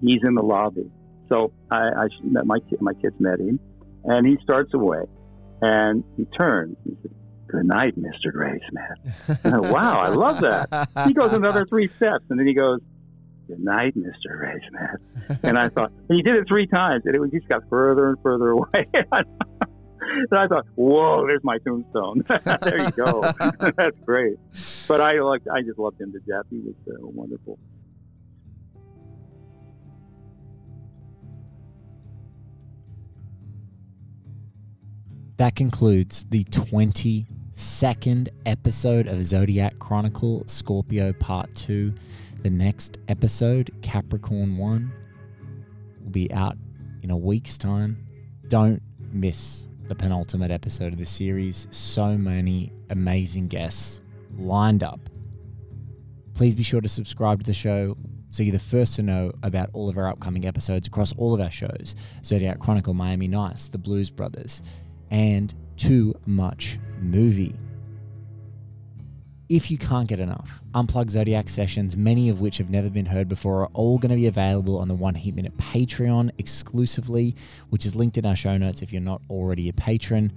he's 0.00 0.20
in 0.24 0.34
the 0.34 0.42
lobby. 0.42 0.90
So 1.28 1.52
I, 1.70 1.76
I 1.76 2.06
met 2.22 2.46
my 2.46 2.58
my 2.80 2.94
kids 2.94 3.16
met 3.18 3.40
him, 3.40 3.58
and 4.04 4.26
he 4.26 4.36
starts 4.42 4.72
away, 4.74 5.04
and 5.62 6.04
he 6.16 6.24
turns. 6.26 6.76
He 6.84 6.96
says, 7.02 7.12
"Good 7.48 7.66
night, 7.66 7.96
Mister 7.96 8.32
Graysmith." 8.32 9.70
wow, 9.72 10.00
I 10.00 10.08
love 10.08 10.40
that. 10.40 10.88
He 11.06 11.14
goes 11.14 11.32
another 11.32 11.66
three 11.66 11.88
steps, 11.88 12.24
and 12.30 12.38
then 12.38 12.46
he 12.46 12.54
goes, 12.54 12.80
"Good 13.48 13.60
night, 13.60 13.94
Mister 13.96 14.38
Graysmith." 14.40 15.38
And 15.42 15.58
I 15.58 15.68
thought 15.68 15.92
and 16.08 16.16
he 16.16 16.22
did 16.22 16.36
it 16.36 16.46
three 16.48 16.66
times, 16.66 17.02
and 17.06 17.14
it 17.14 17.20
was 17.20 17.30
just 17.30 17.48
got 17.48 17.62
further 17.68 18.08
and 18.10 18.18
further 18.22 18.50
away. 18.56 18.86
and 18.92 20.38
I 20.38 20.46
thought, 20.46 20.66
whoa, 20.76 21.26
there's 21.26 21.42
my 21.42 21.58
tombstone. 21.58 22.24
there 22.62 22.78
you 22.78 22.90
go. 22.92 23.22
That's 23.76 23.98
great. 24.04 24.36
But 24.86 25.00
I 25.00 25.20
like, 25.20 25.42
I 25.52 25.62
just 25.62 25.78
loved 25.78 26.00
him 26.00 26.12
to 26.12 26.20
death. 26.20 26.44
He 26.50 26.58
was 26.58 26.74
uh, 26.88 26.94
wonderful. 27.00 27.58
That 35.38 35.54
concludes 35.54 36.24
the 36.30 36.44
22nd 36.44 38.28
episode 38.46 39.06
of 39.06 39.22
Zodiac 39.22 39.78
Chronicle 39.78 40.42
Scorpio 40.46 41.12
Part 41.12 41.54
2. 41.54 41.92
The 42.42 42.48
next 42.48 42.96
episode, 43.08 43.70
Capricorn 43.82 44.56
1, 44.56 44.92
will 46.02 46.10
be 46.10 46.32
out 46.32 46.56
in 47.02 47.10
a 47.10 47.16
week's 47.16 47.58
time. 47.58 48.06
Don't 48.48 48.80
miss 49.12 49.68
the 49.88 49.94
penultimate 49.94 50.50
episode 50.50 50.94
of 50.94 50.98
the 50.98 51.04
series. 51.04 51.68
So 51.70 52.16
many 52.16 52.72
amazing 52.88 53.48
guests 53.48 54.00
lined 54.38 54.82
up. 54.82 55.00
Please 56.32 56.54
be 56.54 56.62
sure 56.62 56.80
to 56.80 56.88
subscribe 56.88 57.40
to 57.40 57.46
the 57.46 57.52
show 57.52 57.94
so 58.30 58.42
you're 58.42 58.52
the 58.52 58.58
first 58.58 58.96
to 58.96 59.02
know 59.02 59.32
about 59.42 59.68
all 59.74 59.88
of 59.88 59.98
our 59.98 60.08
upcoming 60.08 60.46
episodes 60.46 60.86
across 60.86 61.12
all 61.16 61.34
of 61.34 61.40
our 61.40 61.50
shows 61.50 61.94
Zodiac 62.24 62.58
Chronicle, 62.58 62.94
Miami 62.94 63.28
Nights, 63.28 63.68
The 63.68 63.78
Blues 63.78 64.10
Brothers, 64.10 64.62
and 65.10 65.54
Too 65.76 66.14
Much 66.26 66.78
Movie. 67.00 67.54
If 69.48 69.70
you 69.70 69.78
can't 69.78 70.08
get 70.08 70.18
enough, 70.18 70.60
Unplugged 70.74 71.10
Zodiac 71.10 71.48
sessions, 71.48 71.96
many 71.96 72.28
of 72.28 72.40
which 72.40 72.58
have 72.58 72.68
never 72.68 72.90
been 72.90 73.06
heard 73.06 73.28
before, 73.28 73.62
are 73.62 73.70
all 73.74 73.96
going 73.96 74.10
to 74.10 74.16
be 74.16 74.26
available 74.26 74.78
on 74.78 74.88
the 74.88 74.94
One 74.94 75.14
Heat 75.14 75.36
Minute 75.36 75.56
Patreon 75.56 76.32
exclusively, 76.38 77.36
which 77.68 77.86
is 77.86 77.94
linked 77.94 78.18
in 78.18 78.26
our 78.26 78.34
show 78.34 78.56
notes 78.56 78.82
if 78.82 78.92
you're 78.92 79.00
not 79.00 79.22
already 79.30 79.68
a 79.68 79.72
patron. 79.72 80.32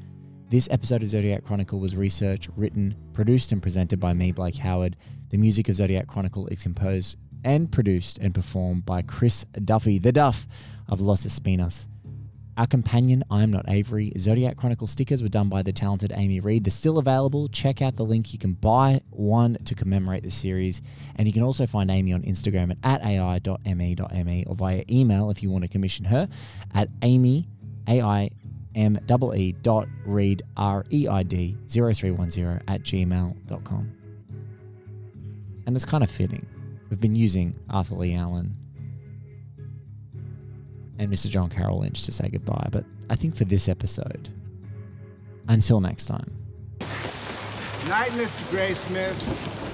This 0.49 0.67
episode 0.69 1.01
of 1.01 1.09
Zodiac 1.09 1.43
Chronicle 1.43 1.79
was 1.79 1.95
researched, 1.95 2.49
written, 2.55 2.95
produced, 3.13 3.51
and 3.51 3.63
presented 3.63 3.99
by 3.99 4.13
me, 4.13 4.31
Blake 4.31 4.57
Howard. 4.57 4.95
The 5.29 5.37
music 5.37 5.69
of 5.69 5.75
Zodiac 5.75 6.05
Chronicle 6.05 6.45
is 6.47 6.61
composed 6.61 7.17
and 7.43 7.71
produced 7.71 8.19
and 8.19 8.33
performed 8.33 8.85
by 8.85 9.01
Chris 9.01 9.45
Duffy, 9.65 9.97
the 9.97 10.11
Duff 10.11 10.47
of 10.87 11.01
Los 11.01 11.25
Espinas. 11.25 11.87
Our 12.57 12.67
companion, 12.67 13.23
I'm 13.31 13.51
Not 13.51 13.69
Avery, 13.69 14.11
Zodiac 14.17 14.57
Chronicle 14.57 14.87
stickers 14.87 15.23
were 15.23 15.29
done 15.29 15.47
by 15.47 15.63
the 15.63 15.71
talented 15.71 16.11
Amy 16.13 16.41
Reid. 16.41 16.65
They're 16.65 16.71
still 16.71 16.97
available. 16.97 17.47
Check 17.47 17.81
out 17.81 17.95
the 17.95 18.03
link. 18.03 18.33
You 18.33 18.39
can 18.39 18.53
buy 18.53 19.01
one 19.11 19.57
to 19.63 19.75
commemorate 19.75 20.23
the 20.23 20.31
series. 20.31 20.81
And 21.15 21.25
you 21.25 21.33
can 21.33 21.43
also 21.43 21.65
find 21.65 21.89
Amy 21.89 22.11
on 22.11 22.23
Instagram 22.23 22.75
at, 22.83 23.01
at 23.01 23.05
ai.me.me 23.05 24.43
or 24.45 24.55
via 24.55 24.83
email 24.89 25.29
if 25.29 25.41
you 25.41 25.49
want 25.49 25.63
to 25.63 25.69
commission 25.69 26.03
her 26.05 26.27
at 26.73 26.89
amy, 27.01 27.47
A-I, 27.87 28.29
M 28.75 28.97
dot 29.05 29.87
read 30.05 30.43
R 30.57 30.85
E 30.91 31.07
I 31.07 31.23
D 31.23 31.57
0310 31.69 32.61
at 32.67 32.83
gmail.com. 32.83 33.91
And 35.65 35.75
it's 35.75 35.85
kind 35.85 36.03
of 36.03 36.11
fitting. 36.11 36.45
We've 36.89 36.99
been 36.99 37.15
using 37.15 37.55
Arthur 37.69 37.95
Leigh 37.95 38.15
Allen 38.15 38.55
and 40.99 41.11
Mr. 41.11 41.29
John 41.29 41.49
Carroll 41.49 41.79
Lynch 41.79 42.03
to 42.03 42.11
say 42.11 42.29
goodbye, 42.29 42.67
but 42.71 42.83
I 43.09 43.15
think 43.15 43.35
for 43.35 43.45
this 43.45 43.67
episode, 43.67 44.29
until 45.47 45.79
next 45.79 46.05
time. 46.05 46.31
Night, 47.87 48.11
Mr. 48.11 48.43
Graysmith. 48.51 49.68